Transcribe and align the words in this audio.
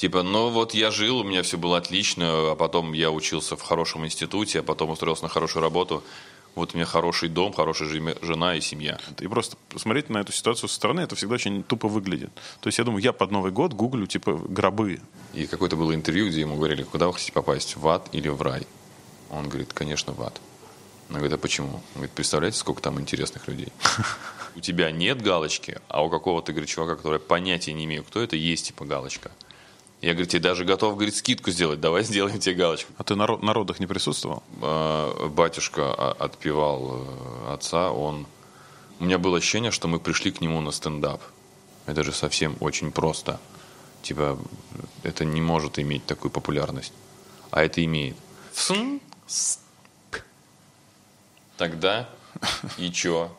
Типа, 0.00 0.22
ну 0.22 0.48
вот 0.48 0.72
я 0.72 0.90
жил, 0.90 1.18
у 1.18 1.24
меня 1.24 1.42
все 1.42 1.58
было 1.58 1.76
отлично, 1.76 2.52
а 2.52 2.54
потом 2.56 2.94
я 2.94 3.10
учился 3.10 3.54
в 3.54 3.60
хорошем 3.60 4.06
институте, 4.06 4.60
а 4.60 4.62
потом 4.62 4.88
устроился 4.88 5.24
на 5.24 5.28
хорошую 5.28 5.62
работу. 5.62 6.02
Вот 6.54 6.72
у 6.72 6.78
меня 6.78 6.86
хороший 6.86 7.28
дом, 7.28 7.52
хорошая 7.52 7.86
жена 8.22 8.54
и 8.54 8.62
семья. 8.62 8.98
И 9.18 9.28
просто 9.28 9.58
смотреть 9.76 10.08
на 10.08 10.16
эту 10.16 10.32
ситуацию 10.32 10.70
со 10.70 10.74
стороны, 10.74 11.02
это 11.02 11.16
всегда 11.16 11.34
очень 11.34 11.62
тупо 11.62 11.86
выглядит. 11.86 12.30
То 12.62 12.68
есть 12.68 12.78
я 12.78 12.84
думаю, 12.84 13.02
я 13.02 13.12
под 13.12 13.30
Новый 13.30 13.52
год 13.52 13.74
гуглю, 13.74 14.06
типа, 14.06 14.32
гробы. 14.32 15.02
И 15.34 15.46
какое-то 15.46 15.76
было 15.76 15.94
интервью, 15.94 16.28
где 16.28 16.40
ему 16.40 16.56
говорили, 16.56 16.82
куда 16.82 17.06
вы 17.06 17.12
хотите 17.12 17.32
попасть, 17.32 17.76
в 17.76 17.86
ад 17.86 18.08
или 18.12 18.28
в 18.28 18.40
рай? 18.40 18.66
Он 19.30 19.50
говорит, 19.50 19.74
конечно, 19.74 20.14
в 20.14 20.22
ад. 20.22 20.40
Он 21.10 21.16
говорит, 21.16 21.34
а 21.34 21.38
почему? 21.38 21.74
Он 21.74 21.82
говорит, 21.96 22.12
представляете, 22.12 22.56
сколько 22.56 22.80
там 22.80 22.98
интересных 22.98 23.48
людей? 23.48 23.68
У 24.56 24.60
тебя 24.60 24.92
нет 24.92 25.20
галочки, 25.20 25.78
а 25.88 26.02
у 26.02 26.08
какого-то, 26.08 26.52
говорит, 26.52 26.70
чувака, 26.70 26.96
который 26.96 27.20
понятия 27.20 27.74
не 27.74 27.84
имею, 27.84 28.02
кто 28.02 28.22
это, 28.22 28.36
есть 28.36 28.68
типа 28.68 28.86
галочка. 28.86 29.30
Я, 30.00 30.12
говорит, 30.12 30.30
тебе 30.30 30.40
даже 30.40 30.64
готов, 30.64 30.94
говорит, 30.94 31.14
скидку 31.14 31.50
сделать, 31.50 31.80
давай 31.80 32.04
сделаем 32.04 32.38
тебе 32.38 32.54
галочку. 32.54 32.92
А 32.96 33.04
ты 33.04 33.16
на, 33.16 33.26
на 33.26 33.52
родах 33.52 33.80
не 33.80 33.86
присутствовал? 33.86 34.42
А, 34.62 35.28
Батюшка 35.28 35.92
а, 35.92 36.16
отпевал 36.18 37.04
э, 37.48 37.52
отца, 37.52 37.90
он... 37.92 38.26
У 38.98 39.04
меня 39.04 39.18
было 39.18 39.38
ощущение, 39.38 39.70
что 39.70 39.88
мы 39.88 39.98
пришли 39.98 40.30
к 40.30 40.40
нему 40.40 40.60
на 40.60 40.72
стендап. 40.72 41.22
Это 41.86 42.02
же 42.02 42.12
совсем 42.12 42.56
очень 42.60 42.92
просто. 42.92 43.40
Типа, 44.02 44.38
это 45.02 45.24
не 45.24 45.40
может 45.40 45.78
иметь 45.78 46.04
такую 46.06 46.30
популярность. 46.30 46.92
А 47.50 47.62
это 47.62 47.84
имеет. 47.84 48.16
Тогда 51.56 52.08
и 52.78 52.90
чё? 52.90 53.30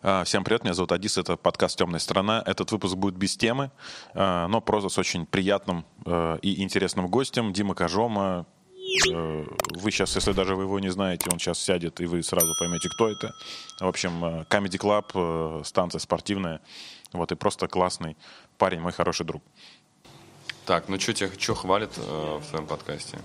Всем 0.00 0.44
привет, 0.44 0.64
меня 0.64 0.72
зовут 0.72 0.92
Адис, 0.92 1.18
это 1.18 1.36
подкаст 1.36 1.76
«Темная 1.76 2.00
сторона». 2.00 2.42
Этот 2.46 2.72
выпуск 2.72 2.94
будет 2.94 3.16
без 3.16 3.36
темы, 3.36 3.70
а, 4.14 4.48
но 4.48 4.62
просто 4.62 4.88
с 4.88 4.96
очень 4.96 5.26
приятным 5.26 5.84
э, 6.06 6.38
и 6.40 6.62
интересным 6.62 7.06
гостем. 7.08 7.52
Дима 7.52 7.74
Кожома. 7.74 8.46
Э, 9.12 9.44
Вы 9.74 9.90
сейчас, 9.90 10.16
если 10.16 10.32
даже 10.32 10.56
вы 10.56 10.62
его 10.62 10.80
не 10.80 10.88
знаете, 10.88 11.28
он 11.30 11.38
сейчас 11.38 11.58
сядет, 11.58 12.00
и 12.00 12.06
вы 12.06 12.22
сразу 12.22 12.54
поймете, 12.58 12.88
кто 12.88 13.10
это. 13.10 13.34
В 13.78 13.86
общем, 13.86 14.24
э, 14.24 14.44
Comedy 14.48 14.78
Club, 14.78 15.10
э, 15.60 15.64
станция 15.64 15.98
спортивная. 15.98 16.62
Вот, 17.12 17.30
и 17.30 17.34
просто 17.34 17.68
классный 17.68 18.16
парень, 18.56 18.80
мой 18.80 18.92
хороший 18.92 19.26
друг. 19.26 19.42
Так, 20.64 20.88
ну 20.88 20.98
что 20.98 21.12
тебя, 21.12 21.28
что 21.38 21.54
хвалит 21.54 21.90
э, 21.98 22.38
в 22.42 22.46
твоем 22.48 22.66
подкасте? 22.66 23.18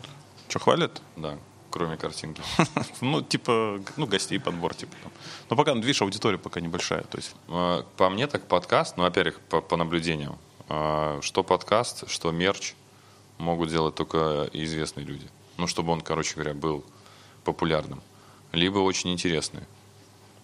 Что, 0.50 0.60
хвалят? 0.60 1.02
Да, 1.16 1.38
кроме 1.76 1.98
картинки. 1.98 2.42
Ну, 3.02 3.22
типа, 3.22 3.82
ну, 3.98 4.08
гостей 4.08 4.40
подбор, 4.40 4.74
типа. 4.74 4.96
там. 5.04 5.12
Но 5.50 5.56
пока, 5.58 5.76
ну, 5.76 5.82
видишь, 5.82 6.02
аудитория 6.02 6.38
пока 6.38 6.62
небольшая, 6.62 7.04
то 7.04 7.18
есть... 7.18 7.36
Э, 7.50 7.84
По 7.98 8.10
мне 8.10 8.28
так 8.28 8.48
подкаст, 8.48 8.96
ну, 8.98 9.04
во-первых, 9.04 9.42
по, 9.50 9.60
по 9.62 9.76
наблюдениям, 9.76 10.38
э, 10.70 11.20
что 11.22 11.44
подкаст, 11.44 12.10
что 12.10 12.32
мерч 12.32 12.76
могут 13.38 13.70
делать 13.70 13.96
только 13.96 14.50
известные 14.54 15.06
люди. 15.06 15.28
Ну, 15.58 15.68
чтобы 15.68 15.92
он, 15.92 16.00
короче 16.00 16.36
говоря, 16.36 16.54
был 16.54 16.86
популярным. 17.44 18.02
Либо 18.54 18.80
очень 18.80 19.12
интересный. 19.12 19.64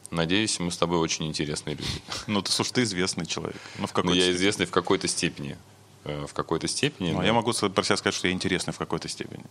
Надеюсь, 0.09 0.59
мы 0.59 0.70
с 0.70 0.78
тобой 0.78 0.98
очень 0.98 1.28
интересные 1.28 1.78
люди. 1.78 2.02
Ну, 2.28 2.42
ты, 2.42 2.52
слушай, 2.52 2.74
ты 2.74 2.84
известный 2.84 3.26
человек. 3.26 3.62
Ну, 3.80 3.88
в 3.88 3.96
Но 3.96 4.02
какой 4.02 4.18
я 4.18 4.32
известный 4.32 4.66
в 4.66 4.72
какой-то 4.72 5.08
степени. 5.08 5.58
Э, 6.04 6.26
В 6.28 6.34
какой-то 6.34 6.68
степени. 6.68 7.12
Ну, 7.13 7.19
да. 7.19 7.25
я 7.25 7.31
могу 7.31 7.53
про 7.53 7.84
себя 7.84 7.96
сказать, 7.96 8.16
что 8.16 8.28
я 8.28 8.34
интересный 8.34 8.74
в 8.74 8.78
какой-то 8.78 9.08
степени. 9.08 9.46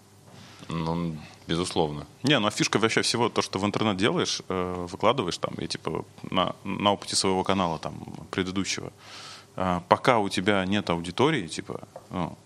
Ну, 0.70 1.16
безусловно. 1.47 2.06
Не, 2.22 2.38
ну 2.38 2.47
а 2.47 2.50
фишка 2.50 2.78
вообще 2.78 3.03
всего, 3.03 3.28
то, 3.28 3.42
что 3.42 3.58
в 3.58 3.64
интернет 3.64 3.97
делаешь, 3.97 4.42
э, 4.48 4.86
выкладываешь 4.88 5.38
там, 5.38 5.54
и 5.54 5.66
типа 5.66 6.04
на, 6.31 6.54
на 6.64 6.92
опыте 6.92 7.16
своего 7.16 7.42
канала 7.44 7.78
там 7.78 7.94
предыдущего, 8.31 8.92
э, 9.56 9.80
пока 9.88 10.19
у 10.19 10.28
тебя 10.28 10.64
нет 10.64 10.88
аудитории, 10.91 11.47
типа, 11.48 11.88
ну, 12.10 12.38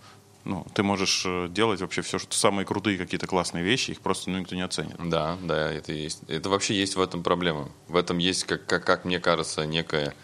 ну, 0.44 0.66
ты 0.74 0.82
можешь 0.82 1.24
э, 1.26 1.48
делать 1.48 1.80
вообще 1.80 2.02
все, 2.02 2.18
что 2.18 2.36
самые 2.36 2.66
крутые 2.66 2.98
какие-то 2.98 3.26
классные 3.26 3.64
вещи, 3.64 3.92
их 3.92 4.00
просто 4.00 4.30
ну, 4.30 4.38
никто 4.38 4.54
не 4.54 4.60
оценит. 4.62 4.96
Да, 4.98 5.38
да, 5.42 5.72
это 5.72 5.92
есть. 5.92 6.20
Это 6.28 6.50
вообще 6.50 6.74
есть 6.74 6.96
в 6.96 7.00
этом 7.00 7.22
проблема. 7.22 7.70
В 7.88 7.96
этом 7.96 8.18
есть, 8.18 8.44
как, 8.44 8.66
как, 8.66 8.84
как 8.84 9.04
мне 9.06 9.20
кажется, 9.20 9.64
некая, 9.64 10.14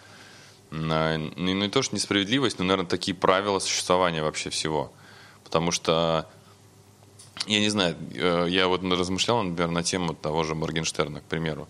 на- 0.70 1.16
ну, 1.16 1.54
не 1.54 1.68
то, 1.68 1.80
что 1.80 1.94
несправедливость, 1.94 2.58
но, 2.58 2.66
наверное, 2.66 2.88
такие 2.88 3.14
правила 3.16 3.58
существования 3.60 4.22
вообще 4.22 4.50
всего. 4.50 4.92
Потому 5.42 5.70
что, 5.70 6.28
я 7.46 7.60
не 7.60 7.68
знаю, 7.68 7.96
э, 8.14 8.46
я 8.48 8.68
вот 8.68 8.82
размышлял, 8.82 9.42
например, 9.42 9.70
на 9.70 9.82
тему 9.82 10.14
того 10.14 10.44
же 10.44 10.54
Моргенштерна, 10.54 11.20
к 11.20 11.24
примеру. 11.24 11.68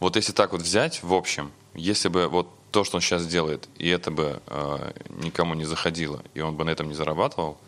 Вот 0.00 0.16
если 0.16 0.32
так 0.32 0.52
вот 0.52 0.62
взять, 0.62 1.02
в 1.02 1.14
общем, 1.14 1.52
если 1.74 2.08
бы 2.08 2.28
вот 2.28 2.48
то, 2.70 2.84
что 2.84 2.96
он 2.96 3.02
сейчас 3.02 3.26
делает, 3.26 3.68
и 3.76 3.88
это 3.88 4.10
бы 4.10 4.40
э, 4.46 4.92
никому 5.10 5.54
не 5.54 5.64
заходило, 5.64 6.22
и 6.34 6.40
он 6.40 6.56
бы 6.56 6.64
на 6.64 6.70
этом 6.70 6.88
не 6.88 6.94
зарабатывал, 6.94 7.58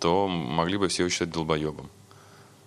то 0.00 0.26
могли 0.28 0.78
бы 0.78 0.88
все 0.88 1.02
его 1.04 1.10
считать 1.10 1.30
долбоебом. 1.30 1.90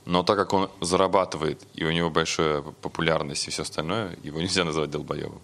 Но 0.05 0.23
так 0.23 0.37
как 0.37 0.53
он 0.53 0.69
зарабатывает, 0.79 1.61
и 1.73 1.83
у 1.83 1.91
него 1.91 2.09
большая 2.09 2.61
популярность 2.61 3.47
и 3.47 3.51
все 3.51 3.63
остальное, 3.63 4.17
его 4.23 4.39
нельзя 4.39 4.63
называть 4.63 4.89
долбоебом. 4.89 5.41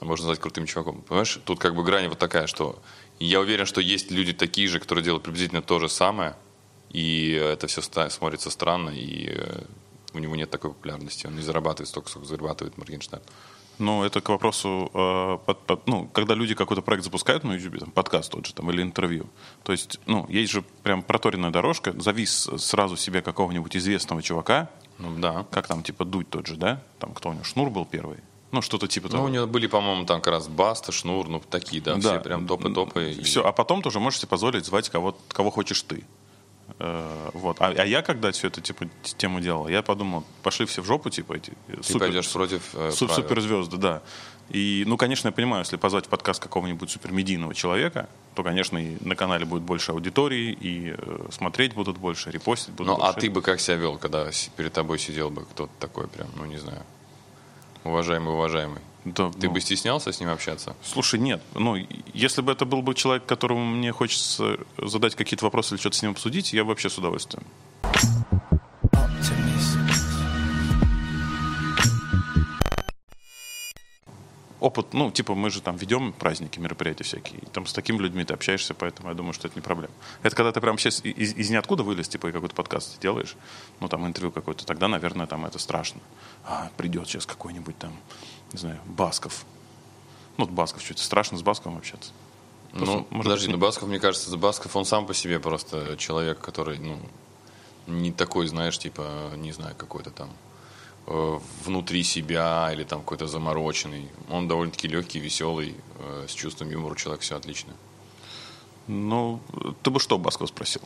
Можно 0.00 0.26
назвать 0.26 0.40
крутым 0.40 0.66
чуваком. 0.66 1.02
Понимаешь, 1.02 1.38
тут 1.44 1.60
как 1.60 1.74
бы 1.74 1.84
грань 1.84 2.08
вот 2.08 2.18
такая, 2.18 2.46
что 2.46 2.82
я 3.20 3.38
уверен, 3.38 3.66
что 3.66 3.80
есть 3.80 4.10
люди 4.10 4.32
такие 4.32 4.66
же, 4.66 4.80
которые 4.80 5.04
делают 5.04 5.22
приблизительно 5.22 5.62
то 5.62 5.78
же 5.78 5.88
самое, 5.88 6.34
и 6.90 7.32
это 7.32 7.66
все 7.66 7.82
смотрится 7.82 8.50
странно, 8.50 8.90
и 8.90 9.28
э, 9.30 9.62
у 10.12 10.18
него 10.18 10.36
нет 10.36 10.50
такой 10.50 10.70
популярности. 10.70 11.26
Он 11.26 11.36
не 11.36 11.42
зарабатывает 11.42 11.88
столько, 11.88 12.10
сколько 12.10 12.26
зарабатывает 12.28 12.76
Моргенштерн. 12.78 13.22
Ну, 13.78 14.02
это 14.04 14.20
к 14.20 14.28
вопросу, 14.28 14.90
э, 14.92 15.38
под- 15.46 15.60
под- 15.60 15.86
ну, 15.86 16.06
когда 16.12 16.34
люди 16.34 16.54
какой-то 16.54 16.82
проект 16.82 17.04
запускают 17.04 17.44
на 17.44 17.54
YouTube, 17.54 17.78
там, 17.80 17.90
подкаст 17.90 18.30
тот 18.30 18.44
же, 18.46 18.52
там, 18.52 18.70
или 18.70 18.82
интервью, 18.82 19.26
то 19.62 19.72
есть, 19.72 19.98
ну, 20.04 20.26
есть 20.28 20.52
же 20.52 20.62
прям 20.82 21.02
проторенная 21.02 21.50
дорожка, 21.50 21.98
зови 21.98 22.26
с- 22.26 22.58
сразу 22.58 22.96
себе 22.98 23.22
какого-нибудь 23.22 23.74
известного 23.76 24.20
чувака, 24.22 24.68
Ну 24.98 25.18
да. 25.18 25.46
как 25.50 25.66
там, 25.66 25.82
типа, 25.82 26.04
Дудь 26.04 26.28
тот 26.28 26.46
же, 26.46 26.56
да? 26.56 26.82
Там, 26.98 27.14
кто 27.14 27.30
у 27.30 27.32
него, 27.32 27.44
Шнур 27.44 27.70
был 27.70 27.86
первый? 27.86 28.18
Ну, 28.52 28.60
что-то 28.60 28.86
типа 28.88 29.06
Ну, 29.06 29.12
того. 29.12 29.24
у 29.24 29.28
него 29.28 29.46
были, 29.46 29.66
по-моему, 29.66 30.04
там 30.04 30.20
как 30.20 30.32
раз 30.34 30.48
Баста, 30.48 30.92
Шнур, 30.92 31.28
ну, 31.28 31.40
такие, 31.40 31.80
да, 31.80 31.98
все 31.98 32.18
прям 32.20 32.46
топы-топы. 32.46 33.12
и- 33.12 33.22
Все, 33.22 33.42
а 33.46 33.52
потом 33.52 33.80
тоже 33.80 33.98
можешь 34.00 34.18
себе 34.20 34.28
позволить 34.28 34.66
звать 34.66 34.90
кого, 34.90 35.16
кого 35.28 35.50
хочешь 35.50 35.80
ты. 35.82 36.04
Э, 36.78 37.30
вот. 37.34 37.56
А, 37.60 37.68
а 37.68 37.84
я 37.84 38.02
когда 38.02 38.30
все 38.32 38.48
это 38.48 38.60
типа 38.60 38.86
тему 39.02 39.40
делал, 39.40 39.68
я 39.68 39.82
подумал, 39.82 40.24
пошли 40.42 40.66
все 40.66 40.82
в 40.82 40.86
жопу, 40.86 41.10
типа 41.10 41.34
эти 41.34 41.52
Ты 41.86 41.98
пойдешь 41.98 42.30
против 42.32 42.74
э, 42.74 42.90
су- 42.92 43.06
правил. 43.06 43.22
суперзвезды, 43.22 43.76
да. 43.76 44.02
И, 44.50 44.82
ну, 44.86 44.96
конечно, 44.96 45.28
я 45.28 45.32
понимаю, 45.32 45.62
если 45.62 45.76
позвать 45.76 46.06
в 46.06 46.08
подкаст 46.08 46.42
какого-нибудь 46.42 46.90
супермедийного 46.90 47.54
человека, 47.54 48.08
то, 48.34 48.42
конечно, 48.42 48.78
и 48.78 48.96
на 49.00 49.14
канале 49.14 49.44
будет 49.44 49.62
больше 49.62 49.92
аудитории, 49.92 50.52
и 50.52 50.94
э, 50.96 51.28
смотреть 51.30 51.74
будут 51.74 51.98
больше, 51.98 52.32
репостить 52.32 52.74
будут 52.74 52.98
Ну, 52.98 53.04
а 53.04 53.12
ты 53.12 53.30
бы 53.30 53.42
как 53.42 53.60
себя 53.60 53.76
вел, 53.76 53.96
когда 53.96 54.28
перед 54.56 54.72
тобой 54.72 54.98
сидел 54.98 55.30
бы 55.30 55.44
кто-то 55.44 55.72
такой 55.78 56.08
прям, 56.08 56.28
ну, 56.34 56.46
не 56.46 56.58
знаю, 56.58 56.82
уважаемый, 57.84 58.32
уважаемый? 58.34 58.80
Да, 59.04 59.30
Ты 59.30 59.46
ну, 59.46 59.54
бы 59.54 59.60
стеснялся 59.60 60.12
с 60.12 60.20
ним 60.20 60.28
общаться? 60.28 60.76
Слушай, 60.82 61.20
нет. 61.20 61.40
Ну, 61.54 61.76
если 62.12 62.42
бы 62.42 62.52
это 62.52 62.66
был 62.66 62.82
бы 62.82 62.94
человек, 62.94 63.24
которому 63.24 63.64
мне 63.64 63.92
хочется 63.92 64.58
задать 64.76 65.14
какие-то 65.14 65.44
вопросы 65.44 65.74
или 65.74 65.80
что-то 65.80 65.96
с 65.96 66.02
ним 66.02 66.10
обсудить, 66.12 66.52
я 66.52 66.64
бы 66.64 66.70
вообще 66.70 66.90
с 66.90 66.98
удовольствием. 66.98 67.44
Опыт, 74.60 74.92
ну, 74.92 75.10
типа, 75.10 75.34
мы 75.34 75.48
же 75.48 75.62
там 75.62 75.76
ведем 75.76 76.12
праздники, 76.12 76.58
мероприятия 76.60 77.02
всякие, 77.02 77.38
и 77.38 77.46
там 77.46 77.64
с 77.64 77.72
такими 77.72 77.96
людьми 77.96 78.24
ты 78.24 78.34
общаешься, 78.34 78.74
поэтому 78.74 79.08
я 79.08 79.14
думаю, 79.14 79.32
что 79.32 79.48
это 79.48 79.56
не 79.56 79.62
проблема. 79.62 79.94
Это 80.22 80.36
когда 80.36 80.52
ты 80.52 80.60
прям 80.60 80.76
сейчас 80.76 81.02
из, 81.02 81.32
из 81.34 81.48
ниоткуда 81.48 81.82
вылез, 81.82 82.08
типа, 82.08 82.26
и 82.26 82.32
какой-то 82.32 82.54
подкаст 82.54 83.00
делаешь, 83.00 83.36
ну, 83.80 83.88
там, 83.88 84.06
интервью 84.06 84.30
какое-то, 84.30 84.66
тогда, 84.66 84.86
наверное, 84.86 85.26
там 85.26 85.46
это 85.46 85.58
страшно. 85.58 86.02
А, 86.44 86.70
придет 86.76 87.08
сейчас 87.08 87.24
какой-нибудь 87.24 87.78
там, 87.78 87.94
не 88.52 88.58
знаю, 88.58 88.78
Басков. 88.86 89.44
Ну, 90.36 90.44
вот 90.44 90.54
Басков, 90.54 90.82
что-то 90.82 91.02
страшно 91.02 91.38
с 91.38 91.42
Басковым 91.42 91.78
общаться. 91.78 92.12
Просто, 92.72 92.86
Ну, 92.86 93.06
может 93.10 93.24
подожди, 93.24 93.48
ну 93.48 93.58
Басков, 93.58 93.88
мне 93.88 93.98
кажется, 93.98 94.36
Басков, 94.36 94.76
он 94.76 94.84
сам 94.84 95.06
по 95.06 95.14
себе 95.14 95.40
просто 95.40 95.96
человек, 95.96 96.40
который, 96.40 96.78
ну, 96.78 96.98
не 97.86 98.12
такой, 98.12 98.46
знаешь, 98.46 98.78
типа, 98.78 99.32
не 99.36 99.52
знаю, 99.52 99.74
какой-то 99.76 100.10
там 100.10 100.30
э, 101.06 101.38
внутри 101.64 102.02
себя 102.04 102.70
или 102.72 102.84
там 102.84 103.00
какой-то 103.00 103.26
замороченный. 103.26 104.08
Он 104.30 104.46
довольно-таки 104.46 104.88
легкий, 104.88 105.18
веселый, 105.18 105.74
э, 105.98 106.26
с 106.28 106.32
чувством 106.32 106.70
юмора 106.70 106.94
человек, 106.94 107.22
все 107.22 107.36
отлично. 107.36 107.72
Ну, 108.86 109.40
ты 109.82 109.90
бы 109.90 110.00
что 110.00 110.18
Баскова 110.18 110.46
спросил? 110.46 110.82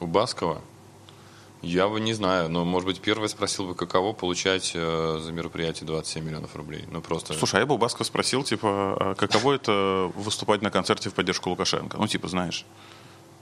У 0.00 0.06
Баскова 0.06 0.62
я 1.62 1.88
бы 1.88 2.00
не 2.00 2.12
знаю, 2.12 2.48
но, 2.48 2.64
может 2.64 2.86
быть, 2.86 3.00
первый 3.00 3.28
спросил 3.28 3.66
бы, 3.66 3.74
каково 3.74 4.12
получать 4.12 4.72
э, 4.74 5.18
за 5.22 5.32
мероприятие 5.32 5.86
27 5.86 6.24
миллионов 6.24 6.54
рублей. 6.56 6.84
Ну, 6.90 7.00
просто... 7.00 7.34
Слушай, 7.34 7.56
а 7.56 7.58
я 7.60 7.66
бы 7.66 7.74
у 7.74 7.78
Баскова 7.78 8.04
спросил, 8.04 8.44
типа, 8.44 8.96
а 9.00 9.14
каково 9.14 9.54
это 9.54 10.10
выступать 10.14 10.62
на 10.62 10.70
концерте 10.70 11.10
в 11.10 11.14
поддержку 11.14 11.50
Лукашенко? 11.50 11.96
Ну, 11.98 12.06
типа, 12.06 12.28
знаешь, 12.28 12.64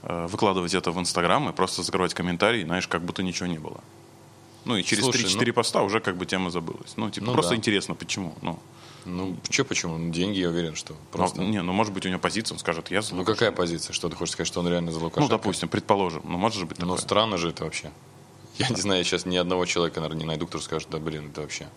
э, 0.02 0.26
выкладывать 0.28 0.72
это 0.74 0.90
в 0.92 0.98
Инстаграм 0.98 1.48
и 1.48 1.52
просто 1.52 1.82
закрывать 1.82 2.14
комментарии, 2.14 2.64
знаешь, 2.64 2.88
как 2.88 3.02
будто 3.02 3.22
ничего 3.22 3.46
не 3.48 3.58
было. 3.58 3.80
Ну 4.64 4.76
и 4.76 4.82
через 4.82 5.04
Слушай, 5.04 5.24
3-4 5.24 5.46
ну- 5.46 5.52
поста 5.52 5.82
уже 5.82 6.00
как 6.00 6.16
бы 6.16 6.26
тема 6.26 6.50
забылась. 6.50 6.94
Ну, 6.96 7.08
типа, 7.10 7.26
Ну 7.26 7.32
просто 7.34 7.50
да. 7.50 7.56
интересно, 7.56 7.94
почему. 7.94 8.34
Ну, 8.42 8.58
Ну, 9.04 9.36
что 9.50 9.64
почему? 9.64 9.96
Ну, 9.96 10.10
деньги, 10.10 10.40
я 10.40 10.48
уверен, 10.48 10.74
что 10.74 10.96
просто... 11.12 11.40
ну, 11.40 11.46
не, 11.48 11.62
ну, 11.62 11.72
может 11.72 11.92
быть, 11.94 12.04
у 12.06 12.08
него 12.08 12.18
позиция, 12.18 12.56
он 12.56 12.58
скажет, 12.58 12.90
я 12.90 13.00
за 13.02 13.14
Ну, 13.14 13.24
какая 13.24 13.52
позиция? 13.52 13.92
Что 13.92 14.08
ты 14.08 14.16
хочешь 14.16 14.32
сказать, 14.32 14.48
что 14.48 14.58
он 14.58 14.66
реально 14.68 14.90
за 14.90 14.98
Ну, 14.98 15.04
Лукашенко? 15.04 15.30
допустим, 15.36 15.68
предположим. 15.68 16.22
Ну, 16.24 16.36
может 16.38 16.58
же 16.58 16.66
быть 16.66 16.78
Ну, 16.80 16.86
такое. 16.86 16.98
странно 17.00 17.36
же 17.38 17.50
это 17.50 17.62
вообще. 17.62 17.92
Я 18.58 18.68
не 18.68 18.76
знаю, 18.80 18.98
я 19.00 19.04
сейчас 19.04 19.26
ни 19.26 19.36
одного 19.36 19.66
человека, 19.66 20.00
наверное, 20.00 20.20
не 20.20 20.26
найду, 20.26 20.46
кто 20.46 20.58
скажет, 20.60 20.88
да, 20.90 20.98
блин, 20.98 21.28
это 21.30 21.42
вообще, 21.42 21.68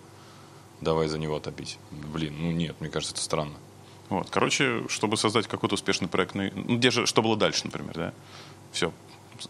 давай 0.81 1.07
за 1.07 1.17
него 1.17 1.39
топить. 1.39 1.77
Блин, 1.91 2.35
ну 2.39 2.51
нет, 2.51 2.75
мне 2.79 2.89
кажется, 2.89 3.13
это 3.13 3.21
странно. 3.23 3.55
Вот, 4.09 4.29
короче, 4.29 4.87
чтобы 4.89 5.17
создать 5.17 5.47
какой-то 5.47 5.75
успешный 5.75 6.07
проект, 6.07 6.33
ну, 6.35 6.49
ну, 6.55 6.77
где 6.77 6.89
же, 6.89 7.05
что 7.05 7.21
было 7.21 7.35
дальше, 7.37 7.61
например, 7.65 7.93
да? 7.93 8.13
Все. 8.71 8.91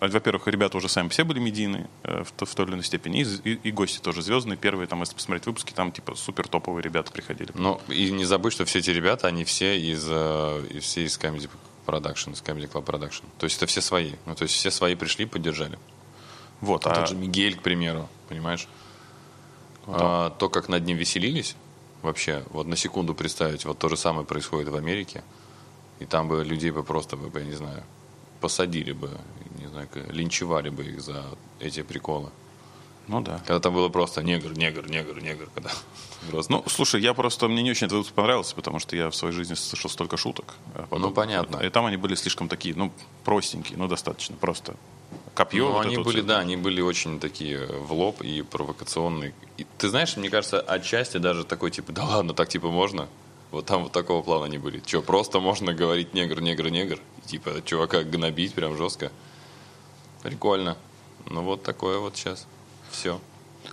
Во-первых, 0.02 0.48
ребята 0.48 0.78
уже 0.78 0.88
сами 0.90 1.08
все 1.10 1.24
были 1.24 1.40
медийные 1.40 1.90
э, 2.04 2.24
в, 2.24 2.46
в 2.46 2.56
той 2.56 2.66
или 2.66 2.74
иной 2.74 2.84
степени, 2.84 3.22
и, 3.22 3.24
и- 3.54 3.60
и 3.64 3.72
гости 3.72 4.00
тоже 4.00 4.22
звездные. 4.22 4.56
Первые, 4.58 4.86
там, 4.88 5.00
если 5.00 5.16
посмотреть 5.16 5.48
выпуски, 5.48 5.72
там 5.74 5.92
типа 5.92 6.14
супер 6.16 6.48
топовые 6.48 6.84
ребята 6.84 7.12
приходили. 7.12 7.50
Но 7.56 7.82
и 7.88 8.12
не 8.12 8.24
забыть, 8.26 8.54
что 8.54 8.66
все 8.66 8.80
эти 8.80 8.92
ребята, 8.92 9.28
они 9.28 9.46
все 9.46 9.80
из, 9.80 10.06
э, 10.08 10.80
все 10.82 11.06
из 11.06 11.18
Comedy 11.18 11.50
Production, 11.88 12.34
из 12.34 12.42
Comedy 12.44 12.70
Club 12.72 12.86
Production. 12.86 13.24
То 13.40 13.46
есть 13.46 13.58
это 13.58 13.66
все 13.66 13.82
свои. 13.82 14.12
Ну, 14.28 14.36
то 14.36 14.44
есть 14.44 14.54
все 14.54 14.70
свои 14.70 14.94
пришли, 14.94 15.26
поддержали. 15.26 15.80
Вот, 16.62 16.86
а, 16.86 16.94
Тот 16.94 17.10
же 17.10 17.16
Мигель, 17.16 17.56
к 17.56 17.62
примеру, 17.62 18.10
понимаешь? 18.28 18.68
А, 19.88 20.30
то, 20.32 20.50
как 20.50 20.70
над 20.70 20.86
ним 20.86 20.98
веселились, 20.98 21.56
вообще, 22.02 22.44
вот 22.50 22.68
на 22.68 22.76
секунду 22.76 23.14
представить, 23.14 23.66
вот 23.66 23.80
то 23.80 23.90
же 23.90 23.98
самое 23.98 24.26
происходит 24.26 24.70
в 24.70 24.76
Америке, 24.76 25.24
и 26.00 26.06
там 26.06 26.28
бы 26.28 26.44
людей 26.44 26.72
бы 26.72 26.84
просто, 26.84 27.18
бы, 27.18 27.40
я 27.40 27.46
не 27.46 27.56
знаю, 27.56 27.84
посадили 28.40 28.92
бы, 28.92 29.10
не 29.58 29.68
знаю, 29.68 29.90
линчевали 30.10 30.70
бы 30.70 30.84
их 30.84 31.02
за 31.02 31.26
эти 31.60 31.82
приколы. 31.82 32.30
ну 33.08 33.22
да. 33.22 33.40
Когда 33.40 33.60
там 33.60 33.74
было 33.74 33.90
просто 33.90 34.22
негр, 34.22 34.54
негр, 34.58 34.90
негр, 34.90 35.22
негр, 35.22 35.50
когда 35.54 35.72
просто... 36.30 36.52
Ну, 36.52 36.64
слушай, 36.68 37.02
я 37.02 37.14
просто, 37.14 37.48
мне 37.48 37.64
не 37.64 37.72
очень 37.72 37.88
этот 37.88 37.98
выпуск 37.98 38.14
понравился, 38.14 38.56
потому 38.56 38.80
что 38.80 38.96
я 38.96 39.10
в 39.10 39.16
своей 39.16 39.34
жизни 39.34 39.56
слышал 39.56 39.90
столько 39.90 40.18
шуток. 40.18 40.56
э, 40.76 40.86
подобных. 40.90 41.16
понятно. 41.16 41.58
И 41.58 41.70
там 41.70 41.86
они 41.86 41.98
были 41.98 42.16
слишком 42.16 42.48
такие, 42.48 42.76
ну, 42.76 42.92
простенькие, 43.24 43.78
ну, 43.78 43.88
достаточно 43.88 44.36
просто. 44.38 44.76
Копье. 45.36 45.68
Ну, 45.68 45.74
вот 45.74 45.86
они 45.86 45.98
вот 45.98 46.06
были, 46.06 46.18
всё. 46.18 46.28
да, 46.28 46.40
они 46.40 46.58
были 46.58 46.82
очень 46.82 47.20
такие 47.20 47.66
в 47.66 47.94
лоб 47.94 48.22
и 48.22 48.42
провокационные. 48.42 49.34
И 49.58 49.66
ты 49.78 49.90
знаешь, 49.90 50.18
мне 50.18 50.30
кажется, 50.30 50.60
отчасти 50.60 51.18
даже 51.18 51.44
такой, 51.44 51.72
типа, 51.72 51.92
да 51.92 52.04
ладно, 52.04 52.34
так 52.34 52.50
типа 52.50 52.70
можно? 52.70 53.08
Вот 53.52 53.66
там 53.66 53.84
вот 53.84 53.92
такого 53.92 54.22
плана 54.22 54.46
они 54.46 54.58
были. 54.58 54.80
Че, 54.86 55.02
просто 55.02 55.40
можно 55.40 55.74
говорить 55.74 56.14
негр, 56.14 56.42
негр, 56.42 56.70
негр? 56.70 57.00
И, 57.24 57.28
типа, 57.28 57.62
чувака 57.66 58.04
гнобить 58.04 58.54
прям 58.54 58.78
жестко. 58.78 59.12
Прикольно. 60.22 60.78
Ну, 61.30 61.42
вот 61.42 61.64
такое 61.64 62.00
вот 62.00 62.16
сейчас. 62.16 62.46
Все. 62.92 63.20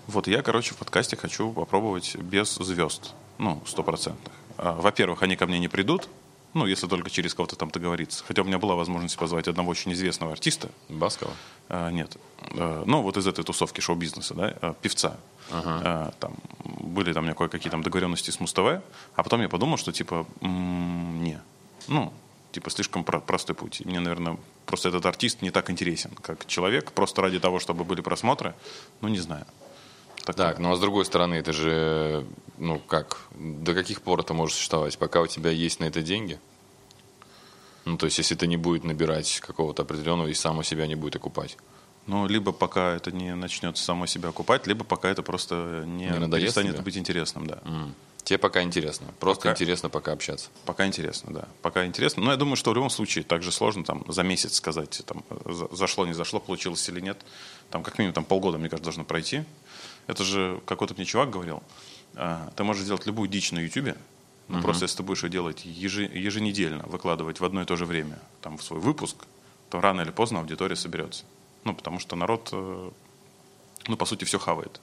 Вот 0.06 0.28
я, 0.28 0.42
короче, 0.42 0.74
в 0.74 0.78
подкасте 0.78 1.16
хочу 1.16 1.52
попробовать 1.52 2.16
без 2.16 2.54
звезд. 2.54 3.12
Ну, 3.38 3.62
стопроцентных. 3.66 4.32
А, 4.56 4.72
Во-первых, 4.72 5.22
они 5.22 5.36
ко 5.36 5.46
мне 5.46 5.58
не 5.58 5.68
придут, 5.68 6.08
ну, 6.56 6.66
если 6.66 6.86
только 6.88 7.10
через 7.10 7.34
кого-то 7.34 7.54
там 7.54 7.70
договориться. 7.70 8.24
Хотя 8.26 8.42
у 8.42 8.44
меня 8.44 8.58
была 8.58 8.74
возможность 8.74 9.16
позвать 9.18 9.46
одного 9.46 9.70
очень 9.70 9.92
известного 9.92 10.32
артиста. 10.32 10.70
Баскова? 10.88 11.32
А, 11.68 11.90
нет. 11.90 12.16
А, 12.52 12.82
ну, 12.86 13.02
вот 13.02 13.16
из 13.18 13.26
этой 13.26 13.44
тусовки 13.44 13.80
шоу-бизнеса, 13.80 14.34
да, 14.34 14.56
а, 14.62 14.72
певца. 14.72 15.18
А, 15.50 16.12
там 16.18 16.34
были 16.64 17.12
там 17.12 17.24
у 17.24 17.26
меня 17.26 17.34
кое-какие 17.34 17.70
там 17.70 17.82
договоренности 17.82 18.30
с 18.30 18.40
Муз-ТВ, 18.40 18.80
а 19.14 19.22
потом 19.22 19.42
я 19.42 19.48
подумал, 19.48 19.76
что 19.76 19.92
типа, 19.92 20.26
не. 20.40 21.38
Ну, 21.88 22.12
типа, 22.52 22.70
слишком 22.70 23.04
про- 23.04 23.20
простой 23.20 23.54
путь. 23.54 23.82
Мне, 23.84 24.00
наверное, 24.00 24.38
просто 24.64 24.88
этот 24.88 25.04
артист 25.04 25.42
не 25.42 25.50
так 25.50 25.68
интересен, 25.70 26.10
как 26.22 26.46
человек, 26.46 26.92
просто 26.92 27.20
ради 27.20 27.38
того, 27.38 27.60
чтобы 27.60 27.84
были 27.84 28.00
просмотры. 28.00 28.54
Ну, 29.02 29.08
не 29.08 29.18
знаю. 29.18 29.46
Такое. 30.26 30.46
Так, 30.48 30.58
ну 30.58 30.72
а 30.72 30.76
с 30.76 30.80
другой 30.80 31.04
стороны, 31.04 31.34
это 31.34 31.52
же, 31.52 32.26
ну 32.58 32.78
как, 32.80 33.20
до 33.34 33.74
каких 33.74 34.02
пор 34.02 34.20
это 34.20 34.34
может 34.34 34.56
существовать? 34.56 34.98
Пока 34.98 35.20
у 35.22 35.26
тебя 35.26 35.50
есть 35.50 35.80
на 35.80 35.84
это 35.84 36.02
деньги? 36.02 36.38
Ну, 37.84 37.96
то 37.96 38.06
есть, 38.06 38.18
если 38.18 38.36
это 38.36 38.48
не 38.48 38.56
будет 38.56 38.82
набирать 38.82 39.38
какого-то 39.40 39.82
определенного 39.82 40.26
и 40.26 40.34
само 40.34 40.64
себя 40.64 40.88
не 40.88 40.96
будет 40.96 41.14
окупать. 41.14 41.56
Ну, 42.08 42.26
либо 42.26 42.50
пока 42.50 42.94
это 42.96 43.12
не 43.12 43.34
начнет 43.36 43.78
само 43.78 44.06
себя 44.06 44.30
окупать, 44.30 44.66
либо 44.66 44.82
пока 44.84 45.08
это 45.08 45.22
просто 45.22 45.84
не, 45.86 46.06
Не 46.08 46.28
перестанет 46.30 46.74
тебе? 46.74 46.82
быть 46.82 46.96
интересным, 46.96 47.46
да. 47.46 47.60
М. 47.64 47.94
Тебе 48.24 48.38
пока 48.38 48.62
интересно. 48.62 49.06
Просто 49.20 49.42
Пока- 49.42 49.52
интересно 49.52 49.88
пока 49.88 50.10
общаться. 50.12 50.48
Пока 50.64 50.84
интересно, 50.84 51.32
да. 51.32 51.48
Пока 51.62 51.86
интересно. 51.86 52.24
Но 52.24 52.32
я 52.32 52.36
думаю, 52.36 52.56
что 52.56 52.72
в 52.72 52.74
любом 52.74 52.90
случае 52.90 53.22
так 53.22 53.44
же 53.44 53.52
сложно 53.52 53.84
там 53.84 54.04
за 54.08 54.24
месяц 54.24 54.56
сказать, 54.56 55.00
там, 55.06 55.22
за- 55.44 55.72
зашло, 55.72 56.06
не 56.06 56.12
зашло, 56.12 56.40
получилось 56.40 56.88
или 56.88 57.00
нет. 57.00 57.18
Там 57.70 57.84
как 57.84 57.98
минимум 58.00 58.14
там, 58.14 58.24
полгода, 58.24 58.58
мне 58.58 58.68
кажется, 58.68 58.84
должно 58.84 59.04
пройти. 59.04 59.44
Это 60.06 60.24
же 60.24 60.60
какой-то 60.66 60.94
мне 60.94 61.04
чувак 61.04 61.30
говорил. 61.30 61.62
а, 62.14 62.50
Ты 62.56 62.64
можешь 62.64 62.84
сделать 62.84 63.06
любую 63.06 63.28
дичь 63.28 63.52
на 63.52 63.58
Ютубе, 63.58 63.96
но 64.48 64.62
просто 64.62 64.84
если 64.84 64.98
ты 64.98 65.02
будешь 65.02 65.24
ее 65.24 65.30
делать 65.30 65.64
ежи- 65.64 66.10
еженедельно, 66.12 66.84
выкладывать 66.86 67.40
в 67.40 67.44
одно 67.44 67.62
и 67.62 67.64
то 67.64 67.76
же 67.76 67.84
время, 67.86 68.18
там, 68.40 68.56
в 68.58 68.62
свой 68.62 68.80
выпуск, 68.80 69.16
то 69.70 69.80
рано 69.80 70.02
или 70.02 70.10
поздно 70.12 70.38
аудитория 70.40 70.76
соберется. 70.76 71.24
Ну, 71.64 71.74
потому 71.74 71.98
что 71.98 72.14
народ, 72.14 72.50
э, 72.52 72.90
ну, 73.88 73.96
по 73.96 74.04
сути, 74.06 74.24
все 74.24 74.38
хавает. 74.38 74.80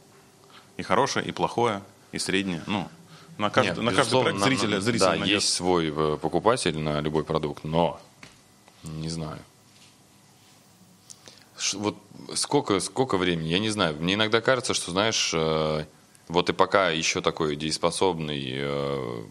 И 0.76 0.84
хорошее, 0.84 1.26
и 1.26 1.32
плохое, 1.32 1.82
и 2.12 2.20
среднее. 2.20 2.62
Ну, 2.68 2.90
на 3.38 3.50
каждый, 3.50 3.70
Нет, 3.70 3.84
на 3.86 3.94
каждый 3.94 4.22
проект 4.22 4.40
зрителя, 4.42 4.76
на- 4.76 4.82
зритель 4.82 5.00
Да, 5.00 5.10
найдет. 5.12 5.28
есть 5.28 5.50
свой 5.54 5.90
э, 5.96 6.18
покупатель 6.22 6.78
на 6.78 7.00
любой 7.00 7.24
продукт, 7.24 7.64
но 7.64 8.00
не 8.84 9.08
знаю. 9.10 9.40
Вот 11.74 11.98
сколько, 12.36 12.80
сколько 12.80 13.18
времени, 13.18 13.48
я 13.48 13.60
не 13.60 13.70
знаю. 13.70 13.96
Мне 14.00 14.16
иногда 14.16 14.42
кажется, 14.42 14.74
что, 14.74 14.92
знаешь, 14.92 15.32
э, 15.34 15.86
вот 16.28 16.50
и 16.50 16.54
пока 16.54 16.90
еще 16.90 17.22
такой 17.22 17.56
дееспособный, 17.56 18.44
э, 18.56 19.24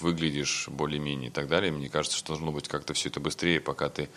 выглядишь 0.00 0.68
более-менее 0.68 1.28
и 1.28 1.32
так 1.32 1.48
далее, 1.48 1.72
мне 1.72 1.88
кажется, 1.88 2.16
что 2.16 2.28
должно 2.28 2.52
быть 2.52 2.68
как-то 2.68 2.94
все 2.94 3.08
это 3.08 3.20
быстрее, 3.20 3.60
пока 3.60 3.88
ты 3.88 4.08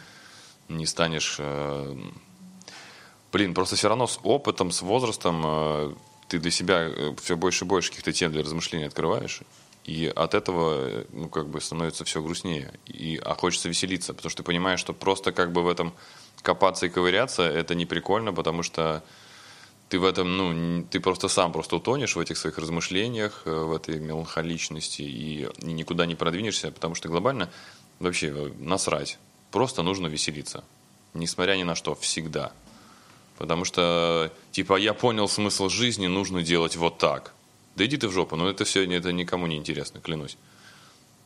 не 0.70 0.86
станешь... 0.86 1.38
э, 1.40 1.98
Блин, 3.32 3.56
просто 3.56 3.76
все 3.76 3.90
равно 3.90 4.06
с 4.06 4.20
опытом, 4.22 4.70
с 4.70 4.84
возрастом 4.84 5.98
ты 6.28 6.38
для 6.38 6.52
себя 6.52 6.92
все 7.20 7.36
больше 7.36 7.66
и 7.66 7.68
больше 7.68 7.90
каких-то 7.90 8.14
тем 8.14 8.32
для 8.32 8.44
размышлений 8.44 8.86
открываешь. 8.86 9.42
И 9.86 10.12
от 10.16 10.34
этого, 10.34 11.06
ну, 11.12 11.30
как 11.30 11.48
бы 11.50 11.60
становится 11.60 12.06
все 12.06 12.22
грустнее. 12.22 12.74
И, 12.86 13.20
а 13.24 13.34
хочется 13.34 13.70
веселиться, 13.70 14.14
потому 14.14 14.30
что 14.30 14.44
ты 14.44 14.46
понимаешь, 14.46 14.80
что 14.80 14.94
просто 14.94 15.32
как 15.32 15.52
бы 15.52 15.64
в 15.64 15.68
этом 15.68 15.94
копаться 16.44 16.86
и 16.86 16.90
ковыряться, 16.90 17.42
это 17.42 17.74
не 17.74 17.86
прикольно, 17.86 18.34
потому 18.34 18.62
что 18.62 19.04
ты 19.90 20.00
в 20.00 20.06
этом, 20.06 20.38
ну, 20.38 20.84
ты 20.90 21.00
просто 21.00 21.28
сам 21.28 21.52
просто 21.52 21.78
утонешь 21.78 22.16
в 22.16 22.20
этих 22.20 22.38
своих 22.38 22.58
размышлениях, 22.58 23.44
э, 23.46 23.52
в 23.52 23.74
этой 23.74 24.00
меланхоличности 24.00 25.02
и, 25.02 25.48
и 25.60 25.74
никуда 25.74 26.06
не 26.06 26.16
продвинешься, 26.16 26.72
потому 26.72 26.96
что 26.96 27.10
глобально 27.10 27.50
вообще 28.00 28.28
э, 28.28 28.52
насрать. 28.60 29.18
Просто 29.52 29.84
нужно 29.84 30.08
веселиться. 30.08 30.64
Несмотря 31.14 31.56
ни 31.56 31.64
на 31.64 31.76
что, 31.76 31.96
всегда. 31.96 32.52
Потому 33.38 33.66
что, 33.66 34.32
типа, 34.52 34.78
я 34.78 34.94
понял 34.94 35.28
смысл 35.28 35.70
жизни, 35.70 36.08
нужно 36.08 36.42
делать 36.44 36.76
вот 36.76 36.98
так. 36.98 37.34
Да 37.76 37.86
иди 37.86 37.98
ты 37.98 38.08
в 38.08 38.12
жопу, 38.12 38.36
но 38.36 38.50
это 38.50 38.66
все 38.66 38.84
это 38.92 39.12
никому 39.12 39.48
не 39.48 39.58
интересно, 39.58 40.00
клянусь. 40.00 40.38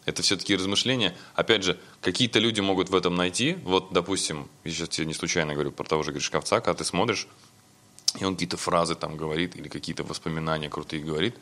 Это 0.08 0.22
все-таки 0.22 0.56
размышления. 0.56 1.14
Опять 1.36 1.64
же, 1.64 1.78
какие-то 2.00 2.40
люди 2.40 2.62
могут 2.62 2.90
в 2.90 2.96
этом 2.96 3.16
найти. 3.16 3.58
Вот, 3.66 3.92
допустим, 3.92 4.48
я 4.64 4.72
сейчас 4.72 4.88
тебе 4.88 5.06
не 5.06 5.14
случайно 5.14 5.54
говорю 5.54 5.74
про 5.74 5.84
того 5.84 6.02
же 6.02 6.14
Гришковца, 6.14 6.62
когда 6.62 6.76
ты 6.78 6.86
смотришь, 6.86 7.28
и 8.18 8.24
он 8.24 8.36
какие-то 8.36 8.56
фразы 8.56 8.96
там 8.96 9.18
говорит, 9.18 9.58
или 9.58 9.68
какие-то 9.68 10.06
воспоминания 10.06 10.70
крутые 10.70 11.04
говорит, 11.04 11.36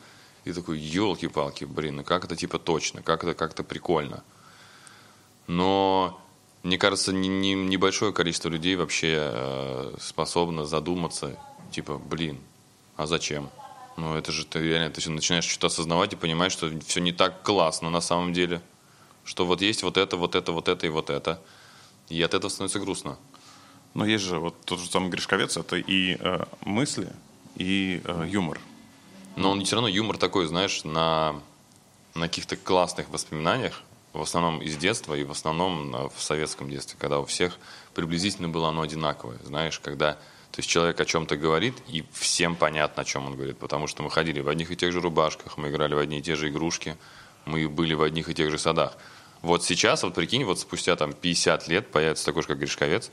и 0.44 0.52
такой, 0.52 0.80
елки-палки, 0.80 1.64
блин, 1.64 1.96
ну 1.96 2.04
как 2.04 2.24
это 2.24 2.34
типа 2.34 2.58
точно, 2.58 3.02
как 3.02 3.22
это 3.22 3.34
как-то 3.34 3.62
прикольно. 3.62 4.24
Но 5.46 6.20
мне 6.64 6.76
кажется, 6.76 7.12
не- 7.12 7.28
не- 7.28 7.54
небольшое 7.54 8.12
количество 8.12 8.48
людей 8.48 8.74
вообще 8.74 9.30
э, 9.32 9.94
способно 10.00 10.64
задуматься, 10.64 11.38
типа, 11.70 11.98
блин, 11.98 12.40
а 12.96 13.06
зачем? 13.06 13.48
Ну, 13.96 14.14
это 14.14 14.30
же 14.30 14.44
ты 14.44 14.60
реально, 14.60 14.90
ты 14.90 15.10
начинаешь 15.10 15.44
что-то 15.44 15.68
осознавать 15.68 16.12
и 16.12 16.16
понимаешь, 16.16 16.52
что 16.52 16.70
все 16.86 17.00
не 17.00 17.12
так 17.12 17.42
классно 17.42 17.90
на 17.90 18.00
самом 18.00 18.32
деле. 18.32 18.60
Что 19.24 19.46
вот 19.46 19.62
есть 19.62 19.82
вот 19.82 19.96
это, 19.96 20.16
вот 20.16 20.34
это, 20.34 20.52
вот 20.52 20.68
это 20.68 20.86
и 20.86 20.90
вот 20.90 21.10
это. 21.10 21.40
И 22.08 22.20
от 22.22 22.34
этого 22.34 22.50
становится 22.50 22.78
грустно. 22.78 23.18
Но 23.94 24.04
есть 24.04 24.24
же 24.24 24.38
вот 24.38 24.54
тот 24.64 24.78
же 24.78 24.86
самый 24.88 25.08
Гришковец, 25.08 25.56
это 25.56 25.76
и 25.76 26.16
э, 26.20 26.44
мысли, 26.60 27.10
и 27.56 28.02
э, 28.04 28.26
юмор. 28.28 28.60
Но 29.34 29.50
он 29.50 29.64
все 29.64 29.76
равно 29.76 29.88
юмор 29.88 30.18
такой, 30.18 30.46
знаешь, 30.46 30.84
на, 30.84 31.40
на 32.14 32.28
каких-то 32.28 32.56
классных 32.56 33.08
воспоминаниях, 33.08 33.82
в 34.12 34.20
основном 34.20 34.60
из 34.62 34.76
детства 34.76 35.14
и 35.14 35.24
в 35.24 35.30
основном 35.30 35.90
на- 35.90 36.08
в 36.08 36.22
советском 36.22 36.70
детстве, 36.70 36.96
когда 36.98 37.18
у 37.20 37.24
всех 37.24 37.58
приблизительно 37.94 38.48
было 38.48 38.68
оно 38.68 38.82
одинаковое. 38.82 39.38
Знаешь, 39.44 39.78
когда 39.78 40.18
то 40.56 40.60
есть 40.60 40.70
человек 40.70 40.98
о 40.98 41.04
чем-то 41.04 41.36
говорит, 41.36 41.74
и 41.86 42.02
всем 42.12 42.56
понятно, 42.56 43.02
о 43.02 43.04
чем 43.04 43.26
он 43.26 43.34
говорит, 43.34 43.58
потому 43.58 43.86
что 43.86 44.02
мы 44.02 44.10
ходили 44.10 44.40
в 44.40 44.48
одних 44.48 44.70
и 44.70 44.76
тех 44.76 44.90
же 44.90 45.02
рубашках, 45.02 45.58
мы 45.58 45.68
играли 45.68 45.92
в 45.92 45.98
одни 45.98 46.20
и 46.20 46.22
те 46.22 46.34
же 46.34 46.48
игрушки, 46.48 46.96
мы 47.44 47.68
были 47.68 47.92
в 47.92 48.00
одних 48.00 48.30
и 48.30 48.34
тех 48.34 48.50
же 48.50 48.56
садах. 48.56 48.96
Вот 49.42 49.64
сейчас, 49.64 50.02
вот 50.02 50.14
прикинь, 50.14 50.44
вот 50.44 50.58
спустя 50.58 50.96
там 50.96 51.12
50 51.12 51.68
лет 51.68 51.92
появится 51.92 52.24
такой 52.24 52.40
же, 52.40 52.48
как 52.48 52.58
Гришковец, 52.58 53.10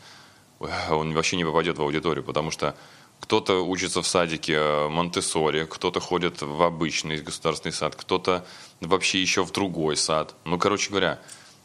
он 0.89 1.12
вообще 1.12 1.35
не 1.35 1.43
попадет 1.43 1.77
в 1.77 1.81
аудиторию, 1.81 2.23
потому 2.23 2.50
что 2.50 2.77
кто-то 3.19 3.55
учится 3.65 4.01
в 4.01 4.07
садике 4.07 4.53
э, 4.53 4.88
Монтессори, 4.88 5.65
кто-то 5.65 6.00
ходит 6.00 6.41
в 6.41 6.63
обычный 6.63 7.17
государственный 7.17 7.73
сад, 7.73 7.97
кто-то 7.97 8.45
вообще 8.79 9.21
еще 9.21 9.43
в 9.43 9.51
другой 9.51 9.97
сад. 9.97 10.33
Ну, 10.45 10.57
короче 10.57 10.91
говоря, 10.91 11.19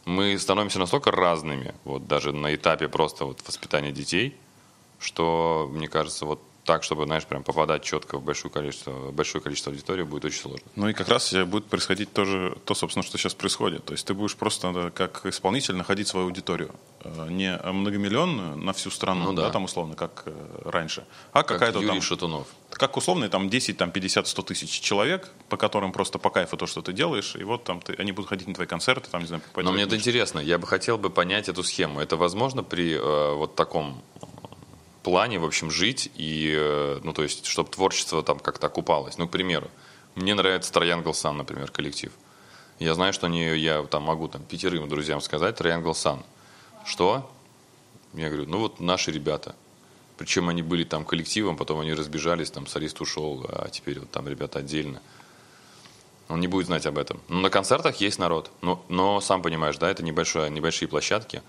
мы 0.06 0.36
становимся 0.40 0.80
настолько 0.80 1.12
разными, 1.12 1.72
вот 1.84 2.08
даже 2.08 2.32
на 2.32 2.52
этапе 2.52 2.88
просто 2.88 3.26
вот 3.26 3.46
воспитания 3.46 3.92
детей, 3.92 4.36
что, 4.98 5.68
мне 5.72 5.88
кажется, 5.88 6.26
вот 6.26 6.40
так, 6.68 6.82
чтобы, 6.82 7.06
знаешь, 7.06 7.24
прям 7.24 7.44
попадать 7.44 7.82
четко 7.82 8.18
в 8.18 8.22
большое 8.22 8.52
количество, 8.52 9.10
большое 9.10 9.42
количество 9.42 9.72
аудитории, 9.72 10.02
будет 10.02 10.26
очень 10.26 10.40
сложно. 10.42 10.66
Ну 10.76 10.90
и 10.90 10.92
как 10.92 11.08
раз 11.08 11.32
будет 11.32 11.64
происходить 11.64 12.12
тоже 12.12 12.58
то, 12.66 12.74
собственно, 12.74 13.02
что 13.02 13.16
сейчас 13.16 13.32
происходит. 13.32 13.86
То 13.86 13.94
есть 13.94 14.06
ты 14.06 14.12
будешь 14.12 14.36
просто 14.36 14.92
как 14.94 15.24
исполнитель 15.24 15.76
находить 15.76 16.08
свою 16.08 16.26
аудиторию. 16.26 16.74
Э, 17.04 17.26
не 17.30 17.56
многомиллионную 17.56 18.56
на 18.56 18.74
всю 18.74 18.90
страну, 18.90 19.24
ну, 19.24 19.32
да. 19.32 19.46
да, 19.46 19.50
там 19.50 19.64
условно, 19.64 19.96
как 19.96 20.24
э, 20.26 20.60
раньше, 20.66 21.06
а 21.32 21.42
как 21.42 21.58
какая-то 21.58 21.78
Юрий 21.78 21.88
там... 21.88 22.02
Шатунов. 22.02 22.46
Как 22.68 22.98
условно, 22.98 23.30
там 23.30 23.48
10, 23.48 23.78
там 23.78 23.90
50, 23.90 24.28
100 24.28 24.42
тысяч 24.42 24.80
человек, 24.80 25.30
по 25.48 25.56
которым 25.56 25.92
просто 25.92 26.18
по 26.18 26.28
кайфу 26.28 26.58
то, 26.58 26.66
что 26.66 26.82
ты 26.82 26.92
делаешь, 26.92 27.34
и 27.34 27.44
вот 27.44 27.64
там 27.64 27.80
ты, 27.80 27.94
они 27.94 28.12
будут 28.12 28.28
ходить 28.28 28.46
на 28.46 28.52
твои 28.52 28.66
концерты, 28.66 29.08
там, 29.08 29.22
не 29.22 29.26
знаю, 29.26 29.42
Но 29.56 29.72
мне 29.72 29.84
это 29.84 29.96
интересно, 29.96 30.38
я 30.38 30.58
бы 30.58 30.66
хотел 30.66 30.98
бы 30.98 31.08
понять 31.08 31.48
эту 31.48 31.62
схему. 31.62 32.00
Это 32.00 32.18
возможно 32.18 32.62
при 32.62 32.92
э, 32.92 33.34
вот 33.34 33.54
таком 33.54 34.02
плане, 35.08 35.38
в 35.38 35.44
общем, 35.46 35.70
жить 35.70 36.10
и, 36.16 36.54
э, 36.54 37.00
ну, 37.02 37.14
то 37.14 37.22
есть, 37.22 37.46
чтобы 37.46 37.70
творчество 37.70 38.22
там 38.22 38.38
как-то 38.38 38.66
окупалось. 38.66 39.16
Ну, 39.16 39.26
к 39.26 39.30
примеру, 39.30 39.70
мне 40.16 40.34
нравится 40.34 40.70
Triangle 40.70 41.12
Sun, 41.12 41.32
например, 41.32 41.70
коллектив. 41.70 42.12
Я 42.78 42.92
знаю, 42.94 43.14
что 43.14 43.26
они, 43.26 43.42
я 43.56 43.82
там 43.84 44.02
могу 44.02 44.28
там 44.28 44.42
пятерым 44.42 44.86
друзьям 44.86 45.22
сказать 45.22 45.58
Triangle 45.58 45.92
Sun. 45.92 46.22
Что? 46.84 47.30
Я 48.12 48.28
говорю, 48.28 48.46
ну 48.46 48.58
вот 48.58 48.80
наши 48.80 49.10
ребята. 49.10 49.54
Причем 50.18 50.50
они 50.50 50.60
были 50.60 50.84
там 50.84 51.06
коллективом, 51.06 51.56
потом 51.56 51.80
они 51.80 51.94
разбежались, 51.94 52.50
там 52.50 52.66
солист 52.66 53.00
ушел, 53.00 53.46
а 53.48 53.70
теперь 53.70 54.00
вот 54.00 54.10
там 54.10 54.28
ребята 54.28 54.58
отдельно. 54.58 55.00
Он 56.28 56.38
не 56.38 56.48
будет 56.48 56.66
знать 56.66 56.84
об 56.84 56.98
этом. 56.98 57.22
Но 57.28 57.40
на 57.40 57.48
концертах 57.48 57.96
есть 57.96 58.18
народ. 58.18 58.50
Но, 58.60 58.84
но 58.90 59.22
сам 59.22 59.40
понимаешь, 59.40 59.78
да, 59.78 59.90
это 59.90 60.02
небольшое, 60.02 60.50
небольшие 60.50 60.86
площадки. 60.86 61.42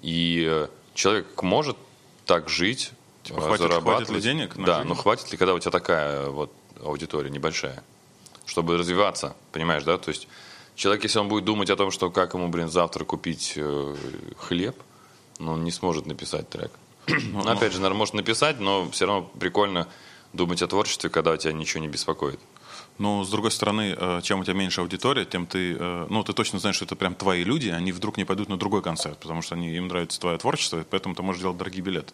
И 0.00 0.46
э, 0.48 0.68
человек 0.94 1.42
может 1.42 1.76
так 2.24 2.48
жить, 2.48 2.92
Типа, 3.22 3.40
хватит, 3.40 3.58
зарабатывать. 3.58 4.08
Хватит 4.08 4.10
ли 4.10 4.20
денег? 4.20 4.56
да, 4.56 4.78
жизнь? 4.78 4.88
но 4.88 4.94
хватит 4.94 5.30
ли, 5.30 5.36
когда 5.36 5.54
у 5.54 5.58
тебя 5.58 5.70
такая 5.70 6.28
вот 6.28 6.52
аудитория 6.82 7.30
небольшая, 7.30 7.82
чтобы 8.46 8.78
развиваться, 8.78 9.36
понимаешь, 9.52 9.84
да? 9.84 9.98
То 9.98 10.10
есть 10.10 10.28
человек, 10.74 11.04
если 11.04 11.18
он 11.18 11.28
будет 11.28 11.44
думать 11.44 11.70
о 11.70 11.76
том, 11.76 11.90
что 11.90 12.10
как 12.10 12.34
ему, 12.34 12.48
блин, 12.48 12.68
завтра 12.68 13.04
купить 13.04 13.54
э, 13.56 13.96
хлеб, 14.38 14.76
ну, 15.38 15.52
он 15.52 15.64
не 15.64 15.70
сможет 15.70 16.06
написать 16.06 16.48
трек. 16.48 16.72
Ну, 17.32 17.40
Опять 17.40 17.72
же, 17.72 17.78
наверное, 17.78 17.98
может 17.98 18.14
написать, 18.14 18.60
но 18.60 18.88
все 18.90 19.06
равно 19.06 19.30
прикольно 19.38 19.88
думать 20.32 20.62
о 20.62 20.66
творчестве, 20.66 21.10
когда 21.10 21.36
тебя 21.36 21.52
ничего 21.52 21.80
не 21.80 21.88
беспокоит. 21.88 22.40
Но, 22.98 23.24
с 23.24 23.30
другой 23.30 23.50
стороны, 23.50 23.96
э, 23.96 24.20
чем 24.22 24.40
у 24.40 24.44
тебя 24.44 24.54
меньше 24.54 24.80
аудитория, 24.82 25.24
тем 25.24 25.46
ты, 25.46 25.74
э, 25.78 26.06
ну, 26.10 26.22
ты 26.22 26.32
точно 26.32 26.58
знаешь, 26.58 26.76
что 26.76 26.84
это 26.84 26.96
прям 26.96 27.14
твои 27.14 27.44
люди, 27.44 27.68
они 27.68 27.92
вдруг 27.92 28.16
не 28.16 28.24
пойдут 28.24 28.48
на 28.48 28.58
другой 28.58 28.82
концерт, 28.82 29.18
потому 29.18 29.42
что 29.42 29.54
они, 29.54 29.74
им 29.74 29.88
нравится 29.88 30.20
твое 30.20 30.36
творчество, 30.38 30.84
поэтому 30.88 31.14
ты 31.14 31.22
можешь 31.22 31.40
делать 31.40 31.56
дорогие 31.56 31.82
билеты. 31.82 32.12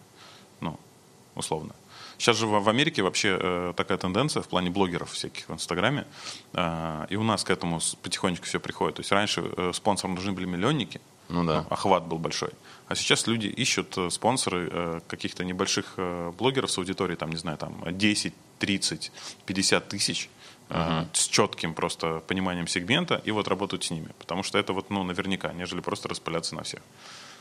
Условно. 1.37 1.75
Сейчас 2.19 2.39
же 2.39 2.47
в 2.47 2.69
Америке 2.69 3.03
вообще 3.03 3.39
э, 3.39 3.73
такая 3.77 3.99
тенденция 3.99 4.43
в 4.43 4.49
плане 4.49 4.71
блогеров 4.71 5.13
всяких 5.13 5.49
в 5.49 5.53
Инстаграме, 5.53 6.07
э, 6.55 7.07
и 7.11 7.17
у 7.17 7.23
нас 7.23 7.45
к 7.45 7.51
этому 7.51 7.81
потихонечку 8.03 8.47
все 8.47 8.59
приходит. 8.59 8.97
То 8.97 9.01
есть 9.01 9.13
раньше 9.13 9.43
э, 9.57 9.73
спонсорам 9.75 10.15
нужны 10.15 10.33
были 10.33 10.47
миллионники, 10.47 11.01
ну 11.29 11.45
да. 11.45 11.63
Ну, 11.63 11.67
охват 11.69 12.07
был 12.07 12.19
большой. 12.19 12.51
А 12.89 12.95
сейчас 12.95 13.27
люди 13.27 13.49
ищут 13.49 13.99
спонсоры 14.11 15.03
каких-то 15.09 15.45
небольших 15.45 15.99
блогеров 16.39 16.71
с 16.71 16.79
аудиторией, 16.79 17.17
там, 17.17 17.31
не 17.31 17.37
знаю, 17.37 17.59
там 17.59 17.83
10, 17.85 18.33
30, 18.59 19.13
50 19.45 19.89
тысяч, 19.89 20.31
Uh-huh. 20.69 21.07
с 21.13 21.29
четким 21.29 21.75
просто 21.75 22.25
пониманием 22.27 22.67
сегмента, 22.67 23.23
и 23.25 23.31
вот 23.31 23.47
работают 23.47 23.85
с 23.85 23.91
ними. 23.93 24.09
Потому 24.19 24.43
что 24.43 24.59
это 24.59 24.73
вот, 24.73 24.91
ну, 24.91 25.05
наверняка, 25.05 25.53
нежели 25.53 25.79
просто 25.79 26.09
распыляться 26.09 26.57
на 26.57 26.65
всех. 26.65 26.81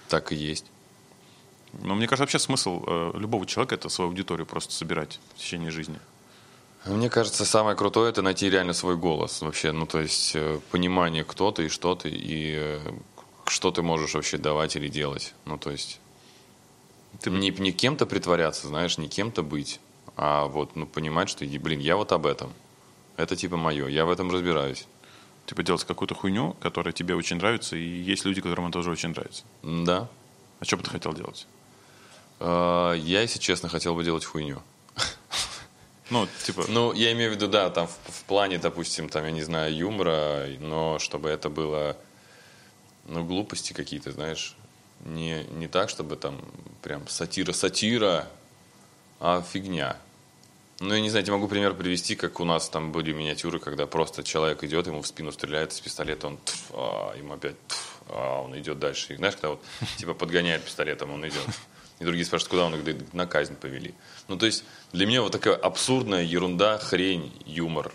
Так 0.10 0.32
и 0.32 0.36
есть. 0.36 0.66
Но 1.82 1.96
мне 1.96 2.08
кажется, 2.08 2.24
вообще 2.24 2.40
смысл 2.40 2.84
э, 2.86 3.12
любого 3.16 3.46
человека 3.46 3.76
это 3.76 3.90
свою 3.90 4.10
аудиторию 4.10 4.46
просто 4.46 4.74
собирать 4.74 5.20
в 5.36 5.40
течение 5.40 5.72
жизни. 5.72 6.00
Мне 6.86 7.10
кажется, 7.10 7.46
самое 7.46 7.76
крутое 7.76 8.12
это 8.12 8.22
найти 8.22 8.50
реально 8.50 8.74
свой 8.74 8.96
голос. 8.96 9.42
Вообще, 9.42 9.72
ну 9.72 9.86
то 9.86 10.00
есть 10.00 10.36
э, 10.36 10.60
понимание, 10.72 11.24
кто 11.24 11.52
ты 11.52 11.66
и 11.66 11.70
что 11.70 11.96
ты, 11.96 12.10
и 12.10 12.56
э, 12.58 12.80
что 13.48 13.72
ты 13.72 13.82
можешь 13.82 14.14
вообще 14.14 14.38
давать 14.38 14.76
или 14.76 14.88
делать. 14.88 15.34
Ну 15.46 15.58
то 15.58 15.72
есть 15.72 16.00
ты 17.22 17.32
не, 17.32 17.50
не 17.50 17.72
кем-то 17.72 18.06
притворяться, 18.06 18.68
знаешь, 18.68 18.98
не 18.98 19.08
кем-то 19.08 19.42
быть, 19.42 19.80
а 20.16 20.46
вот 20.46 20.76
ну, 20.76 20.86
понимать, 20.86 21.30
что, 21.30 21.46
блин, 21.46 21.80
я 21.80 21.98
вот 21.98 22.12
об 22.12 22.26
этом. 22.26 22.54
Это 23.18 23.36
типа 23.36 23.58
мое, 23.58 23.88
я 23.88 24.06
в 24.06 24.12
этом 24.12 24.30
разбираюсь. 24.32 24.88
Типа 25.46 25.64
делать 25.64 25.84
какую-то 25.84 26.16
хуйню, 26.16 26.56
которая 26.60 26.92
тебе 26.92 27.16
очень 27.16 27.38
нравится, 27.38 27.76
и 27.76 27.84
есть 27.84 28.26
люди, 28.26 28.42
которым 28.42 28.66
это 28.66 28.74
тоже 28.74 28.92
очень 28.92 29.10
нравится. 29.10 29.44
Да. 29.64 30.08
А 30.60 30.66
что 30.66 30.78
бы 30.78 30.84
ты 30.84 30.90
хотел 30.90 31.14
делать? 31.14 31.48
А, 32.40 32.94
я, 32.94 33.22
если 33.22 33.40
честно, 33.40 33.70
хотел 33.70 33.96
бы 33.96 34.04
делать 34.04 34.26
хуйню. 34.26 34.62
Ну, 36.12 36.28
типа... 36.44 36.66
Ну, 36.68 36.94
я 36.94 37.12
имею 37.14 37.32
в 37.32 37.34
виду, 37.34 37.48
да, 37.48 37.72
там 37.72 37.88
в, 37.88 38.12
в 38.12 38.24
плане, 38.26 38.60
допустим, 38.60 39.10
там, 39.10 39.26
я 39.26 39.32
не 39.32 39.42
знаю, 39.42 39.76
юмора, 39.76 40.46
но 40.60 41.00
чтобы 41.00 41.30
это 41.30 41.50
было, 41.50 41.98
ну, 43.06 43.24
глупости 43.24 43.74
какие-то, 43.74 44.12
знаешь, 44.12 44.56
не, 45.04 45.44
не 45.46 45.68
так, 45.68 45.90
чтобы 45.90 46.16
там 46.16 46.40
прям 46.84 47.08
сатира-сатира, 47.08 48.28
а 49.20 49.42
фигня. 49.42 49.98
Ну, 50.80 50.94
я 50.94 51.00
не 51.00 51.10
знаю, 51.10 51.26
я 51.26 51.32
могу 51.32 51.48
пример 51.48 51.74
привести, 51.74 52.16
как 52.16 52.40
у 52.40 52.46
нас 52.46 52.68
там 52.68 52.92
были 52.92 53.14
миниатюры, 53.14 53.60
когда 53.60 53.88
просто 53.88 54.24
человек 54.24 54.64
идет, 54.64 54.88
ему 54.88 55.02
в 55.02 55.08
спину 55.08 55.32
стреляет 55.32 55.72
из 55.72 55.80
пистолета, 55.80 56.28
он 56.28 56.38
тьф, 56.44 56.72
а, 56.74 57.16
ему 57.18 57.34
опять 57.34 57.56
тьф, 57.68 58.02
а, 58.10 58.42
он 58.42 58.60
идет 58.60 58.78
дальше. 58.78 59.14
И, 59.14 59.16
знаешь, 59.16 59.36
когда 59.36 59.50
вот 59.50 59.64
типа 59.98 60.14
подгоняет 60.14 60.64
пистолетом, 60.64 61.12
он 61.12 61.26
идет. 61.28 61.48
И 62.00 62.04
другие 62.04 62.26
спрашивают, 62.26 62.50
куда 62.50 62.66
он 62.66 62.76
их 62.76 63.14
на 63.14 63.26
казнь 63.26 63.56
повели. 63.56 63.94
Ну, 64.28 64.38
то 64.38 64.46
есть, 64.46 64.64
для 64.92 65.06
меня 65.06 65.22
вот 65.22 65.32
такая 65.32 65.56
абсурдная 65.56 66.24
ерунда, 66.24 66.78
хрень, 66.78 67.32
юмор. 67.46 67.94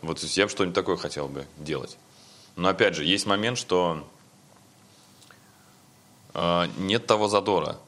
Вот 0.00 0.18
то 0.18 0.24
есть, 0.24 0.36
я 0.36 0.44
бы 0.44 0.50
что-нибудь 0.50 0.74
такое 0.74 0.96
хотел 0.96 1.28
бы 1.28 1.46
делать. 1.58 1.98
Но 2.56 2.68
опять 2.68 2.94
же, 2.94 3.04
есть 3.04 3.26
момент, 3.26 3.58
что 3.58 4.08
э, 6.32 6.68
нет 6.78 7.06
того 7.06 7.28
задора. 7.28 7.78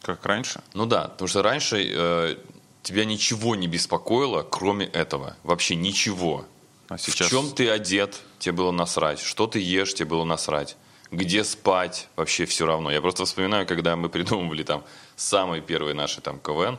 Как 0.00 0.24
раньше? 0.24 0.62
Ну 0.72 0.86
да, 0.86 1.08
потому 1.08 1.28
что 1.28 1.42
раньше 1.42 1.84
э, 1.84 2.36
тебя 2.82 3.04
ничего 3.04 3.54
не 3.54 3.66
беспокоило, 3.66 4.42
кроме 4.42 4.86
этого. 4.86 5.36
Вообще 5.42 5.76
ничего. 5.76 6.46
А 6.88 6.98
сейчас... 6.98 7.28
В 7.28 7.30
чем 7.30 7.50
ты 7.50 7.68
одет, 7.68 8.20
тебе 8.38 8.52
было 8.52 8.70
насрать. 8.70 9.20
Что 9.20 9.46
ты 9.46 9.60
ешь, 9.60 9.94
тебе 9.94 10.06
было 10.06 10.24
насрать 10.24 10.76
где 11.12 11.44
спать, 11.44 12.08
вообще 12.16 12.46
все 12.46 12.66
равно. 12.66 12.90
Я 12.90 13.00
просто 13.00 13.26
вспоминаю, 13.26 13.66
когда 13.66 13.94
мы 13.96 14.08
придумывали 14.08 14.62
там 14.62 14.82
самые 15.14 15.60
первые 15.60 15.94
наши 15.94 16.20
там 16.20 16.40
КВН, 16.40 16.78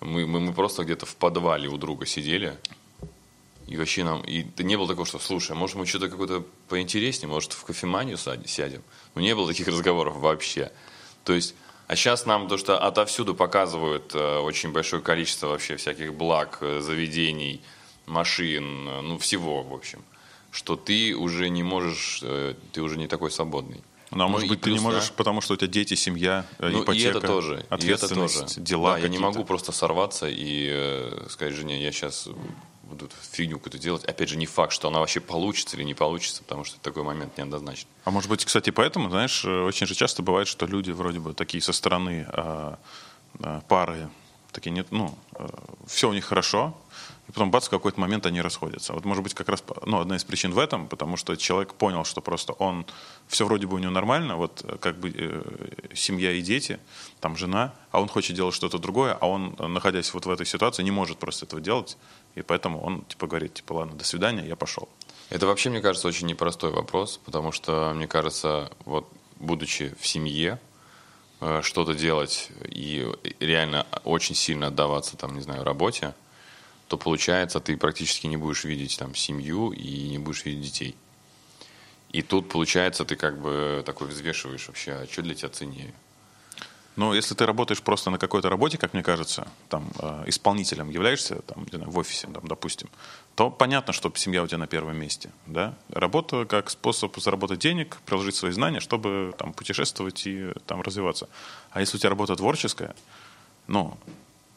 мы, 0.00 0.26
мы, 0.26 0.40
мы 0.40 0.52
просто 0.52 0.82
где-то 0.82 1.06
в 1.06 1.14
подвале 1.14 1.68
у 1.68 1.78
друга 1.78 2.04
сидели, 2.04 2.58
и 3.68 3.76
вообще 3.76 4.02
нам, 4.02 4.20
и 4.22 4.44
не 4.58 4.76
было 4.76 4.88
такого, 4.88 5.06
что, 5.06 5.20
слушай, 5.20 5.54
может 5.54 5.76
мы 5.76 5.86
что-то 5.86 6.08
какое-то 6.08 6.44
поинтереснее, 6.68 7.28
может 7.28 7.52
в 7.52 7.64
кофеманию 7.64 8.18
сядем? 8.18 8.82
Ну 9.14 9.22
не 9.22 9.34
было 9.34 9.46
таких 9.46 9.68
разговоров 9.68 10.16
вообще. 10.16 10.72
То 11.22 11.32
есть, 11.32 11.54
а 11.86 11.94
сейчас 11.94 12.26
нам 12.26 12.48
то, 12.48 12.58
что 12.58 12.78
отовсюду 12.78 13.36
показывают 13.36 14.12
э, 14.14 14.38
очень 14.38 14.72
большое 14.72 15.00
количество 15.00 15.46
вообще 15.46 15.76
всяких 15.76 16.14
благ, 16.14 16.58
э, 16.60 16.80
заведений, 16.80 17.62
машин, 18.06 18.88
э, 18.88 19.00
ну 19.02 19.18
всего, 19.18 19.62
в 19.62 19.72
общем 19.72 20.02
что 20.52 20.76
ты 20.76 21.16
уже 21.16 21.48
не 21.48 21.64
можешь, 21.64 22.20
э, 22.22 22.54
ты 22.72 22.82
уже 22.82 22.98
не 22.98 23.08
такой 23.08 23.32
свободный. 23.32 23.82
Ну, 24.10 24.24
а 24.24 24.28
может 24.28 24.46
ну, 24.46 24.54
быть, 24.54 24.60
ты 24.60 24.70
не 24.70 24.78
можешь, 24.78 25.08
да? 25.08 25.14
потому 25.16 25.40
что 25.40 25.54
у 25.54 25.56
тебя 25.56 25.68
дети, 25.68 25.94
семья, 25.94 26.44
ну, 26.58 26.84
ипотека, 26.84 26.92
и 26.92 27.10
это 27.10 27.20
тоже, 27.26 27.64
ответственность, 27.70 28.36
и 28.36 28.38
это 28.38 28.54
тоже. 28.54 28.60
дела 28.60 28.92
да, 28.92 28.98
я 28.98 29.08
не 29.08 29.18
могу 29.18 29.42
просто 29.44 29.72
сорваться 29.72 30.28
и 30.28 30.68
э, 30.70 31.26
сказать 31.30 31.54
жене, 31.54 31.82
я 31.82 31.90
сейчас 31.92 32.28
буду 32.82 33.08
фигню 33.30 33.56
какую-то 33.56 33.78
делать. 33.78 34.04
Опять 34.04 34.28
же, 34.28 34.36
не 34.36 34.44
факт, 34.44 34.74
что 34.74 34.88
она 34.88 35.00
вообще 35.00 35.20
получится 35.20 35.78
или 35.78 35.84
не 35.84 35.94
получится, 35.94 36.42
потому 36.42 36.64
что 36.64 36.78
такой 36.80 37.04
момент 37.04 37.38
неоднозначный. 37.38 37.88
А 38.04 38.10
может 38.10 38.28
быть, 38.28 38.44
кстати, 38.44 38.68
поэтому, 38.68 39.08
знаешь, 39.08 39.46
э, 39.46 39.62
очень 39.62 39.86
же 39.86 39.94
часто 39.94 40.22
бывает, 40.22 40.46
что 40.46 40.66
люди 40.66 40.90
вроде 40.90 41.18
бы 41.18 41.32
такие 41.32 41.62
со 41.62 41.72
стороны 41.72 42.26
э, 42.30 42.74
э, 43.38 43.60
пары, 43.66 44.10
такие 44.52 44.72
нет, 44.72 44.88
ну, 44.90 45.16
э, 45.36 45.48
все 45.86 46.10
у 46.10 46.12
них 46.12 46.26
хорошо, 46.26 46.76
потом 47.32 47.50
бац, 47.50 47.66
в 47.66 47.70
какой-то 47.70 48.00
момент 48.00 48.26
они 48.26 48.40
расходятся. 48.40 48.92
Вот 48.92 49.04
может 49.04 49.22
быть 49.22 49.34
как 49.34 49.48
раз 49.48 49.62
ну, 49.84 50.00
одна 50.00 50.16
из 50.16 50.24
причин 50.24 50.52
в 50.52 50.58
этом, 50.58 50.88
потому 50.88 51.16
что 51.16 51.36
человек 51.36 51.74
понял, 51.74 52.04
что 52.04 52.20
просто 52.20 52.52
он, 52.54 52.86
все 53.26 53.44
вроде 53.44 53.66
бы 53.66 53.76
у 53.76 53.78
него 53.78 53.90
нормально, 53.90 54.36
вот 54.36 54.64
как 54.80 54.98
бы 54.98 55.12
э, 55.14 55.94
семья 55.94 56.32
и 56.32 56.42
дети, 56.42 56.78
там 57.20 57.36
жена, 57.36 57.74
а 57.90 58.00
он 58.00 58.08
хочет 58.08 58.36
делать 58.36 58.54
что-то 58.54 58.78
другое, 58.78 59.14
а 59.14 59.26
он, 59.28 59.56
находясь 59.58 60.12
вот 60.14 60.26
в 60.26 60.30
этой 60.30 60.46
ситуации, 60.46 60.82
не 60.82 60.90
может 60.90 61.18
просто 61.18 61.46
этого 61.46 61.60
делать, 61.60 61.96
И 62.34 62.42
поэтому 62.42 62.80
он, 62.80 63.02
типа, 63.02 63.26
говорит, 63.26 63.54
типа, 63.54 63.74
ладно, 63.74 63.96
до 63.96 64.04
свидания, 64.04 64.46
я 64.46 64.56
пошел. 64.56 64.88
Это 65.30 65.46
вообще, 65.46 65.70
мне 65.70 65.80
кажется, 65.80 66.08
очень 66.08 66.26
непростой 66.26 66.70
вопрос, 66.70 67.20
потому 67.24 67.52
что, 67.52 67.92
мне 67.94 68.06
кажется, 68.06 68.70
вот 68.84 69.10
будучи 69.38 69.94
в 69.98 70.06
семье, 70.06 70.58
э, 71.40 71.60
что-то 71.62 71.94
делать 71.94 72.50
и 72.66 73.06
реально 73.40 73.86
очень 74.04 74.34
сильно 74.34 74.68
отдаваться, 74.68 75.16
там, 75.16 75.34
не 75.34 75.40
знаю, 75.40 75.64
работе, 75.64 76.14
то 76.92 76.98
получается, 76.98 77.58
ты 77.58 77.78
практически 77.78 78.26
не 78.26 78.36
будешь 78.36 78.64
видеть 78.64 78.98
там 78.98 79.14
семью 79.14 79.70
и 79.70 80.10
не 80.10 80.18
будешь 80.18 80.44
видеть 80.44 80.64
детей. 80.64 80.94
И 82.10 82.20
тут, 82.20 82.50
получается, 82.50 83.06
ты 83.06 83.16
как 83.16 83.40
бы 83.40 83.82
такой 83.86 84.08
взвешиваешь 84.08 84.68
вообще, 84.68 84.92
а 84.92 85.06
что 85.10 85.22
для 85.22 85.34
тебя 85.34 85.48
ценнее? 85.48 85.94
Но 86.96 87.14
если 87.14 87.34
ты 87.34 87.46
работаешь 87.46 87.80
просто 87.80 88.10
на 88.10 88.18
какой-то 88.18 88.50
работе, 88.50 88.76
как 88.76 88.92
мне 88.92 89.02
кажется, 89.02 89.48
там, 89.70 89.90
э, 90.00 90.24
исполнителем 90.26 90.90
являешься 90.90 91.36
там, 91.36 91.66
знаю, 91.70 91.90
в 91.90 91.96
офисе, 91.96 92.26
там, 92.26 92.46
допустим, 92.46 92.90
то 93.36 93.50
понятно, 93.50 93.94
что 93.94 94.12
семья 94.14 94.42
у 94.42 94.46
тебя 94.46 94.58
на 94.58 94.66
первом 94.66 94.98
месте. 94.98 95.30
Да? 95.46 95.74
Работа 95.88 96.44
как 96.44 96.68
способ 96.68 97.18
заработать 97.18 97.60
денег, 97.60 98.02
приложить 98.04 98.34
свои 98.34 98.52
знания, 98.52 98.80
чтобы 98.80 99.32
там, 99.38 99.54
путешествовать 99.54 100.26
и 100.26 100.52
там, 100.66 100.82
развиваться. 100.82 101.30
А 101.70 101.80
если 101.80 101.96
у 101.96 102.00
тебя 102.00 102.10
работа 102.10 102.36
творческая, 102.36 102.94
ну, 103.66 103.96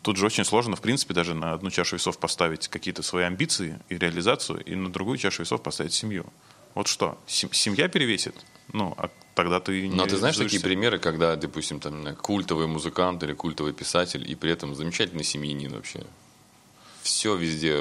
тут 0.06 0.18
же 0.18 0.28
очень 0.28 0.46
сложно, 0.46 0.76
в 0.76 0.82
принципе, 0.82 1.16
даже 1.16 1.34
на 1.34 1.54
одну 1.54 1.72
чашу 1.72 1.96
весов 1.96 2.20
поставить 2.20 2.68
какие-то 2.68 3.02
свои 3.02 3.24
амбиции 3.24 3.80
и 3.90 3.98
реализацию, 3.98 4.64
и 4.64 4.76
на 4.76 4.94
другую 4.94 5.18
чашу 5.18 5.42
весов 5.42 5.64
поставить 5.64 5.94
семью. 5.94 6.28
Вот 6.76 6.88
что, 6.88 7.18
семья 7.26 7.88
перевесит? 7.88 8.36
Ну, 8.72 8.94
а 9.00 9.10
тогда 9.34 9.60
ты 9.60 9.88
не 9.88 9.96
Но 9.96 10.06
ты 10.06 10.18
знаешь 10.18 10.38
такие 10.38 10.62
примеры, 10.62 11.00
когда, 11.00 11.36
допустим, 11.36 11.80
там 11.80 12.16
культовый 12.18 12.68
музыкант 12.68 13.24
или 13.24 13.34
культовый 13.34 13.74
писатель, 13.74 14.30
и 14.30 14.36
при 14.36 14.52
этом 14.52 14.76
замечательный 14.76 15.24
семьянин 15.24 15.74
вообще. 15.74 16.04
Все 17.02 17.36
везде, 17.36 17.76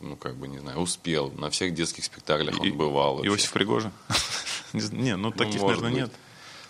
ну, 0.00 0.16
как 0.16 0.36
бы, 0.36 0.48
не 0.48 0.60
знаю, 0.60 0.78
успел. 0.78 1.30
На 1.32 1.50
всех 1.50 1.74
детских 1.74 2.06
спектаклях 2.06 2.58
он 2.58 2.72
бывал. 2.72 3.16
Вообще. 3.16 3.30
Иосиф 3.30 3.52
Пригожин? 3.52 3.92
Не, 4.72 5.16
ну 5.16 5.30
таких, 5.30 5.60
наверное, 5.60 5.90
нет. 5.90 6.10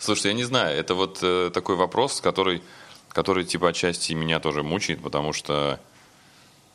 Слушай, 0.00 0.26
я 0.26 0.32
не 0.34 0.44
знаю, 0.44 0.76
это 0.76 0.94
вот 0.94 1.20
э, 1.22 1.50
такой 1.54 1.76
вопрос, 1.76 2.20
который, 2.20 2.60
который, 3.14 3.44
типа, 3.44 3.70
отчасти 3.70 4.12
меня 4.12 4.40
тоже 4.40 4.62
мучает, 4.62 5.00
потому 5.00 5.32
что 5.32 5.80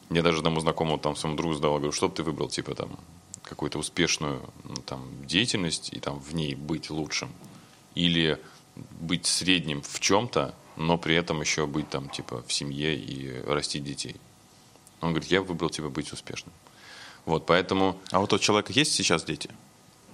я 0.10 0.24
даже 0.24 0.39
одному 0.39 0.62
знакомому 0.62 0.98
там 0.98 1.15
своему 1.15 1.38
другу 1.38 1.53
задал, 1.53 1.75
говорю, 1.75 1.91
что 1.91 2.08
бы 2.08 2.15
ты 2.15 2.24
выбрал, 2.24 2.48
типа, 2.50 2.74
там, 2.74 2.98
какую-то 3.43 3.77
успешную 3.77 4.41
ну, 4.63 4.75
там, 4.77 5.05
деятельность 5.25 5.89
и 5.91 6.00
там 6.00 6.19
в 6.19 6.34
ней 6.34 6.55
быть 6.55 6.89
лучшим, 6.89 7.29
или 7.93 8.39
быть 9.01 9.25
средним 9.25 9.81
в 9.81 10.00
чем-то, 10.00 10.55
но 10.77 10.98
при 10.98 11.15
этом 11.15 11.41
еще 11.41 11.67
быть 11.67 11.89
там 11.89 12.08
типа 12.10 12.41
в 12.48 12.53
семье 12.53 12.96
и 12.96 13.41
растить 13.41 13.84
детей. 13.84 14.15
Он 15.01 15.10
говорит, 15.10 15.29
я 15.29 15.41
выбрал 15.41 15.69
типа 15.69 15.89
быть 15.89 16.13
успешным. 16.13 16.53
Вот, 17.25 17.46
поэтому... 17.46 18.00
А 18.12 18.19
вот 18.19 18.31
у 18.31 18.39
человека 18.39 18.72
есть 18.72 18.93
сейчас 18.93 19.24
дети? 19.25 19.50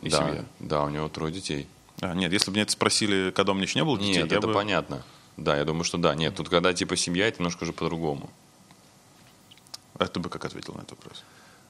И 0.01 0.10
да, 0.10 0.17
семья? 0.17 0.46
да, 0.60 0.84
у 0.84 0.89
него 0.89 1.08
трое 1.10 1.32
детей. 1.32 1.67
А, 2.01 2.15
нет, 2.15 2.34
если 2.34 2.48
бы 2.48 2.53
мне 2.53 2.63
это 2.63 2.72
спросили, 2.72 3.32
когда 3.32 3.51
у 3.51 3.55
меня 3.55 3.65
еще 3.65 3.79
не 3.79 3.86
было 3.86 4.00
детей, 4.00 4.24
Нет, 4.24 4.32
это 4.32 4.48
бы... 4.48 4.53
понятно. 4.53 5.03
Да, 5.38 5.58
я 5.58 5.65
думаю, 5.65 5.84
что 5.84 5.98
да. 5.98 6.15
Нет, 6.15 6.36
тут 6.36 6.50
когда 6.50 6.74
типа 6.74 6.96
семья, 6.96 7.27
это 7.27 7.39
немножко 7.39 7.65
же 7.65 7.74
по-другому. 7.74 8.30
А 9.98 10.08
ты 10.08 10.20
бы 10.20 10.30
как 10.30 10.46
ответил 10.46 10.74
на 10.74 10.80
этот 10.80 10.92
вопрос? 10.92 11.24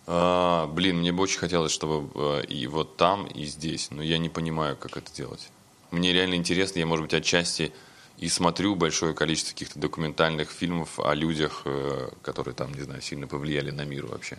А, 0.07 0.67
блин, 0.67 0.97
мне 0.97 1.11
бы 1.11 1.23
очень 1.23 1.39
хотелось, 1.39 1.71
чтобы 1.71 2.09
а, 2.15 2.41
и 2.41 2.67
вот 2.67 2.97
там, 2.97 3.25
и 3.25 3.45
здесь, 3.45 3.89
но 3.91 4.03
я 4.03 4.17
не 4.17 4.29
понимаю, 4.29 4.75
как 4.77 4.97
это 4.97 5.11
делать. 5.13 5.49
Мне 5.91 6.13
реально 6.13 6.35
интересно, 6.35 6.79
я, 6.79 6.85
может 6.85 7.03
быть, 7.03 7.13
отчасти 7.13 7.71
и 8.17 8.29
смотрю 8.29 8.75
большое 8.75 9.13
количество 9.13 9.51
каких-то 9.51 9.79
документальных 9.79 10.49
фильмов 10.51 10.99
о 10.99 11.13
людях, 11.13 11.63
э, 11.65 12.09
которые 12.21 12.53
там, 12.53 12.73
не 12.73 12.81
знаю, 12.81 13.01
сильно 13.01 13.27
повлияли 13.27 13.71
на 13.71 13.83
мир 13.83 14.05
вообще. 14.05 14.37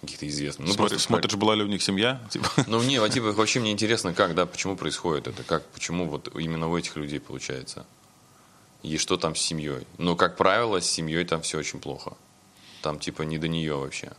Каких-то 0.00 0.28
известных. 0.28 0.68
Ну, 0.68 0.74
Смотри, 0.74 0.98
смотришь, 0.98 1.34
была 1.34 1.54
ли 1.54 1.62
у 1.62 1.68
них 1.68 1.82
семья? 1.82 2.20
Типа. 2.30 2.48
Ну, 2.66 2.82
не, 2.82 2.98
вот, 2.98 3.10
типа, 3.12 3.32
вообще 3.32 3.60
мне 3.60 3.72
интересно, 3.72 4.12
как, 4.14 4.34
да, 4.34 4.46
почему 4.46 4.76
происходит 4.76 5.28
это, 5.28 5.42
как, 5.42 5.64
почему 5.66 6.08
вот 6.08 6.34
именно 6.36 6.68
у 6.68 6.76
этих 6.76 6.96
людей 6.96 7.20
получается. 7.20 7.86
И 8.82 8.98
что 8.98 9.16
там 9.16 9.34
с 9.34 9.40
семьей. 9.40 9.86
Но, 9.98 10.16
как 10.16 10.36
правило, 10.36 10.80
с 10.80 10.90
семьей 10.90 11.24
там 11.24 11.42
все 11.42 11.58
очень 11.58 11.80
плохо. 11.80 12.16
Там, 12.82 12.98
типа, 12.98 13.22
не 13.22 13.38
до 13.38 13.48
нее 13.48 13.76
вообще. 13.76 14.12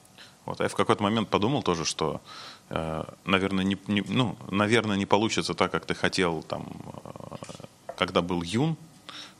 Вот, 0.45 0.59
а 0.59 0.63
я 0.63 0.69
в 0.69 0.75
какой-то 0.75 1.03
момент 1.03 1.29
подумал 1.29 1.63
тоже, 1.63 1.85
что, 1.85 2.21
э, 2.69 3.03
наверное, 3.25 3.63
не, 3.63 3.77
не, 3.87 4.01
ну, 4.01 4.37
наверное, 4.49 4.97
не 4.97 5.05
получится 5.05 5.53
так, 5.53 5.71
как 5.71 5.85
ты 5.85 5.93
хотел, 5.93 6.43
там, 6.43 6.67
э, 7.03 7.65
когда 7.97 8.21
был 8.21 8.41
юн, 8.41 8.77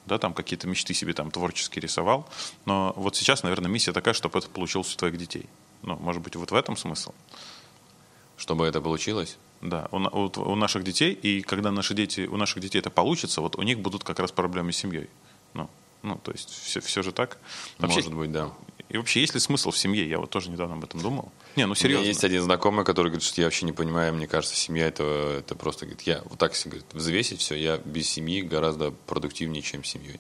да, 0.06 0.18
там 0.18 0.34
какие-то 0.34 0.68
мечты 0.68 0.94
себе 0.94 1.14
там 1.14 1.32
творчески 1.32 1.80
рисовал. 1.80 2.28
Но 2.66 2.94
вот 2.96 3.16
сейчас, 3.16 3.44
наверное, 3.44 3.70
миссия 3.70 3.94
такая, 3.94 4.14
чтобы 4.14 4.40
это 4.40 4.50
получилось 4.50 4.94
у 4.94 4.98
твоих 4.98 5.18
детей. 5.18 5.48
Ну, 5.82 5.98
может 5.98 6.22
быть, 6.22 6.36
вот 6.36 6.52
в 6.52 6.56
этом 6.56 6.78
смысл. 6.78 7.14
Чтобы 8.38 8.66
это 8.66 8.82
получилось? 8.82 9.38
Да, 9.63 9.88
у, 9.91 9.97
у, 9.97 10.52
у 10.52 10.56
наших 10.56 10.84
детей, 10.84 11.13
и 11.13 11.41
когда 11.41 11.71
наши 11.71 11.93
дети, 11.93 12.28
у 12.28 12.36
наших 12.36 12.62
детей 12.62 12.80
это 12.80 12.89
получится, 12.89 13.39
вот 13.39 13.56
у 13.56 13.62
них 13.62 13.80
будут 13.80 14.04
как 14.04 14.19
раз 14.19 14.30
проблемы 14.34 14.73
с 14.73 14.78
семьей. 14.78 15.10
Ну, 15.54 15.69
ну, 16.02 16.19
то 16.21 16.34
есть 16.34 16.49
все, 16.49 16.82
все 16.82 17.02
же 17.02 17.13
так. 17.13 17.38
Вообще, 17.78 17.99
Может 17.99 18.13
быть, 18.13 18.32
да. 18.34 18.52
И 18.89 18.97
вообще, 18.97 19.21
есть 19.21 19.34
ли 19.34 19.39
смысл 19.39 19.71
в 19.71 19.78
семье? 19.78 20.08
Я 20.08 20.19
вот 20.19 20.30
тоже 20.30 20.52
недавно 20.52 20.76
об 20.76 20.84
этом 20.84 20.99
думал. 20.99 21.32
Не, 21.56 21.65
ну 21.65 21.76
серьезно. 21.76 21.99
У 21.99 22.02
меня 22.02 22.10
есть 22.10 22.26
один 22.26 22.41
знакомый, 22.41 22.84
который 22.84 23.08
говорит, 23.08 23.23
что 23.23 23.39
я 23.39 23.47
вообще 23.47 23.65
не 23.65 23.71
понимаю, 23.71 24.13
мне 24.13 24.28
кажется, 24.28 24.54
семья 24.54 24.86
это, 24.86 25.38
это 25.39 25.56
просто, 25.56 25.86
говорит, 25.86 26.02
я 26.02 26.21
вот 26.26 26.38
так 26.38 26.52
говорит, 26.65 26.86
взвесить 26.91 27.39
все, 27.39 27.56
я 27.56 27.78
без 27.78 28.10
семьи 28.10 28.41
гораздо 28.41 28.91
продуктивнее, 28.91 29.62
чем 29.62 29.86
с 29.86 29.88
семьей. 29.88 30.19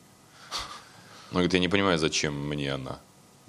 Но 1.31 1.39
говорит, 1.39 1.53
я 1.53 1.59
не 1.59 1.67
понимаю, 1.67 1.99
зачем 1.99 2.33
мне 2.47 2.71
она. 2.71 3.01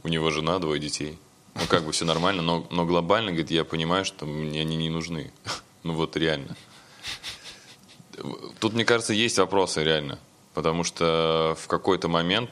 У 0.02 0.08
него 0.08 0.30
жена, 0.30 0.58
двое 0.58 0.80
детей. 0.80 1.20
Ну, 1.54 1.62
как 1.68 1.84
бы 1.84 1.92
все 1.92 2.04
нормально, 2.04 2.42
но, 2.42 2.66
но 2.70 2.84
глобально, 2.84 3.30
говорит, 3.30 3.52
я 3.52 3.64
понимаю, 3.64 4.04
что 4.04 4.26
мне 4.26 4.60
они 4.60 4.76
не 4.76 4.90
нужны. 4.90 5.32
Ну 5.84 5.92
вот 5.92 6.16
реально. 6.16 6.56
Тут, 8.58 8.72
мне 8.72 8.84
кажется, 8.84 9.12
есть 9.12 9.38
вопросы 9.38 9.84
реально. 9.84 10.18
Потому 10.54 10.84
что 10.84 11.56
в 11.60 11.66
какой-то 11.66 12.08
момент 12.08 12.50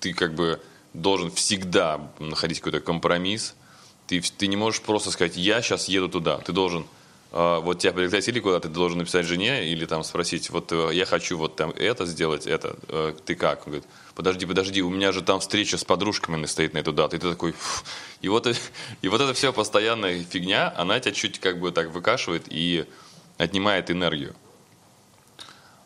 ты 0.00 0.12
как 0.12 0.34
бы 0.34 0.60
должен 0.92 1.30
всегда 1.30 2.12
находить 2.18 2.58
какой-то 2.60 2.80
компромисс. 2.80 3.54
Ты, 4.06 4.20
ты 4.20 4.46
не 4.46 4.56
можешь 4.56 4.82
просто 4.82 5.10
сказать, 5.10 5.36
я 5.36 5.62
сейчас 5.62 5.88
еду 5.88 6.08
туда. 6.08 6.38
Ты 6.38 6.52
должен, 6.52 6.86
вот 7.34 7.80
тебя 7.80 7.92
пригласили 7.92 8.38
куда-то, 8.38 8.68
ты 8.68 8.74
должен 8.74 8.98
написать 8.98 9.26
жене 9.26 9.68
или 9.68 9.86
там 9.86 10.04
спросить, 10.04 10.50
вот 10.50 10.70
э, 10.70 10.90
я 10.92 11.04
хочу 11.04 11.36
вот 11.36 11.56
там 11.56 11.70
это 11.70 12.06
сделать, 12.06 12.46
это, 12.46 12.76
э, 12.86 13.12
ты 13.24 13.34
как? 13.34 13.66
Он 13.66 13.72
говорит, 13.72 13.88
подожди, 14.14 14.46
подожди, 14.46 14.82
у 14.82 14.88
меня 14.88 15.10
же 15.10 15.20
там 15.20 15.40
встреча 15.40 15.76
с 15.76 15.84
подружками 15.84 16.46
стоит 16.46 16.74
на 16.74 16.78
эту 16.78 16.92
дату. 16.92 17.16
И 17.16 17.18
ты 17.18 17.28
такой, 17.28 17.50
Фу". 17.50 17.84
и 18.20 18.28
вот, 18.28 18.46
и 19.02 19.08
вот 19.08 19.20
эта 19.20 19.34
вся 19.34 19.50
постоянная 19.50 20.22
фигня, 20.22 20.72
она 20.76 21.00
тебя 21.00 21.10
чуть 21.10 21.40
как 21.40 21.58
бы 21.58 21.72
так 21.72 21.90
выкашивает 21.90 22.44
и 22.48 22.86
отнимает 23.36 23.90
энергию. 23.90 24.36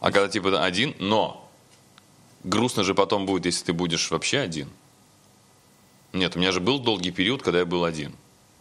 А 0.00 0.12
когда 0.12 0.28
типа 0.28 0.62
один, 0.62 0.94
но 0.98 1.50
грустно 2.44 2.84
же 2.84 2.94
потом 2.94 3.24
будет, 3.24 3.46
если 3.46 3.64
ты 3.64 3.72
будешь 3.72 4.10
вообще 4.10 4.40
один. 4.40 4.68
Нет, 6.12 6.36
у 6.36 6.40
меня 6.40 6.52
же 6.52 6.60
был 6.60 6.78
долгий 6.78 7.10
период, 7.10 7.42
когда 7.42 7.60
я 7.60 7.64
был 7.64 7.84
один. 7.84 8.14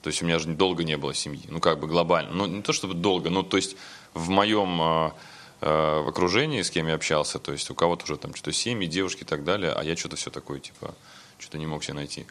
То 0.07 0.09
есть 0.09 0.21
у 0.21 0.25
меня 0.25 0.39
же 0.39 0.47
долго 0.47 0.85
не 0.85 0.95
было 0.95 1.13
семьи. 1.13 1.43
Ну, 1.49 1.59
как 1.59 1.81
бы 1.81 1.87
глобально. 1.87 2.31
Ну, 2.31 2.45
не 2.45 2.61
то 2.61 2.71
чтобы 2.71 2.93
долго, 2.93 3.29
но 3.29 3.43
то 3.43 3.57
есть 3.57 3.75
в 4.13 4.29
моем 4.29 4.81
э, 4.81 5.11
э, 5.59 5.99
в 5.99 6.07
окружении, 6.07 6.61
с 6.61 6.69
кем 6.69 6.87
я 6.87 6.93
общался, 6.93 7.39
то 7.39 7.51
есть 7.51 7.69
у 7.69 7.75
кого-то 7.75 8.05
уже 8.05 8.15
там 8.15 8.33
что-то 8.33 8.53
семьи, 8.53 8.87
девушки 8.87 9.23
и 9.23 9.25
так 9.25 9.43
далее, 9.43 9.73
а 9.73 9.83
я 9.83 9.97
что-то 9.97 10.15
все 10.15 10.29
такое, 10.29 10.61
типа, 10.61 10.95
что-то 11.39 11.57
не 11.57 11.67
мог 11.67 11.83
себе 11.83 11.95
найти. 11.95 12.25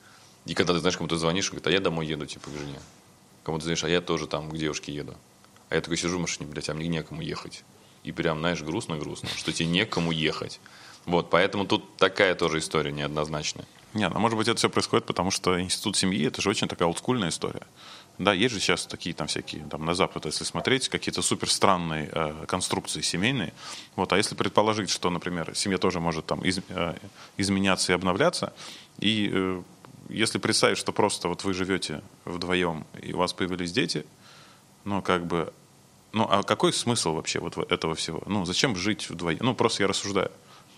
И 0.47 0.55
когда 0.55 0.73
ты 0.73 0.79
знаешь, 0.79 0.97
кому-то 0.97 1.19
звонишь, 1.19 1.51
говорит, 1.51 1.67
а 1.67 1.71
я 1.71 1.81
домой 1.81 2.07
еду, 2.07 2.25
типа, 2.25 2.49
к 2.49 2.55
жене. 2.55 2.81
Кому-то 3.45 3.65
знаешь, 3.65 3.85
а 3.85 3.91
я 3.91 4.01
тоже 4.01 4.27
там 4.27 4.49
к 4.49 4.57
девушке 4.57 4.95
еду. 4.95 5.15
А 5.69 5.75
я 5.75 5.83
такой 5.83 5.99
сижу 5.99 6.17
в 6.17 6.21
машине, 6.23 6.49
блядь, 6.49 6.71
а 6.71 6.75
мне 6.75 6.89
некому 6.89 7.21
ехать. 7.21 7.63
И 8.05 8.11
прям, 8.11 8.39
знаешь, 8.39 8.63
грустно-грустно, 8.63 9.29
что 9.37 9.53
тебе 9.53 9.69
некому 9.69 10.13
ехать. 10.13 10.61
Вот, 11.05 11.29
поэтому 11.29 11.67
тут 11.67 11.99
такая 11.99 12.35
тоже 12.37 12.61
история 12.61 12.91
неоднозначная. 12.91 13.67
Нет, 13.97 14.13
ну, 14.13 14.21
может 14.21 14.37
быть, 14.37 14.47
это 14.47 14.59
все 14.59 14.69
происходит, 14.69 15.07
потому 15.07 15.31
что 15.31 15.59
институт 15.59 15.97
семьи– 15.97 16.27
это 16.29 16.43
же 16.43 16.51
очень 16.51 16.69
такая 16.69 16.87
олдскульная 16.87 17.31
история. 17.31 17.63
Да, 18.19 18.35
есть 18.35 18.53
же 18.55 18.61
сейчас 18.61 18.87
такие 18.87 19.15
там 19.15 19.27
всякие, 19.27 19.65
там 19.65 19.87
на 19.87 19.95
Запад, 19.95 20.27
если 20.27 20.45
смотреть, 20.45 20.91
какие-то 20.91 21.23
супер 21.23 21.51
странные 21.51 22.11
э, 22.13 22.45
конструкции 22.47 23.01
семейные. 23.01 23.55
Вот, 23.95 24.13
а 24.13 24.19
если 24.19 24.35
предположить, 24.35 24.91
что, 24.91 25.09
например, 25.09 25.53
семья 25.55 25.79
тоже 25.79 25.99
может 25.99 26.27
там 26.27 26.41
из, 26.41 26.61
э, 26.69 26.95
изменяться 27.39 27.93
и 27.93 27.95
обновляться, 27.95 28.53
и 28.99 29.31
э, 29.33 29.63
если 30.11 30.39
представить, 30.39 30.77
что 30.77 30.93
просто 30.93 31.29
вот 31.29 31.45
вы 31.45 31.55
живете 31.55 32.03
вдвоем, 32.27 32.85
и 33.03 33.15
у 33.15 33.19
вас 33.19 33.33
появились 33.33 33.73
дети, 33.73 34.05
ну, 34.85 35.01
как 35.01 35.27
бы, 35.27 35.55
ну, 36.13 36.27
а 36.31 36.43
какой 36.43 36.75
смысл 36.75 37.15
вообще 37.15 37.41
вот 37.41 37.57
этого 37.73 37.95
всего? 37.95 38.23
Ну, 38.27 38.45
зачем 38.45 38.77
жить 38.77 39.09
вдвоем? 39.09 39.39
Ну, 39.41 39.55
просто 39.55 39.85
я 39.85 39.89
рассуждаю, 39.89 40.31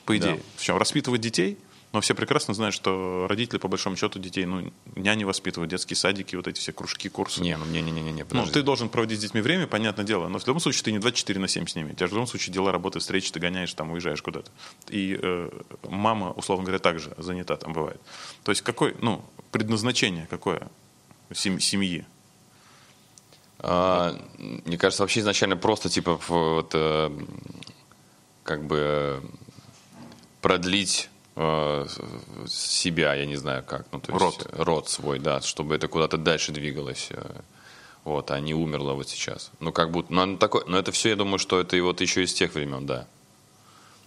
по 0.04 0.16
идее. 0.16 0.36
Да. 0.36 0.42
В 0.56 0.62
чем? 0.62 0.76
Распитывать 0.76 1.20
детей– 1.20 1.58
Но 1.92 2.02
все 2.02 2.14
прекрасно 2.14 2.52
знают, 2.52 2.74
что 2.74 3.26
родители, 3.28 3.58
по 3.58 3.68
большому 3.68 3.96
счету, 3.96 4.18
детей, 4.18 4.44
ну, 4.44 4.70
няни 4.94 5.24
воспитывают, 5.24 5.70
детские 5.70 5.96
садики, 5.96 6.36
вот 6.36 6.46
эти 6.46 6.60
все 6.60 6.72
кружки, 6.72 7.08
курсы. 7.08 7.40
Не, 7.40 7.56
ну 7.56 7.64
не, 7.64 7.80
не, 7.80 7.90
не, 7.90 8.02
не, 8.02 8.12
не. 8.12 8.24
Ну, 8.30 8.46
ты 8.46 8.62
должен 8.62 8.90
проводить 8.90 9.20
с 9.20 9.22
детьми 9.22 9.40
время, 9.40 9.66
понятное 9.66 10.04
дело, 10.04 10.28
но 10.28 10.38
в 10.38 10.46
любом 10.46 10.60
случае 10.60 10.82
ты 10.84 10.92
не 10.92 10.98
24 10.98 11.40
на 11.40 11.48
7 11.48 11.66
с 11.66 11.74
ними. 11.74 11.92
У 11.92 11.94
тебя 11.94 12.06
в 12.06 12.12
любом 12.12 12.26
случае 12.26 12.52
дела, 12.52 12.72
работы, 12.72 12.98
встречи, 12.98 13.32
ты 13.32 13.40
гоняешь, 13.40 13.72
там, 13.72 13.90
уезжаешь 13.92 14.20
куда-то. 14.20 14.50
И 14.88 15.18
э, 15.20 15.50
мама, 15.88 16.32
условно 16.32 16.64
говоря, 16.64 16.78
также 16.78 17.14
занята 17.16 17.56
там 17.56 17.72
бывает. 17.72 18.00
То 18.44 18.52
есть 18.52 18.60
какое, 18.60 18.94
ну, 19.00 19.24
предназначение 19.50 20.26
какое 20.28 20.68
сем- 21.32 21.60
семьи? 21.60 22.04
А, 23.60 24.14
мне 24.38 24.76
кажется, 24.76 25.02
вообще 25.02 25.20
изначально 25.20 25.56
просто 25.56 25.88
типа 25.88 26.20
вот 26.28 26.70
э, 26.74 27.10
как 28.44 28.66
бы 28.66 29.22
продлить 30.40 31.08
себя, 32.48 33.14
я 33.14 33.26
не 33.26 33.36
знаю 33.36 33.62
как, 33.64 33.86
ну 33.92 34.00
то 34.00 34.12
есть 34.12 34.20
Род. 34.20 34.48
э, 34.50 34.62
род 34.62 34.88
свой, 34.88 35.18
да, 35.18 35.40
чтобы 35.40 35.76
это 35.76 35.86
куда-то 35.86 36.16
дальше 36.16 36.52
двигалось, 36.52 37.08
э, 37.10 37.40
вот, 38.04 38.30
а 38.30 38.40
не 38.40 38.54
умерло 38.54 38.94
вот 38.94 39.08
сейчас. 39.08 39.50
Ну 39.60 39.72
как 39.72 39.90
будто, 39.92 40.12
ну, 40.12 40.36
такое, 40.36 40.64
но 40.66 40.78
это 40.78 40.90
все, 40.90 41.10
я 41.10 41.16
думаю, 41.16 41.38
что 41.38 41.60
это 41.60 41.76
и 41.76 41.80
вот 41.80 42.00
еще 42.00 42.24
из 42.24 42.34
тех 42.34 42.54
времен, 42.54 42.86
да, 42.86 43.06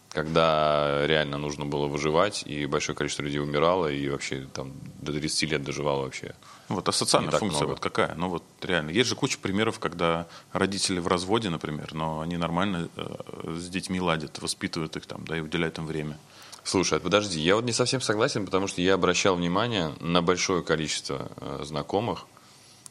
когда 0.09 1.07
реально 1.07 1.37
нужно 1.37 1.65
было 1.65 1.87
выживать 1.87 2.43
и 2.45 2.65
большое 2.65 2.97
количество 2.97 3.23
людей 3.23 3.39
умирало 3.39 3.87
и 3.87 4.09
вообще 4.09 4.45
там 4.53 4.73
до 5.01 5.13
30 5.13 5.51
лет 5.51 5.63
доживало 5.63 6.01
вообще. 6.01 6.35
Вот, 6.67 6.87
а 6.89 6.91
социальная 6.91 7.31
функция 7.31 7.59
много. 7.59 7.69
вот 7.71 7.79
какая? 7.79 8.13
Ну 8.15 8.27
вот 8.27 8.43
реально, 8.61 8.89
есть 8.89 9.09
же 9.09 9.15
куча 9.15 9.37
примеров, 9.39 9.79
когда 9.79 10.27
родители 10.51 10.99
в 10.99 11.07
разводе, 11.07 11.49
например, 11.49 11.93
но 11.93 12.19
они 12.19 12.35
нормально 12.35 12.89
э, 12.97 13.55
с 13.57 13.69
детьми 13.69 14.01
ладят, 14.01 14.41
воспитывают 14.41 14.97
их 14.97 15.05
там, 15.05 15.23
да, 15.25 15.37
и 15.37 15.41
уделяют 15.41 15.77
им 15.77 15.85
время. 15.85 16.17
Слушай, 16.63 16.99
а 16.99 17.01
подожди, 17.01 17.39
я 17.39 17.55
вот 17.55 17.65
не 17.65 17.73
совсем 17.73 18.01
согласен, 18.01 18.45
потому 18.45 18.67
что 18.67 18.81
я 18.81 18.93
обращал 18.93 19.35
внимание 19.35 19.93
на 19.99 20.21
большое 20.21 20.63
количество 20.63 21.31
э, 21.37 21.61
знакомых, 21.63 22.27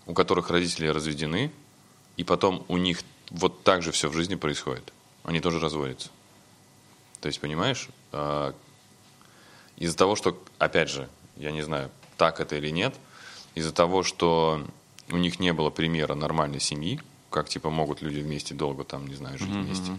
у 0.07 0.15
которых 0.15 0.51
родители 0.51 0.89
разведены, 0.89 1.53
и 2.17 2.25
потом 2.25 2.65
у 2.69 2.77
них 2.77 3.03
вот 3.31 3.63
так 3.63 3.83
же 3.83 3.93
все 3.93 4.09
в 4.09 4.15
жизни 4.15 4.35
происходит. 4.35 4.93
Они 5.23 5.41
тоже 5.41 5.61
разводятся. 5.61 6.11
То 7.21 7.29
есть, 7.29 7.41
понимаешь, 7.41 7.89
а, 8.13 8.55
из-за 9.77 9.97
того, 9.97 10.17
что, 10.17 10.43
опять 10.59 10.91
же, 10.91 11.09
я 11.37 11.51
не 11.53 11.63
знаю, 11.63 11.91
так 12.17 12.41
это 12.41 12.57
или 12.57 12.71
нет, 12.71 12.95
из-за 13.55 13.73
того, 13.73 14.03
что 14.03 14.67
у 15.11 15.17
них 15.17 15.41
не 15.41 15.53
было 15.53 15.71
примера 15.71 16.15
нормальной 16.15 16.61
семьи, 16.61 17.01
как 17.31 17.49
типа 17.49 17.71
могут 17.71 18.03
люди 18.03 18.21
вместе 18.21 18.55
долго 18.55 18.85
там, 18.85 19.07
не 19.07 19.15
знаю, 19.15 19.39
жить 19.39 19.49
вместе. 19.49 19.99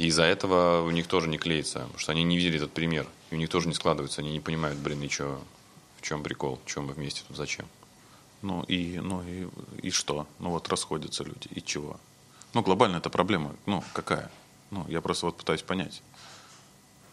И 0.00 0.06
из-за 0.06 0.22
этого 0.22 0.80
у 0.80 0.90
них 0.90 1.08
тоже 1.08 1.28
не 1.28 1.36
клеится, 1.36 1.80
потому 1.80 1.98
что 1.98 2.12
они 2.12 2.22
не 2.22 2.38
видели 2.38 2.56
этот 2.56 2.72
пример. 2.72 3.06
И 3.30 3.34
у 3.34 3.36
них 3.36 3.50
тоже 3.50 3.68
не 3.68 3.74
складывается, 3.74 4.22
они 4.22 4.32
не 4.32 4.40
понимают, 4.40 4.78
блин, 4.78 5.02
и 5.02 5.08
чё, 5.10 5.38
в 5.98 6.02
чем 6.02 6.22
прикол, 6.22 6.58
в 6.64 6.70
чем 6.70 6.86
мы 6.86 6.94
вместе 6.94 7.20
тут, 7.28 7.36
зачем. 7.36 7.66
Ну 8.40 8.62
и, 8.62 8.98
ну 8.98 9.22
и, 9.22 9.46
и 9.82 9.90
что? 9.90 10.26
Ну 10.38 10.52
вот 10.52 10.70
расходятся 10.70 11.22
люди, 11.22 11.48
и 11.50 11.60
чего? 11.62 12.00
Ну 12.54 12.62
глобально 12.62 12.96
эта 12.96 13.10
проблема, 13.10 13.54
ну 13.66 13.84
какая? 13.92 14.30
Ну 14.70 14.86
я 14.88 15.02
просто 15.02 15.26
вот 15.26 15.36
пытаюсь 15.36 15.60
понять. 15.60 16.00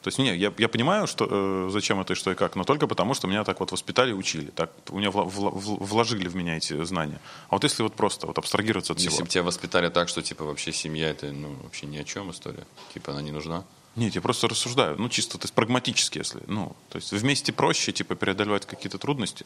То 0.02 0.10
есть, 0.10 0.20
не, 0.20 0.36
я, 0.36 0.54
я 0.58 0.68
понимаю, 0.70 1.08
что, 1.08 1.28
э, 1.30 1.70
зачем 1.72 2.00
это 2.00 2.14
и 2.14 2.16
что 2.16 2.32
и 2.32 2.36
как, 2.36 2.56
но 2.56 2.64
только 2.64 2.88
потому, 2.88 3.14
что 3.14 3.28
меня 3.28 3.44
так 3.44 3.60
вот 3.60 3.72
воспитали 3.72 4.12
и 4.12 4.14
учили. 4.14 4.52
Так, 4.52 4.72
у 4.90 4.98
меня 5.00 5.10
вла- 5.10 5.28
вла- 5.28 5.52
вл- 5.54 5.84
вложили 5.84 6.28
в 6.30 6.36
меня 6.36 6.58
эти 6.58 6.84
знания. 6.86 7.20
А 7.50 7.56
вот 7.56 7.64
если 7.64 7.84
вот 7.84 7.94
просто 7.96 8.28
вот 8.28 8.38
абстрагироваться 8.38 8.94
от 8.94 9.00
Если 9.00 9.10
всего. 9.10 9.26
бы 9.26 9.30
тебя 9.30 9.44
воспитали 9.44 9.90
так, 9.90 10.08
что 10.08 10.22
типа 10.22 10.46
вообще 10.46 10.72
семья 10.72 11.10
это 11.10 11.32
ну 11.32 11.56
вообще 11.64 11.88
ни 11.88 11.98
о 11.98 12.04
чем 12.04 12.32
история, 12.32 12.66
типа 12.94 13.12
она 13.12 13.22
не 13.22 13.32
нужна. 13.32 13.64
Нет, 13.96 14.14
я 14.14 14.22
просто 14.22 14.48
рассуждаю. 14.48 14.96
Ну, 15.00 15.10
чисто, 15.10 15.40
то 15.40 15.46
есть 15.46 15.56
прагматически, 15.56 16.20
если. 16.20 16.42
Ну, 16.46 16.76
то 16.90 16.98
есть 16.98 17.12
вместе 17.12 17.52
проще, 17.52 17.92
типа, 17.92 18.14
преодолевать 18.16 18.68
какие-то 18.68 19.00
трудности. 19.00 19.44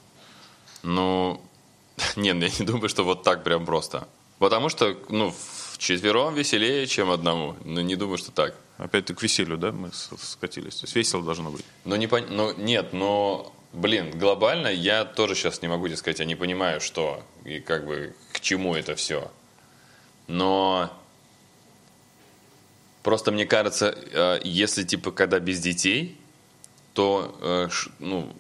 Ну, 0.84 1.42
нет, 2.18 2.36
я 2.38 2.50
не 2.60 2.66
думаю, 2.66 2.90
что 2.90 3.04
вот 3.04 3.24
так 3.24 3.44
прям 3.46 3.66
просто. 3.66 4.08
Потому 4.40 4.70
что, 4.70 4.98
ну, 5.10 5.32
в 5.32 5.78
четвером 5.78 6.34
веселее, 6.36 6.86
чем 6.88 7.12
одному. 7.12 7.56
Но 7.64 7.80
не 7.82 7.96
думаю, 7.96 8.18
что 8.18 8.32
так. 8.32 8.56
Опять-таки 8.82 9.20
к 9.20 9.22
веселью, 9.22 9.58
да, 9.58 9.72
мы 9.72 9.92
скатились. 9.94 10.76
То 10.78 10.86
есть 10.86 10.96
весело 10.96 11.24
должно 11.24 11.52
быть. 11.52 11.64
Но 11.86 11.96
не 11.98 12.08
пон- 12.08 12.28
ну, 12.30 12.52
нет, 12.58 12.94
но, 12.94 13.54
блин, 13.74 14.18
глобально 14.18 14.70
я 14.70 15.06
тоже 15.06 15.36
сейчас 15.36 15.62
не 15.62 15.68
могу 15.68 15.88
тебе 15.88 15.98
сказать, 15.98 16.20
я 16.20 16.26
не 16.26 16.36
понимаю, 16.36 16.82
что 16.82 17.24
и 17.46 17.60
как 17.60 17.86
бы 17.86 18.16
к 18.34 18.40
чему 18.40 18.76
это 18.76 18.96
все. 18.96 19.32
Но 20.28 20.92
просто 23.04 23.32
мне 23.32 23.46
кажется, 23.46 23.96
э, 24.12 24.40
если 24.44 24.84
типа 24.84 25.12
когда 25.12 25.40
без 25.40 25.60
детей, 25.60 26.18
то 26.96 27.38
э, 27.40 27.70
ну, 28.00 28.34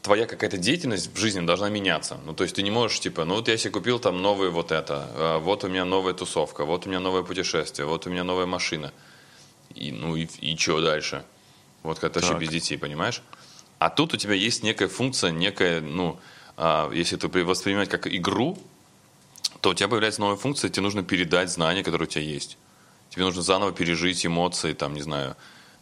твоя 0.00 0.24
какая-то 0.24 0.56
деятельность 0.56 1.14
в 1.14 1.18
жизни 1.18 1.44
должна 1.44 1.68
меняться. 1.68 2.16
Ну, 2.24 2.32
то 2.32 2.44
есть 2.44 2.56
ты 2.56 2.62
не 2.62 2.70
можешь, 2.70 2.98
типа, 3.00 3.26
ну 3.26 3.34
вот 3.34 3.48
я 3.48 3.58
себе 3.58 3.72
купил 3.72 3.98
там 3.98 4.22
новое 4.22 4.48
вот 4.48 4.72
это, 4.72 5.10
э, 5.14 5.38
вот 5.38 5.64
у 5.64 5.68
меня 5.68 5.84
новая 5.84 6.14
тусовка, 6.14 6.64
вот 6.64 6.86
у 6.86 6.88
меня 6.88 7.00
новое 7.00 7.24
путешествие, 7.24 7.86
вот 7.86 8.06
у 8.06 8.10
меня 8.10 8.24
новая 8.24 8.46
машина. 8.46 8.90
И, 9.76 9.92
ну 9.92 10.16
и, 10.16 10.26
и 10.40 10.56
что 10.56 10.80
дальше? 10.80 11.24
Вот 11.82 11.98
когда 11.98 12.20
ты 12.20 12.26
вообще 12.26 12.38
без 12.38 12.50
детей, 12.50 12.76
понимаешь? 12.78 13.22
А 13.78 13.90
тут 13.90 14.14
у 14.14 14.16
тебя 14.16 14.34
есть 14.34 14.62
некая 14.62 14.88
функция, 14.88 15.30
некая, 15.30 15.80
ну, 15.80 16.18
а, 16.56 16.90
если 16.92 17.18
это 17.18 17.28
при- 17.28 17.42
воспринимать 17.42 17.88
как 17.88 18.06
игру, 18.06 18.58
то 19.60 19.70
у 19.70 19.74
тебя 19.74 19.88
появляется 19.88 20.20
новая 20.20 20.36
функция, 20.36 20.70
тебе 20.70 20.82
нужно 20.82 21.02
передать 21.02 21.50
знания, 21.50 21.84
которые 21.84 22.06
у 22.06 22.10
тебя 22.10 22.24
есть. 22.24 22.56
Тебе 23.10 23.24
нужно 23.24 23.42
заново 23.42 23.72
пережить 23.72 24.24
эмоции, 24.24 24.72
там, 24.72 24.94
не 24.94 25.02
знаю, 25.02 25.36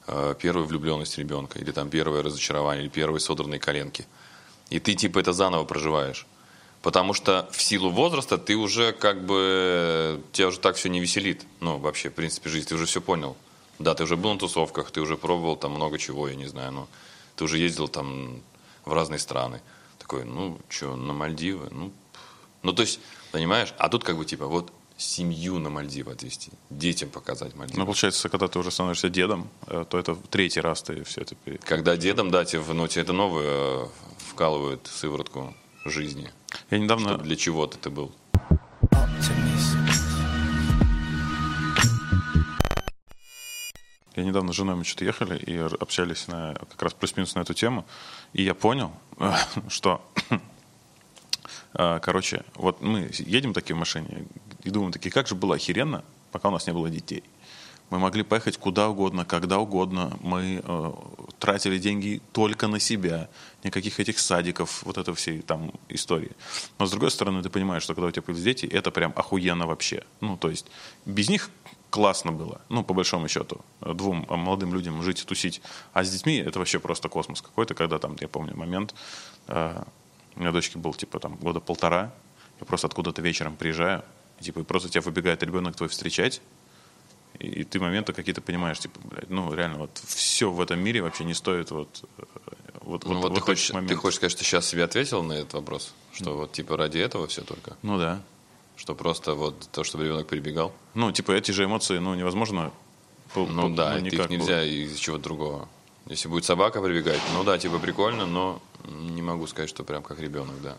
э, 0.06 0.34
первую 0.40 0.66
влюбленность 0.66 1.18
ребенка, 1.18 1.58
или 1.58 1.70
там 1.70 1.88
первое 1.88 2.22
разочарование, 2.22 2.84
или 2.84 2.90
первые 2.90 3.20
содранные 3.20 3.60
коленки. 3.60 4.06
И 4.70 4.80
ты 4.80 4.94
типа 4.94 5.20
это 5.20 5.32
заново 5.32 5.64
проживаешь. 5.64 6.26
Потому 6.82 7.14
что 7.14 7.48
в 7.50 7.62
силу 7.62 7.88
возраста 7.90 8.36
ты 8.36 8.56
уже 8.56 8.92
как 8.92 9.24
бы, 9.24 10.20
тебя 10.32 10.48
уже 10.48 10.58
так 10.58 10.76
все 10.76 10.90
не 10.90 11.00
веселит. 11.00 11.46
Ну, 11.60 11.78
вообще, 11.78 12.10
в 12.10 12.14
принципе, 12.14 12.50
жизнь, 12.50 12.68
ты 12.68 12.74
уже 12.74 12.84
все 12.84 13.00
понял. 13.00 13.36
Да, 13.78 13.94
ты 13.94 14.04
уже 14.04 14.16
был 14.16 14.32
на 14.32 14.38
тусовках, 14.38 14.90
ты 14.90 15.00
уже 15.00 15.16
пробовал 15.16 15.56
там 15.56 15.72
много 15.72 15.98
чего, 15.98 16.28
я 16.28 16.34
не 16.34 16.46
знаю, 16.46 16.72
ну, 16.72 16.88
ты 17.36 17.44
уже 17.44 17.58
ездил 17.58 17.88
там 17.88 18.40
в 18.84 18.92
разные 18.92 19.18
страны. 19.18 19.60
Такой, 19.98 20.24
ну, 20.24 20.58
что, 20.68 20.96
на 20.96 21.12
Мальдивы? 21.12 21.68
Ну, 21.70 21.92
ну, 22.62 22.72
то 22.72 22.82
есть, 22.82 23.00
понимаешь, 23.32 23.74
а 23.78 23.88
тут 23.88 24.04
как 24.04 24.16
бы 24.16 24.24
типа, 24.24 24.46
вот 24.46 24.72
семью 24.96 25.58
на 25.58 25.70
Мальдивы 25.70 26.12
отвезти, 26.12 26.52
детям 26.70 27.10
показать 27.10 27.54
Мальдивы. 27.56 27.78
Но 27.78 27.84
получается, 27.84 28.28
когда 28.28 28.48
ты 28.48 28.58
уже 28.58 28.70
становишься 28.70 29.08
дедом, 29.08 29.48
э, 29.66 29.84
то 29.88 29.98
это 29.98 30.14
в 30.14 30.28
третий 30.28 30.60
раз 30.60 30.82
ты 30.82 31.02
все 31.04 31.22
это... 31.22 31.36
Когда 31.64 31.96
дедом, 31.96 32.30
да, 32.30 32.44
тебе, 32.44 32.62
ну, 32.72 32.86
тебе 32.86 33.02
это 33.02 33.12
новое 33.12 33.46
э, 33.46 33.86
вкалывают 34.18 34.86
сыворотку 34.86 35.54
жизни. 35.84 36.30
Я 36.70 36.78
недавно... 36.78 37.10
Чтобы 37.10 37.24
для 37.24 37.36
чего-то 37.36 37.78
ты 37.78 37.90
был. 37.90 38.12
Optimist. 38.90 39.83
Я 44.16 44.22
недавно 44.24 44.52
с 44.52 44.56
женой 44.56 44.76
мы 44.76 44.84
что-то 44.84 45.04
ехали 45.04 45.36
и 45.38 45.56
общались 45.58 46.28
на, 46.28 46.54
как 46.54 46.82
раз 46.82 46.94
плюс-минус 46.94 47.34
на 47.34 47.40
эту 47.40 47.52
тему. 47.52 47.84
И 48.32 48.42
я 48.42 48.54
понял, 48.54 48.92
что, 49.68 50.00
э, 51.74 51.98
короче, 52.00 52.44
вот 52.54 52.80
мы 52.80 53.10
едем 53.18 53.52
такие 53.52 53.74
в 53.74 53.78
машине 53.78 54.26
и 54.62 54.70
думаем 54.70 54.92
такие, 54.92 55.10
как 55.10 55.26
же 55.26 55.34
было 55.34 55.56
охеренно, 55.56 56.04
пока 56.30 56.48
у 56.48 56.52
нас 56.52 56.66
не 56.66 56.72
было 56.72 56.88
детей. 56.90 57.24
Мы 57.90 57.98
могли 57.98 58.22
поехать 58.22 58.56
куда 58.56 58.88
угодно, 58.88 59.24
когда 59.24 59.58
угодно. 59.58 60.16
Мы 60.20 60.62
э, 60.64 60.92
тратили 61.38 61.78
деньги 61.78 62.22
только 62.32 62.66
на 62.66 62.80
себя. 62.80 63.28
Никаких 63.62 64.00
этих 64.00 64.18
садиков, 64.18 64.82
вот 64.84 64.96
это 64.96 65.14
всей 65.14 65.42
там 65.42 65.72
истории. 65.88 66.32
Но 66.78 66.86
с 66.86 66.90
другой 66.90 67.10
стороны, 67.10 67.42
ты 67.42 67.50
понимаешь, 67.50 67.82
что 67.82 67.94
когда 67.94 68.08
у 68.08 68.10
тебя 68.10 68.22
появились 68.22 68.44
дети, 68.44 68.66
это 68.66 68.90
прям 68.90 69.12
охуенно 69.16 69.66
вообще. 69.66 70.02
Ну, 70.20 70.36
то 70.36 70.50
есть 70.50 70.66
без 71.04 71.28
них 71.28 71.50
классно 71.94 72.32
было, 72.32 72.60
ну, 72.70 72.82
по 72.82 72.92
большому 72.92 73.28
счету, 73.28 73.60
двум 73.80 74.26
молодым 74.28 74.74
людям 74.74 75.00
жить 75.04 75.22
и 75.22 75.24
тусить. 75.24 75.62
А 75.92 76.02
с 76.02 76.10
детьми 76.10 76.38
это 76.38 76.58
вообще 76.58 76.80
просто 76.80 77.08
космос 77.08 77.40
какой-то, 77.40 77.74
когда 77.74 78.00
там, 78.00 78.16
я 78.20 78.26
помню 78.26 78.56
момент, 78.56 78.96
э, 79.46 79.84
у 80.34 80.40
меня 80.40 80.50
дочке 80.50 80.76
был 80.76 80.92
типа 80.92 81.20
там 81.20 81.36
года 81.36 81.60
полтора, 81.60 82.12
я 82.58 82.66
просто 82.66 82.88
откуда-то 82.88 83.22
вечером 83.22 83.54
приезжаю, 83.54 84.02
и, 84.40 84.42
типа, 84.42 84.58
и 84.58 84.62
просто 84.64 84.88
тебя 84.88 85.02
выбегает 85.02 85.44
ребенок 85.44 85.76
твой 85.76 85.88
встречать, 85.88 86.42
и, 87.38 87.46
и 87.46 87.62
ты 87.62 87.78
моменты 87.78 88.12
какие-то 88.12 88.40
понимаешь, 88.40 88.80
типа, 88.80 88.98
блядь, 89.04 89.30
ну, 89.30 89.54
реально, 89.54 89.78
вот 89.78 89.96
все 90.04 90.50
в 90.50 90.60
этом 90.60 90.80
мире 90.80 91.00
вообще 91.00 91.22
не 91.22 91.34
стоит 91.34 91.70
вот, 91.70 92.04
э, 92.18 92.24
вот, 92.80 93.04
Ну, 93.04 93.14
вот, 93.14 93.22
вот, 93.22 93.28
ты, 93.28 93.34
вот 93.34 93.40
хочешь, 93.40 93.70
ты 93.88 93.94
хочешь 93.94 94.16
сказать, 94.16 94.32
что 94.32 94.42
сейчас 94.42 94.66
себе 94.66 94.82
ответил 94.82 95.22
на 95.22 95.34
этот 95.34 95.52
вопрос? 95.52 95.94
Что 96.12 96.36
вот 96.36 96.50
типа 96.50 96.76
ради 96.76 96.98
этого 96.98 97.28
все 97.28 97.42
только? 97.42 97.76
Ну 97.82 97.98
да. 97.98 98.20
Что 98.84 98.94
просто 98.94 99.32
вот 99.34 99.66
то, 99.72 99.82
чтобы 99.82 100.04
ребенок 100.04 100.26
перебегал? 100.26 100.70
Ну, 100.92 101.10
типа, 101.10 101.32
эти 101.32 101.52
же 101.52 101.64
эмоции, 101.64 101.96
ну, 101.96 102.14
невозможно... 102.14 102.70
по- 103.32 103.46
Ну 103.46 103.70
по- 103.70 103.74
да, 103.74 103.98
никак 103.98 104.26
их 104.26 104.28
нельзя 104.28 104.62
из 104.62 104.98
чего-то 104.98 105.22
другого. 105.24 105.68
Если 106.04 106.28
будет 106.28 106.44
собака 106.44 106.82
прибегать, 106.82 107.18
ну 107.32 107.44
да, 107.44 107.56
типа 107.56 107.78
прикольно, 107.78 108.26
но 108.26 108.60
не 108.86 109.22
могу 109.22 109.46
сказать, 109.46 109.70
что 109.70 109.84
прям 109.84 110.02
как 110.02 110.20
ребенок, 110.20 110.60
да. 110.60 110.76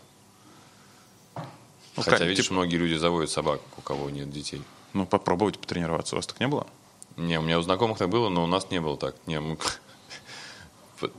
Ну, 1.34 1.42
Хотя, 2.04 2.18
Кать, 2.18 2.28
видишь, 2.28 2.44
типа- 2.44 2.54
многие 2.54 2.76
люди 2.76 2.94
заводят 2.94 3.28
собак, 3.28 3.60
у 3.76 3.80
кого 3.80 4.08
нет 4.08 4.30
детей. 4.30 4.62
Ну, 4.92 5.04
попробовать 5.04 5.58
потренироваться. 5.58 6.14
У 6.14 6.18
вас 6.18 6.28
так 6.28 6.38
не 6.38 6.46
было? 6.46 6.64
Не, 7.16 7.40
у 7.40 7.42
меня 7.42 7.58
у 7.58 7.62
знакомых 7.62 7.98
так 7.98 8.08
было, 8.08 8.28
но 8.28 8.44
у 8.44 8.46
нас 8.46 8.70
не 8.70 8.80
было 8.80 8.96
так. 8.96 9.16
Не, 9.26 9.40
мы... 9.40 9.58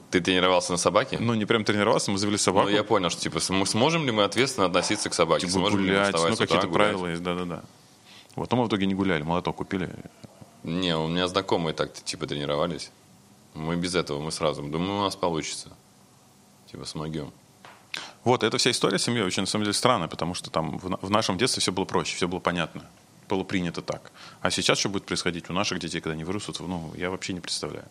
Ты 0.10 0.22
тренировался 0.22 0.72
на 0.72 0.78
собаке? 0.78 1.18
Ну, 1.20 1.34
не 1.36 1.46
прям 1.46 1.64
тренировался, 1.64 2.12
мы 2.12 2.18
завели 2.18 2.38
собаку. 2.38 2.70
Ну, 2.70 2.76
я 2.76 2.84
понял, 2.84 3.10
что 3.10 3.22
типа 3.22 3.40
мы 3.50 3.66
сможем 3.66 4.06
ли 4.06 4.12
мы 4.12 4.24
ответственно 4.24 4.66
относиться 4.66 5.10
к 5.10 5.14
собаке? 5.14 5.42
Типа 5.42 5.54
сможем 5.54 5.80
ли 5.80 5.92
мы 5.92 5.98
гулять, 5.98 6.14
ну, 6.14 6.36
какие-то 6.36 6.68
гулять? 6.68 6.74
правила 6.74 7.08
есть, 7.08 7.24
да-да-да. 7.24 7.64
Вот, 8.36 8.52
но 8.52 8.58
мы 8.58 8.64
в 8.66 8.68
итоге 8.68 8.86
не 8.86 8.96
гуляли, 8.96 9.24
молоток 9.24 9.58
купили. 9.58 9.90
Не, 10.64 10.98
у 10.98 11.08
меня 11.08 11.28
знакомые 11.28 11.74
так 11.74 11.94
типа 11.94 12.26
тренировались. 12.28 12.92
Мы 13.54 13.76
без 13.76 13.96
этого, 13.96 14.20
мы 14.20 14.32
сразу. 14.32 14.64
Думаю, 14.64 15.00
у 15.00 15.02
нас 15.02 15.16
получится. 15.16 15.70
Типа 16.72 16.86
смогем. 16.86 17.32
Вот, 18.24 18.44
эта 18.44 18.58
вся 18.58 18.72
история 18.72 19.00
с 19.00 19.04
семьей 19.04 19.24
очень, 19.24 19.44
на 19.44 19.48
самом 19.48 19.64
деле, 19.64 19.74
странная, 19.74 20.08
потому 20.08 20.34
что 20.34 20.50
там 20.50 20.78
в, 20.78 21.00
в 21.02 21.10
нашем 21.10 21.38
детстве 21.38 21.62
все 21.62 21.72
было 21.72 21.86
проще, 21.86 22.16
все 22.16 22.28
было 22.28 22.40
понятно. 22.40 22.84
Было 23.30 23.44
принято 23.44 23.82
так. 23.82 24.12
А 24.42 24.52
сейчас 24.52 24.80
что 24.80 24.90
будет 24.90 25.06
происходить 25.06 25.50
у 25.50 25.54
наших 25.54 25.80
детей, 25.80 26.02
когда 26.02 26.14
они 26.14 26.24
вырастут, 26.24 26.60
ну, 26.60 26.94
я 26.96 27.10
вообще 27.10 27.34
не 27.34 27.40
представляю. 27.40 27.86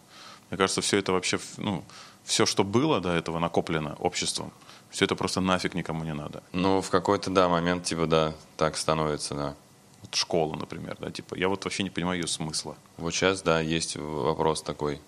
Мне 0.51 0.59
кажется, 0.59 0.81
все 0.81 0.99
это 0.99 1.13
вообще, 1.13 1.39
ну, 1.57 1.85
все, 2.25 2.47
что 2.47 2.65
было 2.65 3.01
до 3.01 3.11
этого 3.11 3.39
накоплено 3.39 3.97
обществом, 3.99 4.53
все 4.91 5.05
это 5.05 5.17
просто 5.17 5.41
нафиг 5.41 5.75
никому 5.75 6.05
не 6.05 6.15
надо. 6.15 6.43
Ну, 6.53 6.81
в 6.81 6.91
какой-то, 6.91 7.31
да, 7.31 7.49
момент, 7.49 7.85
типа, 7.85 8.07
да, 8.07 8.35
так 8.57 8.77
становится, 8.77 9.35
да. 9.35 9.55
Вот 10.03 10.15
школа, 10.15 10.57
например, 10.57 10.97
да, 11.01 11.11
типа, 11.11 11.35
я 11.35 11.49
вот 11.49 11.65
вообще 11.65 11.83
не 11.83 11.91
понимаю 11.91 12.21
ее 12.21 12.29
смысла. 12.29 12.77
Вот 12.97 13.13
сейчас, 13.13 13.43
да, 13.43 13.61
есть 13.61 13.97
вопрос 13.97 14.63
такой. 14.63 15.01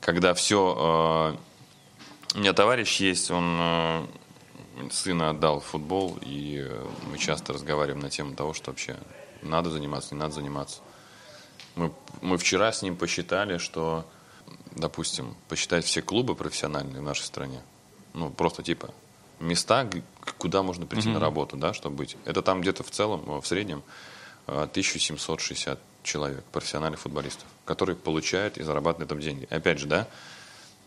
Когда 0.00 0.34
все... 0.34 1.36
у 2.34 2.38
меня 2.38 2.52
товарищ 2.52 3.00
есть, 3.00 3.30
он 3.30 3.56
э, 3.58 4.06
сына 4.90 5.30
отдал 5.30 5.60
в 5.60 5.64
футбол, 5.64 6.18
и 6.22 6.64
э, 6.66 6.86
мы 7.10 7.18
часто 7.18 7.52
разговариваем 7.52 8.00
на 8.00 8.10
тему 8.10 8.34
того, 8.34 8.54
что 8.54 8.70
вообще 8.70 8.96
надо 9.42 9.70
заниматься, 9.70 10.14
не 10.14 10.20
надо 10.20 10.34
заниматься. 10.34 10.80
Мы, 11.76 11.92
мы 12.20 12.38
вчера 12.38 12.72
с 12.72 12.82
ним 12.82 12.96
посчитали, 12.96 13.58
что, 13.58 14.04
допустим, 14.72 15.34
посчитать 15.48 15.84
все 15.84 16.02
клубы 16.02 16.34
профессиональные 16.34 17.00
в 17.00 17.04
нашей 17.04 17.22
стране, 17.24 17.62
ну, 18.14 18.30
просто 18.30 18.62
типа 18.62 18.90
места, 19.38 19.88
куда 20.38 20.62
можно 20.62 20.86
прийти 20.86 21.08
на 21.08 21.20
работу, 21.20 21.56
да, 21.56 21.72
чтобы 21.72 21.96
быть. 21.96 22.16
Это 22.24 22.42
там 22.42 22.60
где-то 22.60 22.82
в 22.82 22.90
целом, 22.90 23.40
в 23.40 23.46
среднем, 23.46 23.82
э, 24.46 24.66
1760 24.70 25.78
человек, 26.02 26.44
профессиональных 26.52 27.00
футболистов, 27.00 27.46
которые 27.64 27.96
получают 27.96 28.58
и 28.58 28.62
зарабатывают 28.62 29.10
этом 29.10 29.20
деньги. 29.20 29.46
Опять 29.50 29.78
же, 29.78 29.86
да, 29.86 30.08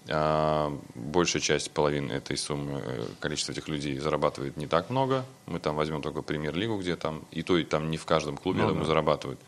а, 0.10 0.78
большая 0.96 1.42
часть, 1.42 1.72
половины 1.72 2.12
этой 2.12 2.36
суммы, 2.36 2.82
э, 2.84 3.06
количество 3.22 3.54
этих 3.54 3.70
людей 3.70 3.98
зарабатывает 4.00 4.58
не 4.58 4.68
так 4.68 4.90
много. 4.90 5.24
Мы 5.46 5.60
там 5.60 5.76
возьмем 5.76 6.02
только 6.02 6.22
премьер-лигу, 6.22 6.78
где 6.78 6.98
там, 6.98 7.24
и 7.32 7.42
то, 7.42 7.58
и 7.58 7.64
там 7.64 7.90
не 7.90 7.98
в 7.98 8.06
каждом 8.06 8.36
клубе, 8.36 8.60
я 8.60 8.66
Ну 8.66 8.70
думаю, 8.72 8.86
да. 8.86 8.90
зарабатывают. 8.90 9.40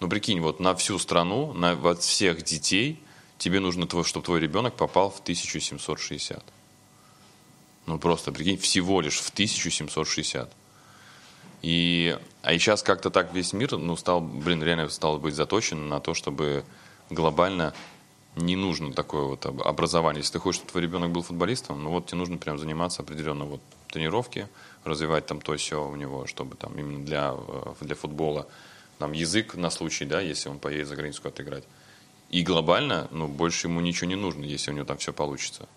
Но 0.00 0.08
прикинь, 0.08 0.40
вот 0.40 0.60
на 0.60 0.74
всю 0.74 0.98
страну, 0.98 1.52
на 1.52 1.74
вот 1.74 2.02
всех 2.02 2.42
детей, 2.42 3.02
тебе 3.36 3.60
нужно, 3.60 3.86
твой, 3.86 4.04
чтобы 4.04 4.24
твой 4.24 4.40
ребенок 4.40 4.74
попал 4.74 5.10
в 5.10 5.20
1760. 5.20 6.44
Ну 7.86 7.98
просто, 7.98 8.32
прикинь, 8.32 8.58
всего 8.58 9.00
лишь 9.00 9.18
в 9.18 9.30
1760. 9.30 10.52
И, 11.62 12.16
а 12.42 12.52
и 12.52 12.58
сейчас 12.58 12.82
как-то 12.82 13.10
так 13.10 13.32
весь 13.32 13.52
мир, 13.52 13.76
ну, 13.76 13.96
стал, 13.96 14.20
блин, 14.20 14.62
реально 14.62 14.88
стал 14.88 15.18
быть 15.18 15.34
заточен 15.34 15.88
на 15.88 15.98
то, 15.98 16.14
чтобы 16.14 16.64
глобально 17.10 17.74
не 18.36 18.56
нужно 18.56 18.92
такое 18.92 19.24
вот 19.24 19.46
об- 19.46 19.62
образование. 19.62 20.20
Если 20.20 20.34
ты 20.34 20.38
хочешь, 20.38 20.60
чтобы 20.60 20.70
твой 20.70 20.82
ребенок 20.82 21.10
был 21.10 21.22
футболистом, 21.22 21.82
ну 21.82 21.90
вот 21.90 22.06
тебе 22.06 22.18
нужно 22.18 22.38
прям 22.38 22.58
заниматься 22.58 23.02
определенно 23.02 23.44
вот 23.44 23.60
тренировки, 23.88 24.48
развивать 24.84 25.26
там 25.26 25.40
то 25.40 25.56
все 25.56 25.84
у 25.84 25.96
него, 25.96 26.26
чтобы 26.26 26.56
там 26.56 26.78
именно 26.78 27.04
для, 27.04 27.34
э, 27.36 27.74
для 27.80 27.94
футбола, 27.96 28.46
там 28.98 29.12
язык 29.12 29.54
на 29.54 29.70
случай, 29.70 30.04
да, 30.04 30.20
если 30.20 30.48
он 30.48 30.58
поедет 30.58 30.88
за 30.88 30.96
границу 30.96 31.22
куда-то 31.22 31.42
играть. 31.42 31.64
И 32.30 32.42
глобально, 32.42 33.08
ну, 33.10 33.26
больше 33.26 33.68
ему 33.68 33.80
ничего 33.80 34.08
не 34.08 34.16
нужно, 34.16 34.44
если 34.44 34.70
у 34.70 34.74
него 34.74 34.84
там 34.84 34.98
все 34.98 35.12
получится. 35.12 35.68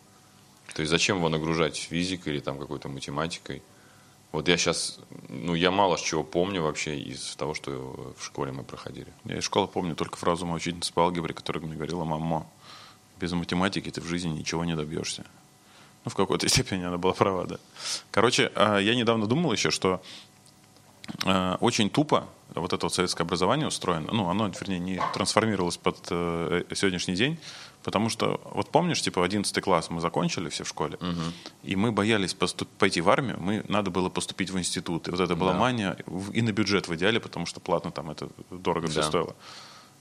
То 0.73 0.81
есть 0.81 0.89
зачем 0.89 1.17
его 1.17 1.29
нагружать 1.29 1.77
физикой 1.77 2.33
или 2.33 2.39
там 2.39 2.57
какой-то 2.59 2.89
математикой? 2.89 3.61
Вот 4.31 4.47
я 4.47 4.57
сейчас, 4.57 4.99
ну, 5.27 5.55
я 5.55 5.71
мало 5.71 5.97
с 5.97 6.01
чего 6.01 6.23
помню 6.23 6.61
вообще 6.61 6.97
из 6.97 7.35
того, 7.35 7.53
что 7.53 8.13
в 8.17 8.23
школе 8.23 8.51
мы 8.51 8.63
проходили. 8.63 9.07
Я 9.25 9.37
из 9.37 9.43
школы 9.43 9.67
помню 9.67 9.95
только 9.95 10.17
фразу 10.17 10.45
моей 10.45 10.57
учительницы 10.57 10.93
по 10.93 11.03
алгебре, 11.03 11.33
которая 11.33 11.63
мне 11.63 11.75
говорила, 11.75 12.05
«Мамо, 12.05 12.47
без 13.19 13.33
математики 13.33 13.91
ты 13.91 13.99
в 13.99 14.05
жизни 14.05 14.29
ничего 14.29 14.63
не 14.63 14.75
добьешься». 14.75 15.25
Ну, 16.05 16.11
в 16.11 16.15
какой-то 16.15 16.47
степени 16.49 16.83
она 16.83 16.97
была 16.97 17.13
права, 17.13 17.45
да. 17.45 17.57
Короче, 18.09 18.51
а, 18.55 18.77
я 18.77 18.95
недавно 18.95 19.27
думал 19.27 19.51
еще, 19.51 19.69
что 19.69 20.01
очень 21.59 21.89
тупо 21.89 22.27
вот 22.53 22.73
это 22.73 22.85
вот 22.85 22.93
советское 22.93 23.23
образование 23.23 23.67
устроено, 23.67 24.09
ну, 24.11 24.27
оно, 24.29 24.47
вернее, 24.47 24.79
не 24.79 25.01
трансформировалось 25.13 25.77
под 25.77 25.97
э, 26.09 26.63
сегодняшний 26.75 27.15
день, 27.15 27.37
потому 27.81 28.09
что, 28.09 28.41
вот 28.53 28.69
помнишь, 28.71 29.01
типа, 29.01 29.23
11 29.23 29.61
класс 29.63 29.89
мы 29.89 30.01
закончили 30.01 30.49
все 30.49 30.63
в 30.65 30.67
школе, 30.67 30.97
и 31.63 31.75
мы 31.77 31.93
боялись 31.93 32.33
поступ- 32.35 32.67
пойти 32.77 32.99
в 32.99 33.09
армию, 33.09 33.37
мы, 33.39 33.63
надо 33.69 33.89
было 33.89 34.09
поступить 34.09 34.49
в 34.49 34.57
институт, 34.59 35.07
и 35.07 35.11
вот 35.11 35.19
это 35.21 35.35
была 35.37 35.53
Да. 35.53 35.59
мания, 35.59 35.95
и 36.33 36.41
на 36.41 36.51
бюджет 36.51 36.89
в 36.89 36.95
идеале, 36.95 37.19
потому 37.21 37.45
что 37.45 37.61
платно 37.61 37.91
там 37.91 38.11
это 38.11 38.27
дорого 38.49 38.87
все 38.87 39.01
Да. 39.01 39.07
стоило. 39.07 39.35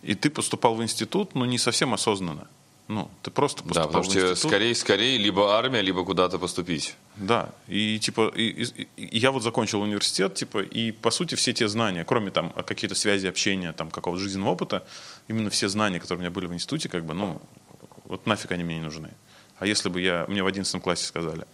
И 0.02 0.14
ты 0.14 0.28
поступал 0.30 0.74
в 0.74 0.82
институт, 0.82 1.34
но 1.36 1.46
не 1.46 1.58
совсем 1.58 1.94
осознанно. 1.94 2.48
Ну, 2.92 3.08
ты 3.22 3.30
просто 3.30 3.62
поступал 3.62 3.84
Да, 3.84 3.88
потому 3.88 4.04
что 4.04 4.20
тебе 4.20 4.34
скорее, 4.36 4.74
скорее 4.74 5.16
либо 5.18 5.54
армия, 5.56 5.80
либо 5.80 6.04
куда-то 6.04 6.38
поступить. 6.40 6.96
Да, 7.14 7.50
и 7.68 7.98
типа 8.00 8.32
и, 8.34 8.64
и- 8.64 8.88
и 8.96 9.18
я 9.18 9.30
вот 9.30 9.42
закончил 9.44 9.80
университет, 9.82 10.34
типа, 10.34 10.58
и 10.62 10.90
по 10.90 11.10
сути 11.12 11.36
все 11.36 11.52
те 11.52 11.68
знания, 11.68 12.04
кроме 12.04 12.30
там 12.32 12.50
какие-то 12.50 12.96
связи, 12.96 13.28
общения, 13.28 13.72
там 13.72 13.90
какого-то 13.90 14.20
жизненного 14.20 14.50
опыта, 14.54 14.82
именно 15.28 15.50
все 15.50 15.68
знания, 15.68 16.00
которые 16.00 16.18
у 16.18 16.22
меня 16.22 16.30
были 16.32 16.46
в 16.46 16.52
институте, 16.52 16.88
как 16.88 17.04
бы, 17.04 17.14
ну, 17.14 17.40
вот 18.06 18.26
нафиг 18.26 18.50
они 18.50 18.64
мне 18.64 18.78
не 18.78 18.82
нужны. 18.84 19.10
А 19.60 19.66
если 19.66 19.88
бы 19.88 20.00
я, 20.00 20.24
мне 20.26 20.42
в 20.42 20.46
11 20.46 20.82
классе 20.82 21.04
сказали, 21.04 21.44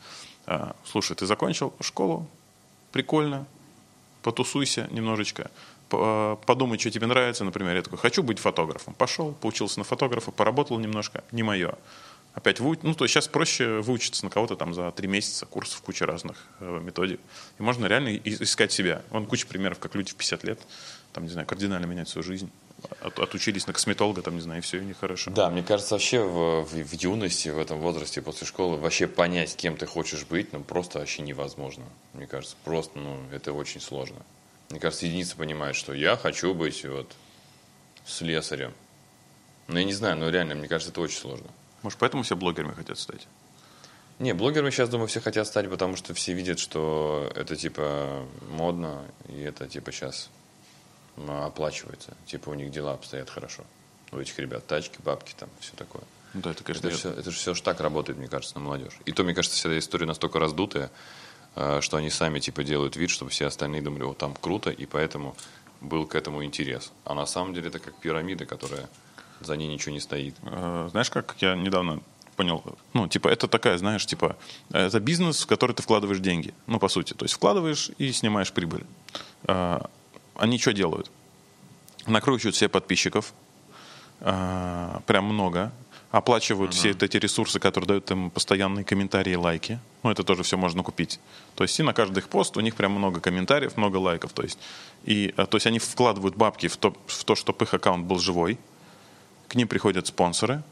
«А, 0.46 0.74
слушай, 0.90 1.14
ты 1.16 1.26
закончил 1.26 1.74
школу, 1.82 2.26
прикольно, 2.92 3.46
потусуйся 4.22 4.88
немножечко, 4.90 5.50
по- 5.88 6.38
подумай, 6.46 6.78
что 6.78 6.90
тебе 6.90 7.06
нравится, 7.06 7.44
например, 7.44 7.76
я 7.76 7.82
такой, 7.82 7.98
хочу 7.98 8.22
быть 8.22 8.38
фотографом. 8.38 8.94
Пошел, 8.94 9.32
поучился 9.32 9.78
на 9.78 9.84
фотографа, 9.84 10.30
поработал 10.30 10.78
немножко, 10.78 11.22
не 11.32 11.42
мое. 11.42 11.74
Опять 12.34 12.60
выу- 12.60 12.78
ну, 12.82 12.94
то 12.94 13.04
есть 13.04 13.14
сейчас 13.14 13.28
проще 13.28 13.80
выучиться 13.80 14.22
на 14.24 14.30
кого-то 14.30 14.56
там 14.56 14.74
за 14.74 14.90
три 14.92 15.08
месяца, 15.08 15.46
курсов, 15.46 15.80
куча 15.80 16.04
разных 16.04 16.36
э, 16.60 16.80
методик. 16.82 17.18
И 17.58 17.62
можно 17.62 17.86
реально 17.86 18.14
искать 18.16 18.72
себя. 18.72 19.00
Вон 19.10 19.24
куча 19.26 19.46
примеров, 19.46 19.78
как 19.78 19.94
люди 19.94 20.10
в 20.10 20.16
50 20.16 20.44
лет, 20.44 20.60
там, 21.14 21.24
не 21.24 21.30
знаю, 21.30 21.46
кардинально 21.46 21.86
меняют 21.86 22.10
свою 22.10 22.24
жизнь. 22.24 22.50
От- 23.00 23.18
отучились 23.20 23.66
на 23.66 23.72
косметолога, 23.72 24.20
там, 24.20 24.34
не 24.34 24.42
знаю, 24.42 24.58
и 24.58 24.62
все, 24.62 24.76
и 24.76 24.80
у 24.80 24.84
них 24.84 24.98
хорошо. 24.98 25.30
Да, 25.30 25.48
мне 25.48 25.62
кажется, 25.62 25.94
вообще 25.94 26.20
в, 26.22 26.64
в- 26.64 26.74
в 26.74 26.92
юности, 26.92 27.48
в 27.48 27.58
этом 27.58 27.78
возрасте, 27.78 28.20
после 28.20 28.46
школы, 28.46 28.76
вообще 28.76 29.06
понять, 29.06 29.56
кем 29.56 29.78
ты 29.78 29.86
хочешь 29.86 30.26
быть, 30.26 30.52
ну, 30.52 30.60
просто 30.62 30.98
вообще 30.98 31.22
невозможно. 31.22 31.84
Мне 32.12 32.26
кажется, 32.26 32.54
просто, 32.64 32.98
ну, 32.98 33.16
это 33.32 33.54
очень 33.54 33.80
сложно. 33.80 34.16
Мне 34.70 34.80
кажется, 34.80 35.06
единицы 35.06 35.36
понимают, 35.36 35.76
что 35.76 35.94
я 35.94 36.16
хочу 36.16 36.52
быть 36.54 36.84
вот 36.84 37.12
слесарем. 38.04 38.74
Ну, 39.68 39.78
я 39.78 39.84
не 39.84 39.92
знаю, 39.92 40.16
но 40.16 40.28
реально, 40.28 40.54
мне 40.54 40.68
кажется, 40.68 40.92
это 40.92 41.00
очень 41.00 41.18
сложно. 41.18 41.46
Может, 41.82 41.98
поэтому 41.98 42.22
все 42.22 42.36
блогерами 42.36 42.72
хотят 42.72 42.98
стать? 42.98 43.26
Не, 44.18 44.32
блогерами 44.32 44.70
сейчас, 44.70 44.88
думаю, 44.88 45.08
все 45.08 45.20
хотят 45.20 45.46
стать, 45.46 45.68
потому 45.68 45.96
что 45.96 46.14
все 46.14 46.32
видят, 46.32 46.58
что 46.58 47.30
это, 47.34 47.54
типа, 47.54 48.26
модно, 48.48 49.04
и 49.28 49.40
это, 49.40 49.68
типа, 49.68 49.92
сейчас 49.92 50.30
оплачивается. 51.16 52.16
Типа, 52.26 52.50
у 52.50 52.54
них 52.54 52.70
дела 52.70 52.94
обстоят 52.94 53.28
хорошо. 53.28 53.64
У 54.12 54.18
этих 54.18 54.38
ребят 54.38 54.66
тачки, 54.66 54.98
бабки, 55.04 55.34
там, 55.36 55.48
все 55.60 55.72
такое. 55.76 56.02
Ну 56.32 56.40
да, 56.40 56.52
это, 56.52 56.64
конечно, 56.64 56.88
Это, 56.88 56.96
все, 56.96 57.10
это 57.10 57.30
же 57.30 57.36
все 57.36 57.54
ж 57.54 57.60
так 57.60 57.80
работает, 57.80 58.18
мне 58.18 58.28
кажется, 58.28 58.54
на 58.56 58.64
молодежь. 58.64 58.98
И 59.04 59.12
то, 59.12 59.24
мне 59.24 59.34
кажется, 59.34 59.56
вся 59.56 59.68
эта 59.68 59.78
история 59.78 60.06
настолько 60.06 60.38
раздутая, 60.38 60.90
что 61.80 61.96
они 61.96 62.10
сами 62.10 62.38
типа 62.38 62.62
делают 62.64 62.96
вид, 62.96 63.10
чтобы 63.10 63.30
все 63.30 63.46
остальные 63.46 63.82
думали, 63.82 64.02
вот 64.04 64.18
там 64.18 64.34
круто, 64.34 64.70
и 64.70 64.86
поэтому 64.86 65.34
был 65.80 66.06
к 66.06 66.14
этому 66.14 66.44
интерес. 66.44 66.92
А 67.04 67.14
на 67.14 67.26
самом 67.26 67.54
деле 67.54 67.68
это 67.68 67.78
как 67.78 67.94
пирамида, 67.96 68.46
которая 68.46 68.88
за 69.40 69.56
ней 69.56 69.68
ничего 69.68 69.92
не 69.92 70.00
стоит. 70.00 70.34
Э, 70.42 70.88
Знаешь, 70.90 71.10
как 71.10 71.34
я 71.40 71.54
недавно 71.54 72.00
понял, 72.36 72.62
ну, 72.92 73.08
типа, 73.08 73.28
это 73.28 73.48
такая, 73.48 73.78
знаешь, 73.78 74.04
типа, 74.04 74.36
это 74.70 75.00
бизнес, 75.00 75.42
в 75.42 75.46
который 75.46 75.72
ты 75.72 75.82
вкладываешь 75.82 76.20
деньги, 76.20 76.52
ну, 76.66 76.78
по 76.78 76.88
сути, 76.88 77.14
то 77.14 77.24
есть 77.24 77.34
вкладываешь 77.34 77.90
и 77.98 78.12
снимаешь 78.12 78.52
прибыль. 78.52 78.84
Э, 79.44 79.80
Они 80.34 80.58
что 80.58 80.72
делают? 80.72 81.10
Накручивают 82.06 82.54
себе 82.56 82.68
подписчиков, 82.68 83.32
э, 84.20 84.98
прям 85.06 85.24
много, 85.24 85.72
оплачивают 86.10 86.74
все 86.74 86.92
вот 86.92 87.02
эти 87.02 87.16
ресурсы, 87.16 87.58
которые 87.58 87.88
дают 87.88 88.10
им 88.10 88.30
постоянные 88.30 88.84
комментарии 88.84 89.32
и 89.32 89.36
лайки. 89.36 89.78
Ну, 90.02 90.10
это 90.10 90.22
тоже 90.22 90.42
все 90.42 90.56
можно 90.56 90.82
купить. 90.82 91.20
То 91.54 91.64
есть 91.64 91.78
и 91.78 91.82
на 91.82 91.92
каждый 91.92 92.18
их 92.20 92.28
пост 92.28 92.56
у 92.56 92.60
них 92.60 92.76
прям 92.76 92.92
много 92.92 93.20
комментариев, 93.20 93.76
много 93.76 93.96
лайков. 93.96 94.32
То 94.32 94.42
есть, 94.42 94.58
и, 95.04 95.34
э, 95.36 95.46
то 95.46 95.56
есть 95.56 95.66
они 95.66 95.78
вкладывают 95.78 96.36
бабки 96.36 96.68
в 96.68 96.76
то, 96.76 96.94
в 97.06 97.24
то, 97.24 97.34
чтобы 97.34 97.64
их 97.64 97.74
аккаунт 97.74 98.06
был 98.06 98.18
живой, 98.18 98.58
к 99.48 99.54
ним 99.54 99.68
приходят 99.68 100.06
спонсоры, 100.06 100.62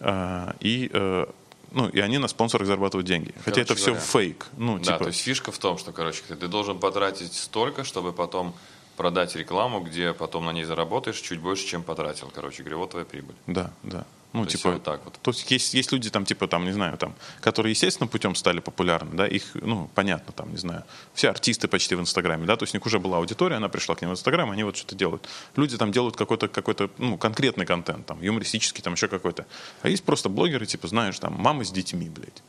э, 0.00 0.52
и, 0.60 0.90
э, 0.92 1.26
ну, 1.72 1.88
и 1.88 2.00
они 2.00 2.18
на 2.18 2.28
спонсорах 2.28 2.66
зарабатывают 2.66 3.06
деньги. 3.06 3.32
Хотя 3.38 3.44
Короче 3.44 3.60
это 3.60 3.74
все 3.74 3.90
говоря, 3.90 4.00
фейк. 4.00 4.46
Ну, 4.56 4.78
Да, 4.78 4.84
типа, 4.84 4.98
то 4.98 5.06
есть 5.08 5.20
фишка 5.20 5.52
в 5.52 5.58
том, 5.58 5.76
что, 5.78 5.92
короче, 5.92 6.22
ты, 6.26 6.34
ты 6.34 6.48
должен 6.48 6.78
потратить 6.78 7.34
столько, 7.34 7.84
чтобы 7.84 8.12
потом 8.12 8.54
продать 8.96 9.36
рекламу, 9.36 9.80
где 9.80 10.14
потом 10.14 10.46
на 10.46 10.52
ней 10.52 10.64
заработаешь 10.64 11.20
чуть 11.20 11.40
больше, 11.40 11.66
чем 11.66 11.82
потратил. 11.82 12.32
Короче 12.34 12.62
говоря, 12.62 12.78
вот 12.78 12.90
твоя 12.90 13.04
прибыль. 13.04 13.34
да, 13.46 13.70
да. 13.82 14.06
Ну, 14.32 14.44
То 14.44 14.50
есть 14.50 14.56
типа, 14.58 14.72
вот 14.72 14.82
так 14.82 15.04
вот. 15.04 15.18
То 15.22 15.30
есть 15.30 15.50
есть, 15.50 15.74
есть 15.74 15.92
люди, 15.92 16.10
там, 16.10 16.24
типа, 16.24 16.46
там, 16.46 16.64
не 16.64 16.72
знаю, 16.72 16.98
там, 16.98 17.14
которые 17.40 17.70
естественным 17.70 18.08
путем 18.08 18.34
стали 18.34 18.60
популярны, 18.60 19.16
да, 19.16 19.26
их, 19.26 19.54
ну, 19.54 19.88
понятно, 19.94 20.32
там, 20.32 20.50
не 20.50 20.58
знаю, 20.58 20.84
все 21.14 21.30
артисты 21.30 21.68
почти 21.68 21.94
в 21.94 22.00
Инстаграме, 22.00 22.44
да, 22.46 22.56
то 22.56 22.64
есть 22.64 22.74
у 22.74 22.76
них 22.76 22.84
уже 22.84 22.98
была 22.98 23.18
аудитория, 23.18 23.56
она 23.56 23.68
пришла 23.68 23.94
к 23.94 24.02
ним 24.02 24.10
в 24.10 24.12
Инстаграм, 24.12 24.50
они 24.50 24.64
вот 24.64 24.76
что-то 24.76 24.94
делают. 24.94 25.26
Люди 25.56 25.78
там 25.78 25.90
делают 25.90 26.16
какой-то, 26.16 26.48
какой-то, 26.48 26.90
ну, 26.98 27.16
конкретный 27.16 27.64
контент, 27.64 28.04
там, 28.06 28.20
юмористический, 28.20 28.82
там, 28.82 28.94
еще 28.94 29.08
какой-то. 29.08 29.46
А 29.82 29.88
есть 29.88 30.04
просто 30.04 30.28
блогеры, 30.28 30.66
типа, 30.66 30.88
знаешь, 30.88 31.18
там, 31.18 31.34
мамы 31.34 31.64
с 31.64 31.70
детьми, 31.70 32.08
блядь. 32.10 32.42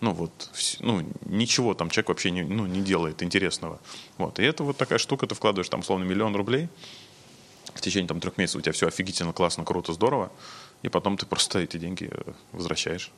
Ну, 0.00 0.12
вот, 0.12 0.50
ну, 0.80 1.02
ничего 1.24 1.74
там 1.74 1.90
человек 1.90 2.08
вообще 2.08 2.30
не, 2.30 2.42
ну, 2.42 2.66
не 2.66 2.82
делает 2.82 3.22
интересного. 3.22 3.80
Вот, 4.18 4.38
и 4.38 4.42
это 4.42 4.62
вот 4.62 4.76
такая 4.76 4.98
штука, 4.98 5.26
ты 5.26 5.34
вкладываешь 5.34 5.68
там, 5.68 5.82
словно 5.82 6.04
миллион 6.04 6.34
рублей, 6.36 6.68
в 7.74 7.80
течение 7.80 8.08
там 8.08 8.20
трех 8.20 8.36
месяцев 8.36 8.60
у 8.60 8.62
тебя 8.62 8.72
все 8.72 8.86
офигительно, 8.86 9.32
классно, 9.32 9.64
круто, 9.64 9.92
здорово, 9.92 10.30
и 10.84 10.90
потом 10.90 11.16
ты 11.16 11.24
просто 11.24 11.60
эти 11.60 11.78
деньги 11.78 12.10
э, 12.12 12.32
возвращаешь. 12.52 13.10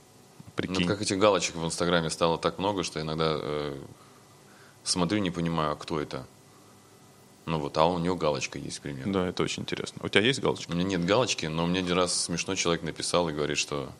Прикинь. 0.55 0.83
Ну, 0.83 0.87
как 0.87 1.03
этих 1.03 1.19
галочек 1.19 1.57
в 1.57 1.65
Инстаграме 1.65 2.11
стало 2.11 2.39
так 2.39 2.61
много, 2.61 2.85
что 2.85 3.01
иногда 3.01 3.39
э, 3.41 3.77
смотрю, 4.85 5.19
не 5.19 5.33
понимаю, 5.33 5.73
а 5.73 5.75
кто 5.75 6.01
это. 6.01 6.27
Ну 7.45 7.59
вот, 7.59 7.77
а 7.77 7.87
у 7.87 7.99
него 7.99 8.15
галочка 8.15 8.61
есть, 8.61 8.79
к 8.79 8.83
примеру. 8.83 9.11
Да, 9.11 9.27
это 9.27 9.43
очень 9.43 9.65
интересно. 9.65 10.01
У 10.05 10.09
тебя 10.09 10.23
есть 10.23 10.41
галочка? 10.41 10.71
У 10.71 10.75
меня 10.75 10.85
нет 10.85 11.05
галочки, 11.05 11.47
но 11.47 11.67
мне 11.67 11.81
один 11.81 11.97
раз 11.97 12.15
смешной 12.15 12.57
человек 12.57 12.85
написал 12.85 13.29
и 13.29 13.33
говорит, 13.33 13.59
что 13.59 13.91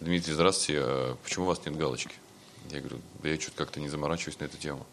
Дмитрий, 0.00 0.34
здравствуйте, 0.34 0.82
а 0.84 1.16
почему 1.24 1.46
у 1.46 1.48
вас 1.48 1.64
нет 1.64 1.76
галочки? 1.78 2.12
Я 2.70 2.80
говорю, 2.80 2.98
да 3.22 3.30
я 3.30 3.40
что-то 3.40 3.56
как-то 3.56 3.80
не 3.80 3.88
заморачиваюсь 3.88 4.38
на 4.38 4.44
эту 4.44 4.58
тему. 4.58 4.86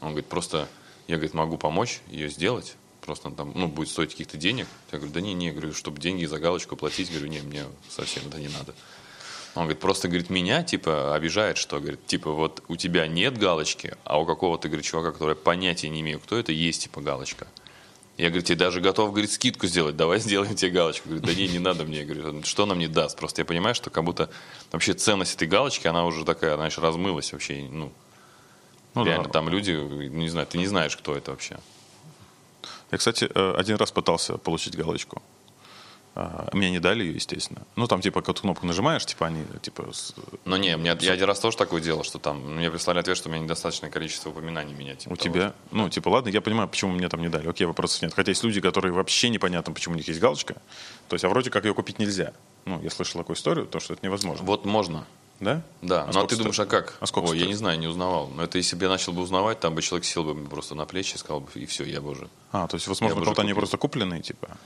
Он 0.00 0.08
говорит, 0.08 0.26
просто 0.26 0.68
я, 1.06 1.16
говорит, 1.16 1.34
могу 1.34 1.58
помочь 1.58 2.00
ее 2.06 2.30
сделать, 2.30 2.76
просто 3.08 3.30
там, 3.30 3.52
ну, 3.54 3.68
будет 3.68 3.88
стоить 3.88 4.10
каких-то 4.10 4.36
денег. 4.36 4.66
Я 4.92 4.98
говорю, 4.98 5.14
да 5.14 5.22
не, 5.22 5.32
не, 5.32 5.50
говорю, 5.50 5.72
чтобы 5.72 5.98
деньги 5.98 6.26
за 6.26 6.38
галочку 6.38 6.76
платить, 6.76 7.10
говорю, 7.10 7.28
не, 7.28 7.40
мне 7.40 7.64
совсем 7.88 8.22
это 8.28 8.38
не 8.38 8.48
надо. 8.48 8.74
Он 9.54 9.62
говорит, 9.62 9.80
просто, 9.80 10.08
говорит, 10.08 10.28
меня, 10.28 10.62
типа, 10.62 11.14
обижает, 11.14 11.56
что, 11.56 11.80
говорит, 11.80 12.06
типа, 12.06 12.32
вот 12.32 12.62
у 12.68 12.76
тебя 12.76 13.06
нет 13.06 13.38
галочки, 13.38 13.96
а 14.04 14.20
у 14.20 14.26
какого-то, 14.26 14.68
говорит, 14.68 14.84
чувака, 14.84 15.12
который 15.12 15.36
понятия 15.36 15.88
не 15.88 16.02
имею, 16.02 16.20
кто 16.20 16.36
это, 16.36 16.52
есть, 16.52 16.82
типа, 16.82 17.00
галочка. 17.00 17.46
Я, 18.18 18.28
говорю, 18.28 18.42
тебе 18.42 18.56
даже 18.56 18.82
готов, 18.82 19.12
говорит, 19.12 19.32
скидку 19.32 19.66
сделать, 19.66 19.96
давай 19.96 20.20
сделаем 20.20 20.54
тебе 20.54 20.70
галочку. 20.70 21.08
Говорю, 21.08 21.24
да 21.24 21.32
не, 21.32 21.48
не 21.48 21.58
надо 21.58 21.84
мне. 21.84 22.00
Я 22.00 22.04
говорю, 22.04 22.42
что 22.44 22.64
она 22.64 22.74
мне 22.74 22.88
даст? 22.88 23.16
Просто 23.16 23.40
я 23.40 23.46
понимаю, 23.46 23.74
что 23.74 23.88
как 23.88 24.04
будто 24.04 24.28
вообще 24.70 24.92
ценность 24.92 25.34
этой 25.34 25.48
галочки, 25.48 25.86
она 25.86 26.04
уже 26.04 26.26
такая, 26.26 26.56
знаешь, 26.56 26.76
размылась 26.76 27.32
вообще. 27.32 27.66
Ну, 27.70 27.90
Ну 28.94 29.04
реально, 29.06 29.24
да. 29.24 29.30
там 29.30 29.48
люди, 29.48 29.70
не 29.70 30.28
знаю, 30.28 30.46
ты 30.46 30.58
не 30.58 30.66
знаешь, 30.66 30.94
кто 30.94 31.16
это 31.16 31.30
вообще. 31.30 31.58
Я, 32.90 32.98
кстати, 32.98 33.28
э, 33.32 33.54
один 33.56 33.76
раз 33.76 33.92
пытался 33.92 34.38
получить 34.38 34.76
галочку. 34.76 35.22
А, 36.20 36.48
Мне 36.52 36.70
не 36.70 36.80
дали 36.80 37.04
ее, 37.04 37.14
естественно. 37.14 37.62
Ну, 37.76 37.86
там, 37.86 38.00
типа, 38.00 38.22
какую-то 38.22 38.42
кнопку 38.42 38.66
нажимаешь, 38.66 39.06
типа, 39.06 39.26
они, 39.26 39.44
типа, 39.62 39.88
Но 40.44 40.56
не, 40.56 40.76
мне, 40.76 40.96
я 41.00 41.12
один 41.12 41.26
раз 41.26 41.38
тоже 41.38 41.56
такое 41.56 41.80
делал, 41.80 42.02
что 42.02 42.18
там, 42.18 42.56
мне 42.56 42.70
прислали 42.72 42.98
ответ, 42.98 43.16
что 43.16 43.28
у 43.28 43.32
меня 43.32 43.44
недостаточное 43.44 43.88
количество 43.88 44.30
упоминаний 44.30 44.74
меня. 44.74 44.96
Типа 44.96 45.12
у 45.12 45.16
того, 45.16 45.32
тебя, 45.32 45.54
ну, 45.70 45.88
типа, 45.88 46.08
ладно, 46.08 46.30
я 46.30 46.40
понимаю, 46.40 46.68
почему 46.68 46.90
мне 46.90 47.08
там 47.08 47.20
не 47.20 47.28
дали. 47.28 47.48
Окей, 47.48 47.68
вопросов 47.68 48.02
нет. 48.02 48.14
Хотя 48.14 48.32
есть 48.32 48.42
люди, 48.42 48.60
которые 48.60 48.92
вообще 48.92 49.28
непонятно, 49.28 49.72
почему 49.72 49.94
у 49.94 49.96
них 49.96 50.08
есть 50.08 50.18
галочка. 50.18 50.54
То 51.08 51.14
есть, 51.14 51.24
а 51.24 51.28
вроде 51.28 51.50
как 51.50 51.64
ее 51.64 51.72
купить 51.72 52.00
нельзя. 52.00 52.32
Ну, 52.64 52.82
я 52.82 52.90
слышал 52.90 53.20
такую 53.20 53.36
историю, 53.36 53.66
то, 53.66 53.78
что 53.78 53.94
это 53.94 54.04
невозможно. 54.04 54.44
Вот 54.44 54.64
можно. 54.64 55.06
Да? 55.40 55.62
Да, 55.82 56.02
А 56.02 56.12
ну 56.12 56.20
а 56.24 56.26
ты 56.26 56.36
думаешь, 56.36 56.58
а 56.58 56.64
стоит? 56.66 56.70
как? 56.70 56.96
А 57.00 57.06
сколько 57.06 57.28
Ой, 57.28 57.36
я 57.36 57.42
стоит? 57.42 57.48
не 57.50 57.54
знаю, 57.54 57.78
не 57.78 57.86
узнавал. 57.86 58.28
Но 58.28 58.42
это 58.42 58.58
если 58.58 58.74
бы 58.76 58.84
я 58.84 58.88
начал 58.88 59.12
бы 59.12 59.22
узнавать, 59.22 59.60
там 59.60 59.74
бы 59.74 59.82
человек 59.82 60.04
сел 60.04 60.24
бы 60.24 60.34
просто 60.48 60.74
на 60.74 60.84
плечи 60.84 61.14
и 61.14 61.18
сказал 61.18 61.40
бы, 61.40 61.48
и 61.54 61.64
все, 61.66 61.84
я 61.84 62.00
бы 62.00 62.10
уже. 62.10 62.28
А, 62.50 62.66
то 62.66 62.74
есть, 62.74 62.88
возможно, 62.88 63.20
просто 63.20 63.42
они 63.42 63.54
просто 63.54 63.76
купленные, 63.76 64.20
типа. 64.22 64.56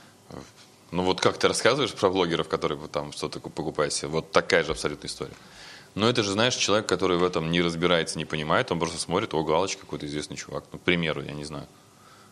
Ну 0.91 1.03
вот 1.03 1.21
как 1.21 1.37
ты 1.37 1.47
рассказываешь 1.47 1.93
про 1.93 2.09
блогеров, 2.09 2.47
которые 2.47 2.79
там 2.87 3.11
что-то 3.13 3.39
покупают 3.39 3.93
себе, 3.93 4.09
вот 4.09 4.31
такая 4.31 4.63
же 4.63 4.71
абсолютная 4.71 5.09
история. 5.09 5.33
Но 5.95 6.09
это 6.09 6.23
же, 6.23 6.31
знаешь, 6.31 6.55
человек, 6.55 6.87
который 6.87 7.17
в 7.17 7.23
этом 7.23 7.51
не 7.51 7.61
разбирается, 7.61 8.17
не 8.17 8.25
понимает, 8.25 8.71
он 8.71 8.79
просто 8.79 8.97
смотрит, 8.99 9.33
о, 9.33 9.43
галочка, 9.43 9.81
какой-то 9.81 10.07
известный 10.07 10.37
чувак. 10.37 10.63
Ну, 10.71 10.79
к 10.79 10.81
примеру, 10.81 11.23
я 11.23 11.33
не 11.33 11.43
знаю. 11.45 11.67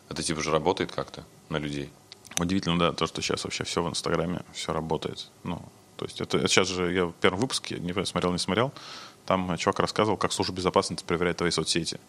Это 0.09 0.23
типа 0.23 0.41
же 0.41 0.51
работает 0.51 0.91
как-то 0.91 1.23
на 1.49 1.57
людей. 1.57 1.89
Удивительно, 2.37 2.79
да, 2.79 2.91
то, 2.91 3.05
что 3.07 3.21
сейчас 3.21 3.43
вообще 3.43 3.63
все 3.65 3.83
в 3.83 3.89
Инстаграме, 3.89 4.41
все 4.53 4.73
работает. 4.73 5.29
Ну, 5.43 5.61
то 6.01 6.05
есть 6.05 6.19
это, 6.19 6.47
сейчас 6.47 6.67
же 6.67 6.91
я 6.91 7.05
в 7.05 7.13
первом 7.13 7.39
выпуске, 7.39 7.77
не 7.77 7.91
знаю, 7.91 8.07
смотрел, 8.07 8.31
не 8.31 8.39
смотрел, 8.39 8.73
там 9.27 9.55
чувак 9.57 9.79
рассказывал, 9.81 10.17
как 10.17 10.33
служба 10.33 10.55
безопасности 10.55 11.03
проверяет 11.03 11.37
твои 11.37 11.51
соцсети. 11.51 11.99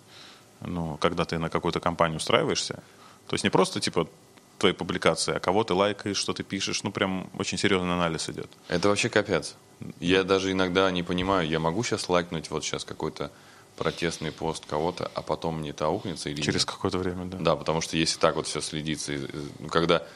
Ну, 0.63 0.97
когда 0.97 1.27
ты 1.27 1.39
на 1.39 1.51
какую-то 1.51 1.79
компанию 1.79 2.17
устраиваешься, 2.17 2.83
то 3.27 3.35
есть 3.35 3.45
не 3.45 3.51
просто 3.51 3.81
типа 3.81 4.09
твои 4.57 4.73
публикации, 4.73 5.35
а 5.35 5.41
кого 5.41 5.63
ты 5.63 5.75
лайкаешь, 5.75 6.17
что 6.17 6.33
ты 6.33 6.43
пишешь, 6.43 6.85
ну 6.85 6.91
прям 6.91 7.29
очень 7.39 7.59
серьезный 7.59 7.93
анализ 7.93 8.31
идет. 8.31 8.51
Это 8.69 8.89
вообще 8.89 9.11
капец. 9.11 9.57
Я 10.01 10.25
даже 10.25 10.51
иногда 10.53 10.91
не 10.91 11.03
понимаю, 11.03 11.47
я 11.47 11.59
могу 11.59 11.83
сейчас 11.83 12.09
лайкнуть 12.09 12.49
вот 12.49 12.65
сейчас 12.65 12.85
какой-то 12.87 13.31
протестный 13.77 14.33
пост 14.33 14.65
кого-то, 14.65 15.11
а 15.15 15.21
потом 15.21 15.59
мне 15.59 15.71
это 15.71 15.85
аукнется 15.85 16.31
или 16.31 16.41
Через 16.41 16.63
нет? 16.63 16.71
какое-то 16.71 16.97
время, 16.97 17.27
да. 17.27 17.39
Да, 17.39 17.57
потому 17.57 17.83
что 17.83 17.99
если 17.99 18.19
так 18.19 18.37
вот 18.37 18.47
все 18.47 18.63
следится, 18.63 19.13
э, 19.13 19.27
ну, 19.59 19.69
когда, 19.69 20.07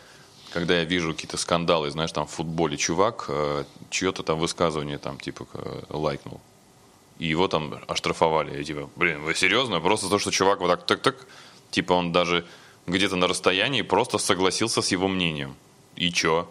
когда 0.53 0.79
я 0.79 0.85
вижу 0.85 1.13
какие-то 1.13 1.37
скандалы, 1.37 1.91
знаешь, 1.91 2.13
там 2.13 2.27
в 2.27 2.31
футболе 2.31 2.77
чувак 2.77 3.27
э, 3.29 3.65
чье-то 3.91 4.23
там 4.23 4.39
высказывание 4.39 4.99
там 4.99 5.19
типа 5.19 5.47
э, 5.55 5.83
лайкнул, 5.91 6.41
и 7.19 7.27
его 7.27 7.49
там 7.49 7.75
оштрафовали, 7.89 8.57
я 8.57 8.65
типа, 8.65 8.91
блин, 8.97 9.23
вы 9.23 9.35
серьезно? 9.35 9.81
Просто 9.81 10.09
то, 10.09 10.19
что 10.19 10.31
чувак 10.31 10.61
вот 10.61 10.69
так 10.69 10.87
так-так, 10.87 11.27
типа 11.71 11.93
он 11.93 12.13
даже 12.13 12.45
где-то 12.87 13.17
на 13.17 13.27
расстоянии 13.27 13.83
просто 13.83 14.19
согласился 14.19 14.83
с 14.83 14.93
его 14.93 15.09
мнением. 15.09 15.57
И 15.97 16.13
чё? 16.13 16.49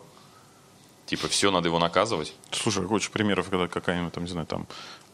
Типа, 1.06 1.28
все, 1.28 1.52
надо 1.52 1.68
его 1.68 1.78
наказывать? 1.78 2.34
Слушай, 2.52 2.88
куча 2.88 3.12
примеров, 3.12 3.50
когда 3.50 3.68
какая-нибудь, 3.68 4.14
там, 4.14 4.24
не 4.24 4.30
знаю, 4.30 4.48
там, 4.48 4.68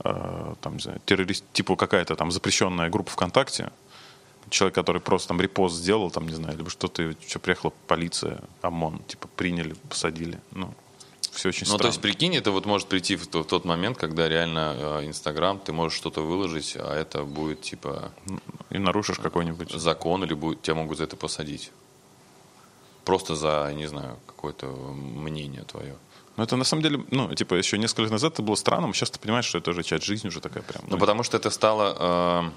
э, 0.04 0.56
там, 0.62 0.74
не 0.76 0.80
знаю, 0.80 1.02
террорист, 1.06 1.44
типа 1.52 1.76
какая-то 1.76 2.16
там 2.16 2.32
запрещенная 2.32 2.90
группа 2.90 3.12
ВКонтакте, 3.12 3.72
человек, 4.50 4.76
который 4.76 5.02
просто 5.02 5.30
там 5.30 5.42
репост 5.42 5.76
сделал, 5.76 6.12
там, 6.12 6.28
не 6.28 6.34
знаю, 6.34 6.58
либо 6.58 6.70
что-то, 6.70 7.14
что 7.28 7.40
приехала 7.40 7.72
полиция, 7.88 8.42
ОМОН, 8.62 9.04
типа, 9.08 9.28
приняли, 9.36 9.76
посадили. 9.90 10.40
Ну, 10.52 10.74
все 11.32 11.50
очень 11.50 11.62
Ну, 11.62 11.66
странно. 11.68 11.82
то 11.84 11.88
есть, 11.88 12.02
прикинь, 12.02 12.36
это 12.36 12.52
вот 12.52 12.66
может 12.66 12.88
прийти 12.88 13.16
в, 13.16 13.26
в 13.26 13.44
тот 13.46 13.64
момент, 13.66 13.98
когда 13.98 14.28
реально 14.28 14.76
э, 14.78 15.06
Инстаграм, 15.08 15.60
ты 15.60 15.72
можешь 15.72 15.98
что-то 15.98 16.22
выложить, 16.22 16.76
а 16.78 16.94
это 16.94 17.24
будет, 17.24 17.62
типа, 17.62 18.12
И 18.70 18.78
нарушишь 18.78 19.18
какой-нибудь... 19.20 19.72
закон, 19.72 20.24
или 20.24 20.34
будет, 20.34 20.62
тебя 20.62 20.76
могут 20.76 20.98
за 20.98 21.06
это 21.06 21.16
посадить. 21.16 21.72
Просто 23.06 23.36
за, 23.36 23.72
не 23.76 23.88
знаю, 23.88 24.18
какое-то 24.28 24.68
мнение 24.68 25.64
твое. 25.64 25.96
Но 26.38 26.44
это 26.44 26.56
на 26.56 26.64
самом 26.64 26.84
деле, 26.84 27.04
ну, 27.12 27.34
типа, 27.34 27.56
еще 27.56 27.78
несколько 27.78 28.04
лет 28.04 28.12
назад 28.12 28.34
это 28.34 28.42
было 28.42 28.56
странным, 28.56 28.94
сейчас 28.94 29.12
ты 29.12 29.20
понимаешь, 29.20 29.46
что 29.46 29.58
это 29.58 29.72
уже 29.72 29.84
часть 29.84 30.04
жизни, 30.06 30.28
уже 30.28 30.40
такая 30.40 30.64
прям... 30.64 30.84
Ну, 30.88 30.98
потому 30.98 31.24
что 31.24 31.38
это 31.38 31.50
стало... 31.50 32.46
э, 32.48 32.52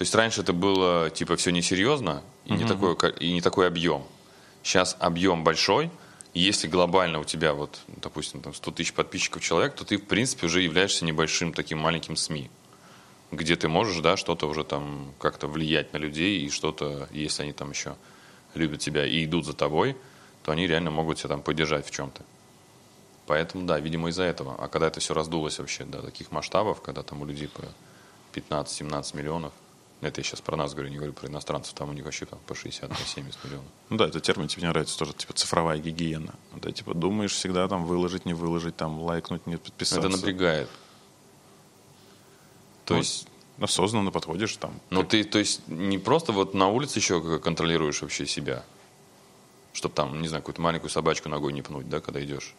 то 0.00 0.02
есть 0.02 0.14
раньше 0.14 0.40
это 0.40 0.54
было, 0.54 1.10
типа, 1.10 1.36
все 1.36 1.50
несерьезно 1.52 2.22
и, 2.46 2.54
не 2.54 2.64
такой, 2.66 2.96
ко- 2.96 3.08
и 3.08 3.32
не 3.34 3.42
такой 3.42 3.66
объем. 3.66 4.02
Сейчас 4.62 4.96
объем 4.98 5.44
большой, 5.44 5.90
и 6.32 6.40
если 6.40 6.68
глобально 6.68 7.18
у 7.20 7.24
тебя, 7.24 7.52
вот, 7.52 7.78
допустим, 7.86 8.40
там 8.40 8.54
100 8.54 8.70
тысяч 8.70 8.94
подписчиков 8.94 9.42
человек, 9.42 9.74
то 9.74 9.84
ты, 9.84 9.98
в 9.98 10.06
принципе, 10.06 10.46
уже 10.46 10.62
являешься 10.62 11.04
небольшим 11.04 11.52
таким 11.52 11.80
маленьким 11.80 12.16
СМИ, 12.16 12.50
где 13.30 13.56
ты 13.56 13.68
можешь, 13.68 14.00
да, 14.00 14.16
что-то 14.16 14.48
уже 14.48 14.64
там 14.64 15.12
как-то 15.18 15.48
влиять 15.48 15.92
на 15.92 15.98
людей, 15.98 16.46
и 16.46 16.48
что-то, 16.48 17.06
если 17.12 17.42
они 17.42 17.52
там 17.52 17.68
еще 17.68 17.94
любят 18.54 18.80
тебя 18.80 19.04
и 19.04 19.26
идут 19.26 19.44
за 19.44 19.52
тобой, 19.52 19.98
то 20.44 20.52
они 20.52 20.66
реально 20.66 20.90
могут 20.90 21.18
тебя 21.18 21.28
там 21.28 21.42
поддержать 21.42 21.86
в 21.86 21.90
чем-то. 21.90 22.22
Поэтому, 23.26 23.66
да, 23.66 23.78
видимо, 23.78 24.08
из-за 24.08 24.22
этого. 24.22 24.56
А 24.58 24.68
когда 24.68 24.86
это 24.86 24.98
все 24.98 25.12
раздулось 25.12 25.58
вообще 25.58 25.84
до 25.84 26.00
таких 26.00 26.32
масштабов, 26.32 26.80
когда 26.80 27.02
там 27.02 27.20
у 27.20 27.26
людей 27.26 27.48
по 27.48 27.64
15-17 28.32 29.14
миллионов, 29.14 29.52
это 30.08 30.20
я 30.20 30.24
сейчас 30.24 30.40
про 30.40 30.56
нас 30.56 30.72
говорю, 30.72 30.88
не 30.90 30.96
говорю 30.96 31.12
про 31.12 31.28
иностранцев, 31.28 31.74
там 31.74 31.90
у 31.90 31.92
них 31.92 32.04
вообще 32.04 32.26
там 32.26 32.38
по 32.46 32.54
60, 32.54 32.88
по 32.88 32.96
70 32.96 33.44
миллионов. 33.44 33.66
Ну 33.90 33.96
да, 33.96 34.06
этот 34.06 34.22
термин 34.22 34.48
тебе 34.48 34.62
мне 34.62 34.70
нравится 34.70 34.98
тоже, 34.98 35.12
типа, 35.12 35.32
цифровая 35.34 35.78
гигиена. 35.78 36.34
Да, 36.56 36.72
типа, 36.72 36.94
думаешь 36.94 37.32
всегда 37.32 37.68
там 37.68 37.84
выложить, 37.84 38.24
не 38.26 38.34
выложить, 38.34 38.76
там, 38.76 39.00
лайкнуть, 39.02 39.46
не 39.46 39.56
подписаться. 39.58 40.06
Это 40.08 40.16
напрягает. 40.16 40.68
То 42.84 42.94
Ну, 42.94 43.00
есть, 43.00 43.26
Осознанно 43.60 44.10
подходишь 44.10 44.56
там. 44.56 44.72
ну 44.88 45.04
ты, 45.04 45.22
то 45.22 45.38
есть, 45.38 45.68
не 45.68 45.98
просто 45.98 46.32
вот 46.32 46.54
на 46.54 46.68
улице 46.68 46.98
еще 46.98 47.38
контролируешь 47.38 48.00
вообще 48.00 48.24
себя, 48.26 48.64
чтобы 49.74 49.94
там, 49.94 50.22
не 50.22 50.28
знаю, 50.28 50.42
какую-то 50.42 50.62
маленькую 50.62 50.88
собачку 50.88 51.28
ногой 51.28 51.52
не 51.52 51.60
пнуть, 51.60 51.86
да, 51.88 52.00
когда 52.00 52.24
идешь. 52.24 52.54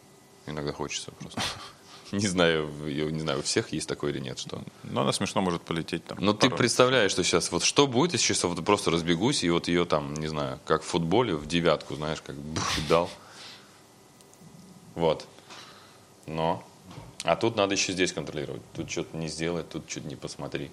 Иногда 0.46 0.72
хочется 0.72 1.10
просто. 1.10 1.40
Не 2.16 2.26
знаю, 2.26 2.70
я 2.86 3.10
не 3.10 3.20
знаю, 3.20 3.38
у 3.38 3.42
всех 3.42 3.72
есть 3.72 3.88
такое 3.88 4.12
или 4.12 4.18
нет, 4.18 4.38
что. 4.38 4.62
Но 4.82 5.00
она 5.00 5.12
смешно 5.12 5.40
может 5.40 5.62
полететь 5.62 6.04
там. 6.04 6.18
Но 6.20 6.34
ты 6.34 6.48
порой. 6.48 6.58
представляешь, 6.58 7.10
что 7.10 7.24
сейчас, 7.24 7.50
вот 7.50 7.64
что 7.64 7.86
будет, 7.86 8.12
если 8.12 8.26
сейчас 8.26 8.44
вот 8.44 8.62
просто 8.64 8.90
разбегусь, 8.90 9.42
и 9.44 9.50
вот 9.50 9.66
ее 9.66 9.86
там, 9.86 10.12
не 10.14 10.26
знаю, 10.26 10.60
как 10.66 10.82
в 10.82 10.86
футболе, 10.86 11.34
в 11.34 11.46
девятку, 11.46 11.94
знаешь, 11.94 12.20
как 12.20 12.36
бух, 12.36 12.64
дал. 12.88 13.08
Вот. 14.94 15.26
Но. 16.26 16.62
А 17.24 17.36
тут 17.36 17.56
надо 17.56 17.74
еще 17.74 17.92
здесь 17.92 18.12
контролировать. 18.12 18.62
Тут 18.74 18.90
что-то 18.90 19.16
не 19.16 19.28
сделать, 19.28 19.68
тут 19.70 19.90
что-то 19.90 20.08
не 20.08 20.16
посмотри. 20.16 20.70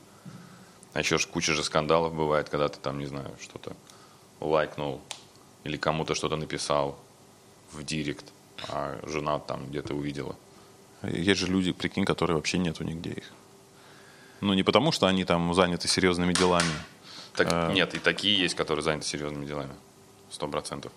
А 0.94 1.00
еще 1.00 1.18
ж 1.18 1.26
куча 1.26 1.54
же 1.54 1.64
скандалов 1.64 2.14
бывает, 2.14 2.50
когда 2.50 2.68
ты 2.68 2.80
там, 2.80 3.00
не 3.00 3.06
знаю, 3.06 3.32
что-то 3.42 3.76
лайкнул 4.42 5.00
или 5.64 5.78
кому-то 5.78 6.16
что-то 6.16 6.36
написал 6.36 7.00
в 7.72 7.84
директ. 7.84 8.26
а 8.68 9.00
жена 9.08 9.40
там 9.40 9.68
где-то 9.70 9.94
увидела. 9.94 10.36
Есть 11.04 11.40
же 11.40 11.48
люди, 11.48 11.72
прикинь, 11.72 12.06
которые 12.06 12.36
вообще 12.36 12.58
нету 12.58 12.84
нигде 12.84 13.12
их. 13.12 13.32
Ну, 14.42 14.54
не 14.54 14.64
потому, 14.64 14.92
что 14.92 15.08
они 15.08 15.26
там 15.26 15.54
заняты 15.54 15.88
серьезными 15.88 16.34
делами. 16.34 16.72
Так, 17.36 17.48
А. 17.52 17.72
Нет, 17.72 17.94
и 17.96 18.00
такие 18.00 18.38
есть, 18.38 18.56
которые 18.56 18.84
заняты 18.84 19.06
серьезными 19.06 19.46
делами. 19.46 19.74
Сто 20.30 20.48
процентов. 20.48 20.92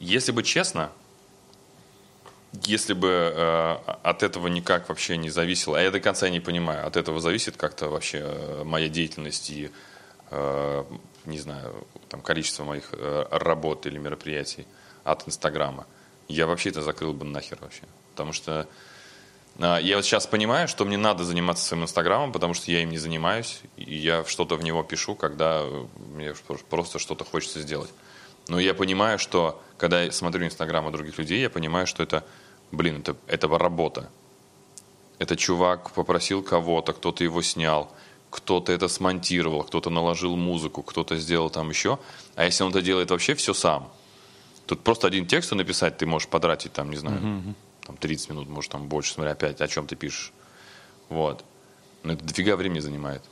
Если 0.00 0.32
бы 0.32 0.42
честно, 0.42 0.90
если 2.64 2.94
бы 2.94 3.08
э, 3.08 3.76
от 4.02 4.22
этого 4.22 4.48
никак 4.48 4.88
вообще 4.88 5.16
не 5.16 5.30
зависело, 5.30 5.78
а 5.78 5.82
я 5.82 5.90
до 5.90 6.00
конца 6.00 6.28
не 6.28 6.40
понимаю, 6.40 6.86
от 6.86 6.96
этого 6.96 7.20
зависит 7.20 7.56
как-то 7.56 7.88
вообще 7.88 8.18
э, 8.22 8.62
моя 8.64 8.88
деятельность 8.88 9.50
и, 9.50 9.70
э, 10.30 10.84
не 11.26 11.38
знаю, 11.38 11.86
там 12.08 12.20
количество 12.20 12.64
моих 12.64 12.90
э, 12.92 13.26
работ 13.30 13.86
или 13.86 13.98
мероприятий 13.98 14.66
от 15.04 15.26
Инстаграма, 15.26 15.86
я 16.28 16.46
вообще 16.46 16.70
это 16.70 16.82
закрыл 16.82 17.12
бы 17.12 17.24
нахер 17.24 17.58
вообще. 17.60 17.82
Потому 18.12 18.32
что 18.32 18.68
а, 19.58 19.78
Я 19.78 19.96
вот 19.96 20.04
сейчас 20.04 20.26
понимаю, 20.26 20.68
что 20.68 20.84
мне 20.84 20.96
надо 20.96 21.24
заниматься 21.24 21.64
своим 21.64 21.82
инстаграмом, 21.82 22.32
потому 22.32 22.54
что 22.54 22.70
я 22.70 22.82
им 22.82 22.90
не 22.90 22.98
занимаюсь, 22.98 23.60
и 23.76 23.96
я 23.96 24.24
что-то 24.24 24.56
в 24.56 24.62
него 24.62 24.82
пишу, 24.84 25.14
когда 25.16 25.62
э, 25.62 25.86
мне 26.14 26.34
просто 26.70 26.98
что-то 26.98 27.24
хочется 27.24 27.60
сделать. 27.60 27.90
Но 28.46 28.60
я 28.60 28.72
понимаю, 28.72 29.18
что 29.18 29.60
когда 29.76 30.02
я 30.02 30.12
смотрю 30.12 30.46
инстаграмы 30.46 30.92
других 30.92 31.18
людей, 31.18 31.40
я 31.40 31.50
понимаю, 31.50 31.86
что 31.86 32.02
это, 32.02 32.24
блин, 32.70 33.00
это, 33.00 33.16
это 33.26 33.48
работа. 33.48 34.08
Это 35.18 35.36
чувак 35.36 35.90
попросил 35.90 36.42
кого-то, 36.42 36.92
кто-то 36.92 37.24
его 37.24 37.42
снял, 37.42 37.92
кто-то 38.30 38.72
это 38.72 38.86
смонтировал, 38.86 39.64
кто-то 39.64 39.90
наложил 39.90 40.36
музыку, 40.36 40.82
кто-то 40.82 41.16
сделал 41.16 41.50
там 41.50 41.68
еще. 41.70 41.98
А 42.36 42.44
если 42.44 42.62
он 42.62 42.70
это 42.70 42.80
делает 42.80 43.10
вообще 43.10 43.34
все 43.34 43.52
сам, 43.54 43.90
тут 44.68 44.84
просто 44.84 45.06
один 45.06 45.26
текст 45.26 45.52
написать 45.52 45.96
ты 45.96 46.06
можешь 46.06 46.28
потратить 46.28 46.72
там, 46.72 46.90
не 46.90 46.96
знаю, 46.96 47.54
там 47.86 47.96
30 47.96 48.30
минут, 48.30 48.48
может 48.48 48.70
там 48.70 48.86
больше, 48.86 49.14
смотря 49.14 49.32
опять, 49.32 49.60
о 49.60 49.66
чем 49.66 49.86
ты 49.86 49.96
пишешь. 49.96 50.32
Вот. 51.08 51.44
Но 52.02 52.12
это 52.12 52.24
дофига 52.24 52.54
времени 52.54 52.80
занимает. 52.80 53.22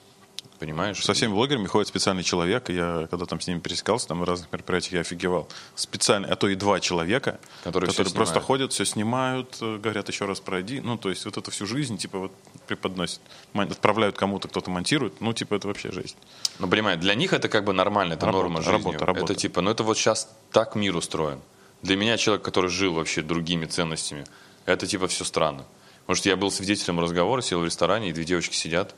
Понимаешь? 0.59 1.05
Со 1.05 1.13
всеми 1.13 1.33
блогерами 1.33 1.67
ходит 1.67 1.89
специальный 1.89 2.23
человек, 2.23 2.71
и 2.71 2.75
я, 2.75 3.07
когда 3.11 3.27
там 3.27 3.41
с 3.41 3.47
ними 3.47 3.59
пересекался, 3.59 4.09
там 4.09 4.21
в 4.21 4.25
разных 4.25 4.51
мероприятиях 4.53 4.93
я 4.95 5.01
офигевал. 5.01 5.49
Специально, 5.75 6.29
а 6.29 6.37
то 6.37 6.49
и 6.49 6.55
два 6.55 6.81
человека, 6.81 7.39
Которые 7.65 7.91
всё 7.91 8.05
просто 8.11 8.41
ходят, 8.41 8.73
все 8.73 8.85
снимают, 8.85 9.59
э, 9.61 9.77
говорят, 9.77 10.09
еще 10.09 10.25
раз 10.25 10.41
пройди. 10.41 10.81
Ну, 10.81 10.97
то 10.97 11.11
есть 11.11 11.25
вот 11.27 11.37
это 11.37 11.51
всю 11.51 11.67
жизнь, 11.67 11.99
типа, 11.99 12.19
вот 12.19 12.33
преподносят. 12.67 13.21
Отправляют 13.55 14.17
кому-то, 14.17 14.49
кто-то 14.49 14.71
монтирует. 14.71 15.21
Ну, 15.21 15.33
типа, 15.33 15.55
это 15.55 15.69
вообще 15.69 15.93
жесть. 15.93 16.17
Ну, 16.59 16.69
понимаешь, 16.69 17.01
для 17.01 17.15
них 17.15 17.33
это 17.33 17.49
как 17.49 17.65
бы 17.65 17.73
нормально, 17.73 18.15
это 18.15 18.27
Работа, 18.27 18.43
норма 18.43 18.63
жизни. 18.63 18.73
работа, 18.73 19.07
работа. 19.07 19.33
Это 19.33 19.41
типа, 19.41 19.61
ну 19.61 19.71
это 19.71 19.83
вот 19.83 19.99
сейчас 19.99 20.29
так 20.53 20.75
мир 20.75 20.97
устроен. 20.97 21.41
Для 21.83 21.97
меня 21.97 22.17
человек, 22.17 22.45
который 22.45 22.71
жил 22.71 22.95
вообще 22.95 23.23
другими 23.23 23.67
ценностями, 23.67 24.25
это 24.65 24.87
типа 24.87 25.07
все 25.07 25.25
странно. 25.25 25.65
Может, 26.07 26.27
я 26.27 26.37
был 26.37 26.51
свидетелем 26.51 27.01
разговора, 27.01 27.43
сел 27.43 27.61
в 27.61 27.65
ресторане, 27.65 28.11
и 28.11 28.13
две 28.13 28.25
девочки 28.25 28.55
сидят. 28.55 28.95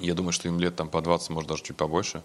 Я 0.00 0.14
думаю, 0.14 0.32
что 0.32 0.48
им 0.48 0.60
лет 0.60 0.76
там 0.76 0.88
по 0.88 1.00
20, 1.00 1.30
может 1.30 1.48
даже 1.48 1.62
чуть 1.62 1.76
побольше. 1.76 2.22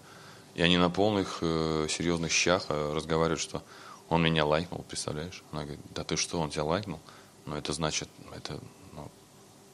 И 0.54 0.62
они 0.62 0.76
на 0.76 0.90
полных 0.90 1.38
э, 1.40 1.86
серьезных 1.88 2.30
щах 2.30 2.66
э, 2.68 2.92
разговаривают, 2.94 3.40
что 3.40 3.62
он 4.08 4.22
меня 4.22 4.44
лайкнул, 4.44 4.84
представляешь? 4.86 5.42
Она 5.52 5.62
говорит, 5.62 5.80
да 5.94 6.04
ты 6.04 6.16
что, 6.16 6.38
он 6.38 6.50
тебя 6.50 6.64
лайкнул? 6.64 7.00
Ну 7.46 7.56
это 7.56 7.72
значит, 7.72 8.08
это, 8.36 8.60
ну, 8.92 9.10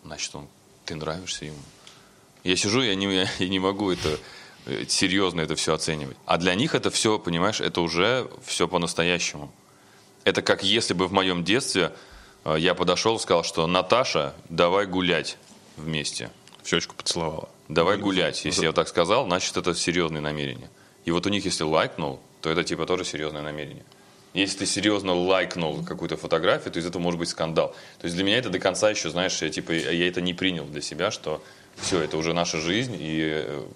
значит, 0.05 0.35
он, 0.35 0.49
ты 0.85 0.95
нравишься 0.95 1.47
ему. 1.47 1.59
Я 2.45 2.57
сижу, 2.57 2.81
я 2.81 2.95
не, 2.95 3.13
я 3.13 3.29
не 3.49 3.59
могу 3.59 3.91
это 3.91 4.19
э, 4.67 4.85
серьезно 4.87 5.41
это 5.41 5.57
все 5.57 5.75
оценивать. 5.75 6.17
А 6.25 6.39
для 6.39 6.55
них 6.55 6.77
это 6.77 6.91
все, 6.91 7.19
понимаешь, 7.19 7.61
это 7.61 7.81
уже 7.81 8.31
все 8.45 8.69
по-настоящему. 8.69 9.53
Это 10.23 10.43
как 10.43 10.63
если 10.63 10.95
бы 10.95 11.09
в 11.09 11.13
моем 11.13 11.43
детстве 11.43 11.93
э, 12.45 12.57
я 12.59 12.75
подошел 12.75 13.17
и 13.17 13.19
сказал, 13.19 13.43
что 13.43 13.67
Наташа, 13.67 14.35
давай 14.49 14.87
гулять 14.87 15.37
вместе. 15.77 16.31
В 16.63 16.69
щечку 16.69 16.95
поцеловала. 16.95 17.49
Давай 17.69 17.99
гулять. 17.99 18.45
Если 18.45 18.65
я 18.65 18.73
так 18.73 18.89
сказал, 18.89 19.27
значит 19.27 19.57
это 19.57 19.75
серьезные 19.75 20.21
намерения. 20.21 20.71
И 21.05 21.11
вот 21.11 21.27
у 21.27 21.29
них, 21.29 21.45
если 21.45 21.65
лайкнул, 21.65 22.21
то 22.41 22.51
это 22.51 22.65
типа 22.65 22.87
тоже 22.87 23.05
серьезное 23.05 23.43
намерение. 23.43 23.85
Если 24.35 24.59
ты 24.59 24.67
серьезно 24.67 25.15
лайкнул 25.15 25.85
какую-то 25.85 26.17
фотографию, 26.17 26.73
то 26.73 26.79
из 26.79 26.87
этого 26.87 27.03
может 27.03 27.19
быть 27.19 27.29
скандал. 27.29 27.75
То 27.99 28.05
есть 28.05 28.15
для 28.15 28.25
меня 28.25 28.39
это 28.39 28.51
до 28.51 28.59
конца 28.59 28.91
еще, 28.91 29.11
знаешь, 29.11 29.41
я, 29.43 29.49
типа, 29.49 29.73
я 29.73 30.07
это 30.07 30.21
не 30.21 30.35
принял 30.35 30.65
для 30.65 30.83
себя, 30.83 31.11
что 31.11 31.43
все, 31.77 32.01
это 32.01 32.17
уже 32.17 32.35
наша 32.35 32.59
жизнь, 32.59 32.97
и 32.99 33.21
э, 33.23 33.67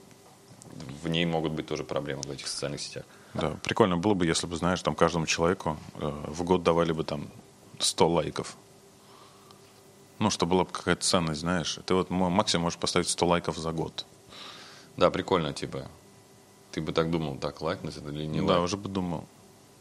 в 1.03 1.09
ней 1.09 1.24
могут 1.24 1.53
быть 1.53 1.66
тоже 1.66 1.84
проблемы 1.84 2.22
в 2.22 2.30
этих 2.30 2.47
социальных 2.49 2.80
сетях. 2.80 3.05
Да, 3.34 3.57
прикольно 3.64 3.97
было 3.97 4.14
бы, 4.14 4.26
если 4.26 4.47
бы, 4.47 4.57
знаешь, 4.57 4.82
там 4.82 4.95
каждому 4.95 5.26
человеку 5.26 5.78
э, 5.95 6.12
в 6.26 6.43
год 6.45 6.62
давали 6.62 6.93
бы 6.93 7.03
там 7.05 7.30
100 7.78 8.09
лайков. 8.09 8.57
Ну, 10.23 10.31
что 10.31 10.47
была 10.47 10.62
бы 10.62 10.70
какая-то 10.70 11.05
ценность, 11.05 11.41
знаешь. 11.41 11.81
Ты 11.85 11.95
вот 11.95 12.09
максимум 12.09 12.62
можешь 12.64 12.79
поставить 12.79 13.09
100 13.09 13.27
лайков 13.27 13.57
за 13.57 13.73
год. 13.73 14.07
Да, 14.97 15.11
прикольно, 15.11 15.53
типа. 15.53 15.89
Ты 16.70 16.81
бы 16.81 16.93
так 16.93 17.11
думал, 17.11 17.39
так, 17.39 17.61
лайкнуть 17.61 17.97
это 17.97 18.09
или 18.11 18.27
не 18.27 18.39
да, 18.39 18.55
лайк? 18.55 18.62
уже 18.62 18.77
бы 18.77 18.89
думал. 18.89 19.27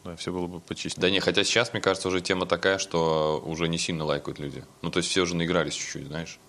Да, 0.02 0.16
все 0.16 0.32
было 0.32 0.48
бы 0.48 0.58
почистить. 0.58 1.00
Да 1.00 1.10
не, 1.10 1.20
хотя 1.20 1.44
сейчас, 1.44 1.72
мне 1.72 1.80
кажется, 1.80 2.08
уже 2.08 2.20
тема 2.20 2.46
такая, 2.46 2.78
что 2.78 3.40
уже 3.46 3.68
не 3.68 3.78
сильно 3.78 4.04
лайкают 4.04 4.40
люди. 4.40 4.64
Ну, 4.82 4.90
то 4.90 4.96
есть 4.96 5.10
все 5.10 5.20
уже 5.20 5.36
наигрались 5.36 5.74
чуть-чуть, 5.74 6.08
знаешь. 6.08 6.40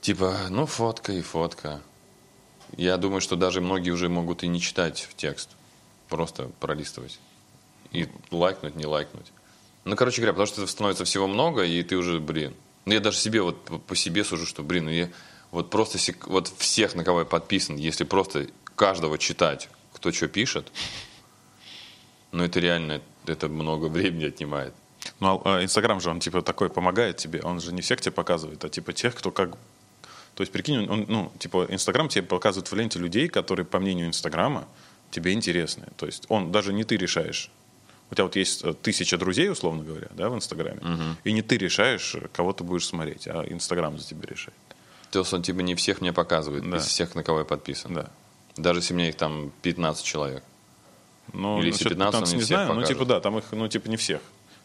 Типа, 0.00 0.34
ну, 0.48 0.64
фотка 0.64 1.12
и 1.12 1.20
фотка. 1.20 1.82
Я 2.78 2.96
думаю, 2.96 3.20
что 3.20 3.36
даже 3.36 3.60
многие 3.60 3.90
уже 3.90 4.08
могут 4.08 4.44
и 4.44 4.48
не 4.48 4.62
читать 4.62 5.06
в 5.10 5.14
текст. 5.14 5.50
Просто 6.08 6.50
пролистывать. 6.58 7.20
И 7.92 8.08
лайкнуть, 8.30 8.76
не 8.76 8.86
лайкнуть. 8.86 9.30
Ну, 9.88 9.96
короче 9.96 10.20
говоря, 10.20 10.34
потому 10.34 10.46
что 10.46 10.66
становится 10.66 11.06
всего 11.06 11.26
много, 11.26 11.64
и 11.64 11.82
ты 11.82 11.96
уже, 11.96 12.20
блин. 12.20 12.54
Ну, 12.84 12.92
я 12.92 13.00
даже 13.00 13.16
себе 13.16 13.40
вот 13.40 13.56
по- 13.86 13.96
себе 13.96 14.22
сужу, 14.22 14.44
что, 14.44 14.62
блин, 14.62 14.84
ну, 14.84 14.90
я 14.90 15.08
вот 15.50 15.70
просто 15.70 15.96
сек- 15.96 16.26
вот 16.26 16.52
всех, 16.58 16.94
на 16.94 17.04
кого 17.04 17.20
я 17.20 17.24
подписан, 17.24 17.76
если 17.76 18.04
просто 18.04 18.48
каждого 18.76 19.16
читать, 19.16 19.70
кто 19.94 20.12
что 20.12 20.28
пишет, 20.28 20.70
ну, 22.32 22.44
это 22.44 22.60
реально, 22.60 23.00
это 23.24 23.48
много 23.48 23.86
времени 23.86 24.26
отнимает. 24.26 24.74
Ну, 25.20 25.40
а 25.46 25.64
Инстаграм 25.64 26.02
же, 26.02 26.10
он 26.10 26.20
типа 26.20 26.42
такой 26.42 26.68
помогает 26.68 27.16
тебе. 27.16 27.40
Он 27.40 27.58
же 27.58 27.72
не 27.72 27.80
всех 27.80 28.02
тебе 28.02 28.12
показывает, 28.12 28.62
а 28.66 28.68
типа 28.68 28.92
тех, 28.92 29.14
кто 29.14 29.30
как... 29.30 29.52
То 30.34 30.42
есть, 30.42 30.52
прикинь, 30.52 30.86
он, 30.86 31.06
ну, 31.08 31.32
типа, 31.38 31.66
Инстаграм 31.70 32.10
тебе 32.10 32.24
показывает 32.24 32.70
в 32.70 32.74
ленте 32.76 32.98
людей, 32.98 33.28
которые, 33.28 33.64
по 33.64 33.80
мнению 33.80 34.06
Инстаграма, 34.06 34.68
тебе 35.10 35.32
интересны. 35.32 35.86
То 35.96 36.04
есть, 36.04 36.26
он 36.28 36.52
даже 36.52 36.74
не 36.74 36.84
ты 36.84 36.98
решаешь. 36.98 37.50
У 38.10 38.14
тебя 38.14 38.24
вот 38.24 38.36
есть 38.36 38.64
э, 38.64 38.72
тысяча 38.72 39.18
друзей, 39.18 39.50
условно 39.50 39.84
говоря, 39.84 40.08
да, 40.12 40.28
в 40.30 40.34
Инстаграме. 40.34 40.80
И 41.24 41.32
не 41.32 41.42
ты 41.42 41.58
решаешь, 41.58 42.16
кого 42.32 42.52
ты 42.52 42.64
будешь 42.64 42.86
смотреть, 42.86 43.28
а 43.28 43.44
Инстаграм 43.48 43.98
за 43.98 44.06
тебя 44.06 44.26
решает. 44.26 44.56
То 45.10 45.20
есть 45.20 45.32
он 45.32 45.42
типа 45.42 45.60
не 45.60 45.74
всех 45.74 46.00
мне 46.00 46.12
показывает, 46.12 46.68
Да. 46.68 46.76
из 46.78 46.84
всех, 46.86 47.14
на 47.14 47.22
кого 47.22 47.40
я 47.40 47.44
подписан. 47.44 47.94
Да. 47.94 48.10
Даже 48.56 48.80
если 48.80 48.94
меня 48.94 49.08
их 49.08 49.16
там 49.16 49.52
15 49.62 50.04
человек. 50.04 50.42
Ну, 51.32 51.58
Или 51.60 51.66
если 51.68 51.84
насчет 51.84 51.98
15, 51.98 52.22
он 52.22 52.28
не 52.28 52.34
не 52.36 52.40
всех 52.42 52.46
знаю, 52.48 52.68
ну 52.68 52.74
покажет. 52.76 52.88
типа 52.96 53.04
да, 53.04 53.20
там 53.20 53.38
их, 53.38 53.44
ну 53.52 53.68
типа 53.68 53.88
не 53.88 53.96
всех. 53.96 54.20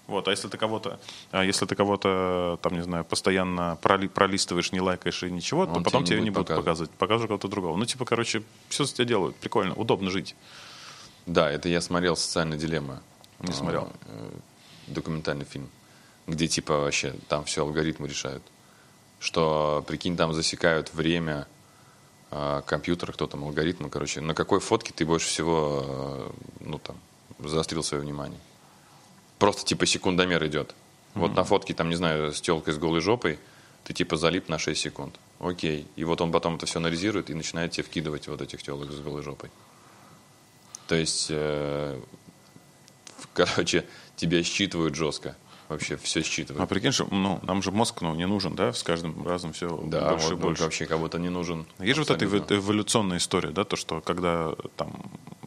Вот, 0.07 0.27
а 0.27 0.31
если 0.31 0.49
ты 0.49 0.57
кого-то, 0.57 0.99
а 1.31 1.43
если 1.45 1.65
ты 1.65 1.75
кого-то, 1.75 2.59
там, 2.61 2.73
не 2.73 2.83
знаю, 2.83 3.05
постоянно 3.05 3.77
проли- 3.81 4.09
пролистываешь, 4.09 4.73
не 4.73 4.81
лайкаешь 4.81 5.23
и 5.23 5.31
ничего, 5.31 5.65
то 5.65 5.73
Он 5.73 5.83
потом 5.83 6.03
тебе 6.03 6.15
тебе 6.17 6.19
не 6.19 6.23
не 6.25 6.29
будет 6.31 6.47
будут 6.47 6.57
показывать. 6.57 6.91
Покажу 6.91 7.27
кого-то 7.27 7.47
другого. 7.47 7.77
Ну, 7.77 7.85
типа, 7.85 8.03
короче, 8.03 8.43
все 8.67 8.83
за 8.83 8.93
тебя 8.93 9.05
делают. 9.05 9.35
Прикольно, 9.37 9.73
удобно 9.75 10.09
жить. 10.11 10.35
Да, 11.25 11.49
это 11.49 11.69
я 11.69 11.79
смотрел 11.79 12.17
«Социальная 12.17 12.57
дилемма». 12.57 13.01
Не 13.43 13.53
смотрел. 13.53 13.91
Э, 14.07 14.31
Документальный 14.87 15.45
фильм, 15.45 15.69
где 16.27 16.47
типа 16.47 16.79
вообще 16.79 17.15
там 17.29 17.45
все 17.45 17.61
алгоритмы 17.61 18.07
решают. 18.07 18.43
Что, 19.19 19.83
прикинь, 19.87 20.17
там 20.17 20.33
засекают 20.33 20.93
время 20.93 21.47
э, 22.31 22.61
компьютера, 22.65 23.13
кто 23.13 23.27
там, 23.27 23.43
алгоритмы, 23.43 23.89
короче. 23.89 24.19
На 24.19 24.33
какой 24.33 24.59
фотке 24.59 24.91
ты 24.93 25.05
больше 25.05 25.27
всего, 25.27 25.83
э, 25.85 26.31
ну 26.61 26.79
там, 26.79 26.97
заострил 27.39 27.83
свое 27.83 28.03
внимание. 28.03 28.39
Просто 29.39 29.63
типа 29.63 29.85
секундомер 29.85 30.45
идет. 30.47 30.75
Вот 31.15 31.35
на 31.35 31.43
фотке, 31.43 31.73
там, 31.73 31.89
не 31.89 31.95
знаю, 31.95 32.33
с 32.33 32.41
телкой 32.41 32.73
с 32.73 32.77
голой 32.77 32.99
жопой, 32.99 33.39
ты 33.83 33.93
типа 33.93 34.17
залип 34.17 34.49
на 34.49 34.57
6 34.57 34.79
секунд. 34.79 35.15
Окей. 35.39 35.87
И 35.95 36.03
вот 36.03 36.21
он 36.21 36.31
потом 36.31 36.55
это 36.55 36.65
все 36.65 36.79
анализирует 36.79 37.29
и 37.29 37.33
начинает 37.33 37.71
тебе 37.71 37.83
вкидывать 37.83 38.27
вот 38.27 38.41
этих 38.41 38.63
телок 38.63 38.91
с 38.91 38.99
голой 38.99 39.21
жопой. 39.21 39.51
То 40.87 40.95
есть, 40.95 41.27
э, 41.29 41.99
короче, 43.33 43.85
тебя 44.15 44.43
считывают 44.43 44.95
жестко. 44.95 45.35
Вообще 45.69 45.95
все 45.97 46.19
А 46.19 46.23
считывают. 46.23 46.69
прикинь, 46.69 46.91
что, 46.91 47.07
ну, 47.09 47.39
нам 47.43 47.63
же 47.63 47.71
мозг, 47.71 48.01
ну, 48.01 48.13
не 48.15 48.27
нужен, 48.27 48.53
да, 48.53 48.73
с 48.73 48.83
каждым 48.83 49.25
разом 49.25 49.53
все 49.53 49.69
Да, 49.85 50.09
больше 50.11 50.27
вот 50.27 50.33
и 50.33 50.41
больше. 50.41 50.63
вообще 50.63 50.85
кого-то 50.85 51.17
не 51.19 51.29
нужен. 51.29 51.65
Есть 51.79 51.95
же 51.95 52.01
вот 52.03 52.11
эта 52.11 52.25
эволюционная 52.55 53.17
история, 53.17 53.49
да, 53.51 53.63
то, 53.63 53.75
что 53.75 54.01
когда 54.01 54.53
там 54.75 54.93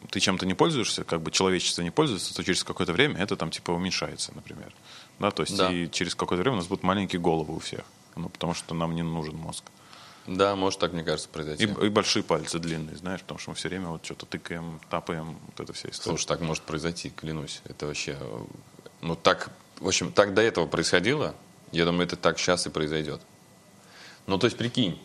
ты 0.09 0.19
чем-то 0.19 0.45
не 0.45 0.53
пользуешься, 0.55 1.03
как 1.03 1.21
бы 1.21 1.31
человечество 1.31 1.81
не 1.83 1.91
пользуется, 1.91 2.33
то 2.35 2.43
через 2.43 2.63
какое-то 2.63 2.93
время 2.93 3.17
это 3.21 3.35
там 3.37 3.51
типа 3.51 3.71
уменьшается, 3.71 4.31
например. 4.35 4.73
Да, 5.19 5.31
то 5.31 5.43
есть 5.43 5.55
Да. 5.55 5.71
и 5.71 5.89
через 5.89 6.15
какое-то 6.15 6.41
время 6.41 6.55
у 6.55 6.59
нас 6.59 6.67
будут 6.67 6.83
маленькие 6.83 7.21
головы 7.21 7.55
у 7.55 7.59
всех. 7.59 7.81
Ну, 8.15 8.29
потому 8.29 8.53
что 8.55 8.73
нам 8.73 8.95
не 8.95 9.03
нужен 9.03 9.35
мозг. 9.35 9.63
Да, 10.27 10.55
может 10.55 10.79
так, 10.79 10.93
мне 10.93 11.03
кажется, 11.03 11.29
произойти. 11.29 11.63
И, 11.63 11.85
и 11.85 11.89
большие 11.89 12.21
пальцы 12.21 12.59
длинные, 12.59 12.97
знаешь, 12.97 13.21
потому 13.21 13.39
что 13.39 13.51
мы 13.51 13.55
все 13.55 13.69
время 13.69 13.87
вот 13.87 14.03
что-то 14.03 14.25
тыкаем, 14.25 14.79
тапаем, 14.89 15.39
вот 15.47 15.59
это 15.59 15.73
вся 15.73 15.89
история. 15.89 16.17
Слушай, 16.17 16.27
так 16.27 16.41
может 16.41 16.63
произойти, 16.63 17.09
клянусь. 17.09 17.61
Это 17.65 17.87
вообще... 17.87 18.17
Ну, 19.01 19.15
так, 19.15 19.51
в 19.79 19.87
общем, 19.87 20.11
так 20.11 20.33
до 20.33 20.41
этого 20.41 20.67
происходило. 20.67 21.33
Я 21.71 21.85
думаю, 21.85 22.05
это 22.05 22.15
так 22.15 22.39
сейчас 22.39 22.67
и 22.67 22.69
произойдет. 22.69 23.21
Ну, 24.25 24.37
то 24.37 24.45
есть, 24.45 24.57
прикинь, 24.57 24.99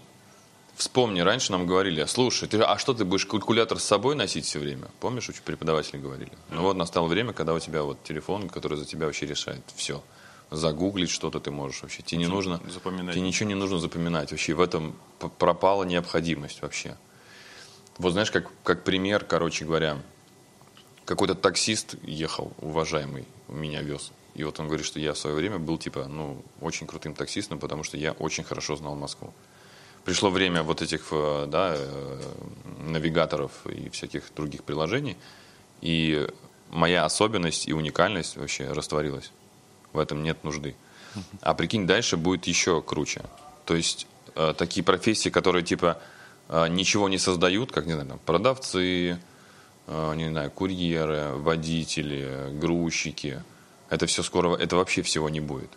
вспомни, 0.75 1.21
раньше 1.21 1.53
нам 1.53 1.67
говорили, 1.67 2.05
слушай, 2.07 2.49
ты, 2.49 2.59
а 2.61 2.79
что 2.79 2.95
ты 2.95 3.05
будешь 3.05 3.27
калькулятор 3.27 3.79
с 3.79 3.85
собой 3.85 4.15
носить 4.15 4.47
все 4.47 4.59
время? 4.59 4.89
Помнишь, 5.01 5.29
преподаватели 5.45 5.99
говорили? 5.99 6.33
Ну 6.51 6.63
вот 6.63 6.77
настало 6.77 7.07
время, 7.07 7.33
когда 7.33 7.55
у 7.55 7.61
тебя 7.61 7.83
вот 7.83 8.03
телефон, 8.03 8.49
который 8.49 8.79
за 8.79 8.85
тебя 8.85 9.07
вообще 9.07 9.27
решает 9.27 9.63
все. 9.77 10.03
Загуглить 10.53 11.11
что-то 11.11 11.41
ты 11.41 11.51
можешь 11.51 11.83
вообще. 11.83 12.03
Тебе 12.03 12.19
не 12.19 12.27
нужно... 12.27 12.61
запоминать. 12.69 13.15
Тебе 13.15 13.27
ничего 13.27 13.49
не 13.49 13.55
нужно 13.55 13.79
запоминать. 13.79 14.31
Вообще 14.31 14.53
в 14.53 14.61
этом 14.61 14.95
пропала 15.39 15.85
необходимость 15.85 16.61
вообще. 16.61 16.97
Вот 17.97 18.13
знаешь, 18.13 18.31
как, 18.31 18.51
как 18.63 18.85
пример, 18.85 19.25
короче 19.25 19.65
говоря, 19.65 20.03
какой-то 21.05 21.35
таксист 21.35 21.97
ехал, 22.03 22.53
уважаемый, 22.59 23.27
меня 23.49 23.83
вез. 23.83 24.13
И 24.35 24.45
вот 24.45 24.61
он 24.61 24.67
говорит, 24.67 24.87
что 24.87 24.99
я 24.99 25.13
в 25.13 25.19
свое 25.19 25.37
время 25.37 25.59
был, 25.59 25.79
типа, 25.79 26.07
ну, 26.07 26.43
очень 26.61 26.87
крутым 26.87 27.15
таксистом, 27.15 27.59
потому 27.59 27.83
что 27.83 27.97
я 27.97 28.13
очень 28.13 28.45
хорошо 28.45 28.77
знал 28.77 28.95
Москву. 28.95 29.33
Пришло 30.05 30.31
время 30.31 30.63
вот 30.63 30.83
этих, 30.83 31.09
э, 31.13 31.47
да, 31.49 31.75
э, 31.77 32.21
навигаторов 32.89 33.53
и 33.67 33.89
всяких 33.91 34.25
других 34.35 34.65
приложений, 34.65 35.17
и 35.81 36.27
моя 36.71 37.05
особенность 37.05 37.69
и 37.69 37.73
уникальность 37.73 38.37
вообще 38.37 38.73
растворилась. 38.73 39.33
В 39.93 39.99
этом 39.99 40.23
нет 40.23 40.45
нужды. 40.45 40.75
А 41.41 41.55
прикинь, 41.55 41.87
дальше 41.87 42.17
будет 42.17 42.47
еще 42.47 42.81
круче. 42.81 43.23
То 43.65 43.75
есть 43.75 44.07
э, 44.35 44.55
такие 44.57 44.83
профессии, 44.83 45.29
которые 45.29 45.63
типа 45.63 45.99
э, 46.49 46.69
ничего 46.69 47.09
не 47.09 47.19
создают, 47.19 47.71
как, 47.71 47.87
не 47.87 47.93
знаю, 47.93 48.09
там, 48.09 48.19
продавцы, 48.25 49.19
э, 49.87 50.15
не 50.15 50.29
знаю, 50.29 50.51
курьеры, 50.51 51.35
водители, 51.35 52.49
грузчики, 52.53 53.43
это 53.91 54.07
все 54.07 54.23
скоро, 54.23 54.57
это 54.57 54.77
вообще 54.77 55.03
всего 55.03 55.29
не 55.29 55.41
будет. 55.41 55.71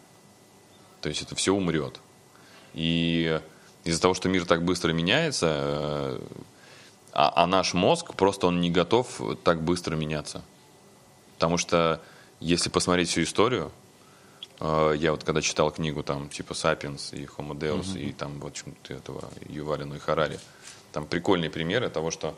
То 1.01 1.09
есть 1.09 1.22
это 1.22 1.36
все 1.36 1.53
умрет. 1.53 1.99
И 2.74 3.39
из-за 3.84 4.01
того, 4.01 4.13
что 4.13 4.30
мир 4.30 4.45
так 4.45 4.63
быстро 4.63 4.93
меняется, 4.93 5.47
э, 5.49 6.20
а, 7.11 7.43
а 7.43 7.47
наш 7.47 7.74
мозг 7.74 8.13
просто 8.16 8.47
он 8.47 8.61
не 8.61 8.72
готов 8.72 9.22
так 9.43 9.61
быстро 9.61 9.95
меняться. 9.95 10.43
Потому 11.36 11.57
что 11.57 12.01
если 12.39 12.70
посмотреть 12.70 13.09
всю 13.09 13.24
историю, 13.24 13.72
я 14.60 15.12
вот 15.12 15.24
когда 15.24 15.41
читал 15.41 15.72
книгу 15.72 16.01
там 16.03 16.30
типа 16.30 16.53
«Сапиенс» 16.53 17.14
и 17.14 17.26
«Homo 17.26 17.53
Deus» 17.58 17.97
и 17.99 18.14
там 18.14 18.39
вот 18.39 18.53
чему-то 18.53 18.93
этого 18.93 19.30
Ювалину 19.47 19.95
и 19.95 19.99
Харари, 19.99 20.39
там 20.91 21.06
прикольные 21.06 21.49
примеры 21.49 21.89
того, 21.89 22.10
что 22.12 22.38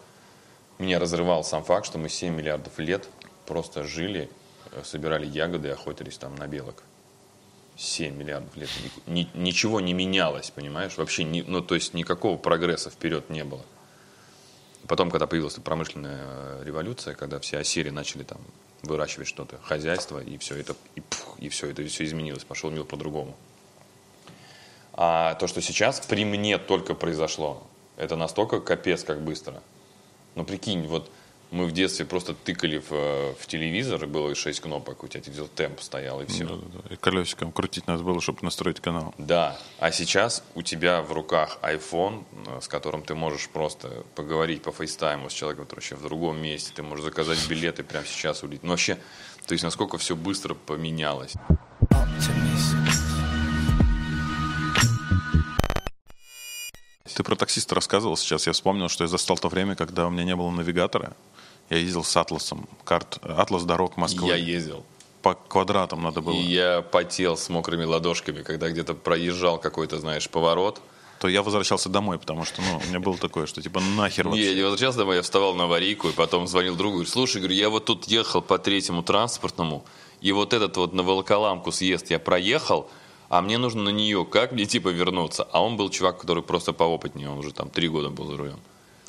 меня 0.80 1.00
разрывал 1.00 1.44
сам 1.44 1.64
факт, 1.64 1.86
что 1.86 1.98
мы 1.98 2.10
7 2.10 2.34
миллиардов 2.36 2.78
лет 2.80 3.08
просто 3.46 3.84
жили, 3.84 4.30
э, 4.72 4.82
собирали 4.84 5.26
ягоды 5.26 5.68
и 5.68 5.72
охотились 5.72 6.18
там 6.18 6.36
на 6.36 6.48
белок. 6.48 6.84
7 7.76 8.16
миллиардов 8.16 8.56
лет. 8.58 8.70
Ни- 9.06 9.30
ничего 9.36 9.80
не 9.80 9.94
менялось, 9.94 10.50
понимаешь? 10.50 10.98
Вообще, 10.98 11.24
ни- 11.24 11.44
ну, 11.48 11.62
то 11.62 11.76
есть 11.76 11.94
никакого 11.94 12.38
прогресса 12.38 12.90
вперед 12.90 13.30
не 13.30 13.44
было. 13.44 13.64
Потом, 14.88 15.12
когда 15.12 15.28
появилась 15.28 15.54
промышленная 15.56 16.20
э, 16.24 16.64
революция, 16.66 17.14
когда 17.14 17.40
все 17.40 17.60
осери 17.60 17.90
начали 17.92 18.24
там 18.24 18.40
выращивать 18.84 19.28
что-то, 19.28 19.58
хозяйство, 19.62 20.20
и 20.20 20.38
все 20.38 20.56
это, 20.56 20.76
и, 20.96 21.02
пух, 21.02 21.36
и 21.40 21.50
все 21.50 21.70
это 21.70 21.86
все 21.88 22.06
изменилось, 22.06 22.44
пошел 22.44 22.70
мир 22.70 22.84
по-другому. 22.84 23.36
А 24.94 25.36
то, 25.36 25.48
что 25.48 25.62
сейчас 25.62 26.00
при 26.00 26.26
мне 26.26 26.58
только 26.58 26.96
произошло, 26.96 27.64
это 27.98 28.16
настолько 28.16 28.60
капец, 28.60 29.04
как 29.04 29.22
быстро. 29.22 29.62
Ну, 30.36 30.44
прикинь, 30.44 30.88
вот 30.88 31.12
мы 31.52 31.66
в 31.66 31.72
детстве 31.72 32.06
просто 32.06 32.34
тыкали 32.34 32.78
в, 32.78 32.92
э, 32.92 33.34
в 33.40 33.48
телевизор, 33.48 34.04
и 34.04 34.08
было 34.08 34.36
6 34.36 34.60
кнопок, 34.60 35.04
у 35.04 35.08
тебя 35.08 35.22
телевизор 35.22 35.48
темп 35.48 35.82
стоял, 35.82 36.22
и 36.22 36.26
все. 36.26 36.46
Да-да-да. 36.46 36.94
И 36.94 36.98
колесиком 36.98 37.52
крутить 37.52 37.88
надо 37.88 38.04
было, 38.04 38.22
чтобы 38.22 38.40
настроить 38.42 38.80
канал. 38.80 39.14
Да, 39.18 39.58
а 39.80 39.92
сейчас 39.92 40.44
у 40.56 40.62
тебя 40.62 41.02
в 41.02 41.12
руках 41.14 41.60
iPhone, 41.62 42.26
э, 42.48 42.62
с 42.62 42.68
которым 42.68 43.02
ты 43.04 43.16
можешь 43.16 43.50
просто 43.50 44.04
поговорить 44.16 44.62
по 44.62 44.72
фейстайму 44.72 45.30
с 45.30 45.34
человеком, 45.34 45.66
который 45.66 45.80
вообще 45.80 45.96
в 45.96 46.02
другом 46.02 46.38
месте, 46.42 46.72
ты 46.76 46.84
можешь 46.84 47.06
заказать 47.06 47.40
билеты 47.48 47.84
прямо 47.84 48.06
сейчас 48.06 48.44
улететь. 48.44 48.64
Ну 48.64 48.72
вообще, 48.72 48.98
то 49.46 49.54
есть 49.54 49.64
насколько 49.64 49.98
все 49.98 50.16
быстро 50.16 50.54
поменялось. 50.54 51.34
Optimism. 51.92 52.97
Ты 57.18 57.24
про 57.24 57.36
таксиста 57.36 57.74
рассказывал 57.74 58.16
сейчас. 58.16 58.46
Я 58.46 58.54
вспомнил, 58.54 58.90
что 58.90 59.04
я 59.04 59.08
застал 59.08 59.40
то 59.40 59.48
время, 59.48 59.76
когда 59.76 60.06
у 60.06 60.12
меня 60.12 60.24
не 60.24 60.36
было 60.36 60.52
навигатора. 60.52 61.14
Я 61.68 61.78
ездил 61.78 62.04
с 62.04 62.16
атласом. 62.16 62.70
Карт, 62.84 63.18
атлас 63.24 63.64
дорог 63.64 63.98
Москвы. 63.98 64.28
Я 64.28 64.36
ездил. 64.36 64.86
По 65.24 65.34
квадратам 65.34 66.04
надо 66.04 66.22
было. 66.22 66.36
И 66.36 66.44
я 66.44 66.84
потел 66.84 67.36
с 67.36 67.50
мокрыми 67.50 67.86
ладошками, 67.86 68.44
когда 68.44 68.70
где-то 68.70 68.94
проезжал 68.94 69.58
какой-то, 69.58 70.00
знаешь, 70.00 70.30
поворот. 70.30 70.80
То 71.20 71.28
я 71.28 71.42
возвращался 71.42 71.90
домой, 71.90 72.20
потому 72.20 72.46
что, 72.46 72.62
ну, 72.62 72.80
у 72.86 72.88
меня 72.88 73.00
было 73.00 73.18
такое, 73.18 73.48
что 73.48 73.64
типа 73.64 73.80
нахер 73.80 74.26
Не, 74.26 74.30
вообще. 74.30 74.50
я 74.50 74.54
не 74.54 74.62
возвращался 74.62 75.00
домой, 75.00 75.16
я 75.16 75.24
вставал 75.24 75.56
на 75.56 75.64
аварийку, 75.64 76.10
и 76.10 76.12
потом 76.12 76.46
звонил 76.46 76.76
другу, 76.76 76.98
говорю, 76.98 77.10
слушай, 77.10 77.40
говорю, 77.40 77.56
я 77.56 77.72
вот 77.72 77.86
тут 77.86 78.06
ехал 78.06 78.44
по 78.44 78.60
третьему 78.60 79.02
транспортному, 79.02 79.84
и 80.22 80.32
вот 80.32 80.54
этот 80.54 80.78
вот 80.78 80.94
на 80.94 81.02
Волоколамку 81.02 81.72
съезд 81.72 82.12
я 82.12 82.20
проехал, 82.20 82.88
а 83.30 83.42
мне 83.42 83.58
нужно 83.58 83.84
на 83.84 83.90
нее, 83.90 84.26
как 84.26 84.52
мне 84.52 84.66
типа 84.66 84.90
вернуться? 84.90 85.48
А 85.52 85.64
он 85.64 85.78
был 85.78 85.90
чувак, 85.90 86.20
который 86.20 86.44
просто 86.44 86.74
поопытнее, 86.74 87.30
он 87.30 87.40
уже 87.40 87.54
там 87.54 87.70
три 87.70 87.88
года 87.88 88.10
был 88.10 88.26
за 88.28 88.38
рулем. 88.38 88.60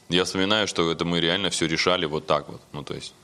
Я 0.09 0.25
вспоминаю, 0.25 0.67
что 0.67 0.91
это 0.91 1.05
мы 1.05 1.21
реально 1.21 1.51
все 1.51 1.67
решали 1.67 2.07
вот 2.07 2.27
так 2.27 2.49
вот, 2.49 2.61
ну 2.73 2.83
то 2.83 2.95
есть. 2.95 3.15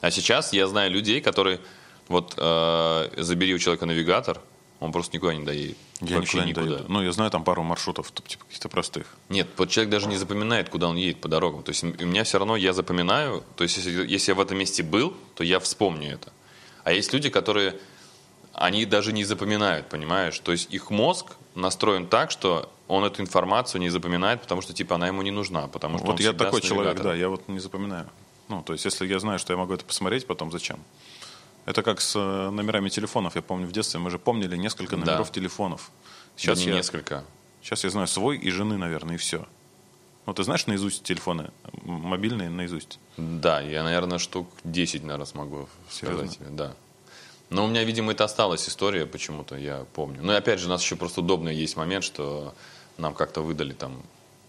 А 0.00 0.10
сейчас 0.10 0.52
я 0.52 0.66
знаю 0.66 0.90
людей, 0.90 1.20
которые, 1.20 1.60
вот 2.08 2.34
э, 2.36 3.08
забери 3.18 3.54
у 3.54 3.58
человека 3.58 3.84
навигатор, 3.84 4.40
он 4.80 4.92
просто 4.92 5.14
никуда 5.14 5.34
не 5.34 5.44
доедет. 5.44 5.76
Я 6.00 6.16
Вообще 6.16 6.38
никуда 6.38 6.44
не 6.44 6.50
никуда. 6.50 6.66
доеду. 6.78 6.92
Ну, 6.92 7.02
я 7.02 7.12
знаю 7.12 7.30
там 7.30 7.44
пару 7.44 7.62
маршрутов, 7.62 8.10
типа 8.12 8.44
каких-то 8.46 8.70
простых. 8.70 9.06
Нет, 9.28 9.46
вот 9.58 9.68
человек 9.68 9.90
даже 9.90 10.08
не 10.08 10.16
запоминает, 10.16 10.70
куда 10.70 10.88
он 10.88 10.96
едет 10.96 11.20
по 11.20 11.28
дорогам. 11.28 11.62
То 11.62 11.70
есть 11.70 11.84
у 11.84 12.06
меня 12.06 12.24
все 12.24 12.38
равно 12.38 12.56
я 12.56 12.72
запоминаю, 12.72 13.44
то 13.56 13.64
есть 13.64 13.76
если, 13.76 14.06
если 14.06 14.30
я 14.32 14.34
в 14.34 14.40
этом 14.40 14.56
месте 14.56 14.82
был, 14.82 15.14
то 15.34 15.44
я 15.44 15.60
вспомню 15.60 16.14
это. 16.14 16.32
А 16.82 16.92
есть 16.92 17.12
люди, 17.12 17.28
которые, 17.28 17.78
они 18.60 18.84
даже 18.84 19.12
не 19.12 19.24
запоминают, 19.24 19.88
понимаешь? 19.88 20.38
То 20.38 20.52
есть 20.52 20.72
их 20.72 20.90
мозг 20.90 21.26
настроен 21.54 22.06
так, 22.06 22.30
что 22.30 22.70
он 22.88 23.04
эту 23.04 23.22
информацию 23.22 23.80
не 23.80 23.88
запоминает, 23.88 24.42
потому 24.42 24.60
что 24.62 24.72
типа 24.72 24.94
она 24.96 25.06
ему 25.06 25.22
не 25.22 25.30
нужна, 25.30 25.66
потому 25.66 25.98
что 25.98 26.06
вот 26.08 26.20
я 26.20 26.32
такой 26.32 26.60
человек, 26.60 27.00
да, 27.00 27.14
я 27.14 27.28
вот 27.28 27.48
не 27.48 27.58
запоминаю. 27.58 28.08
Ну, 28.48 28.62
то 28.62 28.72
есть, 28.72 28.84
если 28.84 29.06
я 29.06 29.18
знаю, 29.20 29.38
что 29.38 29.52
я 29.52 29.56
могу 29.56 29.72
это 29.74 29.84
посмотреть, 29.84 30.26
потом 30.26 30.50
зачем? 30.50 30.78
Это 31.66 31.82
как 31.82 32.00
с 32.00 32.16
э, 32.16 32.50
номерами 32.50 32.88
телефонов. 32.88 33.36
Я 33.36 33.42
помню 33.42 33.66
в 33.66 33.72
детстве 33.72 34.00
мы 34.00 34.10
же 34.10 34.18
помнили 34.18 34.56
несколько 34.56 34.96
Да. 34.96 35.04
номеров 35.06 35.30
телефонов. 35.30 35.90
Сейчас 36.36 36.58
Сейчас 36.58 36.58
не 36.66 36.70
я, 36.72 36.74
несколько. 36.76 37.24
сейчас 37.62 37.84
я 37.84 37.90
знаю 37.90 38.08
свой 38.08 38.38
и 38.38 38.50
жены, 38.50 38.76
наверное, 38.76 39.14
и 39.14 39.18
все. 39.18 39.46
Ну, 40.26 40.34
ты 40.34 40.42
знаешь 40.42 40.66
наизусть 40.66 41.02
телефоны, 41.04 41.50
мобильные 41.82 42.50
наизусть? 42.50 42.98
Да, 43.16 43.60
я, 43.60 43.84
наверное, 43.84 44.18
штук 44.18 44.48
10, 44.64 45.02
наверное, 45.02 45.26
смогу 45.26 45.68
Серьезно? 45.88 46.18
сказать 46.26 46.38
тебе, 46.38 46.48
да. 46.50 46.74
Но 47.50 47.64
у 47.64 47.68
меня, 47.68 47.82
видимо, 47.84 48.12
это 48.12 48.24
осталась 48.24 48.68
история 48.68 49.06
почему-то, 49.06 49.56
я 49.56 49.84
помню. 49.94 50.20
Ну 50.22 50.32
и 50.32 50.36
опять 50.36 50.60
же, 50.60 50.66
у 50.66 50.68
нас 50.70 50.82
еще 50.82 50.96
просто 50.96 51.20
удобный 51.20 51.54
есть 51.54 51.76
момент, 51.76 52.04
что 52.04 52.54
нам 52.96 53.12
как-то 53.14 53.42
выдали 53.42 53.72
там 53.72 54.02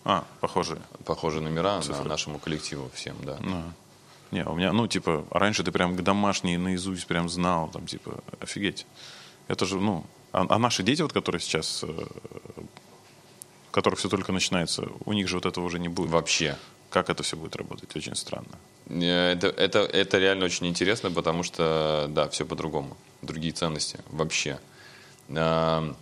А, 0.05 0.23
похожие. 0.39 0.79
похожие 1.05 1.41
номера 1.41 1.81
Цифры. 1.81 2.03
на 2.03 2.09
нашему 2.09 2.37
коллективу 2.39 2.89
всем, 2.93 3.15
да. 3.23 3.37
Ну, 3.41 3.63
Не, 4.31 4.45
у 4.45 4.55
меня, 4.55 4.71
ну, 4.71 4.87
типа, 4.87 5.25
раньше 5.31 5.63
ты 5.63 5.71
прям 5.71 5.95
домашние 6.01 6.57
наизусть 6.57 7.05
прям 7.07 7.27
знал, 7.27 7.69
там, 7.69 7.85
типа, 7.85 8.23
офигеть. 8.39 8.85
Это 9.47 9.65
же, 9.65 9.77
ну, 9.77 10.05
а, 10.31 10.45
а 10.47 10.57
наши 10.59 10.83
дети, 10.83 11.01
вот, 11.01 11.11
которые 11.11 11.41
сейчас, 11.41 11.83
э, 11.83 12.05
которых 13.71 13.99
все 13.99 14.09
только 14.09 14.31
начинается, 14.31 14.87
у 15.05 15.13
них 15.13 15.27
же 15.27 15.35
вот 15.35 15.45
этого 15.45 15.65
уже 15.65 15.79
не 15.79 15.89
будет. 15.89 16.11
Вообще. 16.11 16.57
Как 16.89 17.09
это 17.09 17.23
все 17.23 17.35
будет 17.35 17.55
работать? 17.55 17.93
Очень 17.95 18.15
странно. 18.15 18.57
Э, 18.91 19.31
Это, 19.31 19.47
это, 19.47 19.79
это 19.79 20.17
реально 20.19 20.45
очень 20.45 20.67
интересно, 20.67 21.11
потому 21.11 21.43
что, 21.43 22.07
да, 22.09 22.27
все 22.29 22.45
по-другому. 22.45 22.97
Другие 23.21 23.53
ценности 23.53 23.99
вообще. 24.09 24.59
А, 25.29 25.95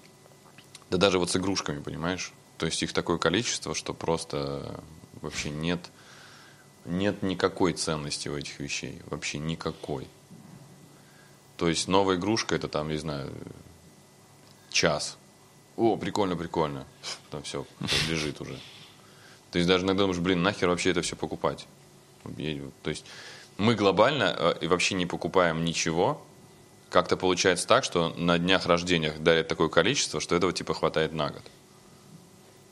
Да 0.90 0.98
даже 0.98 1.20
вот 1.20 1.30
с 1.30 1.36
игрушками, 1.36 1.82
понимаешь? 1.82 2.34
То 2.58 2.66
есть 2.66 2.82
их 2.84 2.94
такое 2.94 3.18
количество, 3.18 3.76
что 3.76 3.94
просто 3.94 4.82
вообще 5.22 5.50
нет, 5.50 5.80
нет 6.86 7.22
никакой 7.24 7.74
ценности 7.74 8.28
у 8.28 8.36
этих 8.36 8.60
вещей. 8.60 9.02
Вообще 9.10 9.38
никакой. 9.38 10.08
То 11.58 11.70
есть 11.70 11.88
новая 11.88 12.16
игрушка, 12.16 12.56
это 12.56 12.68
там, 12.68 12.90
не 12.90 12.98
знаю, 12.98 13.32
час. 14.72 15.18
О, 15.78 15.96
прикольно, 15.96 16.36
прикольно. 16.36 16.86
Там 17.30 17.44
все, 17.44 17.66
лежит 18.10 18.42
уже. 18.42 18.58
То 19.52 19.60
есть 19.60 19.68
даже 19.68 19.86
иногда 19.86 20.04
думаешь, 20.04 20.20
блин, 20.20 20.42
нахер 20.42 20.70
вообще 20.70 20.92
это 20.92 21.02
все 21.02 21.16
покупать? 21.16 21.68
То 22.84 22.90
есть 22.90 23.06
мы 23.58 23.76
глобально 23.76 24.36
э, 24.38 24.54
и 24.62 24.68
вообще 24.68 24.96
не 24.96 25.06
покупаем 25.06 25.64
ничего. 25.66 26.22
Как-то 26.90 27.18
получается 27.18 27.68
так, 27.68 27.84
что 27.84 28.10
на 28.18 28.40
днях 28.40 28.66
рождения 28.66 29.12
дарят 29.12 29.48
такое 29.48 29.70
количество, 29.70 30.20
что 30.20 30.36
этого 30.36 30.52
типа 30.54 30.74
хватает 30.74 31.14
на 31.14 31.30
год. 31.30 31.44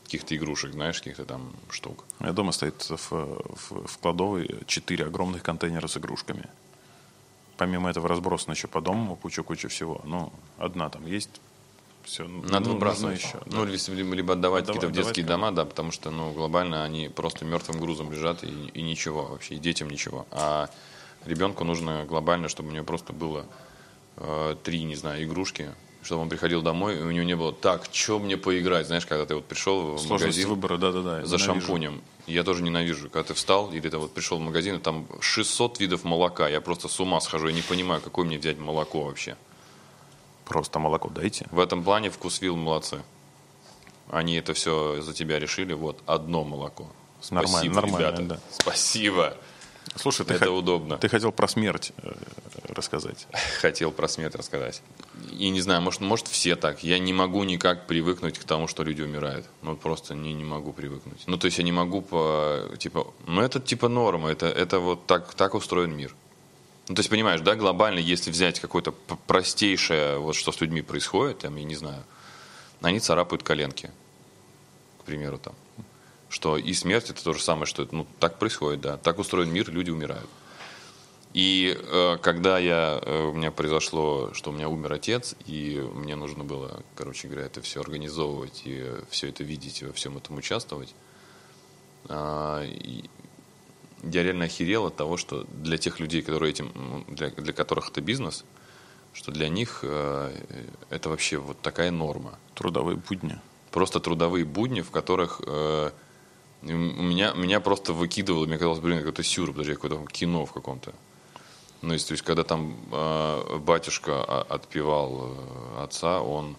каких-то 0.04 0.34
игрушек, 0.34 0.72
знаешь, 0.72 0.98
каких-то 0.98 1.24
там 1.24 1.52
штук. 1.70 2.04
У 2.18 2.24
меня 2.24 2.32
дома 2.32 2.52
стоит 2.52 2.82
в, 2.88 3.10
в- 3.12 3.86
в 3.86 3.98
кладовой 3.98 4.48
четыре 4.66 5.04
огромных 5.06 5.42
контейнера 5.42 5.86
с 5.86 5.96
игрушками. 5.98 6.44
Помимо 7.58 7.90
этого 7.90 8.08
разбросано 8.08 8.54
еще 8.54 8.68
по 8.68 8.80
дому 8.80 9.16
куча-куча 9.16 9.68
всего. 9.68 10.00
Ну, 10.04 10.32
одна 10.58 10.88
там 10.88 11.06
есть. 11.06 11.40
Все, 12.08 12.26
Надо 12.26 12.70
выбрасывать. 12.70 13.18
еще. 13.22 13.38
Ну, 13.46 13.64
или 13.66 13.76
с- 13.76 13.88
либо 13.88 14.14
либо 14.14 14.32
отдавать 14.32 14.64
какие-то 14.66 14.88
в 14.88 14.92
детские 14.92 15.26
дома, 15.26 15.52
да, 15.52 15.64
потому 15.66 15.92
что, 15.92 16.10
ну, 16.10 16.32
глобально 16.32 16.82
они 16.84 17.08
просто 17.08 17.44
мертвым 17.44 17.78
грузом 17.80 18.10
лежат 18.10 18.42
и, 18.44 18.48
и 18.72 18.80
ничего 18.82 19.24
вообще, 19.26 19.56
и 19.56 19.58
детям 19.58 19.90
ничего. 19.90 20.26
А 20.30 20.70
ребенку 21.26 21.64
нужно 21.64 22.06
глобально, 22.06 22.48
чтобы 22.48 22.70
у 22.70 22.72
него 22.72 22.84
просто 22.86 23.12
было 23.12 23.44
э, 24.16 24.56
три, 24.64 24.84
не 24.84 24.94
знаю, 24.96 25.22
игрушки, 25.24 25.70
чтобы 26.02 26.22
он 26.22 26.28
приходил 26.30 26.62
домой, 26.62 26.96
и 26.98 27.02
у 27.02 27.10
него 27.10 27.24
не 27.24 27.36
было, 27.36 27.52
так, 27.52 27.86
что 27.92 28.18
мне 28.18 28.38
поиграть, 28.38 28.86
знаешь, 28.86 29.04
когда 29.04 29.26
ты 29.26 29.34
вот 29.34 29.44
пришел 29.44 29.94
в 29.94 29.98
Сложность 29.98 30.10
магазин 30.22 30.48
выбора, 30.48 30.78
да-да-да. 30.78 31.26
за 31.26 31.36
ненавижу. 31.36 31.44
шампунем. 31.44 32.02
Я 32.26 32.42
тоже 32.44 32.62
ненавижу, 32.62 33.10
когда 33.10 33.24
ты 33.28 33.34
встал, 33.34 33.70
или 33.70 33.86
ты 33.88 33.98
вот 33.98 34.14
пришел 34.14 34.38
в 34.38 34.40
магазин, 34.40 34.76
и 34.76 34.78
там 34.78 35.06
600 35.20 35.78
видов 35.80 36.04
молока. 36.04 36.48
Я 36.48 36.60
просто 36.62 36.88
с 36.88 36.98
ума 37.00 37.20
схожу, 37.20 37.48
я 37.48 37.52
не 37.54 37.62
понимаю, 37.62 38.00
какое 38.00 38.24
мне 38.24 38.38
взять 38.38 38.58
молоко 38.58 39.04
вообще. 39.04 39.36
Просто 40.48 40.78
молоко 40.78 41.08
дайте. 41.10 41.46
В 41.50 41.58
этом 41.60 41.84
плане 41.84 42.10
вкусвилл 42.10 42.56
молодцы. 42.56 43.02
Они 44.10 44.36
это 44.36 44.54
все 44.54 45.02
за 45.02 45.12
тебя 45.12 45.38
решили. 45.38 45.74
Вот, 45.74 46.00
одно 46.06 46.44
молоко. 46.44 46.88
Нормально, 47.30 47.48
Спасибо, 47.58 47.74
нормально, 47.74 47.98
ребята. 48.06 48.22
да. 48.22 48.38
Спасибо. 48.58 49.36
Слушай, 49.96 50.24
ты, 50.26 50.34
Это 50.34 50.46
хо- 50.46 50.52
удобно. 50.52 50.96
ты 50.98 51.08
хотел 51.08 51.32
про 51.32 51.48
смерть 51.48 51.92
э, 52.02 52.12
рассказать. 52.68 53.26
Хотел 53.60 53.90
про 53.90 54.06
смерть 54.06 54.34
рассказать. 54.34 54.82
И 55.32 55.48
не 55.50 55.60
знаю, 55.60 55.82
может, 55.82 56.00
может 56.00 56.28
все 56.28 56.56
так. 56.56 56.84
Я 56.84 56.98
не 56.98 57.12
могу 57.12 57.42
никак 57.44 57.86
привыкнуть 57.86 58.38
к 58.38 58.44
тому, 58.44 58.68
что 58.68 58.84
люди 58.84 59.02
умирают. 59.02 59.46
Ну, 59.62 59.76
просто 59.76 60.14
не, 60.14 60.32
не 60.34 60.44
могу 60.44 60.72
привыкнуть. 60.72 61.22
Ну, 61.26 61.36
то 61.38 61.46
есть 61.46 61.58
я 61.58 61.64
не 61.64 61.72
могу 61.72 62.02
по, 62.02 62.70
типа, 62.78 63.06
ну, 63.26 63.40
это 63.42 63.60
типа 63.60 63.88
норма, 63.88 64.30
это, 64.30 64.46
это 64.46 64.78
вот 64.78 65.06
так, 65.06 65.34
так 65.34 65.54
устроен 65.54 65.96
мир. 65.96 66.14
Ну, 66.88 66.94
то 66.94 67.00
есть, 67.00 67.10
понимаешь, 67.10 67.42
да, 67.42 67.54
глобально, 67.54 67.98
если 67.98 68.30
взять 68.30 68.60
какое-то 68.60 68.92
простейшее, 69.26 70.18
вот 70.18 70.34
что 70.34 70.52
с 70.52 70.60
людьми 70.60 70.80
происходит, 70.80 71.40
там, 71.40 71.54
я 71.56 71.64
не 71.64 71.74
знаю, 71.74 72.02
они 72.80 72.98
царапают 72.98 73.42
коленки, 73.42 73.90
к 75.00 75.04
примеру, 75.04 75.38
там. 75.38 75.54
Что 76.30 76.56
и 76.56 76.72
смерть 76.72 77.10
это 77.10 77.22
то 77.22 77.34
же 77.34 77.42
самое, 77.42 77.66
что 77.66 77.82
это, 77.82 77.94
ну, 77.94 78.06
так 78.18 78.38
происходит, 78.38 78.80
да. 78.80 78.96
Так 78.96 79.18
устроен 79.18 79.52
мир, 79.52 79.70
люди 79.70 79.90
умирают. 79.90 80.28
И 81.34 81.78
э, 81.78 82.16
когда 82.22 82.58
я, 82.58 83.00
э, 83.02 83.24
у 83.26 83.34
меня 83.34 83.50
произошло, 83.50 84.32
что 84.32 84.50
у 84.50 84.54
меня 84.54 84.70
умер 84.70 84.94
отец, 84.94 85.34
и 85.44 85.78
мне 85.92 86.16
нужно 86.16 86.42
было, 86.42 86.82
короче 86.94 87.28
говоря, 87.28 87.46
это 87.46 87.60
все 87.60 87.80
организовывать 87.80 88.62
и 88.64 88.92
все 89.10 89.28
это 89.28 89.44
видеть, 89.44 89.82
во 89.82 89.92
всем 89.92 90.16
этом 90.16 90.38
участвовать, 90.38 90.94
и 92.10 93.10
я 94.02 94.22
реально 94.22 94.44
охерел 94.44 94.86
от 94.86 94.96
того, 94.96 95.16
что 95.16 95.44
для 95.52 95.78
тех 95.78 96.00
людей, 96.00 96.22
которые 96.22 96.50
этим, 96.50 97.04
для, 97.08 97.30
для 97.30 97.52
которых 97.52 97.90
это 97.90 98.00
бизнес, 98.00 98.44
что 99.12 99.32
для 99.32 99.48
них 99.48 99.80
э, 99.82 100.32
это 100.90 101.08
вообще 101.08 101.38
вот 101.38 101.60
такая 101.60 101.90
норма. 101.90 102.38
Трудовые 102.54 102.96
будни. 102.96 103.38
Просто 103.70 104.00
трудовые 104.00 104.44
будни, 104.44 104.80
в 104.80 104.90
которых 104.90 105.40
э, 105.46 105.90
меня, 106.62 107.32
меня 107.32 107.60
просто 107.60 107.92
выкидывало, 107.92 108.46
мне 108.46 108.58
казалось, 108.58 108.80
блин, 108.80 108.98
какой-то 108.98 109.22
сюр, 109.22 109.50
подожди, 109.50 109.74
какое-то 109.74 110.04
кино 110.06 110.46
в 110.46 110.52
каком-то. 110.52 110.92
Ну, 111.82 111.92
есть, 111.92 112.08
то 112.08 112.12
есть, 112.12 112.24
когда 112.24 112.42
там 112.42 112.76
э, 112.90 113.58
батюшка 113.58 114.24
а- 114.24 114.46
отпевал 114.48 115.36
э, 115.76 115.82
отца, 115.82 116.20
он... 116.20 116.56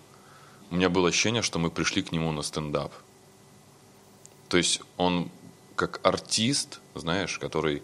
У 0.71 0.75
меня 0.75 0.89
было 0.89 1.09
ощущение, 1.09 1.41
что 1.41 1.59
мы 1.59 1.71
пришли 1.71 2.03
к 2.03 2.11
нему 2.11 2.31
на 2.31 2.43
стендап. 2.43 2.93
То 4.49 4.57
есть 4.57 4.81
он 4.97 5.29
как 5.75 5.99
артист, 6.03 6.79
знаешь, 6.99 7.37
который 7.39 7.83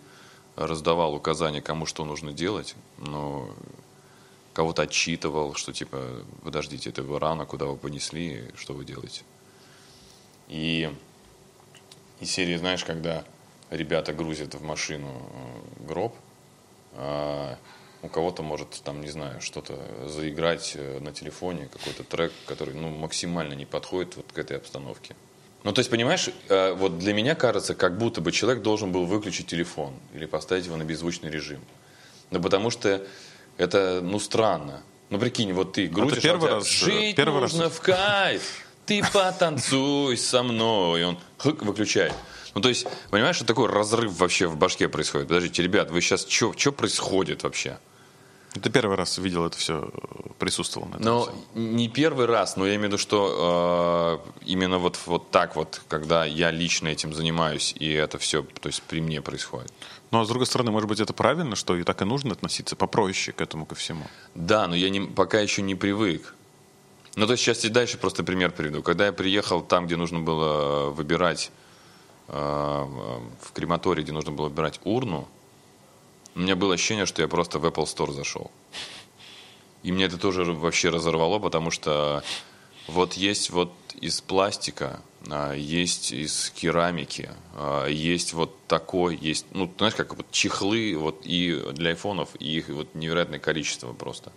раздавал 0.55 1.13
указания, 1.16 1.61
кому 1.61 1.86
что 1.86 2.05
нужно 2.05 2.34
делать, 2.34 2.76
но 2.97 3.49
кого-то 4.53 4.84
отчитывал, 4.84 5.53
что 5.55 5.74
типа, 5.74 6.24
подождите, 6.43 6.89
это 6.89 7.03
вы 7.03 7.20
рано, 7.20 7.45
куда 7.45 7.66
вы 7.66 7.76
понесли, 7.76 8.51
что 8.55 8.74
вы 8.74 8.86
делаете. 8.86 9.24
И 10.47 10.89
из 12.20 12.32
серии, 12.32 12.55
знаешь, 12.55 12.86
когда 12.86 13.26
ребята 13.70 14.13
грузят 14.13 14.55
в 14.55 14.63
машину 14.63 15.09
э, 15.09 15.86
гроб, 15.88 16.16
а 16.93 17.57
у 18.01 18.07
кого-то 18.07 18.43
может 18.43 18.82
там, 18.84 19.01
не 19.01 19.09
знаю, 19.09 19.41
что-то 19.41 19.76
заиграть 20.07 20.74
э, 20.76 20.99
на 20.99 21.11
телефоне, 21.11 21.68
какой-то 21.68 22.03
трек, 22.03 22.32
который 22.45 22.76
ну, 22.76 22.89
максимально 22.89 23.53
не 23.53 23.66
подходит 23.66 24.16
вот 24.16 24.32
к 24.32 24.38
этой 24.38 24.57
обстановке. 24.57 25.16
Ну, 25.66 25.74
то 25.74 25.80
есть, 25.80 25.89
понимаешь, 25.89 26.30
э, 26.47 26.74
вот 26.74 26.99
для 26.99 27.11
меня 27.11 27.34
кажется, 27.34 27.74
как 27.74 27.97
будто 27.97 28.22
бы 28.22 28.32
человек 28.32 28.61
должен 28.61 28.91
был 28.91 29.05
выключить 29.05 29.47
телефон 29.47 29.95
или 30.13 30.28
поставить 30.28 30.68
его 30.68 30.78
на 30.78 30.84
беззвучный 30.84 31.32
режим. 31.32 31.59
Ну, 32.30 32.39
потому 32.39 32.70
что 32.70 33.03
это, 33.57 33.99
ну, 34.03 34.20
странно. 34.20 34.84
Ну, 35.09 35.18
прикинь, 35.18 35.53
вот 35.53 35.74
ты 35.74 35.88
грузишь, 35.88 36.22
первый 36.22 36.51
а 36.51 36.57
у 36.57 36.61
тебя, 36.61 36.70
раз, 36.70 36.84
э, 36.84 36.86
жить 36.86 37.16
первый 37.16 37.41
раз- 37.41 37.53
нужно 37.53 37.72
в 37.72 37.82
кайф, 37.82 38.63
ты 38.86 39.03
потанцуй 39.11 40.18
со 40.18 40.43
мной. 40.43 41.01
И 41.01 41.03
он 41.03 41.18
хык, 41.39 41.63
выключает. 41.63 42.13
Ну, 42.53 42.61
то 42.61 42.70
есть, 42.70 42.86
понимаешь, 43.09 43.38
что 43.38 43.45
такой 43.45 43.68
разрыв 43.68 44.20
вообще 44.20 44.45
в 44.45 44.57
башке 44.57 44.88
происходит? 44.88 45.30
Подождите, 45.30 45.63
ребят, 45.63 45.89
вы 45.89 46.01
сейчас, 46.01 46.28
что 46.28 46.72
происходит 46.72 47.41
вообще? 47.41 47.80
Ты 48.62 48.70
первый 48.70 48.95
раз 48.95 49.18
видел 49.18 49.45
это 49.45 49.58
все, 49.58 49.89
присутствовал 50.39 50.88
на 50.88 50.95
этом 50.95 51.22
всем. 51.24 51.36
не 51.74 51.89
первый 51.89 52.26
раз, 52.26 52.56
но 52.56 52.66
я 52.66 52.76
имею 52.76 52.84
в 52.84 52.93
виду, 52.93 52.97
что 52.97 54.22
э, 54.26 54.45
именно 54.45 54.78
вот, 54.78 54.97
вот 55.06 55.30
так 55.32 55.56
вот, 55.56 55.82
когда 55.89 56.26
я 56.26 56.51
лично 56.51 56.88
этим 56.88 57.14
занимаюсь, 57.14 57.74
и 57.78 57.91
это 57.91 58.18
все, 58.18 58.43
то 58.43 58.68
есть 58.68 58.82
при 58.84 59.01
мне 59.01 59.22
происходит. 59.22 59.74
Ну, 60.12 60.22
а 60.22 60.26
с 60.26 60.30
другой 60.30 60.45
стороны, 60.45 60.72
может 60.72 60.88
быть, 60.88 60.99
это 60.99 61.14
правильно, 61.14 61.56
что 61.56 61.76
и 61.76 61.84
так 61.84 62.01
и 62.01 62.06
нужно 62.06 62.32
относиться 62.32 62.76
попроще 62.76 63.36
к 63.36 63.41
этому 63.41 63.66
ко 63.66 63.76
всему. 63.76 64.06
Да, 64.34 64.68
но 64.68 64.76
я 64.76 64.89
не, 64.89 65.01
пока 65.01 65.39
еще 65.39 65.62
не 65.62 65.76
привык. 65.76 66.34
Ну, 67.16 67.26
то 67.26 67.34
есть 67.34 67.43
сейчас 67.43 67.66
и 67.66 67.70
дальше 67.70 67.97
просто 67.97 68.24
пример 68.24 68.51
приведу. 68.51 68.82
Когда 68.82 69.06
я 69.08 69.14
приехал 69.14 69.62
там, 69.62 69.86
где 69.86 69.95
нужно 69.95 70.20
было 70.20 70.89
выбирать, 70.89 71.51
э, 72.28 72.34
в 72.34 73.51
крематории, 73.53 74.03
где 74.03 74.12
нужно 74.12 74.32
было 74.32 74.49
выбирать 74.49 74.80
урну, 74.84 75.28
у 76.36 76.40
меня 76.40 76.56
было 76.56 76.74
ощущение, 76.74 77.06
что 77.06 77.22
я 77.22 77.28
просто 77.28 77.60
в 77.60 77.66
Apple 77.66 77.86
Store 77.86 78.12
зашел. 78.12 78.52
И 79.84 79.92
мне 79.92 80.06
это 80.06 80.18
тоже 80.18 80.44
вообще 80.44 80.90
разорвало, 80.90 81.40
потому 81.40 81.72
что 81.72 82.24
вот 82.88 83.14
есть 83.14 83.50
вот 83.52 83.72
из 84.00 84.20
пластика, 84.22 85.02
а, 85.30 85.54
есть 85.54 86.12
из 86.12 86.52
керамики, 86.52 87.30
а, 87.54 87.88
есть 87.88 88.34
вот 88.34 88.56
такой, 88.68 89.16
есть, 89.16 89.46
ну, 89.52 89.72
знаешь, 89.78 89.96
как 89.96 90.18
вот 90.18 90.30
чехлы 90.32 90.96
вот 90.98 91.22
и 91.24 91.62
для 91.72 91.92
айфонов, 91.92 92.30
и 92.40 92.58
их 92.58 92.70
вот 92.70 92.94
невероятное 92.96 93.40
количество 93.40 93.94
просто. 93.94 94.32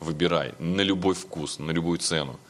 Выбирай 0.00 0.54
на 0.58 0.80
любой 0.80 1.14
вкус, 1.14 1.58
на 1.58 1.70
любую 1.70 1.98
цену. 1.98 2.40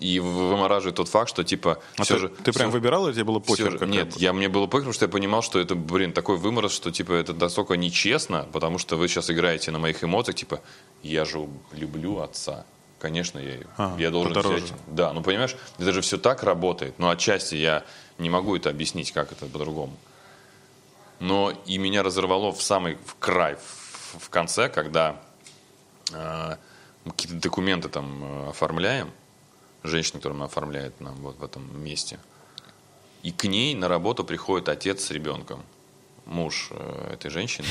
И 0.00 0.18
вымораживает 0.18 0.96
тот 0.96 1.08
факт, 1.08 1.28
что 1.28 1.44
типа 1.44 1.78
А 1.98 2.04
все 2.04 2.14
ты, 2.14 2.20
же... 2.20 2.28
ты 2.30 2.52
прям 2.52 2.70
всё- 2.70 2.78
выбирал 2.78 3.06
или 3.06 3.12
тебе 3.14 3.24
было 3.24 3.38
похер? 3.38 3.78
же- 3.78 3.86
Нет, 3.86 4.16
я, 4.16 4.32
мне 4.32 4.48
было 4.48 4.66
похер, 4.66 4.80
потому 4.86 4.92
что 4.94 5.04
я 5.04 5.10
понимал, 5.10 5.42
что 5.42 5.58
это, 5.60 5.74
блин, 5.74 6.12
такой 6.12 6.38
выморос, 6.38 6.72
что, 6.72 6.90
типа, 6.90 7.12
это 7.12 7.34
настолько 7.34 7.76
нечестно, 7.76 8.48
потому 8.52 8.78
что 8.78 8.96
вы 8.96 9.08
сейчас 9.08 9.30
играете 9.30 9.70
на 9.72 9.78
моих 9.78 10.02
эмоциях, 10.02 10.36
типа, 10.36 10.60
я 11.02 11.24
же 11.26 11.46
люблю 11.72 12.20
отца. 12.20 12.64
Конечно, 12.98 13.38
я, 13.38 13.58
А, 13.76 13.94
я 13.98 14.10
должен 14.10 14.32
подороже. 14.34 14.64
взять. 14.64 14.72
Да, 14.86 15.12
ну, 15.12 15.22
понимаешь, 15.22 15.54
это 15.78 15.92
же 15.92 16.00
все 16.00 16.16
так 16.18 16.42
работает, 16.42 16.98
но 16.98 17.10
отчасти 17.10 17.54
я 17.56 17.84
не 18.18 18.30
могу 18.30 18.56
это 18.56 18.70
объяснить, 18.70 19.12
как 19.12 19.32
это 19.32 19.46
по-другому. 19.46 19.96
Но 21.18 21.52
и 21.66 21.76
меня 21.78 22.02
разорвало 22.02 22.52
в 22.52 22.62
самый 22.62 22.96
в 23.04 23.16
край, 23.18 23.56
в, 23.56 24.24
в 24.24 24.30
конце, 24.30 24.68
когда 24.70 25.20
э, 26.12 26.56
какие-то 27.06 27.34
документы 27.38 27.88
там 27.90 28.22
э, 28.46 28.48
оформляем, 28.50 29.10
женщина, 29.82 30.18
которая 30.18 30.44
оформляет 30.44 31.00
нам 31.00 31.14
вот 31.16 31.38
в 31.38 31.44
этом 31.44 31.82
месте, 31.82 32.18
и 33.22 33.32
к 33.32 33.44
ней 33.44 33.74
на 33.74 33.88
работу 33.88 34.24
приходит 34.24 34.68
отец 34.68 35.04
с 35.04 35.10
ребенком, 35.10 35.62
муж 36.26 36.68
э, 36.70 37.14
этой 37.14 37.30
женщины. 37.30 37.68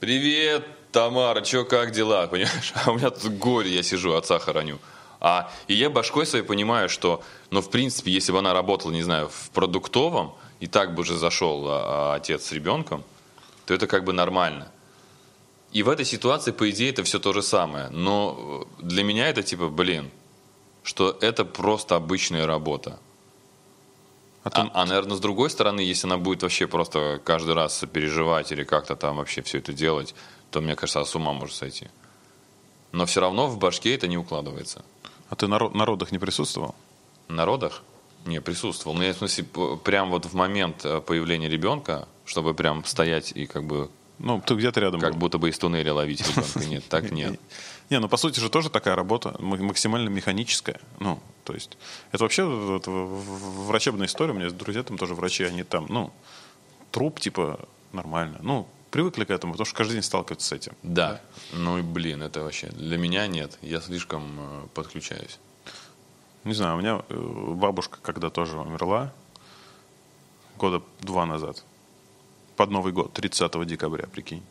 Привет, 0.00 0.66
Тамара, 0.92 1.40
чё, 1.40 1.64
как 1.64 1.92
дела, 1.92 2.26
понимаешь? 2.30 2.72
А 2.74 2.90
у 2.90 2.94
меня 2.94 3.10
тут 3.10 3.32
горе, 3.32 3.70
я 3.70 3.82
сижу, 3.82 4.14
отца 4.14 4.38
хороню. 4.38 4.78
А, 5.20 5.50
и 5.68 5.74
я 5.74 5.88
башкой 5.88 6.26
своей 6.26 6.44
понимаю, 6.44 6.88
что, 6.88 7.22
ну, 7.50 7.62
в 7.62 7.70
принципе, 7.70 8.10
если 8.10 8.32
бы 8.32 8.40
она 8.40 8.52
работала, 8.52 8.92
не 8.92 9.02
знаю, 9.02 9.28
в 9.28 9.50
продуктовом, 9.50 10.34
и 10.60 10.66
так 10.66 10.94
бы 10.94 11.00
уже 11.00 11.16
зашел 11.16 11.66
а, 11.66 12.12
а, 12.12 12.14
отец 12.16 12.44
с 12.44 12.52
ребенком, 12.52 13.04
то 13.64 13.72
это 13.72 13.86
как 13.86 14.04
бы 14.04 14.12
нормально. 14.12 14.70
И 15.74 15.82
в 15.82 15.88
этой 15.88 16.04
ситуации, 16.06 16.52
по 16.52 16.70
идее, 16.70 16.90
это 16.90 17.02
все 17.02 17.18
то 17.18 17.32
же 17.32 17.42
самое. 17.42 17.88
Но 17.90 18.66
для 18.78 19.02
меня 19.04 19.28
это 19.28 19.42
типа, 19.42 19.68
блин, 19.68 20.10
что 20.84 21.18
это 21.20 21.44
просто 21.44 21.96
обычная 21.96 22.46
работа. 22.46 22.98
А 24.44 24.50
ты- 24.50 24.60
А, 24.60 24.70
а, 24.74 24.86
наверное, 24.86 25.16
с 25.16 25.20
другой 25.20 25.50
стороны, 25.50 25.80
если 25.80 26.06
она 26.06 26.16
будет 26.18 26.42
вообще 26.42 26.66
просто 26.66 27.20
каждый 27.24 27.54
раз 27.54 27.84
переживать 27.92 28.52
или 28.52 28.62
как-то 28.64 28.94
там 28.94 29.16
вообще 29.16 29.42
все 29.42 29.58
это 29.58 29.72
делать, 29.72 30.14
то, 30.50 30.60
мне 30.60 30.76
кажется, 30.76 31.04
с 31.04 31.14
ума 31.16 31.32
может 31.32 31.56
сойти. 31.56 31.88
Но 32.92 33.04
все 33.06 33.20
равно 33.20 33.48
в 33.48 33.58
башке 33.58 33.94
это 33.94 34.06
не 34.06 34.16
укладывается. 34.18 34.84
А 35.30 35.34
ты 35.34 35.48
на, 35.48 35.56
ро- 35.56 35.76
на 35.76 35.84
родах 35.84 36.12
не 36.12 36.18
присутствовал? 36.18 36.74
народах? 37.28 37.82
Не, 38.26 38.40
присутствовал. 38.40 38.96
Ну, 38.96 39.02
я, 39.02 39.12
в 39.12 39.16
смысле, 39.16 39.44
прям 39.82 40.10
вот 40.10 40.26
в 40.26 40.34
момент 40.34 40.84
э, 40.84 41.00
появления 41.00 41.48
ребенка, 41.48 42.06
чтобы 42.26 42.54
прям 42.54 42.84
стоять 42.84 43.32
и 43.34 43.46
как 43.46 43.64
бы 43.64 43.90
Ну, 44.18 44.40
ты 44.40 44.54
где-то 44.54 44.80
рядом 44.80 45.00
как 45.00 45.12
был. 45.12 45.20
будто 45.20 45.38
бы 45.38 45.48
из 45.48 45.58
туннеля 45.58 45.92
ловить 45.92 46.20
ребенка. 46.20 46.64
Нет, 46.66 46.84
так 46.88 47.10
нет. 47.10 47.38
Не, 47.90 47.98
ну 47.98 48.08
по 48.08 48.16
сути 48.16 48.40
же 48.40 48.48
тоже 48.48 48.70
такая 48.70 48.94
работа, 48.96 49.36
максимально 49.40 50.08
механическая. 50.08 50.80
Ну, 51.00 51.20
то 51.44 51.52
есть, 51.52 51.76
это 52.12 52.22
вообще 52.22 52.44
врачебная 52.44 54.06
история. 54.06 54.32
У 54.32 54.36
меня 54.36 54.50
друзья 54.50 54.82
там 54.82 54.98
тоже 54.98 55.14
врачи, 55.14 55.44
они 55.44 55.64
там, 55.64 55.86
ну, 55.88 56.12
труп, 56.92 57.20
типа, 57.20 57.60
нормально. 57.92 58.38
Ну, 58.42 58.68
привыкли 58.90 59.24
к 59.24 59.30
этому, 59.30 59.54
потому 59.54 59.66
что 59.66 59.74
каждый 59.74 59.94
день 59.94 60.02
сталкиваются 60.02 60.46
с 60.46 60.52
этим. 60.52 60.72
Да. 60.84 61.20
Ну 61.52 61.78
и 61.78 61.82
блин, 61.82 62.22
это 62.22 62.42
вообще 62.42 62.68
для 62.68 62.96
меня 62.96 63.26
нет. 63.26 63.58
Я 63.60 63.80
слишком 63.80 64.22
э, 64.38 64.66
подключаюсь. 64.72 65.40
Не 66.44 66.54
знаю, 66.54 66.76
у 66.76 66.80
меня 66.80 67.02
э, 67.08 67.14
бабушка, 67.54 67.98
когда 68.00 68.30
тоже 68.30 68.56
умерла, 68.56 69.12
года 70.58 70.80
два 71.00 71.26
назад, 71.26 71.64
под 72.56 72.70
Новый 72.70 72.92
год, 72.92 73.12
30 73.12 73.66
декабря, 73.66 74.06
прикинь, 74.06 74.42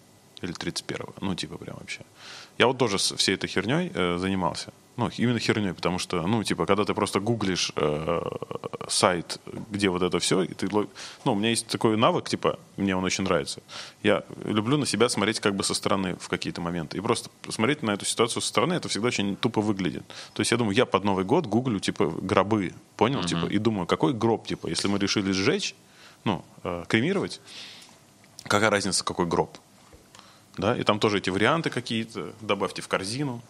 или 0.41 0.51
31, 0.51 1.05
ну, 1.21 1.35
типа 1.35 1.57
прям 1.57 1.77
вообще. 1.79 2.01
Я 2.57 2.67
вот 2.67 2.77
тоже 2.77 2.99
с 2.99 3.15
всей 3.15 3.35
этой 3.35 3.47
херней 3.47 3.91
э, 3.93 4.17
занимался. 4.17 4.73
Ну, 4.95 5.09
именно 5.17 5.39
херней, 5.39 5.73
потому 5.73 5.97
что, 5.97 6.27
ну, 6.27 6.43
типа, 6.43 6.65
когда 6.67 6.85
ты 6.85 6.93
просто 6.93 7.19
гуглишь 7.19 7.71
э, 7.75 8.21
сайт, 8.87 9.39
где 9.71 9.89
вот 9.89 10.03
это 10.03 10.19
все, 10.19 10.43
и 10.43 10.53
ты, 10.53 10.67
ну, 11.25 11.33
у 11.33 11.35
меня 11.35 11.49
есть 11.49 11.65
такой 11.67 11.97
навык, 11.97 12.29
типа, 12.29 12.59
мне 12.77 12.95
он 12.95 13.03
очень 13.03 13.23
нравится. 13.23 13.61
Я 14.03 14.23
люблю 14.45 14.77
на 14.77 14.85
себя 14.85 15.09
смотреть 15.09 15.39
как 15.39 15.55
бы 15.55 15.63
со 15.63 15.73
стороны 15.73 16.15
в 16.19 16.27
какие-то 16.27 16.61
моменты. 16.61 16.97
И 16.97 17.01
просто 17.01 17.31
смотреть 17.49 17.81
на 17.81 17.91
эту 17.91 18.05
ситуацию 18.05 18.41
со 18.41 18.47
стороны, 18.47 18.73
это 18.73 18.87
всегда 18.87 19.07
очень 19.07 19.35
тупо 19.35 19.61
выглядит. 19.61 20.03
То 20.33 20.41
есть 20.41 20.51
я 20.51 20.57
думаю, 20.57 20.75
я 20.75 20.85
под 20.85 21.03
Новый 21.05 21.25
год 21.25 21.47
гуглю, 21.47 21.79
типа, 21.79 22.05
гробы, 22.05 22.73
понял, 22.95 23.23
типа, 23.23 23.47
и 23.47 23.57
думаю, 23.57 23.87
какой 23.87 24.13
гроб, 24.13 24.45
типа, 24.45 24.67
если 24.67 24.87
мы 24.89 24.99
решили 24.99 25.31
сжечь, 25.31 25.73
ну, 26.23 26.45
э, 26.63 26.83
кремировать, 26.87 27.41
какая 28.43 28.69
разница, 28.69 29.03
какой 29.03 29.25
гроб? 29.25 29.57
Да, 30.57 30.77
и 30.77 30.83
там 30.83 30.99
тоже 30.99 31.17
эти 31.17 31.29
варианты 31.29 31.69
какие-то, 31.69 32.33
добавьте 32.41 32.81
в 32.81 32.87
корзину. 32.87 33.41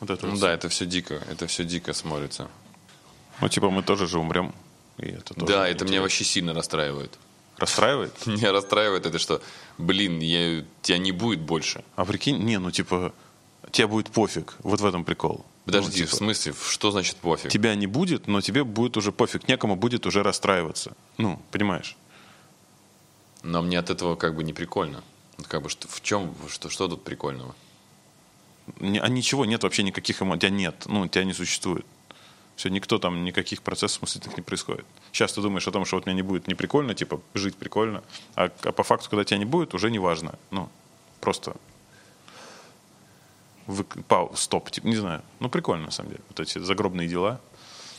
Вот 0.00 0.10
это 0.10 0.26
Ну 0.26 0.32
вот 0.32 0.40
да, 0.40 0.52
это 0.52 0.68
все 0.68 0.86
дико, 0.86 1.22
это 1.30 1.46
все 1.46 1.64
дико 1.64 1.92
смотрится. 1.92 2.48
Ну, 3.40 3.48
типа, 3.48 3.70
мы 3.70 3.82
тоже 3.82 4.06
же 4.06 4.18
умрем. 4.18 4.54
И 4.96 5.06
это 5.06 5.34
тоже 5.34 5.46
Да, 5.46 5.68
это 5.68 5.84
меня 5.84 6.00
вообще 6.00 6.24
сильно 6.24 6.54
расстраивает. 6.54 7.18
расстраивает. 7.58 8.12
Меня 8.26 8.52
расстраивает 8.52 9.06
это, 9.06 9.18
что, 9.18 9.40
блин, 9.78 10.20
я, 10.20 10.64
тебя 10.82 10.98
не 10.98 11.12
будет 11.12 11.40
больше. 11.40 11.84
А 11.96 12.04
прикинь, 12.04 12.38
не, 12.38 12.58
ну 12.58 12.70
типа, 12.70 13.12
тебе 13.70 13.86
будет 13.86 14.10
пофиг. 14.10 14.54
Вот 14.60 14.80
в 14.80 14.86
этом 14.86 15.04
прикол. 15.04 15.44
Подожди, 15.66 15.86
Ну, 16.00 16.06
в 16.06 16.08
типа, 16.10 16.16
смысле, 16.16 16.52
в- 16.52 16.70
что 16.72 16.90
значит 16.90 17.16
пофиг? 17.16 17.50
тебя 17.50 17.74
не 17.74 17.86
будет, 17.86 18.26
но 18.26 18.40
тебе 18.40 18.64
будет 18.64 18.96
уже 18.96 19.12
пофиг. 19.12 19.46
Некому 19.48 19.76
будет 19.76 20.06
уже 20.06 20.22
расстраиваться. 20.22 20.92
Ну, 21.18 21.40
понимаешь? 21.50 21.96
Но 23.42 23.62
мне 23.62 23.78
от 23.78 23.90
этого 23.90 24.16
как 24.16 24.34
бы 24.34 24.44
не 24.44 24.52
прикольно. 24.52 25.02
Как 25.46 25.62
бы, 25.62 25.68
что, 25.68 25.88
в 25.88 26.02
чем, 26.02 26.34
что, 26.48 26.68
что 26.68 26.88
тут 26.88 27.04
прикольного? 27.04 27.54
А 28.80 29.08
ничего 29.08 29.44
нет 29.44 29.62
вообще 29.62 29.82
никаких 29.82 30.20
эмоций. 30.22 30.40
Тебя 30.40 30.50
нет. 30.50 30.84
Ну, 30.86 31.06
тебя 31.06 31.24
не 31.24 31.32
существует. 31.32 31.86
Все, 32.56 32.70
никто 32.70 32.98
там, 32.98 33.24
никаких 33.24 33.62
процессов 33.62 34.02
мыслительных 34.02 34.36
не 34.36 34.42
происходит. 34.42 34.84
Сейчас 35.12 35.32
ты 35.32 35.40
думаешь 35.40 35.68
о 35.68 35.70
том, 35.70 35.84
что 35.84 35.96
вот 35.96 36.06
меня 36.06 36.16
не 36.16 36.22
будет 36.22 36.48
не 36.48 36.54
прикольно, 36.54 36.92
типа, 36.92 37.20
жить 37.34 37.54
прикольно. 37.54 38.02
А, 38.34 38.50
а 38.62 38.72
по 38.72 38.82
факту, 38.82 39.08
когда 39.08 39.24
тебя 39.24 39.38
не 39.38 39.44
будет, 39.44 39.74
уже 39.74 39.92
не 39.92 40.00
важно. 40.00 40.34
Ну, 40.50 40.68
просто 41.20 41.54
вык- 43.68 44.02
пау, 44.08 44.34
стоп, 44.34 44.72
типа, 44.72 44.88
не 44.88 44.96
знаю. 44.96 45.22
Ну, 45.38 45.48
прикольно, 45.48 45.84
на 45.84 45.90
самом 45.92 46.10
деле. 46.10 46.22
Вот 46.28 46.40
эти 46.40 46.58
загробные 46.58 47.06
дела. 47.06 47.40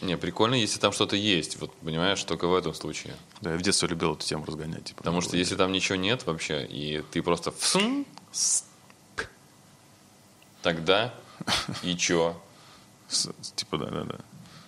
Не, 0.01 0.17
прикольно, 0.17 0.55
если 0.55 0.79
там 0.79 0.91
что-то 0.91 1.15
есть. 1.15 1.59
Вот, 1.59 1.73
понимаешь, 1.75 2.23
только 2.23 2.47
в 2.47 2.55
этом 2.55 2.73
случае. 2.73 3.15
Да, 3.41 3.51
я 3.51 3.57
в 3.57 3.61
детстве 3.61 3.87
любил 3.89 4.13
эту 4.13 4.25
тему 4.25 4.45
разгонять. 4.45 4.85
Типа, 4.85 4.99
Потому 4.99 5.21
что 5.21 5.35
если 5.35 5.55
там 5.55 5.71
ничего 5.71 5.97
нет 5.97 6.25
вообще, 6.25 6.65
и 6.65 7.03
ты 7.11 7.21
просто 7.21 7.53
тогда 10.61 11.13
и 11.83 11.95
чё? 11.95 12.39
Типа, 13.55 13.77
да-да-да. 13.77 14.19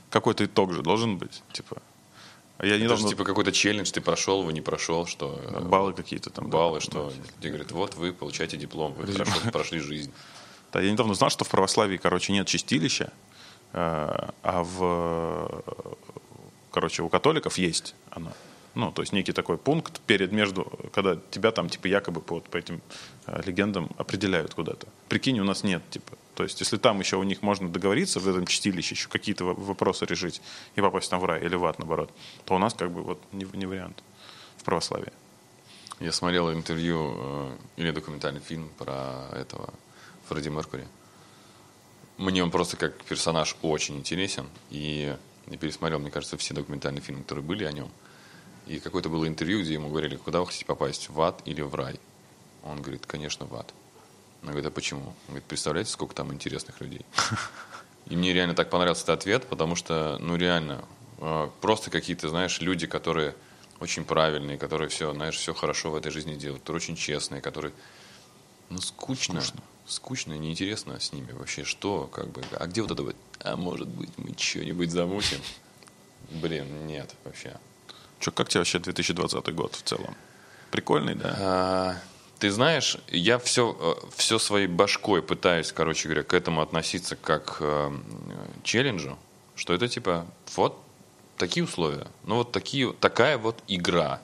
Какой-то 0.09 0.45
итог 0.45 0.73
же 0.73 0.81
должен 0.81 1.17
быть. 1.17 1.41
Типа. 1.53 1.81
Я 2.59 2.75
Это 2.75 2.83
недавно... 2.83 3.03
же 3.03 3.09
типа 3.09 3.23
какой-то 3.23 3.51
челлендж, 3.51 3.91
ты 3.91 4.01
прошел, 4.01 4.43
вы 4.43 4.53
не 4.53 4.61
прошел, 4.61 5.07
что... 5.07 5.41
э, 5.43 5.61
баллы 5.61 5.93
какие-то 5.93 6.29
там. 6.29 6.45
да. 6.45 6.57
Баллы, 6.57 6.79
что 6.79 7.11
тебе 7.39 7.49
говорят, 7.49 7.71
вот 7.71 7.95
вы 7.95 8.13
получаете 8.13 8.57
диплом, 8.57 8.93
вы 8.93 9.11
хорошо 9.11 9.49
прошли 9.51 9.79
жизнь. 9.79 10.11
Да, 10.71 10.79
я 10.79 10.91
недавно 10.91 11.13
узнал, 11.13 11.29
что 11.29 11.43
в 11.43 11.49
православии, 11.49 11.97
короче, 11.97 12.33
нет 12.33 12.47
чистилища, 12.47 13.11
а 13.73 14.63
в, 14.63 15.63
короче, 16.71 17.03
у 17.03 17.09
католиков 17.09 17.57
есть 17.57 17.95
оно. 18.09 18.31
Ну, 18.73 18.91
то 18.91 19.01
есть 19.01 19.11
некий 19.11 19.33
такой 19.33 19.57
пункт 19.57 19.99
перед 20.01 20.31
между, 20.31 20.63
когда 20.93 21.17
тебя 21.29 21.51
там, 21.51 21.69
типа, 21.69 21.87
якобы 21.87 22.21
по, 22.21 22.39
по 22.39 22.55
этим 22.55 22.81
э, 23.27 23.41
легендам 23.45 23.89
определяют 23.97 24.53
куда-то. 24.53 24.87
Прикинь, 25.09 25.39
у 25.41 25.43
нас 25.43 25.63
нет, 25.63 25.81
типа. 25.89 26.17
То 26.35 26.43
есть, 26.43 26.61
если 26.61 26.77
там 26.77 26.99
еще 26.99 27.17
у 27.17 27.23
них 27.23 27.41
можно 27.41 27.67
договориться 27.67 28.21
в 28.21 28.27
этом 28.27 28.45
чистилище, 28.45 28.95
еще 28.95 29.09
какие-то 29.09 29.43
во- 29.43 29.53
вопросы 29.53 30.05
решить 30.05 30.41
и 30.75 30.81
попасть 30.81 31.09
там 31.09 31.19
в 31.19 31.25
рай 31.25 31.43
или 31.43 31.55
в 31.55 31.65
ад, 31.65 31.79
наоборот, 31.79 32.11
то 32.45 32.55
у 32.55 32.57
нас 32.59 32.73
как 32.73 32.91
бы 32.91 33.01
вот 33.01 33.21
не, 33.33 33.45
не 33.53 33.65
вариант 33.65 34.01
в 34.55 34.63
православии. 34.63 35.11
Я 35.99 36.13
смотрел 36.13 36.53
интервью 36.53 37.13
э, 37.17 37.57
или 37.75 37.91
документальный 37.91 38.39
фильм 38.39 38.69
про 38.77 39.27
этого 39.33 39.73
Фредди 40.29 40.47
Меркури. 40.47 40.87
Мне 42.21 42.43
он 42.43 42.51
просто 42.51 42.77
как 42.77 43.03
персонаж 43.05 43.55
очень 43.63 43.97
интересен. 43.97 44.47
И 44.69 45.17
я 45.47 45.57
пересмотрел, 45.57 45.97
мне 45.97 46.11
кажется, 46.11 46.37
все 46.37 46.53
документальные 46.53 47.01
фильмы, 47.01 47.23
которые 47.23 47.43
были 47.43 47.63
о 47.63 47.71
нем. 47.71 47.89
И 48.67 48.79
какое-то 48.79 49.09
было 49.09 49.27
интервью, 49.27 49.61
где 49.61 49.73
ему 49.73 49.89
говорили, 49.89 50.17
куда 50.17 50.39
вы 50.39 50.45
хотите 50.45 50.65
попасть, 50.65 51.09
в 51.09 51.19
ад 51.19 51.41
или 51.45 51.61
в 51.61 51.73
рай? 51.73 51.99
Он 52.63 52.79
говорит, 52.79 53.07
конечно, 53.07 53.47
в 53.47 53.55
ад. 53.55 53.73
Он 54.43 54.49
говорит, 54.49 54.67
а 54.67 54.71
почему? 54.71 55.01
Он 55.01 55.13
говорит, 55.29 55.45
представляете, 55.45 55.89
сколько 55.89 56.13
там 56.13 56.31
интересных 56.31 56.79
людей? 56.79 57.03
И 58.05 58.15
мне 58.15 58.33
реально 58.33 58.53
так 58.53 58.69
понравился 58.69 59.01
этот 59.03 59.21
ответ, 59.21 59.47
потому 59.47 59.75
что, 59.75 60.19
ну 60.19 60.35
реально, 60.35 60.85
э, 61.17 61.49
просто 61.59 61.89
какие-то, 61.89 62.29
знаешь, 62.29 62.61
люди, 62.61 62.85
которые 62.85 63.35
очень 63.79 64.05
правильные, 64.05 64.59
которые 64.59 64.89
все, 64.89 65.11
знаешь, 65.11 65.37
все 65.37 65.55
хорошо 65.55 65.89
в 65.89 65.95
этой 65.95 66.11
жизни 66.11 66.35
делают, 66.35 66.61
которые 66.61 66.81
очень 66.81 66.95
честные, 66.95 67.41
которые, 67.41 67.73
ну, 68.69 68.77
скучно, 68.77 69.41
скучно, 69.41 69.63
неинтересно 70.37 70.99
с 70.99 71.13
ними 71.13 71.31
вообще, 71.31 71.63
что, 71.63 72.07
как 72.07 72.29
бы, 72.29 72.41
а 72.59 72.67
где 72.67 72.81
вот 72.81 72.91
это 72.91 73.03
вот, 73.03 73.15
а 73.39 73.55
может 73.55 73.87
быть, 73.87 74.09
мы 74.17 74.35
что-нибудь 74.37 74.91
замутим? 74.91 75.39
Блин, 76.29 76.87
нет, 76.87 77.13
вообще. 77.23 77.57
Че, 78.19 78.31
как 78.31 78.49
тебе 78.49 78.61
вообще 78.61 78.79
2020 78.79 79.53
год 79.53 79.75
в 79.75 79.81
целом? 79.81 80.15
Прикольный, 80.71 81.15
да? 81.15 81.35
А, 81.39 81.95
Ты 82.39 82.51
знаешь, 82.51 82.97
я 83.09 83.37
все, 83.39 83.97
все 84.15 84.39
своей 84.39 84.67
башкой 84.67 85.21
пытаюсь, 85.21 85.71
короче 85.71 86.07
говоря, 86.07 86.23
к 86.23 86.33
этому 86.33 86.61
относиться 86.61 87.15
как 87.15 87.57
э, 87.59 87.91
челленджу, 88.63 89.17
что 89.55 89.73
это 89.73 89.87
типа 89.87 90.25
вот 90.55 90.81
такие 91.37 91.63
условия, 91.63 92.07
ну 92.23 92.35
вот 92.35 92.51
такие, 92.51 92.93
такая 92.93 93.37
вот 93.37 93.61
игра. 93.67 94.21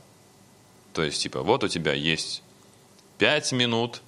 То 0.93 1.03
есть 1.03 1.21
типа 1.21 1.41
вот 1.43 1.63
у 1.63 1.67
тебя 1.67 1.93
есть 1.93 2.41
пять 3.17 3.51
минут, 3.51 4.01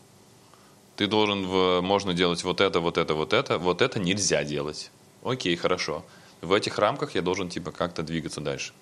ты 1.00 1.08
должен, 1.08 1.48
в, 1.48 1.80
можно 1.80 2.14
делать 2.14 2.44
вот 2.44 2.60
это, 2.60 2.82
вот 2.82 2.98
это, 2.98 3.14
вот 3.14 3.32
это, 3.32 3.58
вот 3.58 3.82
это 3.82 4.02
нельзя 4.02 4.44
делать. 4.44 4.92
Окей, 5.24 5.56
хорошо. 5.56 6.04
В 6.42 6.52
этих 6.52 6.78
рамках 6.78 7.16
я 7.16 7.22
должен 7.22 7.48
типа 7.48 7.72
как-то 7.72 8.04
двигаться 8.04 8.42
дальше. 8.42 8.74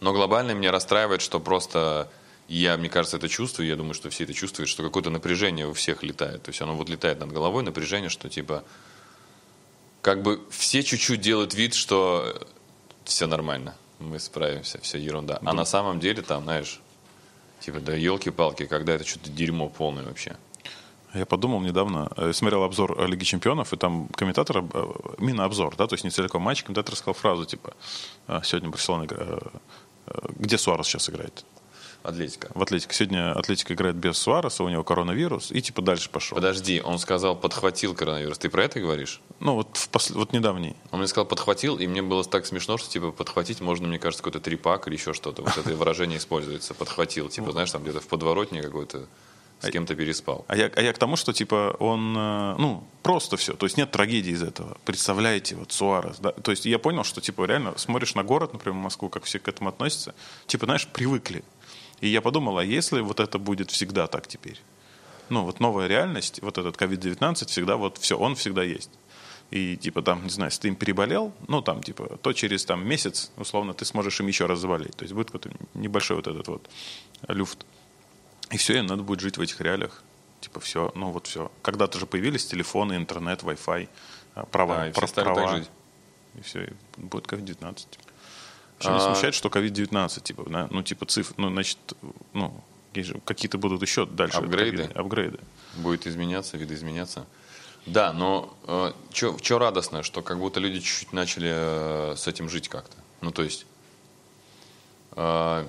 Но 0.00 0.12
глобально 0.12 0.50
меня 0.50 0.72
расстраивает, 0.72 1.22
что 1.22 1.40
просто 1.40 2.10
я, 2.48 2.76
мне 2.76 2.90
кажется, 2.90 3.16
это 3.16 3.30
чувствую, 3.30 3.66
я 3.66 3.76
думаю, 3.76 3.94
что 3.94 4.10
все 4.10 4.24
это 4.24 4.34
чувствуют, 4.34 4.68
что 4.68 4.82
какое-то 4.82 5.08
напряжение 5.08 5.66
у 5.66 5.72
всех 5.72 6.02
летает. 6.02 6.42
То 6.42 6.50
есть 6.50 6.60
оно 6.60 6.76
вот 6.76 6.90
летает 6.90 7.18
над 7.18 7.32
головой, 7.32 7.62
напряжение, 7.62 8.10
что 8.10 8.28
типа 8.28 8.62
как 10.02 10.20
бы 10.20 10.42
все 10.50 10.82
чуть-чуть 10.82 11.22
делают 11.22 11.54
вид, 11.54 11.72
что 11.72 12.46
все 13.06 13.26
нормально, 13.26 13.74
мы 14.00 14.18
справимся, 14.18 14.78
все 14.82 14.98
ерунда. 14.98 15.38
А 15.46 15.54
на 15.54 15.64
самом 15.64 15.98
деле 15.98 16.20
там, 16.20 16.42
знаешь, 16.42 16.82
типа, 17.60 17.80
да 17.80 17.94
елки-палки, 17.94 18.66
когда 18.66 18.92
это 18.92 19.06
что-то 19.06 19.30
дерьмо 19.30 19.70
полное 19.70 20.04
вообще. 20.04 20.36
Я 21.14 21.26
подумал 21.26 21.60
недавно, 21.60 22.10
э, 22.16 22.32
смотрел 22.32 22.64
обзор 22.64 22.96
э, 22.98 23.06
Лиги 23.06 23.24
Чемпионов, 23.24 23.72
и 23.72 23.76
там 23.76 24.08
комментатор, 24.08 24.58
э, 24.58 24.92
именно 25.18 25.44
обзор, 25.44 25.76
да, 25.76 25.86
то 25.86 25.94
есть 25.94 26.04
не 26.04 26.10
целиком 26.10 26.42
матч, 26.42 26.64
комментатор 26.64 26.96
сказал 26.96 27.14
фразу, 27.14 27.44
типа, 27.44 27.74
«А, 28.26 28.42
сегодня 28.42 28.68
Барселона, 28.68 29.06
где 30.36 30.58
Суарес 30.58 30.86
сейчас 30.86 31.08
играет? 31.08 31.44
Атлетика. 32.02 32.50
В 32.54 32.62
Атлетике. 32.62 32.94
Сегодня 32.94 33.32
Атлетика 33.32 33.72
играет 33.72 33.96
без 33.96 34.18
Суареса, 34.18 34.62
у 34.62 34.68
него 34.68 34.84
коронавирус, 34.84 35.50
и 35.50 35.62
типа 35.62 35.80
дальше 35.80 36.10
пошел. 36.10 36.36
Подожди, 36.36 36.82
он 36.82 36.98
сказал, 36.98 37.34
подхватил 37.34 37.94
коронавирус. 37.94 38.36
Ты 38.36 38.50
про 38.50 38.64
это 38.64 38.78
говоришь? 38.78 39.22
Ну, 39.40 39.54
вот, 39.54 39.74
в 39.78 39.88
пос- 39.90 40.12
вот 40.12 40.34
недавний. 40.34 40.76
Он 40.90 40.98
мне 40.98 41.08
сказал, 41.08 41.24
подхватил, 41.24 41.78
и 41.78 41.86
мне 41.86 42.02
было 42.02 42.22
так 42.22 42.44
смешно, 42.44 42.76
что, 42.76 42.90
типа, 42.90 43.10
подхватить 43.10 43.62
можно, 43.62 43.88
мне 43.88 43.98
кажется, 43.98 44.22
какой-то 44.22 44.40
трипак 44.44 44.86
или 44.86 44.96
еще 44.96 45.14
что-то. 45.14 45.40
Вот 45.40 45.56
это 45.56 45.74
выражение 45.74 46.18
используется. 46.18 46.74
Подхватил. 46.74 47.30
Типа, 47.30 47.52
знаешь, 47.52 47.70
там 47.70 47.82
где-то 47.82 48.00
в 48.00 48.06
подворотне 48.06 48.60
какой-то 48.60 49.06
с 49.60 49.70
кем-то 49.70 49.94
переспал. 49.94 50.44
А 50.48 50.56
я, 50.56 50.70
а 50.74 50.82
я 50.82 50.92
к 50.92 50.98
тому, 50.98 51.16
что 51.16 51.32
типа 51.32 51.76
он, 51.78 52.14
э, 52.16 52.54
ну, 52.58 52.84
просто 53.02 53.36
все. 53.36 53.54
То 53.54 53.66
есть 53.66 53.76
нет 53.76 53.90
трагедии 53.90 54.32
из 54.32 54.42
этого. 54.42 54.76
Представляете, 54.84 55.56
вот 55.56 55.72
Суарес, 55.72 56.18
да. 56.18 56.32
То 56.32 56.50
есть 56.50 56.66
я 56.66 56.78
понял, 56.78 57.04
что 57.04 57.20
типа 57.20 57.44
реально 57.44 57.76
смотришь 57.78 58.14
на 58.14 58.22
город, 58.22 58.52
например, 58.52 58.78
Москву, 58.78 59.08
как 59.08 59.24
все 59.24 59.38
к 59.38 59.48
этому 59.48 59.70
относятся, 59.70 60.14
типа, 60.46 60.66
знаешь, 60.66 60.86
привыкли. 60.86 61.44
И 62.00 62.08
я 62.08 62.20
подумал, 62.20 62.58
а 62.58 62.64
если 62.64 63.00
вот 63.00 63.20
это 63.20 63.38
будет 63.38 63.70
всегда 63.70 64.06
так 64.06 64.26
теперь? 64.26 64.60
Ну, 65.30 65.44
вот 65.44 65.60
новая 65.60 65.86
реальность, 65.86 66.42
вот 66.42 66.58
этот 66.58 66.76
COVID-19 66.76 67.46
всегда 67.46 67.76
вот 67.76 67.98
все, 67.98 68.18
он 68.18 68.34
всегда 68.34 68.62
есть. 68.62 68.90
И 69.50 69.76
типа 69.76 70.02
там, 70.02 70.24
не 70.24 70.30
знаю, 70.30 70.50
если 70.50 70.62
ты 70.62 70.68
им 70.68 70.74
переболел, 70.74 71.32
ну 71.46 71.62
там 71.62 71.82
типа, 71.82 72.18
то 72.22 72.32
через 72.32 72.64
там 72.64 72.86
месяц, 72.86 73.30
условно, 73.36 73.72
ты 73.72 73.84
сможешь 73.84 74.18
им 74.20 74.26
еще 74.26 74.46
раз 74.46 74.58
заболеть. 74.58 74.96
То 74.96 75.04
есть 75.04 75.14
будет 75.14 75.30
какой-то 75.30 75.50
небольшой 75.74 76.16
вот 76.16 76.26
этот 76.26 76.48
вот 76.48 76.68
люфт. 77.28 77.64
И 78.50 78.56
все, 78.56 78.78
им 78.78 78.86
надо 78.86 79.02
будет 79.02 79.20
жить 79.20 79.38
в 79.38 79.40
этих 79.40 79.60
реалиях. 79.60 80.02
Типа 80.40 80.60
все, 80.60 80.92
ну 80.94 81.10
вот 81.10 81.26
все. 81.26 81.50
Когда-то 81.62 81.98
же 81.98 82.06
появились 82.06 82.46
телефоны, 82.46 82.94
интернет, 82.96 83.42
Wi-Fi, 83.42 83.88
а, 84.34 84.44
права, 84.46 84.76
Да, 84.76 84.88
и 84.88 84.92
все 84.92 85.06
стали 85.06 85.24
так 85.26 85.34
права. 85.34 85.56
жить. 85.56 85.70
И 86.36 86.40
все, 86.42 86.64
и 86.64 86.72
будет 86.98 87.26
COVID-19. 87.26 87.74
Типа. 87.90 88.04
Вообще 88.74 88.90
не 88.90 88.96
А- 88.96 89.00
смущает, 89.00 89.34
что 89.34 89.48
COVID-19, 89.48 90.20
типа, 90.22 90.44
да? 90.48 90.68
ну 90.70 90.82
типа 90.82 91.06
цифр, 91.06 91.32
ну 91.38 91.48
значит, 91.50 91.78
ну 92.32 92.62
какие-то 93.24 93.56
будут 93.58 93.82
еще 93.82 94.04
дальше 94.06 94.38
апгрейды. 94.38 94.84
апгрейды. 94.94 95.38
Будет 95.76 96.06
изменяться, 96.06 96.56
видоизменяться. 96.56 97.26
Да, 97.86 98.12
но 98.12 98.56
э, 98.66 98.92
что 99.12 99.58
радостно, 99.58 100.02
что 100.02 100.22
как 100.22 100.38
будто 100.38 100.58
люди 100.60 100.80
чуть-чуть 100.80 101.12
начали 101.12 101.50
э, 101.52 102.14
с 102.16 102.26
этим 102.28 102.48
жить 102.48 102.68
как-то. 102.68 102.96
Ну, 103.20 103.30
то 103.30 103.42
есть, 103.42 103.66
э, 105.16 105.66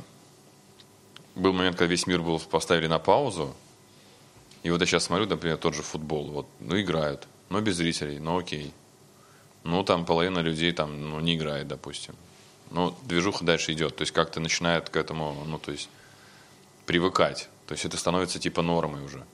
был 1.36 1.54
момент, 1.54 1.78
когда 1.78 1.92
весь 1.92 2.08
мир 2.08 2.22
был 2.22 2.40
поставили 2.40 2.88
на 2.88 3.00
паузу, 3.00 3.56
и 4.64 4.70
вот 4.70 4.82
я 4.82 4.88
сейчас 4.88 5.04
смотрю, 5.04 5.28
например, 5.28 5.58
тот 5.58 5.76
же 5.76 5.84
футбол, 5.84 6.32
вот, 6.32 6.48
ну, 6.60 6.80
играют, 6.80 7.28
но 7.50 7.62
без 7.62 7.76
зрителей, 7.76 8.20
ну, 8.20 8.40
окей. 8.40 8.74
Ну, 9.64 9.84
там 9.84 10.06
половина 10.06 10.40
людей 10.40 10.72
там, 10.72 11.10
ну, 11.10 11.20
не 11.20 11.36
играет, 11.36 11.68
допустим. 11.68 12.16
Ну, 12.72 12.96
движуха 13.04 13.44
дальше 13.46 13.74
идет, 13.74 13.96
то 13.96 14.02
есть 14.02 14.12
как-то 14.12 14.40
начинает 14.40 14.90
к 14.90 14.96
этому, 14.96 15.44
ну, 15.46 15.60
то 15.60 15.72
есть, 15.72 15.90
привыкать. 16.86 17.50
То 17.68 17.74
есть 17.74 17.86
это 17.86 17.98
становится 17.98 18.40
типа 18.40 18.62
нормой 18.62 19.04
уже. 19.04 19.26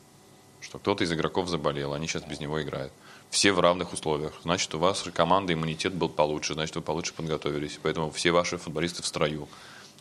Что 0.62 0.80
кто-то 0.80 1.04
из 1.04 1.12
игроков 1.12 1.50
заболел, 1.50 1.94
они 1.94 2.08
сейчас 2.08 2.24
без 2.24 2.40
него 2.40 2.62
играют. 2.62 2.94
Все 3.30 3.52
в 3.52 3.60
равных 3.60 3.94
условиях. 3.94 4.34
Значит, 4.44 4.74
у 4.76 4.80
вас 4.80 5.04
команда 5.14 5.54
иммунитет 5.54 5.94
был 5.94 6.10
получше, 6.10 6.54
значит, 6.54 6.76
вы 6.76 6.82
получше 6.82 7.14
подготовились. 7.14 7.80
Поэтому 7.82 8.12
все 8.12 8.32
ваши 8.32 8.58
футболисты 8.58 9.02
в 9.02 9.08
строю. 9.08 9.48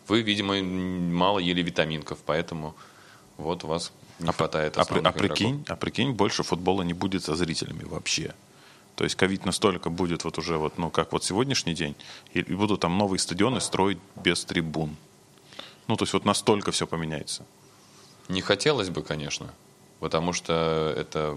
Вы, 0.08 0.22
видимо, 0.22 0.60
мало 0.62 1.38
ели 1.38 1.62
витаминков, 1.62 2.18
поэтому 2.26 2.74
вот 3.36 3.64
у 3.64 3.68
вас 3.68 3.92
не 4.18 4.32
хватает 4.32 4.76
А, 4.76 4.84
при- 4.84 4.98
основных 4.98 5.14
а 5.14 5.18
прикинь, 5.18 5.64
а 5.68 5.76
прикинь, 5.76 6.12
больше 6.12 6.42
футбола 6.42 6.82
не 6.82 6.92
будет 6.92 7.24
со 7.24 7.36
зрителями 7.36 7.84
вообще. 7.84 8.34
То 8.96 9.04
есть 9.04 9.16
ковид 9.16 9.46
настолько 9.46 9.88
будет 9.88 10.24
вот 10.24 10.36
уже 10.38 10.58
вот, 10.58 10.76
ну, 10.76 10.90
как 10.90 11.12
вот 11.12 11.24
сегодняшний 11.24 11.74
день, 11.74 11.94
и, 12.34 12.40
и 12.40 12.54
будут 12.54 12.80
там 12.80 12.98
новые 12.98 13.18
стадионы 13.18 13.60
строить 13.60 13.98
без 14.16 14.44
трибун. 14.44 14.96
Ну, 15.86 15.96
то 15.96 16.02
есть 16.02 16.12
вот 16.12 16.24
настолько 16.24 16.70
все 16.70 16.86
поменяется. 16.86 17.46
Не 18.28 18.42
хотелось 18.42 18.90
бы, 18.90 19.02
конечно, 19.02 19.50
потому 20.00 20.32
что 20.32 20.94
это 20.96 21.36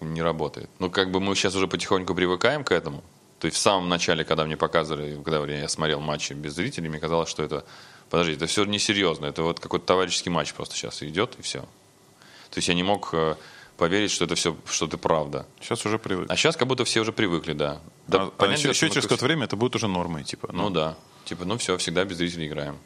не 0.00 0.22
работает. 0.22 0.70
Ну, 0.78 0.90
как 0.90 1.10
бы 1.10 1.20
мы 1.20 1.34
сейчас 1.34 1.54
уже 1.54 1.68
потихоньку 1.68 2.14
привыкаем 2.14 2.64
к 2.64 2.72
этому. 2.72 3.04
То 3.40 3.46
есть 3.46 3.56
в 3.56 3.60
самом 3.60 3.88
начале, 3.88 4.24
когда 4.24 4.44
мне 4.44 4.56
показывали, 4.56 5.20
когда 5.22 5.44
я 5.46 5.68
смотрел 5.68 6.00
матчи 6.00 6.32
без 6.32 6.54
зрителей, 6.54 6.88
мне 6.88 6.98
казалось, 6.98 7.28
что 7.28 7.42
это, 7.42 7.64
подожди, 8.10 8.32
это 8.32 8.46
все 8.46 8.64
несерьезно, 8.64 9.26
это 9.26 9.42
вот 9.42 9.60
какой-то 9.60 9.86
товарищеский 9.86 10.30
матч 10.30 10.52
просто 10.54 10.74
сейчас 10.74 11.02
идет, 11.02 11.36
и 11.38 11.42
все. 11.42 11.60
То 11.60 12.56
есть 12.56 12.68
я 12.68 12.74
не 12.74 12.82
мог 12.82 13.10
э, 13.12 13.36
поверить, 13.76 14.10
что 14.10 14.24
это 14.24 14.34
все, 14.34 14.56
что 14.66 14.86
это 14.86 14.98
правда. 14.98 15.46
Сейчас 15.60 15.84
уже 15.86 15.98
привык. 15.98 16.28
А 16.30 16.36
сейчас 16.36 16.56
как 16.56 16.66
будто 16.66 16.84
все 16.84 17.00
уже 17.00 17.12
привыкли, 17.12 17.52
да. 17.52 17.80
Да, 18.08 18.22
А- 18.22 18.26
а 18.26 18.30
понятное 18.30 18.70
еще, 18.72 18.86
еще 18.86 18.88
через 18.88 18.94
ко 19.04 19.08
какое-то 19.10 19.24
время 19.26 19.44
это 19.44 19.56
будет 19.56 19.76
уже 19.76 19.86
нормой, 19.86 20.24
типа. 20.24 20.48
ну 20.52 20.70
да. 20.70 20.96
Типа, 21.24 21.44
ну 21.44 21.58
все, 21.58 21.76
всегда 21.76 22.04
без 22.04 22.16
зрителей 22.16 22.46
играем. 22.48 22.78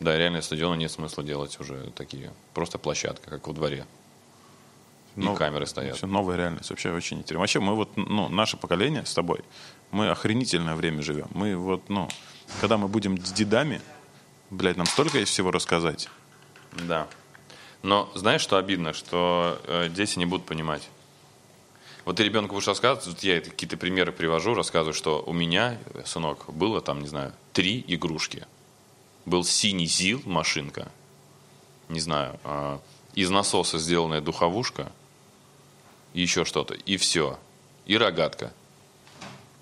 Да, 0.00 0.16
реально 0.16 0.40
стадиона 0.40 0.74
нет 0.76 0.90
смысла 0.92 1.24
делать 1.24 1.58
уже 1.60 1.90
такие. 1.96 2.32
Просто 2.54 2.78
площадка, 2.78 3.28
как 3.28 3.46
во 3.48 3.52
дворе. 3.52 3.84
И 5.16 5.20
нов- 5.20 5.38
камеры 5.38 5.66
стоят. 5.66 5.96
Всё, 5.96 6.06
новая 6.06 6.36
реальность. 6.36 6.70
Вообще 6.70 6.92
очень 6.92 7.18
интересно. 7.18 7.40
Вообще 7.40 7.60
мы 7.60 7.74
вот, 7.74 7.96
ну, 7.96 8.28
наше 8.28 8.56
поколение 8.56 9.04
с 9.04 9.14
тобой, 9.14 9.40
мы 9.90 10.10
охренительное 10.10 10.74
время 10.74 11.02
живем. 11.02 11.28
Мы 11.32 11.56
вот, 11.56 11.88
ну, 11.88 12.08
когда 12.60 12.76
мы 12.76 12.88
будем 12.88 13.18
с 13.24 13.32
дедами, 13.32 13.80
блядь, 14.50 14.76
нам 14.76 14.86
столько 14.86 15.18
есть 15.18 15.32
всего 15.32 15.50
рассказать. 15.50 16.08
Да. 16.72 17.08
Но 17.82 18.10
знаешь, 18.14 18.40
что 18.40 18.56
обидно? 18.56 18.92
Что 18.92 19.60
э, 19.66 19.88
дети 19.88 20.18
не 20.18 20.26
будут 20.26 20.46
понимать. 20.46 20.88
Вот 22.04 22.16
ты 22.16 22.24
ребенку 22.24 22.54
будешь 22.54 22.66
рассказывать, 22.66 23.06
вот 23.06 23.22
я 23.22 23.40
какие-то 23.40 23.76
примеры 23.76 24.12
привожу, 24.12 24.54
рассказываю, 24.54 24.94
что 24.94 25.22
у 25.26 25.32
меня, 25.32 25.78
э, 25.94 26.02
сынок, 26.06 26.44
было 26.48 26.80
там, 26.80 27.00
не 27.02 27.08
знаю, 27.08 27.32
три 27.52 27.84
игрушки. 27.86 28.46
Был 29.26 29.44
синий 29.44 29.86
ЗИЛ, 29.86 30.22
машинка, 30.24 30.90
не 31.90 32.00
знаю, 32.00 32.40
а, 32.44 32.80
из 33.14 33.28
насоса 33.28 33.78
сделанная 33.78 34.22
духовушка, 34.22 34.90
и 36.18 36.20
еще 36.20 36.44
что-то, 36.44 36.74
и 36.74 36.96
все. 36.96 37.38
И 37.86 37.96
рогатка. 37.96 38.52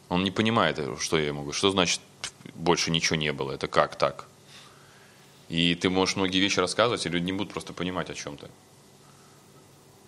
Он 0.08 0.24
не 0.24 0.30
понимает, 0.30 0.78
э, 0.78 0.96
что 0.98 1.18
я 1.18 1.26
ему 1.26 1.40
говорю. 1.40 1.52
Что 1.52 1.70
значит 1.70 2.00
больше 2.54 2.90
ничего 2.90 3.16
не 3.16 3.30
было? 3.32 3.52
Это 3.52 3.68
как 3.68 3.96
так? 3.96 4.26
И 5.50 5.74
ты 5.74 5.90
можешь 5.90 6.16
многие 6.16 6.40
вещи 6.40 6.60
рассказывать, 6.60 7.04
и 7.04 7.10
люди 7.10 7.26
не 7.26 7.32
будут 7.32 7.52
просто 7.52 7.74
понимать, 7.74 8.08
о 8.08 8.14
чем 8.14 8.38
ты. 8.38 8.48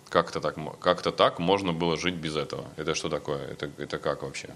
Как-то 0.09 0.41
так, 0.41 0.55
как-то 0.79 1.11
так 1.11 1.37
можно 1.39 1.71
было 1.71 1.97
жить 1.97 2.15
без 2.15 2.35
этого. 2.35 2.65
Это 2.77 2.95
что 2.95 3.09
такое? 3.09 3.45
Это, 3.51 3.69
это 3.77 3.99
как 3.99 4.23
вообще? 4.23 4.49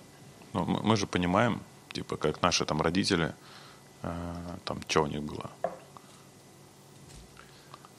Ну, 0.54 0.66
мы, 0.66 0.82
мы 0.82 0.98
же 0.98 1.06
понимаем, 1.06 1.62
типа, 1.91 2.18
как 2.18 2.41
наши 2.41 2.66
там 2.66 2.82
родители, 2.82 3.36
э, 4.02 4.58
там, 4.66 4.82
что 4.88 5.04
у 5.04 5.08
них 5.08 5.22
было. 5.22 5.52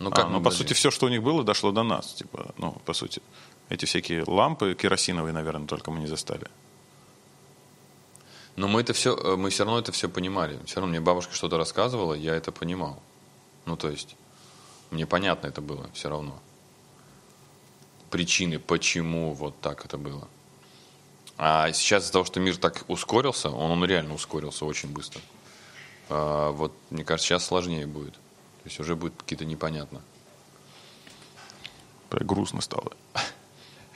Ну, 0.00 0.10
А, 0.12 0.26
мы 0.26 0.38
ну, 0.38 0.42
по 0.42 0.50
сути, 0.50 0.72
все, 0.72 0.90
что 0.90 1.06
у 1.06 1.08
них 1.08 1.22
было, 1.22 1.44
дошло 1.44 1.70
до 1.70 1.84
нас. 1.84 2.14
Типа, 2.14 2.54
ну, 2.58 2.72
по 2.84 2.92
сути. 2.92 3.22
Эти 3.68 3.86
всякие 3.86 4.24
лампы 4.26 4.74
керосиновые, 4.74 5.32
наверное, 5.32 5.66
только 5.66 5.90
мы 5.90 6.00
не 6.00 6.06
застали. 6.06 6.46
Но 8.56 8.68
мы 8.68 8.82
это 8.82 8.92
все, 8.92 9.16
э, 9.16 9.36
мы 9.36 9.50
все 9.50 9.64
равно 9.64 9.80
это 9.80 9.90
все 9.92 10.08
понимали. 10.08 10.58
Все 10.66 10.76
равно 10.76 10.90
мне 10.90 11.00
бабушка 11.00 11.34
что-то 11.34 11.58
рассказывала, 11.58 12.14
я 12.14 12.34
это 12.34 12.52
понимал. 12.52 13.02
Ну, 13.66 13.76
то 13.76 13.88
есть, 13.90 14.16
мне 14.90 15.06
понятно 15.06 15.48
это 15.48 15.60
было 15.60 15.90
все 15.92 16.08
равно. 16.08 16.38
Причины, 18.10 18.58
почему 18.58 19.32
вот 19.32 19.58
так 19.60 19.84
это 19.84 19.98
было. 19.98 20.28
А 21.36 21.72
сейчас 21.72 22.04
из-за 22.04 22.12
того, 22.12 22.24
что 22.24 22.38
мир 22.38 22.56
так 22.56 22.84
ускорился, 22.86 23.50
он, 23.50 23.72
он 23.72 23.84
реально 23.84 24.14
ускорился 24.14 24.64
очень 24.64 24.90
быстро. 24.90 25.20
А, 26.08 26.52
вот, 26.52 26.72
мне 26.90 27.04
кажется, 27.04 27.28
сейчас 27.28 27.44
сложнее 27.44 27.86
будет. 27.86 28.12
То 28.12 28.66
есть 28.66 28.78
уже 28.78 28.94
будет 28.94 29.14
какие-то 29.16 29.44
непонятно. 29.44 30.00
Грустно 32.10 32.60
стало. 32.60 32.92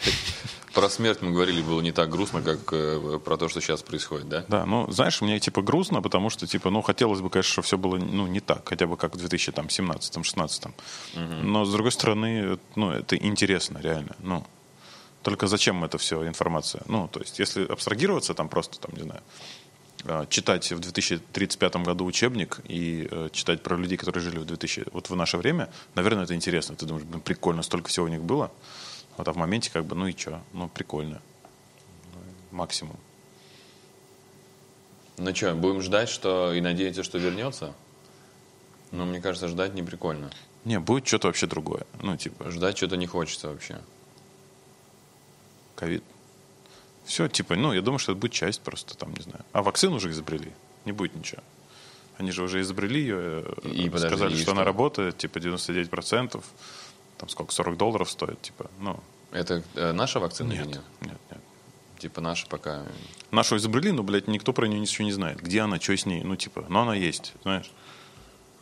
Про 0.74 0.88
смерть 0.88 1.22
мы 1.22 1.32
говорили, 1.32 1.62
было 1.62 1.80
не 1.80 1.92
так 1.92 2.08
грустно, 2.08 2.42
как 2.42 2.72
э, 2.72 3.18
про 3.24 3.36
то, 3.36 3.48
что 3.48 3.60
сейчас 3.60 3.82
происходит, 3.82 4.28
да? 4.28 4.44
Да, 4.48 4.66
ну, 4.66 4.90
знаешь, 4.92 5.20
мне 5.20 5.40
типа 5.40 5.62
грустно, 5.62 6.02
потому 6.02 6.30
что, 6.30 6.46
типа, 6.46 6.70
ну, 6.70 6.82
хотелось 6.82 7.20
бы, 7.20 7.30
конечно, 7.30 7.50
чтобы 7.50 7.66
все 7.66 7.78
было, 7.78 7.96
ну, 7.96 8.26
не 8.26 8.40
так, 8.40 8.68
хотя 8.68 8.86
бы 8.86 8.96
как 8.96 9.16
в 9.16 9.18
2017-16. 9.18 10.70
Но, 11.42 11.64
с 11.64 11.72
другой 11.72 11.90
стороны, 11.90 12.58
ну, 12.76 12.90
это 12.90 13.16
интересно, 13.16 13.78
реально, 13.82 14.14
ну. 14.20 14.44
Только 15.22 15.48
зачем 15.48 15.82
это 15.84 15.98
все 15.98 16.26
информация? 16.28 16.82
Ну, 16.86 17.08
то 17.08 17.20
есть, 17.20 17.38
если 17.40 17.64
абстрагироваться, 17.66 18.34
там 18.34 18.48
просто, 18.48 18.78
там, 18.78 18.94
не 18.96 19.02
знаю, 19.02 19.20
э, 20.04 20.26
читать 20.30 20.70
в 20.70 20.78
2035 20.78 21.76
году 21.76 22.04
учебник 22.04 22.60
и 22.68 23.08
э, 23.10 23.30
читать 23.32 23.62
про 23.62 23.76
людей, 23.76 23.96
которые 23.98 24.22
жили 24.22 24.38
в 24.38 24.44
2000, 24.44 24.84
вот 24.92 25.10
в 25.10 25.16
наше 25.16 25.38
время, 25.38 25.70
наверное, 25.96 26.24
это 26.24 26.34
интересно. 26.34 26.76
Ты 26.76 26.86
думаешь, 26.86 27.04
блин, 27.04 27.20
прикольно, 27.20 27.62
столько 27.62 27.88
всего 27.88 28.06
у 28.06 28.08
них 28.08 28.22
было. 28.22 28.52
Вот, 29.18 29.26
а 29.28 29.32
в 29.32 29.36
моменте 29.36 29.70
как 29.70 29.84
бы, 29.84 29.94
ну 29.96 30.06
и 30.06 30.16
что? 30.16 30.40
Ну, 30.52 30.68
прикольно. 30.68 31.20
Ну, 32.14 32.20
Максимум. 32.56 32.96
Ну 35.18 35.34
что, 35.34 35.54
будем 35.54 35.82
ждать, 35.82 36.08
что 36.08 36.52
и 36.54 36.60
надеяться, 36.60 37.02
что 37.02 37.18
вернется? 37.18 37.74
Ну, 38.92 39.04
мне 39.04 39.20
кажется, 39.20 39.48
ждать 39.48 39.74
не 39.74 39.82
прикольно. 39.82 40.30
Не, 40.64 40.78
будет 40.78 41.06
что-то 41.06 41.26
вообще 41.26 41.46
другое. 41.46 41.84
Ну, 42.00 42.16
типа, 42.16 42.50
Ждать 42.50 42.76
что-то 42.76 42.96
не 42.96 43.06
хочется 43.06 43.48
вообще. 43.48 43.80
ковид. 45.74 46.04
Все, 47.04 47.26
типа, 47.28 47.56
ну, 47.56 47.72
я 47.72 47.80
думаю, 47.82 47.98
что 47.98 48.12
это 48.12 48.20
будет 48.20 48.32
часть 48.32 48.60
просто, 48.60 48.96
там, 48.96 49.12
не 49.14 49.22
знаю. 49.22 49.44
А 49.52 49.62
вакцину 49.62 49.96
уже 49.96 50.10
изобрели. 50.10 50.52
Не 50.84 50.92
будет 50.92 51.14
ничего. 51.16 51.42
Они 52.18 52.30
же 52.32 52.42
уже 52.42 52.60
изобрели 52.60 53.00
ее, 53.00 53.44
э, 53.64 53.68
И, 53.68 53.88
подожди, 53.88 54.08
сказали, 54.08 54.32
и 54.32 54.36
что, 54.36 54.42
что? 54.42 54.52
она 54.52 54.64
работает, 54.64 55.16
типа, 55.18 55.38
99%. 55.38 56.42
Там 57.18 57.28
сколько, 57.28 57.52
40 57.52 57.76
долларов 57.76 58.10
стоит, 58.10 58.40
типа, 58.40 58.70
ну, 58.78 59.00
Это 59.32 59.62
э, 59.74 59.92
наша 59.92 60.20
вакцина 60.20 60.52
нет, 60.52 60.60
или 60.60 60.68
нет? 60.68 60.82
нет, 61.00 61.18
нет. 61.30 61.40
Типа 61.98 62.20
наша 62.20 62.46
пока... 62.46 62.86
Нашу 63.32 63.56
изобрели, 63.56 63.90
но, 63.90 64.04
блядь, 64.04 64.28
никто 64.28 64.52
про 64.52 64.66
нее 64.66 64.78
ничего 64.78 65.04
не 65.04 65.12
знает. 65.12 65.40
Где 65.40 65.62
она, 65.62 65.80
что 65.80 65.96
с 65.96 66.06
ней, 66.06 66.22
ну, 66.22 66.36
типа, 66.36 66.64
но 66.68 66.82
она 66.82 66.94
есть, 66.94 67.34
знаешь. 67.42 67.70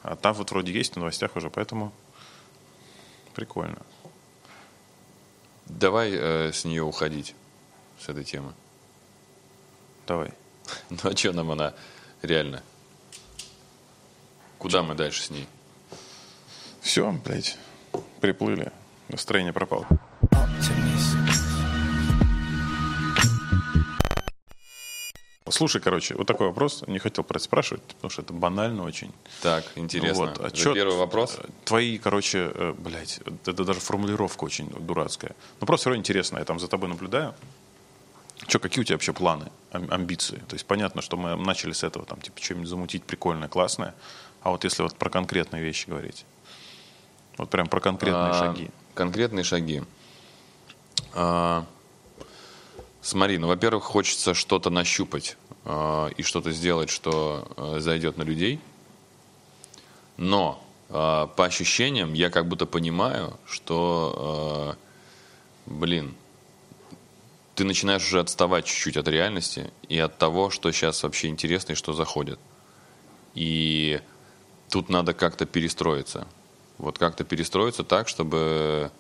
А 0.03 0.17
там 0.17 0.33
вот 0.35 0.51
вроде 0.51 0.73
есть 0.73 0.95
в 0.95 0.97
новостях 0.97 1.37
уже, 1.37 1.51
поэтому 1.51 1.93
прикольно. 3.35 3.79
Давай 5.67 6.13
э, 6.13 6.53
с 6.53 6.65
нее 6.65 6.83
уходить, 6.83 7.35
с 8.01 8.09
этой 8.09 8.25
темы. 8.25 8.55
Давай. 10.07 10.33
Ну 10.91 10.99
а 11.03 11.17
что 11.17 11.33
нам 11.33 11.51
она 11.51 11.75
реально? 12.23 12.63
Куда 14.59 14.83
мы 14.83 14.95
дальше 14.95 15.23
с 15.23 15.31
ней? 15.31 15.47
Все, 16.81 17.11
блядь, 17.13 17.59
приплыли. 18.21 18.73
Настроение 19.09 19.53
пропало. 19.53 19.87
Слушай, 25.49 25.81
короче, 25.81 26.15
вот 26.17 26.27
такой 26.27 26.49
вопрос. 26.49 26.83
Не 26.89 26.99
хотел 26.99 27.23
про 27.23 27.37
это 27.37 27.45
спрашивать, 27.45 27.83
потому 27.83 28.11
что 28.11 28.23
это 28.23 28.33
банально 28.33 28.83
очень. 28.83 29.13
Так, 29.43 29.65
интересно. 29.77 30.27
Вот, 30.27 30.41
а 30.41 30.49
За 30.55 30.75
первый 30.75 30.97
вопрос? 30.97 31.39
Твои, 31.65 31.99
короче, 31.99 32.51
э, 32.53 32.75
блядь, 32.77 33.21
это 33.47 33.65
даже 33.65 33.79
формулировка 33.79 34.43
очень 34.45 34.69
дурацкая. 34.71 35.37
Ну, 35.61 35.67
просто 35.67 35.83
все 35.83 35.91
равно 35.91 36.01
интересно, 36.01 36.39
я 36.39 36.45
там 36.45 36.59
за 36.59 36.67
тобой 36.67 36.89
наблюдаю. 36.89 37.33
Че, 38.49 38.59
какие 38.59 38.83
у 38.83 38.85
тебя 38.85 38.97
вообще 38.97 39.13
планы, 39.13 39.51
ам- 39.71 39.89
амбиции? 39.91 40.43
То 40.49 40.55
есть 40.57 40.67
понятно, 40.67 41.01
что 41.01 41.17
мы 41.17 41.37
начали 41.37 41.73
с 41.73 41.85
этого, 41.85 42.05
там, 42.05 42.21
типа, 42.21 42.41
что-нибудь 42.43 42.69
замутить 42.69 43.05
прикольное, 43.05 43.49
классное. 43.49 43.95
А 44.43 44.51
вот 44.51 44.65
если 44.65 44.83
вот 44.83 44.97
про 44.97 45.11
конкретные 45.11 45.63
вещи 45.63 45.89
говорить. 45.89 46.25
Вот 47.37 47.51
прям 47.51 47.69
про 47.69 47.81
конкретные 47.81 48.31
А, 48.31 48.39
шаги. 48.39 48.71
Конкретные 48.95 49.45
шаги. 49.45 49.83
А, 51.13 51.65
Смотри, 53.07 53.39
ну, 53.39 53.47
во-первых, 53.47 53.85
хочется 53.85 54.35
что-то 54.35 54.69
нащупать 54.69 55.37
а, 55.65 56.09
и 56.09 56.25
что-то 56.25 56.51
сделать, 56.51 56.91
что 56.91 57.47
а, 57.57 57.79
зайдет 57.79 58.17
на 58.17 58.25
людей. 58.25 58.59
Но 60.17 60.61
а, 60.89 61.29
по 61.29 61.45
ощущениям 61.45 62.15
я 62.15 62.31
как 62.31 62.49
будто 62.49 62.67
понимаю, 62.67 63.39
что, 63.47 64.77
а, 64.77 64.77
блин, 65.67 66.17
ты 67.55 67.63
начинаешь 67.63 68.05
уже 68.05 68.19
отставать 68.19 68.65
чуть-чуть 68.65 68.97
от 68.97 69.07
реальности 69.07 69.71
и 69.89 69.97
от 70.01 70.19
того, 70.19 70.51
что 70.51 70.73
сейчас 70.73 71.05
вообще 71.05 71.29
интересно 71.29 71.75
и 71.75 71.77
что 71.77 71.93
заходит. 71.93 72.41
И 73.35 74.01
тут 74.69 74.89
надо 74.89 75.15
как-то 75.15 75.47
перестроиться. 75.47 76.27
Вот 76.79 76.99
как-то 76.99 77.25
перестроиться 77.25 77.85
так, 77.85 78.09
чтобы 78.09 78.91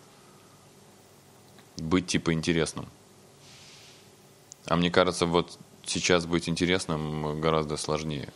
быть 1.76 2.06
типа 2.06 2.32
интересным. 2.32 2.86
А 4.66 4.76
мне 4.76 4.90
кажется, 4.90 5.26
вот 5.26 5.58
сейчас 5.84 6.26
быть 6.26 6.48
интересным 6.48 7.40
гораздо 7.40 7.76
сложнее. 7.76 8.32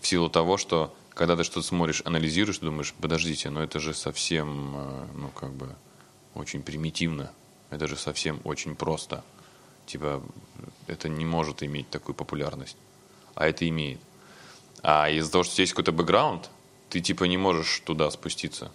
В 0.00 0.06
силу 0.06 0.30
того, 0.30 0.56
что 0.56 0.94
когда 1.14 1.36
ты 1.36 1.44
что-то 1.44 1.66
смотришь, 1.66 2.02
анализируешь, 2.04 2.58
думаешь, 2.58 2.94
подождите, 2.98 3.50
но 3.50 3.62
это 3.62 3.78
же 3.80 3.92
совсем, 3.92 4.74
э, 4.76 5.06
ну, 5.14 5.28
как 5.28 5.52
бы, 5.52 5.74
очень 6.34 6.62
примитивно. 6.62 7.30
Это 7.70 7.86
же 7.86 7.96
совсем 7.96 8.40
очень 8.44 8.74
просто. 8.74 9.22
Типа, 9.86 10.22
это 10.86 11.08
не 11.08 11.24
может 11.24 11.62
иметь 11.62 11.90
такую 11.90 12.14
популярность. 12.14 12.76
А 13.34 13.46
это 13.46 13.68
имеет. 13.68 14.00
А 14.82 15.10
из-за 15.10 15.30
того, 15.30 15.44
что 15.44 15.60
есть 15.60 15.72
какой-то 15.72 15.92
бэкграунд, 15.92 16.50
ты 16.92 17.00
типа 17.00 17.24
не 17.24 17.38
можешь 17.38 17.80
туда 17.86 18.10
спуститься. 18.10 18.70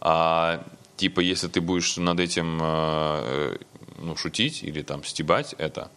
А 0.00 0.64
типа, 0.96 1.20
если 1.20 1.46
ты 1.46 1.60
будешь 1.60 1.96
над 1.96 2.18
этим 2.18 2.58
э, 2.60 3.56
ну, 3.98 4.16
шутить 4.16 4.64
или 4.64 4.82
там 4.82 5.04
стебать 5.04 5.54
это, 5.56 5.88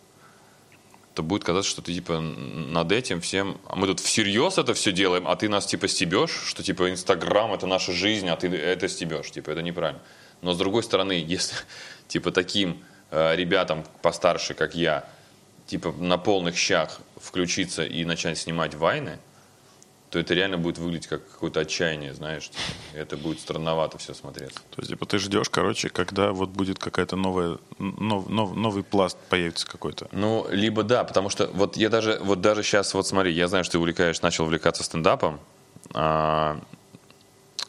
то 1.16 1.24
будет 1.24 1.44
казаться, 1.44 1.72
что 1.72 1.82
ты 1.82 1.96
типа 1.96 2.20
над 2.20 2.92
этим 2.92 3.22
всем... 3.22 3.58
А 3.68 3.76
мы 3.76 3.88
тут 3.88 4.00
всерьез 4.00 4.60
это 4.60 4.76
все 4.76 4.92
делаем, 4.92 5.28
а 5.28 5.36
ты 5.36 5.50
нас 5.50 5.66
типа 5.66 5.88
стебешь, 5.88 6.44
что 6.46 6.62
типа 6.62 6.92
Инстаграм 6.92 7.52
это 7.54 7.66
наша 7.66 7.92
жизнь, 7.92 8.30
а 8.30 8.36
ты 8.36 8.48
это 8.48 8.88
стебешь. 8.88 9.32
Типа 9.32 9.50
это 9.50 9.64
неправильно. 9.64 10.02
Но 10.44 10.54
с 10.54 10.60
другой 10.60 10.84
стороны, 10.84 11.14
если 11.28 11.56
типа 12.08 12.32
таким 12.32 12.84
э, 13.10 13.36
ребятам 13.36 13.84
постарше, 14.04 14.54
как 14.54 14.76
я, 14.76 15.10
типа 15.66 15.92
на 15.92 16.20
полных 16.20 16.56
щах 16.56 17.02
включиться 17.20 17.84
и 17.84 18.06
начать 18.06 18.38
снимать 18.38 18.76
вайны, 18.76 19.18
то 20.12 20.20
это 20.20 20.34
реально 20.34 20.58
будет 20.58 20.78
выглядеть 20.78 21.08
как 21.08 21.26
какое-то 21.32 21.62
отчаяние, 21.62 22.14
знаешь. 22.14 22.50
типа. 22.50 22.62
Это 22.94 23.16
будет 23.16 23.40
странновато 23.40 23.98
все 23.98 24.14
смотреться. 24.14 24.60
То 24.70 24.82
есть, 24.82 24.90
типа, 24.90 25.06
ты 25.06 25.18
ждешь, 25.18 25.50
короче, 25.50 25.90
когда 25.90 26.34
вот 26.34 26.50
будет 26.50 26.80
какая-то 26.80 27.16
новая, 27.16 27.58
нов- 27.80 28.28
нов- 28.28 28.54
новый 28.56 28.84
пласт 28.84 29.18
появится 29.30 29.66
какой-то. 29.66 30.10
Ну, 30.12 30.46
либо 30.52 30.84
да, 30.84 31.06
потому 31.06 31.30
что 31.30 31.48
вот 31.54 31.78
я 31.78 31.90
даже, 31.90 32.20
вот 32.22 32.42
даже 32.42 32.62
сейчас, 32.62 32.94
вот 32.94 33.08
смотри, 33.08 33.32
я 33.32 33.48
знаю, 33.48 33.64
что 33.64 33.74
ты 33.74 33.78
увлекаешь, 33.80 34.22
начал 34.22 34.44
увлекаться 34.44 34.84
стендапом, 34.84 35.40
а, 35.94 36.60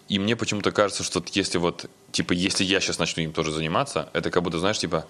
и 0.08 0.18
мне 0.18 0.34
почему-то 0.34 0.72
кажется, 0.72 1.04
что 1.04 1.24
если 1.32 1.58
вот, 1.58 1.88
типа, 2.10 2.32
если 2.32 2.64
я 2.64 2.80
сейчас 2.80 2.98
начну 2.98 3.22
им 3.22 3.32
тоже 3.32 3.52
заниматься, 3.52 4.08
это 4.12 4.30
как 4.30 4.42
будто, 4.42 4.58
знаешь, 4.58 4.78
типа, 4.80 5.06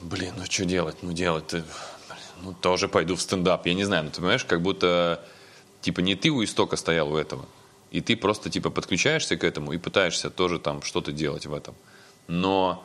блин, 0.00 0.34
ну 0.38 0.44
что 0.44 0.64
делать, 0.64 0.96
ну 1.02 1.12
делать, 1.12 1.48
ты, 1.48 1.56
блин, 1.58 2.20
ну 2.42 2.52
тоже 2.54 2.88
пойду 2.88 3.16
в 3.16 3.20
стендап, 3.20 3.66
я 3.66 3.74
не 3.74 3.84
знаю, 3.84 4.04
ну 4.04 4.10
ты 4.10 4.16
понимаешь, 4.18 4.44
как 4.44 4.62
будто, 4.62 5.20
типа, 5.82 6.00
не 6.00 6.14
ты 6.14 6.30
у 6.30 6.42
истока 6.42 6.76
стоял 6.76 7.12
у 7.12 7.16
этого, 7.16 7.44
и 7.90 8.00
ты 8.00 8.16
просто, 8.16 8.48
типа, 8.48 8.70
подключаешься 8.70 9.36
к 9.36 9.44
этому 9.44 9.72
и 9.72 9.78
пытаешься 9.78 10.30
тоже 10.30 10.58
там 10.58 10.82
что-то 10.82 11.12
делать 11.12 11.44
в 11.44 11.52
этом. 11.52 11.74
Но 12.28 12.82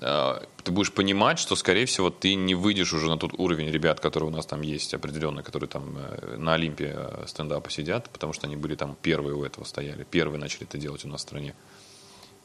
э, 0.00 0.40
ты 0.64 0.72
будешь 0.72 0.92
понимать, 0.92 1.38
что, 1.38 1.56
скорее 1.56 1.86
всего, 1.86 2.10
ты 2.10 2.34
не 2.34 2.54
выйдешь 2.54 2.92
уже 2.92 3.08
на 3.08 3.16
тот 3.16 3.32
уровень 3.38 3.70
ребят, 3.70 4.00
которые 4.00 4.30
у 4.30 4.32
нас 4.32 4.44
там 4.44 4.60
есть, 4.60 4.92
определенные, 4.92 5.42
которые 5.42 5.68
там 5.68 5.96
э, 5.96 6.36
на 6.36 6.54
Олимпе 6.54 6.92
э, 6.94 7.24
стендапа 7.26 7.70
сидят, 7.70 8.10
потому 8.10 8.32
что 8.34 8.46
они 8.46 8.56
были 8.56 8.74
там 8.74 8.96
первые 9.00 9.34
у 9.34 9.44
этого 9.44 9.64
стояли, 9.64 10.04
первые 10.04 10.38
начали 10.38 10.64
это 10.64 10.76
делать 10.76 11.04
у 11.04 11.08
нас 11.08 11.20
в 11.20 11.22
стране. 11.22 11.54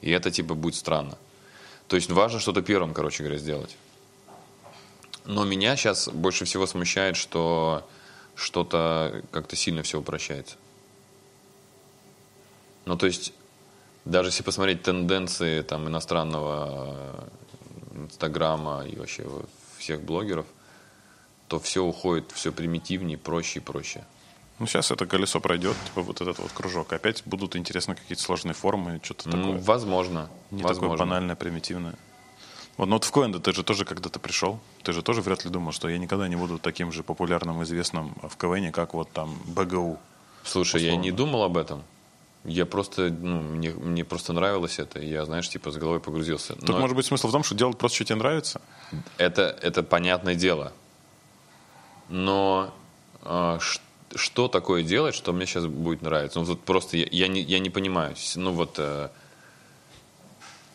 И 0.02 0.12
это, 0.12 0.32
типа, 0.32 0.54
будет 0.54 0.76
странно. 0.76 1.18
То 1.88 1.96
есть 1.96 2.12
важно 2.12 2.40
что-то 2.40 2.62
первым, 2.62 2.94
короче 2.94 3.24
говоря, 3.24 3.40
сделать. 3.40 3.76
Но 5.26 5.46
меня 5.46 5.76
сейчас 5.76 6.10
больше 6.10 6.46
всего 6.46 6.68
смущает, 6.68 7.16
что 7.16 7.88
что-то 8.36 9.24
как-то 9.32 9.56
сильно 9.56 9.84
все 9.84 10.00
упрощается. 10.00 10.56
Ну, 12.86 12.98
то 12.98 13.06
есть, 13.06 13.34
даже 14.06 14.30
если 14.30 14.44
посмотреть 14.44 14.84
тенденции 14.84 15.62
там 15.62 15.88
иностранного 15.88 17.30
э, 17.94 18.00
Инстаграма 18.06 18.86
и 18.86 18.96
вообще 18.98 19.26
всех 19.78 20.02
блогеров, 20.02 20.46
то 21.48 21.60
все 21.60 21.84
уходит 21.84 22.32
все 22.32 22.52
примитивнее, 22.52 23.18
проще 23.18 23.60
и 23.60 23.62
проще. 23.62 24.04
Ну, 24.60 24.68
сейчас 24.68 24.92
это 24.92 25.06
колесо 25.06 25.40
пройдет, 25.40 25.76
типа 25.86 26.02
вот 26.02 26.22
этот 26.22 26.40
вот 26.40 26.52
кружок. 26.52 26.94
Опять 26.94 27.24
будут 27.26 27.56
интересны 27.56 27.96
какие-то 27.96 28.22
сложные 28.24 28.54
формы, 28.54 29.00
что-то 29.04 29.30
Ну, 29.30 29.38
такое. 29.54 29.62
возможно. 29.62 30.30
Не 30.52 30.58
такое 30.62 30.74
возможно. 30.76 31.06
банальное, 31.06 31.36
примитивное. 31.36 31.96
Вот, 32.78 32.86
ну 32.88 32.96
вот 32.96 33.04
в 33.04 33.12
Коэнда 33.12 33.40
ты 33.40 33.54
же 33.54 33.64
тоже 33.64 33.86
когда-то 33.86 34.20
пришел. 34.20 34.60
Ты 34.84 34.94
же 34.94 35.02
тоже 35.04 35.22
вряд 35.22 35.46
ли 35.46 35.52
думал, 35.52 35.72
что 35.74 35.90
я 35.90 35.98
никогда 35.98 36.28
не 36.28 36.36
буду 36.36 36.58
таким 36.58 36.92
же 36.92 37.04
популярным, 37.04 37.62
известным 37.64 38.16
в 38.24 38.36
КВН, 38.36 38.72
как 38.72 38.94
вот 38.96 39.12
там 39.12 39.38
БГУ. 39.46 40.00
Слушай, 40.44 40.82
я 40.82 40.88
условно. 40.90 41.04
не 41.04 41.12
думал 41.12 41.44
об 41.44 41.56
этом. 41.58 41.84
Я 42.46 42.66
просто, 42.66 43.10
ну, 43.10 43.42
мне, 43.42 43.70
мне 43.70 44.04
просто 44.04 44.34
нравилось 44.34 44.80
это. 44.80 45.00
Я, 45.00 45.24
знаешь, 45.26 45.48
типа 45.48 45.72
с 45.72 45.78
головой 45.78 46.00
погрузился. 46.02 46.56
Тут 46.56 46.68
Но 46.70 46.80
может 46.80 46.98
быть 46.98 47.06
смысл 47.06 47.28
в 47.30 47.32
том, 47.32 47.44
что 47.44 47.56
делать 47.56 47.78
просто, 47.78 47.96
что 47.96 48.06
тебе 48.06 48.16
нравится. 48.18 48.60
это, 49.18 49.44
это 49.62 49.82
понятное 49.84 50.36
дело. 50.36 50.74
Но 52.10 52.74
а, 53.22 53.60
ш- 53.60 53.80
что 54.16 54.48
такое 54.50 54.84
делать, 54.84 55.16
что 55.16 55.32
мне 55.32 55.46
сейчас 55.46 55.68
будет 55.68 56.02
нравиться? 56.02 56.40
Ну, 56.40 56.46
вот 56.46 56.60
просто 56.62 56.98
я, 56.98 57.08
я, 57.12 57.28
не, 57.30 57.40
я 57.42 57.60
не 57.60 57.70
понимаю. 57.70 58.16
Ну, 58.36 58.52
вот 58.52 58.76
э, 58.78 59.10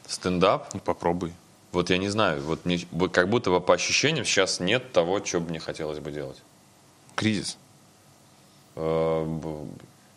стендап, 0.07 0.73
Ну, 0.73 0.81
попробуй. 0.81 1.33
Вот 1.73 1.91
я 1.91 1.99
не 1.99 2.09
знаю, 2.09 2.43
вот 2.43 2.65
мне 2.65 2.81
как 3.13 3.29
будто 3.29 3.51
бы 3.51 3.61
по 3.61 3.75
ощущениям 3.75 4.25
сейчас 4.25 4.61
нет 4.61 4.93
того, 4.93 5.25
что 5.25 5.41
бы 5.41 5.51
мне 5.51 5.61
хотелось 5.61 5.99
бы 5.99 6.11
делать. 6.11 6.39
Кризис. 7.15 7.57
Э, 8.77 9.27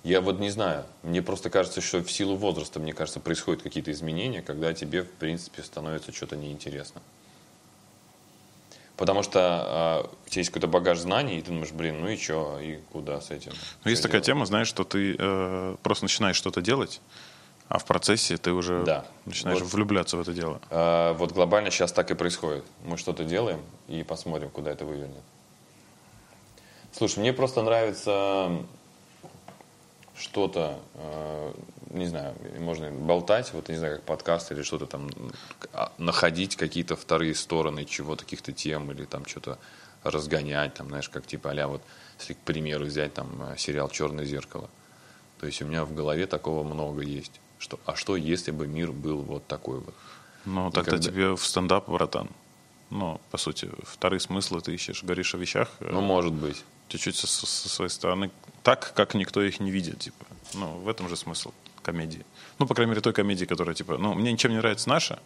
Я 0.03 0.21
вот 0.21 0.39
не 0.39 0.49
знаю. 0.49 0.85
Мне 1.03 1.21
просто 1.21 1.49
кажется, 1.49 1.81
что 1.81 2.01
в 2.03 2.11
силу 2.11 2.35
возраста, 2.35 2.79
мне 2.79 2.93
кажется, 2.93 3.19
происходят 3.19 3.61
какие-то 3.63 3.91
изменения, 3.91 4.41
когда 4.41 4.73
тебе, 4.73 5.03
в 5.03 5.11
принципе, 5.11 5.61
становится 5.63 6.11
что-то 6.11 6.35
неинтересно. 6.35 7.01
Потому 8.97 9.23
что 9.23 9.39
а, 9.41 10.09
у 10.25 10.29
тебя 10.29 10.41
есть 10.41 10.51
какой-то 10.51 10.67
багаж 10.67 10.99
знаний, 10.99 11.39
и 11.39 11.41
ты 11.41 11.49
думаешь, 11.49 11.71
блин, 11.71 12.01
ну 12.01 12.07
и 12.07 12.17
что, 12.17 12.59
и 12.61 12.77
куда 12.91 13.19
с 13.19 13.31
этим? 13.31 13.51
Ну, 13.83 13.89
есть 13.89 14.01
Что 14.01 14.09
такая 14.09 14.21
делать? 14.21 14.25
тема, 14.27 14.45
знаешь, 14.45 14.67
что 14.67 14.83
ты 14.83 15.15
э, 15.17 15.75
просто 15.81 16.05
начинаешь 16.05 16.35
что-то 16.35 16.61
делать, 16.61 17.01
а 17.71 17.77
в 17.77 17.85
процессе 17.85 18.35
ты 18.35 18.51
уже 18.51 18.83
Да. 18.83 19.05
начинаешь 19.25 19.61
Вот. 19.61 19.71
влюбляться 19.71 20.17
в 20.17 20.19
это 20.21 20.33
дело. 20.33 20.59
А, 20.69 21.13
вот 21.13 21.31
глобально 21.31 21.71
сейчас 21.71 21.93
так 21.93 22.11
и 22.11 22.15
происходит. 22.15 22.65
Мы 22.83 22.97
что-то 22.97 23.23
делаем 23.23 23.61
и 23.87 24.03
посмотрим, 24.03 24.49
куда 24.49 24.71
это 24.71 24.83
вывернет. 24.83 25.23
Слушай, 26.91 27.19
мне 27.19 27.31
просто 27.31 27.61
нравится 27.61 28.57
что-то, 30.17 30.79
э, 30.95 31.53
не 31.91 32.07
знаю, 32.07 32.35
можно 32.59 32.91
болтать, 32.91 33.53
вот 33.53 33.69
не 33.69 33.77
знаю, 33.77 33.95
как 33.97 34.05
подкаст 34.05 34.51
или 34.51 34.63
что-то 34.63 34.85
там, 34.85 35.09
а, 35.71 35.93
находить 35.97 36.57
какие-то 36.57 36.97
вторые 36.97 37.33
стороны 37.35 37.85
чего-то, 37.85 38.25
каких-то 38.25 38.51
тем 38.51 38.91
или 38.91 39.05
там 39.05 39.25
что-то 39.25 39.57
разгонять, 40.03 40.73
там, 40.73 40.89
знаешь, 40.89 41.07
как 41.07 41.25
типа, 41.25 41.51
а 41.51 41.67
вот, 41.67 41.81
если, 42.19 42.33
к 42.33 42.39
примеру, 42.39 42.83
взять 42.83 43.13
там 43.13 43.29
э, 43.43 43.55
сериал 43.57 43.87
«Черное 43.89 44.25
зеркало», 44.25 44.69
то 45.39 45.45
есть 45.45 45.61
у 45.61 45.65
меня 45.65 45.85
в 45.85 45.95
голове 45.95 46.27
такого 46.27 46.63
много 46.63 47.01
есть. 47.01 47.39
Что, 47.61 47.79
а 47.85 47.95
что, 47.95 48.15
если 48.15 48.49
бы 48.51 48.65
мир 48.67 48.91
был 48.91 49.21
вот 49.21 49.45
такой 49.45 49.79
вот? 49.79 49.93
Ну, 50.45 50.71
тогда 50.71 50.91
когда- 50.91 51.03
тебе 51.11 51.35
в 51.35 51.45
стендап, 51.45 51.87
братан. 51.87 52.27
Ну, 52.89 53.21
по 53.29 53.37
сути, 53.37 53.69
вторые 53.83 54.19
смыслы 54.19 54.61
ты 54.61 54.73
ищешь, 54.73 55.03
говоришь 55.03 55.35
о 55.35 55.37
вещах 55.37 55.69
э, 55.79 55.89
Ну, 55.91 56.01
может 56.01 56.33
быть. 56.33 56.63
чуть-чуть 56.89 57.15
со, 57.15 57.27
со- 57.27 57.45
со 57.45 57.69
своей 57.69 57.91
стороны 57.91 58.31
так, 58.63 58.93
как 58.95 59.13
никто 59.13 59.41
их 59.43 59.59
не 59.59 59.69
видит, 59.71 59.99
типа. 59.99 60.25
Ну, 60.55 60.67
в 60.79 60.89
этом 60.89 61.07
же 61.07 61.15
смысл 61.15 61.51
комедии. 61.83 62.25
Ну, 62.59 62.65
по 62.65 62.73
крайней 62.73 62.89
мере, 62.89 63.01
той 63.01 63.13
комедии, 63.13 63.45
которая, 63.45 63.75
типа, 63.75 63.97
ну, 63.99 64.13
мне 64.15 64.31
ничем 64.33 64.51
не 64.51 64.57
нравится 64.57 64.89
наша 64.89 65.19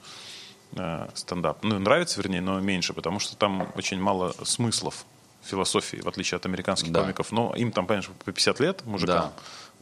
э, 0.75 1.07
стендап. 1.13 1.63
Ну, 1.63 1.79
нравится, 1.79 2.19
вернее, 2.21 2.41
но 2.41 2.59
меньше, 2.59 2.93
потому 2.93 3.19
что 3.19 3.35
там 3.37 3.71
очень 3.75 3.99
мало 3.99 4.35
смыслов 4.43 5.05
философии, 5.43 5.97
в 5.97 6.07
отличие 6.07 6.35
от 6.37 6.45
американских 6.45 6.91
Да. 6.91 7.01
комиков. 7.01 7.31
Но 7.31 7.53
им 7.55 7.71
там, 7.71 7.87
понимаешь, 7.87 8.09
по 8.25 8.31
50 8.31 8.59
лет, 8.59 8.85
мужикам. 8.85 9.15
Да. 9.15 9.33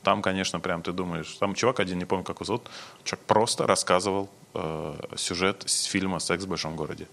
Там, 0.04 0.22
конечно, 0.22 0.60
прям 0.60 0.82
ты 0.82 0.92
думаешь, 0.92 1.38
там 1.40 1.56
чувак 1.56 1.80
один, 1.80 1.98
не 1.98 2.06
помню, 2.06 2.24
как 2.24 2.38
его 2.38 2.46
зовут, 2.46 2.70
чувак 3.04 3.26
просто 3.26 3.68
рассказывал 3.68 4.30
э, 4.54 4.96
сюжет 5.16 5.64
с 5.66 5.84
фильма 5.84 6.20
«Секс 6.20 6.44
в 6.44 6.48
большом 6.48 6.76
городе». 6.76 7.08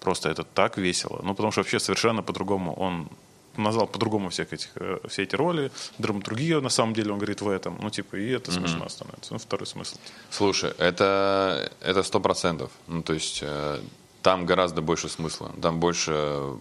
Просто 0.00 0.28
это 0.28 0.44
так 0.44 0.78
весело. 0.78 1.20
Ну, 1.22 1.34
потому 1.34 1.52
что 1.52 1.60
вообще 1.60 1.80
совершенно 1.80 2.22
по-другому 2.22 2.74
он 2.74 3.08
назвал 3.56 3.86
по-другому 3.86 4.28
всех 4.28 4.52
этих, 4.52 4.70
э, 4.76 4.98
все 5.08 5.22
эти 5.22 5.36
роли, 5.36 5.70
драматургия, 5.98 6.60
на 6.60 6.70
самом 6.70 6.94
деле, 6.94 7.12
он 7.12 7.18
говорит 7.18 7.40
в 7.40 7.48
этом. 7.48 7.78
Ну, 7.80 7.90
типа, 7.90 8.16
и 8.16 8.30
это 8.30 8.52
смешно 8.52 8.88
становится. 8.88 9.32
Ну, 9.32 9.38
второй 9.38 9.66
смысл. 9.66 9.96
Слушай, 10.30 10.72
это 10.78 11.70
это 11.80 12.02
сто 12.02 12.20
процентов. 12.20 12.70
Ну, 12.86 13.02
то 13.02 13.12
есть 13.12 13.40
э, 13.42 13.80
там 14.22 14.46
гораздо 14.46 14.82
больше 14.82 15.08
смысла, 15.08 15.52
там 15.62 15.80
больше 15.80 16.56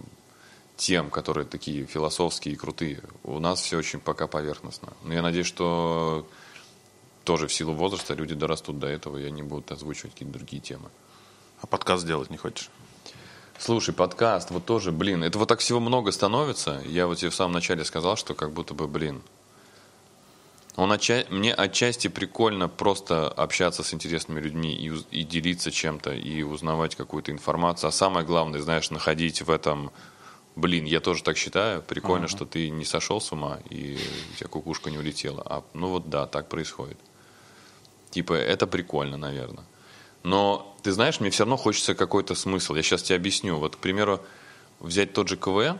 тем, 0.76 1.10
которые 1.10 1.46
такие 1.46 1.86
философские 1.86 2.56
и 2.56 2.58
крутые. 2.58 3.02
У 3.24 3.40
нас 3.40 3.62
все 3.62 3.78
очень 3.78 4.00
пока 4.00 4.28
поверхностно. 4.28 4.94
Но 5.04 5.14
я 5.14 5.22
надеюсь, 5.22 5.48
что 5.48 6.28
тоже 7.24 7.48
в 7.48 7.54
силу 7.54 7.74
возраста 7.74 8.14
люди 8.14 8.36
дорастут 8.36 8.80
до 8.80 8.88
этого, 8.88 9.18
и 9.18 9.24
они 9.24 9.44
будут 9.44 9.72
озвучивать 9.72 10.14
какие-то 10.14 10.34
другие 10.34 10.62
темы. 10.62 10.90
А 11.62 11.68
подкаст 11.68 12.06
делать 12.06 12.30
не 12.30 12.38
хочешь? 12.38 12.70
Слушай, 13.58 13.94
подкаст, 13.94 14.52
вот 14.52 14.66
тоже, 14.66 14.92
блин, 14.92 15.24
это 15.24 15.40
вот 15.40 15.48
так 15.48 15.60
всего 15.60 15.80
много 15.80 16.12
становится. 16.12 16.82
Я 16.86 17.08
вот 17.08 17.20
тебе 17.20 17.30
в 17.30 17.36
самом 17.36 17.54
начале 17.54 17.86
сказал, 17.86 18.18
что 18.18 18.34
как 18.34 18.52
будто 18.52 18.74
бы, 18.74 18.88
блин, 18.88 19.22
он 20.76 20.92
отча- 20.92 21.26
мне 21.30 21.54
отчасти 21.54 22.08
прикольно 22.08 22.68
просто 22.68 23.28
общаться 23.30 23.84
с 23.84 23.94
интересными 23.94 24.40
людьми 24.40 24.76
и, 24.76 25.20
и 25.20 25.24
делиться 25.24 25.72
чем-то, 25.72 26.14
и 26.14 26.42
узнавать 26.42 26.96
какую-то 26.96 27.32
информацию. 27.32 27.90
А 27.90 27.92
самое 27.92 28.26
главное, 28.26 28.60
знаешь, 28.60 28.90
находить 28.90 29.44
в 29.44 29.52
этом, 29.52 29.92
блин, 30.56 30.86
я 30.86 31.00
тоже 31.00 31.24
так 31.24 31.38
считаю, 31.38 31.82
прикольно, 31.82 32.28
что 32.28 32.46
ты 32.46 32.70
не 32.70 32.86
сошел 32.86 33.20
с 33.20 33.32
ума, 33.32 33.60
и 33.70 33.98
у 34.32 34.38
тебя 34.38 34.50
кукушка 34.50 34.92
не 34.92 34.98
улетела. 34.98 35.44
А, 35.46 35.64
ну 35.74 35.90
вот 35.90 36.10
да, 36.10 36.28
так 36.28 36.50
происходит. 36.50 36.98
Типа, 38.12 38.34
это 38.34 38.68
прикольно, 38.68 39.18
наверное. 39.18 39.66
Но, 40.24 40.76
ты 40.84 40.92
знаешь, 40.92 41.20
мне 41.20 41.30
все 41.30 41.44
равно 41.44 41.58
хочется 41.58 41.96
какой-то 41.96 42.36
смысл. 42.36 42.76
Я 42.76 42.84
сейчас 42.84 43.04
тебе 43.04 43.18
объясню. 43.18 43.58
Вот, 43.58 43.76
к 43.76 43.80
примеру, 43.80 44.22
взять 44.80 45.14
тот 45.14 45.28
же 45.28 45.36
КВН. 45.36 45.80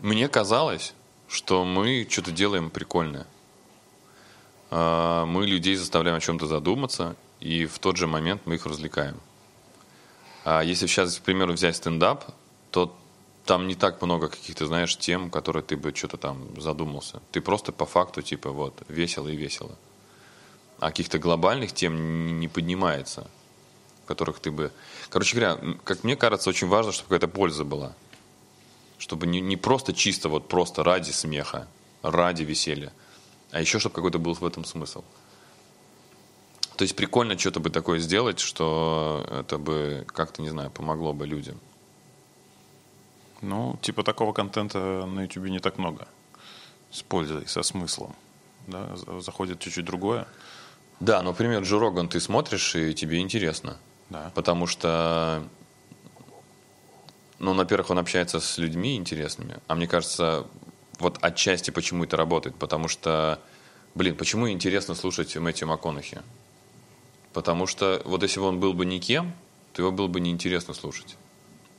Мне 0.00 0.28
казалось, 0.28 0.94
что 1.26 1.64
мы 1.64 2.06
что-то 2.08 2.30
делаем 2.30 2.70
прикольное. 2.70 3.26
А, 4.70 5.24
Мы 5.26 5.46
людей 5.46 5.74
заставляем 5.74 6.18
о 6.18 6.20
чем-то 6.20 6.46
задуматься, 6.46 7.16
и 7.40 7.66
в 7.66 7.78
тот 7.78 7.96
же 7.96 8.06
момент 8.06 8.42
мы 8.44 8.56
их 8.56 8.66
развлекаем. 8.66 9.18
А 10.44 10.62
если 10.62 10.86
сейчас, 10.86 11.18
к 11.18 11.22
примеру, 11.22 11.52
взять 11.52 11.76
стендап, 11.76 12.24
то 12.70 12.96
там 13.44 13.66
не 13.66 13.74
так 13.74 14.02
много 14.02 14.28
каких-то, 14.28 14.66
знаешь, 14.66 14.96
тем, 14.96 15.30
которые 15.30 15.62
ты 15.62 15.76
бы 15.76 15.94
что-то 15.94 16.16
там 16.16 16.60
задумался. 16.60 17.22
Ты 17.32 17.40
просто 17.40 17.72
по 17.72 17.86
факту, 17.86 18.22
типа, 18.22 18.50
вот, 18.50 18.82
весело 18.88 19.28
и 19.28 19.36
весело 19.36 19.76
а 20.78 20.88
каких-то 20.88 21.18
глобальных 21.18 21.72
тем 21.72 22.38
не- 22.38 22.48
поднимается, 22.48 23.28
в 24.04 24.08
которых 24.08 24.40
ты 24.40 24.50
бы... 24.50 24.72
Короче 25.10 25.36
говоря, 25.36 25.76
как 25.84 26.04
мне 26.04 26.16
кажется, 26.16 26.48
очень 26.50 26.68
важно, 26.68 26.92
чтобы 26.92 27.08
какая-то 27.08 27.28
польза 27.28 27.64
была. 27.64 27.94
Чтобы 28.98 29.26
не, 29.26 29.40
не 29.40 29.56
просто 29.56 29.92
чисто 29.92 30.28
вот 30.28 30.48
просто 30.48 30.82
ради 30.84 31.10
смеха, 31.10 31.68
ради 32.02 32.42
веселья, 32.42 32.92
а 33.50 33.60
еще 33.60 33.78
чтобы 33.78 33.94
какой-то 33.94 34.18
был 34.18 34.34
в 34.34 34.44
этом 34.44 34.64
смысл. 34.64 35.02
То 36.76 36.82
есть 36.82 36.94
прикольно 36.94 37.36
что-то 37.36 37.58
бы 37.58 37.70
такое 37.70 37.98
сделать, 37.98 38.38
что 38.38 39.26
это 39.30 39.58
бы 39.58 40.04
как-то, 40.06 40.42
не 40.42 40.48
знаю, 40.48 40.70
помогло 40.70 41.12
бы 41.12 41.26
людям. 41.26 41.58
Ну, 43.40 43.78
типа 43.82 44.02
такого 44.02 44.32
контента 44.32 44.78
на 45.06 45.22
YouTube 45.22 45.48
не 45.48 45.60
так 45.60 45.78
много. 45.78 46.08
С 46.90 47.02
пользой, 47.02 47.46
со 47.46 47.62
смыслом. 47.62 48.14
Да, 48.66 48.96
за- 48.96 49.20
заходит 49.20 49.60
чуть-чуть 49.60 49.84
другое. 49.84 50.26
Да, 51.00 51.22
но, 51.22 51.30
например, 51.30 51.62
Джо 51.62 51.78
Роган 51.78 52.08
ты 52.08 52.20
смотришь, 52.20 52.74
и 52.74 52.94
тебе 52.94 53.20
интересно. 53.20 53.78
Да. 54.10 54.32
Потому 54.34 54.66
что, 54.66 55.42
ну, 57.38 57.54
во-первых, 57.54 57.90
он 57.90 57.98
общается 57.98 58.40
с 58.40 58.58
людьми 58.58 58.96
интересными, 58.96 59.58
а 59.68 59.74
мне 59.74 59.86
кажется, 59.86 60.46
вот 60.98 61.18
отчасти 61.20 61.70
почему 61.70 62.04
это 62.04 62.16
работает, 62.16 62.56
потому 62.56 62.88
что, 62.88 63.38
блин, 63.94 64.16
почему 64.16 64.50
интересно 64.50 64.94
слушать 64.94 65.36
Мэтью 65.36 65.68
МакКонахи? 65.68 66.22
Потому 67.32 67.66
что 67.66 68.02
вот 68.04 68.22
если 68.22 68.40
бы 68.40 68.46
он 68.46 68.58
был 68.58 68.72
бы 68.72 68.84
никем, 68.86 69.32
то 69.74 69.82
его 69.82 69.92
было 69.92 70.08
бы 70.08 70.20
неинтересно 70.20 70.74
слушать. 70.74 71.16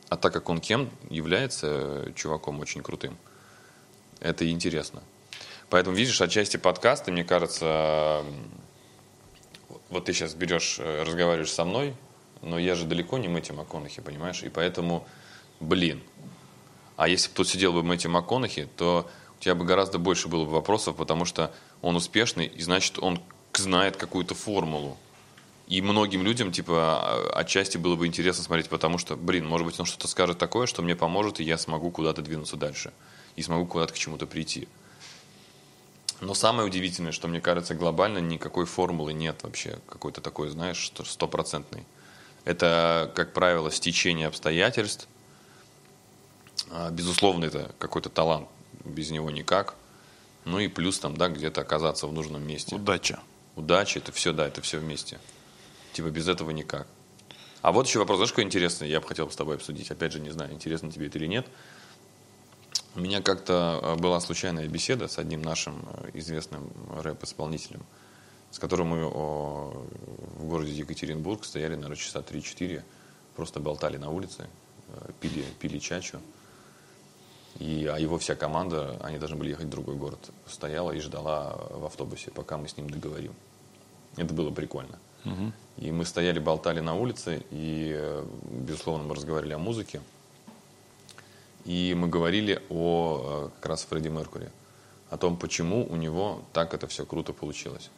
А 0.10 0.18
так 0.18 0.34
как 0.34 0.50
он 0.50 0.60
кем 0.60 0.90
является 1.10 1.68
э, 1.70 2.12
чуваком 2.16 2.60
очень 2.60 2.82
крутым, 2.82 3.18
это 4.20 4.50
интересно. 4.50 5.02
Поэтому, 5.70 5.96
видишь, 5.96 6.20
отчасти 6.20 6.58
подкасты, 6.58 7.12
мне 7.12 7.24
кажется, 7.24 8.24
вот 9.90 10.06
ты 10.06 10.14
сейчас 10.14 10.34
берешь, 10.34 10.78
э, 10.80 11.04
разговариваешь 11.04 11.52
со 11.52 11.64
мной, 11.64 11.96
но 12.42 12.58
я 12.58 12.74
же 12.74 12.86
далеко 12.86 13.18
не 13.20 13.28
Мэтью 13.28 13.56
МакКонахи, 13.56 14.02
понимаешь? 14.02 14.42
И 14.44 14.50
поэтому, 14.50 15.08
блин, 15.60 16.02
а 16.98 17.08
если 17.08 17.30
бы 17.30 17.36
тут 17.36 17.48
сидел 17.48 17.72
бы 17.72 17.84
Мэтью 17.84 18.10
МакКонахи, 18.10 18.68
то 18.78 19.10
у 19.40 19.44
тебя 19.44 19.56
бы 19.56 19.64
гораздо 19.64 20.00
больше 20.00 20.28
было 20.28 20.46
бы 20.46 20.52
вопросов, 20.52 20.96
потому 20.96 21.26
что 21.26 21.54
он 21.82 21.96
успешный, 21.96 22.48
и 22.48 22.62
значит, 22.62 22.98
он 23.00 23.22
знает 23.54 23.96
какую-то 23.96 24.34
формулу. 24.36 24.98
И 25.70 25.82
многим 25.84 26.24
людям, 26.24 26.52
типа, 26.52 26.74
а- 26.74 27.40
отчасти 27.40 27.78
было 27.78 27.96
бы 27.96 28.08
интересно 28.08 28.44
смотреть, 28.44 28.70
потому 28.70 28.98
что, 28.98 29.16
блин, 29.16 29.48
может 29.48 29.68
быть, 29.68 29.80
он 29.80 29.86
что-то 29.86 30.08
скажет 30.08 30.40
такое, 30.40 30.66
что 30.66 30.82
мне 30.82 30.96
поможет, 30.96 31.40
и 31.40 31.44
я 31.44 31.60
смогу 31.60 31.92
куда-то 31.92 32.24
двинуться 32.24 32.58
дальше. 32.58 32.92
И 33.36 33.44
смогу 33.44 33.68
куда-то 33.68 33.94
к 33.94 33.98
чему-то 33.98 34.26
прийти. 34.26 34.68
Но 36.22 36.34
самое 36.34 36.68
удивительное, 36.68 37.12
что 37.12 37.28
мне 37.28 37.40
кажется, 37.40 37.76
глобально 37.76 38.18
никакой 38.18 38.66
формулы 38.66 39.14
нет 39.14 39.44
вообще, 39.44 39.80
какой-то 39.88 40.22
такой, 40.22 40.50
знаешь, 40.50 40.78
что 40.78 41.06
стопроцентной. 41.06 41.86
Это, 42.46 43.12
как 43.16 43.34
правило, 43.34 43.72
стечение 43.72 44.28
обстоятельств. 44.28 45.08
А, 46.72 46.90
Безусловно, 46.90 47.46
это 47.46 47.72
какой-то 47.78 48.10
талант, 48.10 48.50
без 48.84 49.12
него 49.12 49.30
никак. 49.30 49.76
Ну 50.46 50.58
и 50.60 50.68
плюс 50.68 50.98
там, 51.00 51.16
да, 51.16 51.30
где-то 51.30 51.62
оказаться 51.62 52.08
в 52.08 52.12
нужном 52.12 52.46
месте. 52.46 52.76
Удача. 52.76 53.20
Удача, 53.56 54.00
это 54.00 54.12
все, 54.12 54.34
да, 54.34 54.48
это 54.48 54.62
все 54.62 54.80
вместе. 54.80 55.20
Типа 55.94 56.10
без 56.10 56.28
этого 56.28 56.52
никак. 56.52 56.88
А 57.62 57.72
вот 57.72 57.88
еще 57.88 58.00
вопрос, 58.00 58.18
знаешь, 58.18 58.32
какой 58.32 58.46
интересный, 58.46 58.90
я 58.90 59.02
бы 59.02 59.08
хотел 59.08 59.30
с 59.30 59.36
тобой 59.36 59.56
обсудить. 59.56 59.92
Опять 59.92 60.14
же, 60.14 60.20
не 60.20 60.30
знаю, 60.30 60.54
интересно 60.54 60.92
тебе 60.92 61.08
это 61.08 61.18
или 61.18 61.28
нет. 61.28 61.46
У 62.96 63.02
меня 63.02 63.22
как-то 63.22 63.80
э, 63.82 63.96
была 63.96 64.20
случайная 64.20 64.68
беседа 64.68 65.08
с 65.08 65.20
одним 65.20 65.42
нашим 65.42 65.86
э, 65.94 66.12
известным 66.16 66.72
рэп-исполнителем, 67.02 67.82
с 68.52 68.60
которым 68.60 68.88
мы 68.88 69.08
в 69.08 70.46
городе 70.46 70.72
Екатеринбург 70.72 71.46
стояли, 71.46 71.76
наверное, 71.76 71.98
часа 71.98 72.20
3-4, 72.20 72.82
просто 73.36 73.60
болтали 73.60 73.98
на 73.98 74.10
улице, 74.10 74.48
э, 74.88 75.12
пили, 75.20 75.44
пили 75.60 75.80
чачу. 75.80 76.20
И, 77.60 77.86
а 77.88 78.00
его 78.00 78.18
вся 78.18 78.36
команда, 78.36 78.98
они 79.02 79.18
должны 79.18 79.38
были 79.38 79.50
ехать 79.50 79.66
в 79.66 79.70
другой 79.70 79.96
город, 79.96 80.32
стояла 80.48 80.92
и 80.92 81.00
ждала 81.00 81.58
в 81.72 81.86
автобусе, 81.86 82.32
пока 82.32 82.58
мы 82.58 82.68
с 82.68 82.78
ним 82.78 82.90
договорим. 82.90 83.34
Это 84.16 84.34
было 84.34 84.50
прикольно. 84.50 84.98
И 85.80 85.92
мы 85.92 86.04
стояли, 86.04 86.40
болтали 86.40 86.82
на 86.82 86.94
улице, 86.94 87.42
и, 87.52 87.94
э, 87.96 88.26
безусловно, 88.52 89.06
мы 89.06 89.16
разговаривали 89.16 89.54
о 89.54 89.60
музыке. 89.60 90.02
И 91.64 91.96
мы 91.98 92.10
говорили 92.10 92.62
о 92.70 93.48
э, 93.48 93.50
как 93.62 93.70
раз 93.70 93.86
Фредди 93.86 94.10
Меркури, 94.10 94.50
о 95.10 95.18
том, 95.18 95.38
почему 95.38 95.88
у 95.90 95.96
него 95.96 96.42
так 96.52 96.74
это 96.74 96.88
все 96.88 97.06
круто 97.06 97.32
получилось. 97.32 97.92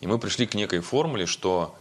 И 0.00 0.06
мы 0.06 0.20
пришли 0.20 0.46
к 0.46 0.54
некой 0.54 0.78
формуле, 0.78 1.26
что 1.26 1.74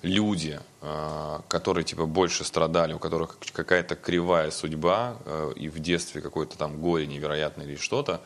люди, 0.00 0.60
э, 0.80 1.40
которые 1.48 1.84
типа 1.84 2.06
больше 2.06 2.44
страдали, 2.44 2.94
у 2.94 2.98
которых 2.98 3.38
какая-то 3.52 3.96
кривая 3.96 4.50
судьба 4.50 5.18
и 5.56 5.68
в 5.68 5.78
детстве 5.78 6.22
какое-то 6.22 6.56
там 6.56 6.80
горе 6.80 7.06
невероятное 7.06 7.66
или 7.66 7.76
что-то, 7.76 8.22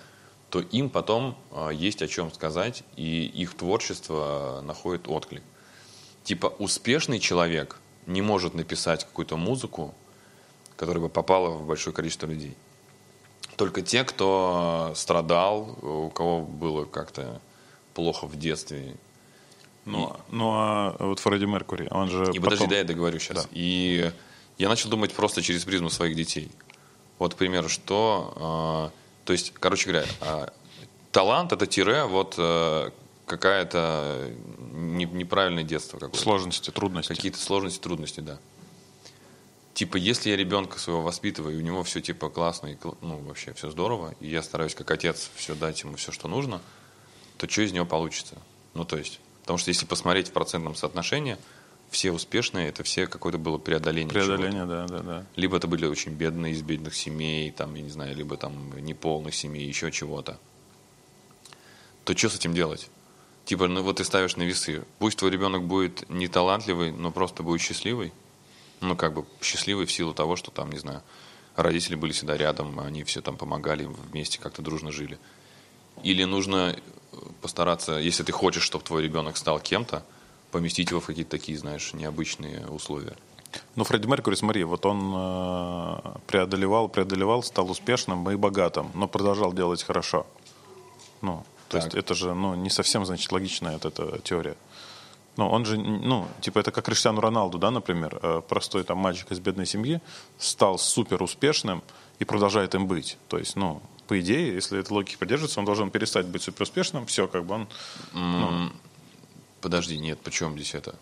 то 0.50 0.60
им 0.60 0.88
потом 0.88 1.36
есть 1.72 2.02
о 2.02 2.08
чем 2.08 2.32
сказать, 2.32 2.84
и 2.96 3.24
их 3.24 3.56
творчество 3.56 4.62
находит 4.64 5.08
отклик. 5.08 5.42
Типа 6.24 6.46
успешный 6.58 7.18
человек 7.18 7.78
не 8.06 8.22
может 8.22 8.54
написать 8.54 9.04
какую-то 9.04 9.36
музыку, 9.36 9.94
которая 10.76 11.02
бы 11.02 11.08
попала 11.08 11.50
в 11.50 11.66
большое 11.66 11.94
количество 11.94 12.26
людей. 12.26 12.54
Только 13.56 13.82
те, 13.82 14.04
кто 14.04 14.92
страдал, 14.96 15.76
у 15.82 16.08
кого 16.10 16.40
было 16.42 16.84
как-то 16.84 17.40
плохо 17.94 18.26
в 18.26 18.38
детстве, 18.38 18.96
Ну, 19.86 20.08
а- 20.10 20.20
ну 20.30 20.50
а 20.52 20.96
вот 20.98 21.18
Фредди 21.20 21.46
Меркури, 21.46 21.88
он 21.90 22.08
же 22.10 22.22
И 22.32 22.38
подожди, 22.38 22.40
потом- 22.40 22.68
да, 22.68 22.76
я 22.78 22.84
договорю 22.84 23.18
сейчас. 23.18 23.44
Да. 23.44 23.48
И 23.52 24.12
я 24.58 24.68
начал 24.68 24.90
думать 24.90 25.12
просто 25.12 25.42
через 25.42 25.64
призму 25.64 25.90
своих 25.90 26.14
детей. 26.16 26.50
Вот, 27.18 27.34
к 27.34 27.36
примеру, 27.36 27.68
что... 27.68 28.32
а, 28.36 28.90
то 29.24 29.32
есть, 29.32 29.52
короче 29.54 29.90
говоря, 29.90 30.06
а, 30.20 30.52
талант— 31.12 31.52
это 31.54 31.66
тире, 31.66 32.04
вот 32.04 32.34
э, 32.38 32.90
какая-то 33.30 34.32
не- 34.72 35.04
неправильное 35.04 35.62
детство 35.62 35.98
какое-то. 35.98 36.18
сложности, 36.18 36.70
трудности. 36.70 37.14
Какие-то 37.14 37.38
сложности, 37.38 37.80
трудности, 37.80 38.20
да. 38.20 38.38
Типа, 39.72 39.96
если 39.96 40.30
я 40.30 40.36
ребенка 40.36 40.80
своего 40.80 41.02
воспитываю, 41.02 41.54
и 41.54 41.58
у 41.58 41.62
него 41.62 41.84
все 41.84 42.00
типа 42.00 42.28
классно, 42.28 42.66
и 42.66 42.76
ну, 43.00 43.18
вообще 43.18 43.54
все 43.54 43.70
здорово, 43.70 44.16
и 44.18 44.28
я 44.28 44.42
стараюсь 44.42 44.74
как 44.74 44.90
отец 44.90 45.30
все 45.36 45.54
дать 45.54 45.80
ему 45.82 45.94
все, 45.94 46.10
что 46.10 46.26
нужно, 46.26 46.60
то 47.38 47.48
что 47.48 47.62
из 47.62 47.72
него 47.72 47.86
получится? 47.86 48.36
Ну, 48.74 48.84
то 48.84 48.98
есть, 48.98 49.20
потому 49.42 49.58
что 49.58 49.68
если 49.68 49.86
посмотреть 49.86 50.28
в 50.28 50.32
процентном 50.32 50.74
соотношении, 50.74 51.38
все 51.88 52.10
успешные, 52.10 52.68
это 52.68 52.82
все 52.82 53.06
какое-то 53.06 53.38
было 53.38 53.58
преодоление. 53.58 54.12
Преодоление, 54.12 54.66
да, 54.66 54.86
да, 54.86 54.98
да. 54.98 55.26
Либо 55.36 55.56
это 55.56 55.68
были 55.68 55.86
очень 55.86 56.12
бедные, 56.12 56.52
из 56.52 56.62
бедных 56.62 56.96
семей, 56.96 57.52
там, 57.52 57.74
я 57.76 57.82
не 57.82 57.90
знаю, 57.90 58.16
либо 58.16 58.36
там 58.36 58.76
неполных 58.84 59.34
семей, 59.36 59.66
еще 59.66 59.92
чего-то. 59.92 60.38
То 62.04 62.16
что 62.16 62.28
с 62.28 62.34
этим 62.34 62.54
делать? 62.54 62.90
Типа, 63.44 63.66
ну 63.68 63.82
вот 63.82 63.96
ты 63.96 64.04
ставишь 64.04 64.36
на 64.36 64.42
весы. 64.42 64.84
Пусть 64.98 65.18
твой 65.18 65.30
ребенок 65.30 65.64
будет 65.64 66.08
не 66.08 66.28
талантливый, 66.28 66.92
но 66.92 67.10
просто 67.10 67.42
будет 67.42 67.60
счастливый. 67.60 68.12
Ну, 68.80 68.96
как 68.96 69.12
бы 69.12 69.24
счастливый 69.42 69.86
в 69.86 69.92
силу 69.92 70.14
того, 70.14 70.36
что 70.36 70.50
там, 70.50 70.70
не 70.70 70.78
знаю, 70.78 71.02
родители 71.56 71.94
были 71.94 72.12
всегда 72.12 72.36
рядом, 72.36 72.78
они 72.80 73.04
все 73.04 73.20
там 73.20 73.36
помогали, 73.36 73.84
вместе 73.84 74.38
как-то 74.40 74.62
дружно 74.62 74.90
жили. 74.90 75.18
Или 76.02 76.24
нужно 76.24 76.76
э, 76.76 77.16
постараться, 77.42 77.98
если 77.98 78.22
ты 78.22 78.32
хочешь, 78.32 78.62
чтобы 78.62 78.84
твой 78.84 79.02
ребенок 79.02 79.36
стал 79.36 79.60
кем-то, 79.60 80.04
поместить 80.50 80.90
его 80.90 81.00
в 81.00 81.06
какие-то 81.06 81.30
такие, 81.30 81.58
знаешь, 81.58 81.92
необычные 81.92 82.66
условия. 82.68 83.16
Ну, 83.74 83.84
Фредди 83.84 84.06
Меркьюри, 84.06 84.36
смотри, 84.36 84.64
вот 84.64 84.86
он 84.86 85.12
э, 85.14 86.18
преодолевал, 86.26 86.88
преодолевал, 86.88 87.42
стал 87.42 87.70
успешным 87.70 88.28
и 88.30 88.36
богатым, 88.36 88.90
но 88.94 89.08
продолжал 89.08 89.52
делать 89.52 89.82
хорошо. 89.82 90.26
Ну, 91.20 91.44
то 91.70 91.78
Так. 91.78 91.84
есть 91.84 91.96
это 91.96 92.14
же, 92.14 92.34
ну, 92.34 92.56
не 92.56 92.68
совсем, 92.68 93.06
значит, 93.06 93.30
логичная 93.30 93.74
вот 93.74 93.84
эта 93.84 94.18
теория. 94.18 94.56
Ну, 95.36 95.48
он 95.48 95.64
же, 95.64 95.78
ну, 95.78 96.26
типа, 96.40 96.58
это 96.58 96.72
как 96.72 96.84
Криштиану 96.84 97.20
Роналду, 97.20 97.58
да, 97.58 97.70
например, 97.70 98.18
э, 98.20 98.42
простой 98.46 98.82
там 98.82 98.98
мальчик 98.98 99.30
из 99.30 99.38
бедной 99.38 99.66
семьи 99.66 100.00
стал 100.36 100.78
супер 100.78 101.22
успешным 101.22 101.82
и 102.18 102.24
продолжает 102.24 102.74
им 102.74 102.88
быть. 102.88 103.16
То 103.28 103.38
есть, 103.38 103.54
ну, 103.54 103.80
по 104.08 104.20
идее, 104.20 104.52
если 104.52 104.80
эта 104.80 104.92
логика 104.92 105.16
поддерживается, 105.18 105.60
он 105.60 105.66
должен 105.66 105.90
перестать 105.90 106.26
быть 106.26 106.42
супер 106.42 106.62
успешным, 106.64 107.06
все, 107.06 107.28
как 107.28 107.44
бы 107.44 107.66
он... 108.14 108.72
Подожди, 109.60 109.96
нет, 109.98 110.18
почем 110.20 110.54
здесь 110.54 110.74
это? 110.74 110.96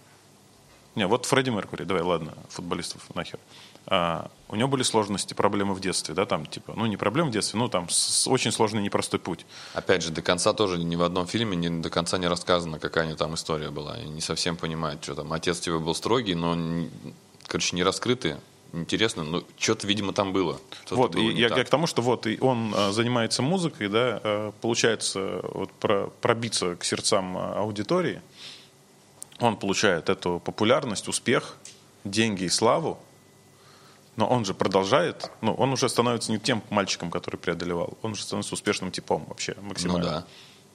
Не, 0.95 1.07
вот 1.07 1.25
Фредди 1.25 1.51
Меркури, 1.51 1.85
давай, 1.85 2.03
ладно, 2.03 2.35
футболистов 2.51 3.03
нахер. 3.15 3.39
А, 3.87 4.31
у 4.49 4.57
него 4.57 4.69
были 4.69 4.83
сложности, 4.83 5.35
проблемы 5.35 5.75
в 5.75 5.81
детстве, 5.81 6.15
да, 6.15 6.25
там, 6.27 6.47
типа, 6.47 6.73
ну, 6.77 6.87
не 6.87 6.97
проблемы 6.97 7.29
в 7.29 7.33
детстве, 7.33 7.59
ну, 7.59 7.69
там, 7.69 7.89
с- 7.91 8.27
очень 8.27 8.51
сложный, 8.53 8.83
непростой 8.83 9.21
путь. 9.21 9.45
Опять 9.75 10.03
же, 10.03 10.11
до 10.11 10.23
конца 10.23 10.53
тоже 10.55 10.79
ни 10.79 10.97
в 10.97 11.03
одном 11.03 11.27
фильме 11.27 11.57
не, 11.57 11.69
до 11.83 11.91
конца 11.91 12.19
не 12.19 12.27
рассказано, 12.29 12.79
какая 12.79 13.05
у 13.05 13.09
него 13.09 13.17
там 13.19 13.35
история 13.35 13.71
была. 13.71 13.99
И 13.99 14.09
не 14.09 14.21
совсем 14.21 14.57
понимают, 14.57 15.03
что 15.05 15.15
там. 15.15 15.33
Отец 15.33 15.61
тебе 15.61 15.79
был 15.79 15.95
строгий, 15.95 16.35
но, 16.35 16.57
короче, 17.47 17.77
не 17.77 17.83
раскрытый. 17.83 18.37
Интересно, 18.75 19.25
но 19.25 19.43
что-то, 19.59 19.87
видимо, 19.87 20.13
там 20.13 20.33
было. 20.35 20.61
Вот, 20.91 21.13
было 21.13 21.23
и 21.23 21.35
я, 21.35 21.49
так. 21.49 21.59
я 21.59 21.65
к 21.65 21.71
тому, 21.71 21.87
что 21.87 22.03
вот, 22.03 22.27
и 22.27 22.39
он 22.39 22.75
а, 22.77 22.93
занимается 22.93 23.41
музыкой, 23.41 23.89
да, 23.89 24.21
а, 24.23 24.53
получается 24.61 25.41
вот 25.55 25.71
про- 25.73 26.09
пробиться 26.21 26.77
к 26.77 26.85
сердцам 26.85 27.39
а, 27.39 27.55
аудитории, 27.61 28.21
он 29.41 29.57
получает 29.57 30.11
эту 30.11 30.41
популярность, 30.45 31.09
успех, 31.09 31.57
деньги 32.05 32.45
и 32.45 32.49
славу, 32.51 32.99
но 34.19 34.27
он 34.27 34.45
же 34.45 34.53
продолжает, 34.53 35.31
ну, 35.43 35.55
он 35.55 35.73
уже 35.73 35.89
становится 35.89 36.33
не 36.33 36.39
тем 36.41 36.61
мальчиком, 36.71 37.09
который 37.11 37.37
преодолевал, 37.37 37.97
он 38.03 38.13
уже 38.13 38.23
становится 38.23 38.55
успешным 38.55 38.91
типом 38.91 39.25
вообще 39.29 39.55
максимально. 39.63 40.05
Ну 40.05 40.11
да. 40.11 40.27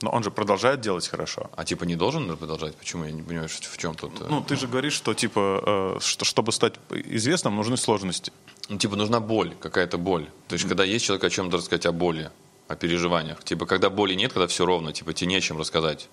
Но 0.01 0.11
он 0.11 0.23
же 0.23 0.31
продолжает 0.31 0.79
делать 0.81 1.07
хорошо. 1.09 1.49
А 1.55 1.65
типа 1.65 1.83
не 1.83 1.95
должен 1.95 2.37
продолжать? 2.37 2.75
Почему? 2.75 3.03
Я 3.05 3.11
не 3.11 3.21
понимаю, 3.21 3.49
в 3.49 3.77
чем 3.77 3.95
тут... 3.95 4.21
э, 4.21 4.27
Ну, 4.29 4.41
ты 4.41 4.55
же 4.55 4.67
говоришь, 4.67 4.93
что 4.93 5.13
типа, 5.13 5.95
э, 5.97 5.99
что, 6.01 6.25
чтобы 6.25 6.51
стать 6.51 6.73
известным, 6.89 7.55
нужны 7.55 7.77
сложности. 7.77 8.31
Ну, 8.69 8.77
типа, 8.77 8.95
нужна 8.95 9.19
боль, 9.19 9.53
какая-то 9.59 9.97
боль. 9.97 10.25
То 10.47 10.53
есть, 10.53 10.67
когда 10.67 10.85
есть 10.85 11.05
человек 11.05 11.23
о 11.25 11.29
чем-то 11.29 11.57
рассказать, 11.57 11.85
о 11.85 11.91
боли, 11.91 12.31
о 12.69 12.75
переживаниях. 12.75 13.43
Типа, 13.43 13.65
когда 13.65 13.89
боли 13.89 14.13
нет, 14.15 14.33
когда 14.33 14.47
все 14.47 14.65
ровно, 14.65 14.93
типа, 14.93 15.13
тебе 15.13 15.27
не 15.27 15.35
о 15.35 15.41
чем 15.41 15.57
рассказать. 15.57 16.09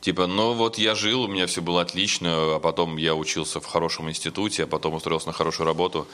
Типа, 0.00 0.26
ну 0.26 0.54
вот 0.54 0.78
я 0.78 0.94
жил, 0.94 1.22
у 1.22 1.28
меня 1.28 1.46
все 1.46 1.60
было 1.60 1.82
отлично, 1.82 2.56
а 2.56 2.58
потом 2.58 2.96
я 2.96 3.14
учился 3.14 3.60
в 3.60 3.66
хорошем 3.66 4.08
институте, 4.08 4.64
а 4.64 4.66
потом 4.66 4.94
устроился 4.94 5.26
на 5.26 5.32
хорошую 5.32 5.66
работу. 5.66 6.06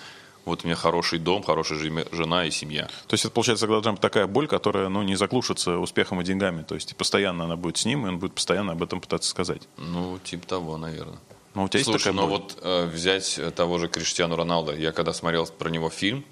Вот 0.47 0.63
у 0.63 0.67
меня 0.67 0.77
хороший 0.77 1.19
дом, 1.19 1.43
хорошая 1.43 1.79
жена 2.13 2.47
и 2.47 2.51
семья. 2.53 2.85
То 3.09 3.15
есть 3.15 3.25
это 3.25 3.35
получается 3.35 3.67
должна 3.67 3.93
быть 3.93 4.01
такая 4.01 4.29
боль, 4.29 4.47
которая 4.47 4.89
ну, 4.89 5.03
не 5.03 5.17
заглушится 5.17 5.77
успехом 5.79 6.21
и 6.21 6.25
деньгами. 6.25 6.63
То 6.63 6.77
есть 6.77 6.97
постоянно 6.97 7.45
она 7.45 7.57
будет 7.57 7.77
с 7.77 7.85
ним, 7.85 8.07
и 8.07 8.09
он 8.09 8.19
будет 8.19 8.33
постоянно 8.33 8.73
об 8.73 8.83
этом 8.83 9.01
пытаться 9.01 9.29
сказать. 9.29 9.63
Ну, 9.77 10.19
типа 10.23 10.47
того, 10.47 10.77
наверное. 10.77 11.19
Но 11.55 11.65
у 11.65 11.69
тебя 11.69 11.79
есть 11.79 11.91
Слушай, 11.91 12.13
такая 12.13 12.15
ну 12.15 12.29
боль? 12.29 12.31
вот 12.31 12.59
э, 12.63 12.87
взять 12.87 13.39
э, 13.39 13.51
того 13.51 13.79
же 13.79 13.89
Криштиану 13.89 14.37
Роналда, 14.37 14.77
я 14.77 14.93
когда 14.93 15.13
смотрел 15.13 15.47
про 15.47 15.69
него 15.69 15.91
фильм, 15.91 16.25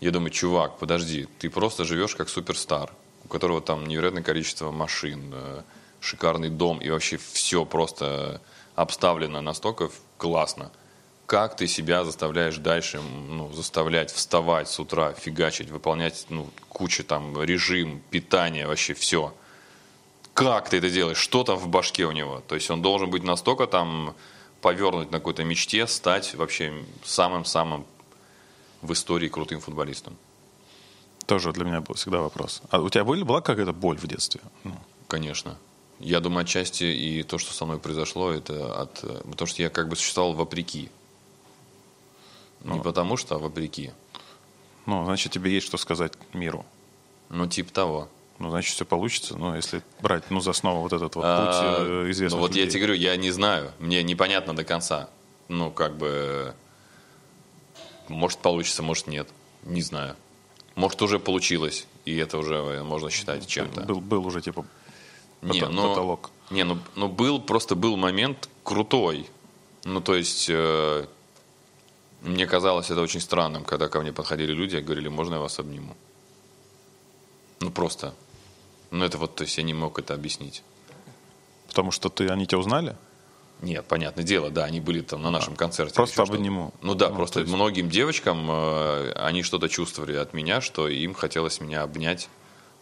я 0.00 0.10
думаю, 0.10 0.30
чувак, 0.30 0.76
подожди, 0.78 1.26
ты 1.38 1.48
просто 1.48 1.84
живешь 1.84 2.14
как 2.14 2.28
суперстар, 2.28 2.92
у 3.24 3.28
которого 3.28 3.62
там 3.62 3.86
невероятное 3.86 4.22
количество 4.22 4.70
машин, 4.70 5.32
э, 5.32 5.62
шикарный 6.00 6.50
дом 6.50 6.78
и 6.78 6.90
вообще 6.90 7.16
все 7.16 7.64
просто 7.64 8.42
обставлено 8.74 9.40
настолько 9.40 9.90
классно. 10.18 10.70
Как 11.26 11.56
ты 11.56 11.66
себя 11.66 12.04
заставляешь 12.04 12.56
дальше, 12.58 13.00
ну, 13.00 13.52
заставлять 13.52 14.12
вставать 14.12 14.68
с 14.68 14.78
утра, 14.78 15.12
фигачить, 15.12 15.70
выполнять, 15.70 16.26
ну, 16.28 16.48
кучу 16.68 17.02
там 17.04 17.42
режим, 17.42 18.00
питание, 18.10 18.66
вообще 18.66 18.94
все 18.94 19.34
как 20.36 20.68
ты 20.68 20.76
это 20.76 20.90
делаешь, 20.90 21.16
что 21.16 21.44
там 21.44 21.56
в 21.56 21.66
башке 21.66 22.04
у 22.04 22.12
него. 22.12 22.42
То 22.46 22.56
есть 22.56 22.70
он 22.70 22.82
должен 22.82 23.08
быть 23.08 23.24
настолько 23.24 23.66
там 23.66 24.14
повернуть 24.60 25.10
на 25.10 25.18
какой-то 25.18 25.44
мечте, 25.44 25.86
стать 25.86 26.34
вообще 26.34 26.74
самым-самым 27.04 27.86
в 28.82 28.92
истории 28.92 29.28
крутым 29.28 29.60
футболистом. 29.60 30.16
Тоже 31.24 31.52
для 31.52 31.64
меня 31.64 31.80
был 31.80 31.94
всегда 31.94 32.20
вопрос. 32.20 32.62
А 32.68 32.80
у 32.80 32.90
тебя 32.90 33.04
были, 33.04 33.22
была 33.22 33.40
какая-то 33.40 33.72
боль 33.72 33.96
в 33.96 34.06
детстве? 34.06 34.42
Ну, 34.64 34.74
Конечно. 35.08 35.56
Я 36.00 36.20
думаю, 36.20 36.42
отчасти 36.42 36.84
и 36.84 37.22
то, 37.22 37.38
что 37.38 37.54
со 37.54 37.64
мной 37.64 37.78
произошло, 37.78 38.30
это 38.30 38.82
от... 38.82 39.02
э, 39.04 39.22
Потому 39.30 39.46
что 39.46 39.62
я 39.62 39.70
как 39.70 39.88
бы 39.88 39.96
существовал 39.96 40.34
вопреки. 40.34 40.90
Не 42.74 42.80
потому 42.80 43.16
что, 43.16 43.36
а 43.36 43.38
вопреки. 43.38 43.92
ну, 44.86 45.04
значит, 45.04 45.32
тебе 45.32 45.52
есть 45.52 45.66
что 45.66 45.76
сказать 45.76 46.12
миру. 46.32 46.64
Ну, 47.28 47.46
типа 47.46 47.72
того. 47.72 48.08
Ну, 48.38 48.50
значит, 48.50 48.74
все 48.74 48.84
получится. 48.84 49.36
Ну, 49.36 49.54
если 49.54 49.82
брать, 50.00 50.30
ну, 50.30 50.40
за 50.40 50.50
основу 50.50 50.82
вот 50.82 50.92
этот 50.92 51.14
вот 51.14 51.22
путь 51.22 51.24
А, 51.24 52.04
э, 52.06 52.10
известных 52.10 52.38
Ну 52.38 52.46
вот 52.46 52.54
я 52.54 52.62
людей. 52.62 52.72
тебе 52.72 52.80
говорю, 52.82 53.00
я 53.00 53.16
не 53.16 53.30
знаю. 53.30 53.72
Мне 53.78 54.02
непонятно 54.02 54.54
до 54.54 54.64
конца. 54.64 55.08
Ну, 55.48 55.70
как 55.70 55.96
бы... 55.96 56.54
Может, 58.08 58.38
получится, 58.40 58.82
может, 58.82 59.06
нет. 59.06 59.28
Не 59.64 59.82
знаю. 59.82 60.16
Может, 60.74 61.00
уже 61.02 61.18
получилось, 61.18 61.86
и 62.04 62.14
это 62.16 62.36
уже 62.36 62.54
э, 62.56 62.82
можно 62.82 63.10
считать 63.10 63.46
чем-то. 63.46 63.82
Был, 63.82 64.00
был 64.00 64.26
уже, 64.26 64.42
типа, 64.42 64.66
Не, 65.40 65.66
ну, 65.66 65.88
потолок. 65.88 66.30
Не, 66.50 66.64
ну, 66.64 66.78
ну 66.94 67.08
был, 67.08 67.40
просто 67.40 67.74
был 67.74 67.96
момент 67.96 68.48
крутой. 68.62 69.26
Ну, 69.84 70.00
то 70.00 70.14
есть, 70.14 70.46
э, 70.50 71.06
мне 72.26 72.46
казалось 72.46 72.90
это 72.90 73.00
очень 73.00 73.20
странным, 73.20 73.64
когда 73.64 73.88
ко 73.88 74.00
мне 74.00 74.12
подходили 74.12 74.52
люди 74.52 74.76
и 74.76 74.80
говорили, 74.80 75.08
можно 75.08 75.34
я 75.34 75.40
вас 75.40 75.58
обниму? 75.58 75.96
Ну, 77.60 77.70
просто. 77.70 78.14
Ну, 78.90 79.04
это 79.04 79.18
вот, 79.18 79.34
то 79.34 79.44
есть, 79.44 79.56
я 79.58 79.64
не 79.64 79.74
мог 79.74 79.98
это 79.98 80.14
объяснить. 80.14 80.62
Потому 81.68 81.90
что 81.90 82.08
ты, 82.08 82.28
они 82.28 82.46
тебя 82.46 82.58
узнали? 82.58 82.96
Нет, 83.62 83.86
понятное 83.86 84.22
дело, 84.24 84.50
да, 84.50 84.64
они 84.64 84.80
были 84.80 85.00
там 85.00 85.22
на 85.22 85.30
нашем 85.30 85.56
концерте. 85.56 85.94
Просто 85.94 86.22
обниму. 86.22 86.74
Ну 86.82 86.94
да, 86.94 87.08
Ну, 87.08 87.16
просто 87.16 87.34
то 87.34 87.40
есть- 87.40 87.52
многим 87.52 87.88
девочкам 87.88 88.46
э, 88.50 89.12
они 89.12 89.42
что-то 89.42 89.68
чувствовали 89.68 90.14
от 90.16 90.34
меня, 90.34 90.60
что 90.60 90.88
им 90.88 91.14
хотелось 91.14 91.60
меня 91.60 91.82
обнять, 91.82 92.28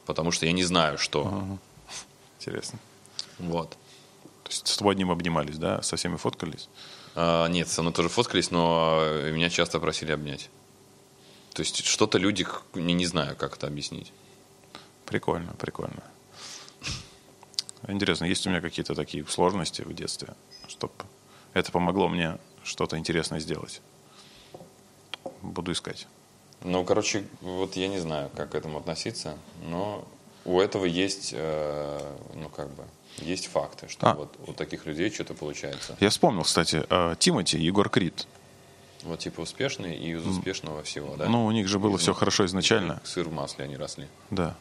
потому 0.04 0.32
что 0.32 0.46
я 0.46 0.52
не 0.52 0.64
знаю, 0.64 0.98
что. 0.98 1.58
Интересно. 2.40 2.78
Вот. 3.38 3.70
То 4.42 4.50
есть 4.50 4.66
с 4.66 4.76
тобой 4.76 4.94
одним 4.94 5.10
обнимались, 5.12 5.58
да? 5.58 5.80
Со 5.82 5.96
всеми 5.96 6.16
фоткались? 6.16 6.68
А, 7.14 7.46
нет, 7.48 7.68
со 7.68 7.82
мной 7.82 7.94
тоже 7.94 8.08
фоткались, 8.08 8.50
но 8.50 8.98
э, 9.00 9.30
меня 9.32 9.50
часто 9.50 9.78
просили 9.80 10.12
обнять. 10.12 10.50
То 11.52 11.62
есть 11.62 11.84
что-то 11.84 12.18
люди, 12.18 12.46
не, 12.74 12.94
не 12.94 13.06
знаю, 13.06 13.36
как 13.36 13.56
это 13.56 13.66
объяснить. 13.68 14.12
Прикольно, 15.06 15.54
прикольно. 15.54 16.02
Интересно, 17.86 18.24
есть 18.24 18.46
у 18.46 18.50
меня 18.50 18.60
какие-то 18.60 18.94
такие 18.94 19.24
сложности 19.26 19.82
в 19.82 19.94
детстве, 19.94 20.34
чтобы 20.68 20.94
это 21.52 21.70
помогло 21.70 22.08
мне 22.08 22.38
что-то 22.64 22.98
интересное 22.98 23.40
сделать? 23.40 23.80
Буду 25.42 25.72
искать. 25.72 26.08
Ну, 26.62 26.82
короче, 26.84 27.24
вот 27.42 27.76
я 27.76 27.88
не 27.88 27.98
знаю, 27.98 28.30
как 28.34 28.52
к 28.52 28.54
этому 28.54 28.78
относиться, 28.78 29.36
но 29.66 30.08
у 30.46 30.60
этого 30.60 30.86
есть, 30.86 31.32
э, 31.34 32.16
ну 32.34 32.48
как 32.48 32.70
бы, 32.70 32.84
есть 33.18 33.46
факты, 33.46 33.88
что 33.88 34.10
А. 34.10 34.14
вот 34.14 34.36
у 34.46 34.52
таких 34.52 34.86
людей 34.86 35.10
что-то 35.10 35.34
получается. 35.34 35.96
Я 36.00 36.10
вспомнил, 36.10 36.42
кстати, 36.42 36.84
э, 36.88 37.14
Тимати, 37.18 37.56
Егор 37.58 37.88
Крид. 37.88 38.26
Вот 39.02 39.18
типа 39.18 39.42
успешный 39.42 39.96
и 39.96 40.12
из 40.12 40.26
успешного 40.26 40.82
всего, 40.82 41.16
да? 41.16 41.26
Ну, 41.28 41.44
у 41.44 41.50
них 41.52 41.68
же 41.68 41.78
было 41.78 41.96
Из- 41.96 42.00
все 42.02 42.14
хорошо 42.14 42.46
изначально. 42.46 43.00
Сыр 43.04 43.28
в 43.28 43.32
масле 43.32 43.64
они 43.66 43.76
росли. 43.76 44.08
Да. 44.30 44.56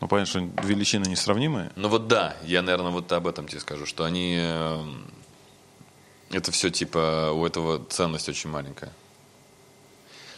Ну, 0.00 0.08
понятно, 0.08 0.26
что 0.50 0.66
величины 0.66 1.04
несравнимые. 1.06 1.70
Ну 1.76 1.88
вот 1.88 2.08
да, 2.08 2.36
я, 2.42 2.62
наверное, 2.62 2.90
вот 2.90 3.12
об 3.12 3.26
этом 3.26 3.46
тебе 3.46 3.60
скажу, 3.60 3.86
что 3.86 4.04
они... 4.04 4.36
э, 4.40 4.84
Это 6.32 6.50
все 6.52 6.70
типа, 6.70 7.30
у 7.32 7.44
этого 7.46 7.84
ценность 7.88 8.28
очень 8.28 8.50
маленькая. 8.50 8.92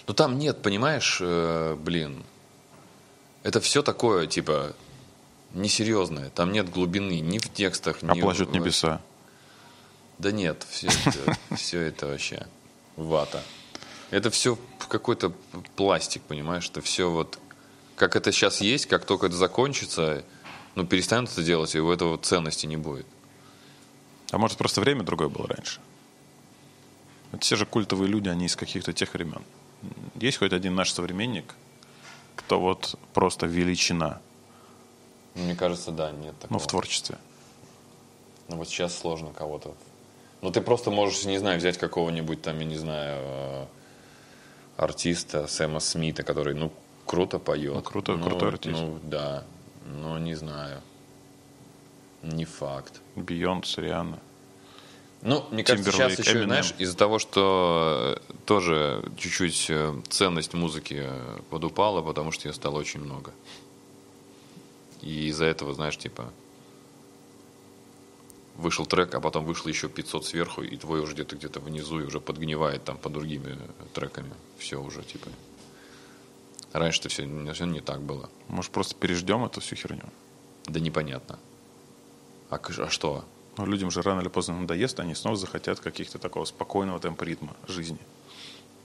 Но 0.06 0.14
там 0.14 0.38
нет, 0.38 0.62
понимаешь, 0.62 1.18
э, 1.20 1.76
блин, 1.78 2.24
это 3.44 3.60
все 3.60 3.82
такое, 3.82 4.26
типа, 4.26 4.74
несерьезное. 5.54 6.30
Там 6.30 6.52
нет 6.52 6.70
глубины 6.70 7.20
ни 7.20 7.38
в 7.38 7.52
текстах, 7.52 8.02
ни 8.02 8.08
А 8.08 8.14
плачут 8.14 8.50
в- 8.50 8.52
небеса. 8.52 9.00
Да 10.18 10.30
нет, 10.32 10.64
все 10.68 10.88
это, 10.88 11.36
все 11.56 11.80
это 11.80 12.06
вообще 12.06 12.46
вата. 12.96 13.42
Это 14.10 14.30
все 14.30 14.58
какой-то 14.88 15.32
пластик, 15.76 16.22
понимаешь? 16.22 16.68
Это 16.68 16.80
все 16.80 17.10
вот 17.10 17.38
как 17.96 18.16
это 18.16 18.32
сейчас 18.32 18.60
есть, 18.60 18.86
как 18.86 19.04
только 19.04 19.26
это 19.26 19.36
закончится, 19.36 20.24
ну, 20.74 20.86
перестанут 20.86 21.30
это 21.32 21.42
делать, 21.42 21.74
и 21.74 21.80
у 21.80 21.90
этого 21.90 22.18
ценности 22.18 22.66
не 22.66 22.76
будет. 22.76 23.06
А 24.30 24.38
может, 24.38 24.58
просто 24.58 24.80
время 24.80 25.02
другое 25.02 25.28
было 25.28 25.46
раньше? 25.46 25.80
Это 27.32 27.42
все 27.42 27.56
же 27.56 27.64
культовые 27.66 28.08
люди, 28.08 28.28
они 28.28 28.46
из 28.46 28.56
каких-то 28.56 28.92
тех 28.92 29.12
времен. 29.14 29.42
Есть 30.16 30.38
хоть 30.38 30.52
один 30.52 30.74
наш 30.74 30.92
современник, 30.92 31.54
кто 32.36 32.60
вот 32.60 32.98
просто 33.14 33.46
величина, 33.46 34.20
Мне 35.34 35.54
кажется, 35.54 35.90
да, 35.90 36.10
нет 36.10 36.38
такого. 36.38 36.58
ну, 36.58 36.58
в 36.58 36.66
творчестве. 36.66 37.16
Ну, 38.48 38.56
вот 38.56 38.68
сейчас 38.68 38.96
сложно 38.98 39.30
кого-то. 39.32 39.74
Ну, 40.42 40.50
ты 40.50 40.60
просто 40.60 40.90
можешь, 40.90 41.24
не 41.24 41.38
знаю, 41.38 41.58
взять 41.58 41.78
какого-нибудь 41.78 42.42
там, 42.42 42.58
я 42.58 42.64
не 42.64 42.76
знаю, 42.76 43.22
э, 43.24 43.66
артиста 44.76 45.46
Сэма 45.46 45.80
Смита, 45.80 46.22
который, 46.22 46.54
ну, 46.54 46.70
круто 47.06 47.38
поет. 47.38 47.74
Ну, 47.74 47.82
круто- 47.82 48.18
крутой 48.18 48.48
артист. 48.50 48.80
Ну, 48.80 48.98
да. 49.02 49.44
Но 49.86 50.18
не 50.18 50.34
знаю. 50.34 50.80
Не 52.22 52.44
факт. 52.44 53.00
Бейонс, 53.16 53.78
Рианна. 53.78 54.18
Ну, 55.22 55.44
мне 55.52 55.62
кажется, 55.62 55.90
Timberlake, 55.90 55.94
сейчас 56.10 56.18
еще, 56.18 56.38
Eminem. 56.38 56.44
знаешь, 56.44 56.74
из-за 56.78 56.96
того, 56.96 57.18
что 57.20 58.16
э, 58.28 58.32
тоже 58.44 59.04
чуть-чуть 59.16 59.66
э, 59.70 59.94
ценность 60.08 60.52
музыки 60.52 61.08
подупала, 61.48 62.02
потому 62.02 62.32
что 62.32 62.48
ее 62.48 62.52
стало 62.54 62.78
очень 62.78 63.00
много. 63.00 63.32
И 65.02 65.28
из-за 65.28 65.44
этого, 65.44 65.74
знаешь, 65.74 65.98
типа, 65.98 66.32
вышел 68.56 68.86
трек, 68.86 69.14
а 69.14 69.20
потом 69.20 69.44
вышло 69.44 69.68
еще 69.68 69.88
500 69.88 70.24
сверху, 70.24 70.62
и 70.62 70.76
твой 70.76 71.00
уже 71.00 71.14
где-то 71.14 71.36
где-то 71.36 71.60
внизу 71.60 72.00
и 72.00 72.04
уже 72.04 72.20
подгнивает 72.20 72.84
там 72.84 72.96
под 72.96 73.12
другими 73.12 73.58
э, 73.58 73.84
треками. 73.92 74.32
Все 74.58 74.80
уже, 74.80 75.02
типа. 75.02 75.28
Раньше-то 76.72 77.08
все, 77.08 77.28
все 77.52 77.64
не 77.66 77.80
так 77.80 78.00
было. 78.00 78.30
Может, 78.48 78.70
просто 78.70 78.94
переждем 78.94 79.44
эту 79.44 79.60
всю 79.60 79.76
херню? 79.76 80.04
Да 80.66 80.80
непонятно. 80.80 81.38
А, 82.48 82.56
а 82.56 82.88
что? 82.88 83.24
Но 83.58 83.66
людям 83.66 83.90
же 83.90 84.00
рано 84.02 84.20
или 84.20 84.28
поздно 84.28 84.58
надоест, 84.58 85.00
они 85.00 85.14
снова 85.14 85.36
захотят 85.36 85.80
каких-то 85.80 86.18
такого 86.18 86.44
спокойного 86.44 87.00
темпа 87.00 87.24
ритма 87.24 87.54
жизни. 87.68 87.98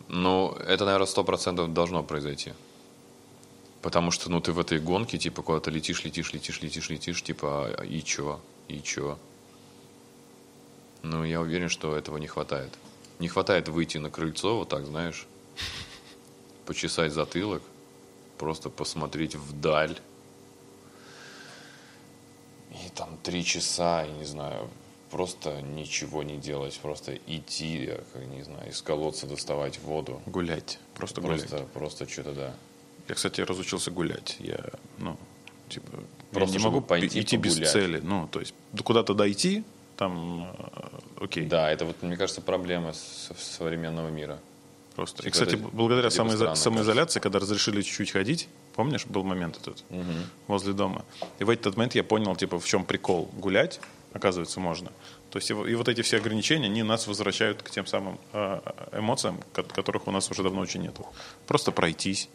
Ну, 0.10 0.52
это, 0.54 0.86
наверное, 0.86 1.08
сто 1.08 1.24
процентов 1.24 1.74
должно 1.74 2.04
произойти. 2.04 2.54
Потому 3.88 4.12
что, 4.12 4.30
ну, 4.30 4.42
ты 4.42 4.52
в 4.52 4.60
этой 4.60 4.80
гонке, 4.80 5.18
типа, 5.18 5.42
куда-то 5.42 5.72
летишь, 5.72 6.04
летишь, 6.04 6.34
летишь, 6.34 6.62
летишь, 6.62 6.90
летишь, 6.90 7.24
типа, 7.24 7.68
а 7.68 7.86
и 7.86 8.04
чё, 8.04 8.42
и 8.68 8.82
чё. 8.82 9.18
Ну, 11.04 11.24
я 11.24 11.40
уверен, 11.40 11.70
что 11.70 11.96
этого 11.96 12.18
не 12.18 12.28
хватает. 12.28 12.78
Не 13.20 13.30
хватает 13.30 13.70
выйти 13.70 13.98
на 13.98 14.10
крыльцо, 14.10 14.58
вот 14.58 14.68
так, 14.68 14.86
знаешь, 14.86 15.26
почесать 16.66 17.14
затылок, 17.14 17.64
просто 18.38 18.70
посмотреть 18.70 19.36
вдаль. 19.36 19.98
И 22.72 22.90
там 22.94 23.18
три 23.24 23.46
часа, 23.46 24.04
я 24.04 24.12
не 24.12 24.26
знаю, 24.26 24.70
просто 25.12 25.62
ничего 25.62 26.24
не 26.24 26.36
делать, 26.36 26.78
просто 26.82 27.16
идти, 27.26 27.86
я 28.16 28.26
не 28.26 28.44
знаю, 28.44 28.70
из 28.70 28.82
колодца 28.82 29.28
доставать 29.28 29.80
воду. 29.80 30.22
Гулять. 30.26 30.78
Просто 30.94 31.22
гулять. 31.22 31.48
Просто, 31.48 31.68
просто 31.68 32.10
что-то, 32.10 32.34
да. 32.34 32.54
Я, 33.08 33.16
кстати, 33.16 33.42
разучился 33.42 33.92
гулять. 33.92 34.36
Я, 34.40 34.60
ну, 34.98 35.18
типа, 35.70 35.88
Просто 36.32 36.54
я 36.56 36.60
не 36.60 36.66
могу 36.66 36.82
пойти 36.82 37.22
идти 37.22 37.38
без 37.38 37.54
погулять. 37.54 37.72
цели. 37.74 38.00
Ну, 38.04 38.28
то 38.28 38.40
есть 38.40 38.54
куда-то 38.84 39.14
дойти, 39.14 39.64
там, 39.96 40.44
э, 41.20 41.24
окей. 41.24 41.46
Да, 41.46 41.72
это 41.72 41.86
вот, 41.86 42.02
мне 42.04 42.18
кажется, 42.18 42.42
проблема 42.42 42.94
с- 42.94 43.32
современного 43.38 44.10
мира. 44.10 44.40
Просто. 44.96 45.22
И, 45.22 45.26
Типа 45.26 45.34
кстати, 45.34 45.56
благодаря 45.56 46.10
самоизо- 46.10 46.36
странно, 46.38 46.56
самоизоляции, 46.56 47.20
когда 47.20 47.40
разрешили 47.40 47.82
чуть-чуть 47.84 48.12
ходить, 48.12 48.50
помнишь, 48.76 49.06
был 49.06 49.24
момент 49.24 49.58
этот 49.62 49.84
возле 50.48 50.74
дома. 50.74 51.06
И 51.40 51.44
в 51.44 51.50
этот 51.50 51.78
момент 51.78 51.96
я 51.96 52.04
понял, 52.04 52.36
типа, 52.36 52.60
в 52.60 52.66
чем 52.66 52.84
прикол 52.84 53.30
гулять, 53.34 53.80
оказывается, 54.14 54.60
можно. 54.60 54.92
То 55.30 55.38
есть 55.38 55.50
и, 55.52 55.54
во- 55.54 55.68
и 55.68 55.76
вот 55.76 55.88
эти 55.88 56.02
все 56.02 56.18
ограничения, 56.18 56.66
они 56.66 56.82
нас 56.84 57.06
возвращают 57.08 57.62
к 57.62 57.70
тем 57.70 57.86
самым 57.86 58.18
э, 58.34 58.60
эмоциям, 58.94 59.40
ко- 59.54 59.64
которых 59.64 60.08
у 60.08 60.12
нас 60.12 60.32
уже 60.32 60.42
давно 60.44 60.62
очень 60.62 60.82
нету. 60.82 61.06
Просто 61.46 61.72
пройтись, 61.72 62.28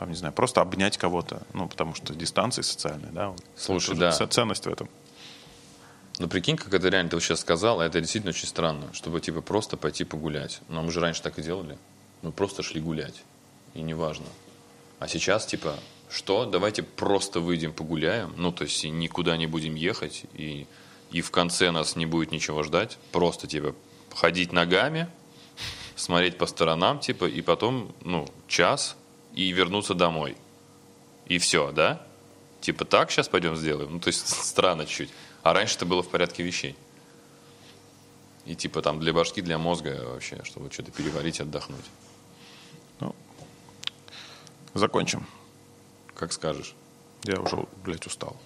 там, 0.00 0.08
не 0.08 0.14
знаю, 0.14 0.32
просто 0.32 0.62
обнять 0.62 0.96
кого-то, 0.96 1.42
ну, 1.52 1.68
потому 1.68 1.94
что 1.94 2.14
дистанции 2.14 2.62
социальные, 2.62 3.12
да. 3.12 3.34
Слушай, 3.54 3.96
да. 3.96 4.10
Ценность 4.12 4.64
в 4.64 4.70
этом. 4.70 4.88
Но 6.18 6.26
прикинь, 6.26 6.56
как 6.56 6.72
это 6.72 6.88
реально 6.88 7.10
ты 7.10 7.16
вот 7.16 7.22
сейчас 7.22 7.40
сказал, 7.40 7.80
а 7.80 7.84
это 7.84 8.00
действительно 8.00 8.30
очень 8.30 8.48
странно, 8.48 8.90
чтобы 8.94 9.20
типа 9.20 9.42
просто 9.42 9.76
пойти 9.76 10.04
погулять. 10.04 10.62
Но 10.68 10.80
мы 10.82 10.90
же 10.90 11.00
раньше 11.00 11.20
так 11.20 11.38
и 11.38 11.42
делали. 11.42 11.76
Мы 12.22 12.32
просто 12.32 12.62
шли 12.62 12.80
гулять. 12.80 13.22
И 13.74 13.82
неважно. 13.82 14.24
А 15.00 15.06
сейчас 15.06 15.44
типа, 15.44 15.74
что? 16.08 16.46
Давайте 16.46 16.82
просто 16.82 17.40
выйдем 17.40 17.74
погуляем. 17.74 18.32
Ну, 18.38 18.52
то 18.52 18.64
есть 18.64 18.82
никуда 18.84 19.36
не 19.36 19.46
будем 19.46 19.74
ехать. 19.74 20.24
И, 20.32 20.66
и 21.10 21.20
в 21.20 21.30
конце 21.30 21.72
нас 21.72 21.94
не 21.94 22.06
будет 22.06 22.32
ничего 22.32 22.62
ждать. 22.62 22.96
Просто 23.12 23.46
типа 23.46 23.74
ходить 24.14 24.50
ногами, 24.52 25.08
смотреть 25.94 26.38
по 26.38 26.46
сторонам, 26.46 27.00
типа, 27.00 27.26
и 27.26 27.42
потом, 27.42 27.94
ну, 28.02 28.26
час 28.48 28.96
и 29.34 29.50
вернуться 29.52 29.94
домой. 29.94 30.36
И 31.26 31.38
все, 31.38 31.72
да? 31.72 32.04
Типа 32.60 32.84
так 32.84 33.10
сейчас 33.10 33.28
пойдем 33.28 33.56
сделаем? 33.56 33.92
Ну, 33.92 34.00
то 34.00 34.08
есть 34.08 34.26
странно 34.44 34.86
чуть. 34.86 35.10
А 35.42 35.52
раньше 35.52 35.76
это 35.76 35.86
было 35.86 36.02
в 36.02 36.08
порядке 36.08 36.42
вещей. 36.42 36.76
И 38.46 38.54
типа 38.54 38.82
там 38.82 39.00
для 39.00 39.12
башки, 39.12 39.42
для 39.42 39.58
мозга 39.58 40.02
вообще, 40.04 40.42
чтобы 40.44 40.70
что-то 40.70 40.90
переварить 40.90 41.40
отдохнуть. 41.40 41.84
Ну, 43.00 43.14
закончим. 44.74 45.26
Как 46.14 46.32
скажешь. 46.32 46.74
Я 47.24 47.40
уже, 47.40 47.66
блядь, 47.84 48.06
устал. 48.06 48.36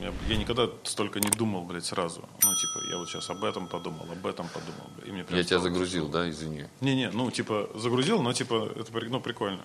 Я, 0.00 0.12
я 0.28 0.36
никогда 0.36 0.68
столько 0.84 1.20
не 1.20 1.30
думал, 1.30 1.64
блядь, 1.64 1.84
сразу. 1.84 2.20
Ну, 2.20 2.54
типа, 2.54 2.90
я 2.90 2.98
вот 2.98 3.08
сейчас 3.08 3.30
об 3.30 3.44
этом 3.44 3.68
подумал, 3.68 4.06
об 4.10 4.26
этом 4.26 4.46
подумал. 4.48 4.90
Блядь, 4.96 5.08
и 5.08 5.12
мне 5.12 5.24
я 5.30 5.44
тебя 5.44 5.58
загрузил, 5.58 6.08
да, 6.08 6.28
извини? 6.28 6.66
Не-не, 6.80 7.10
ну, 7.10 7.30
типа, 7.30 7.70
загрузил, 7.74 8.22
но, 8.22 8.32
типа, 8.32 8.70
это 8.76 8.92
ну, 8.92 9.20
прикольно. 9.20 9.62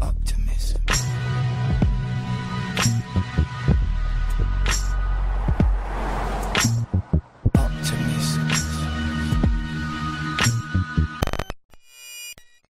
Optimism. 0.00 0.80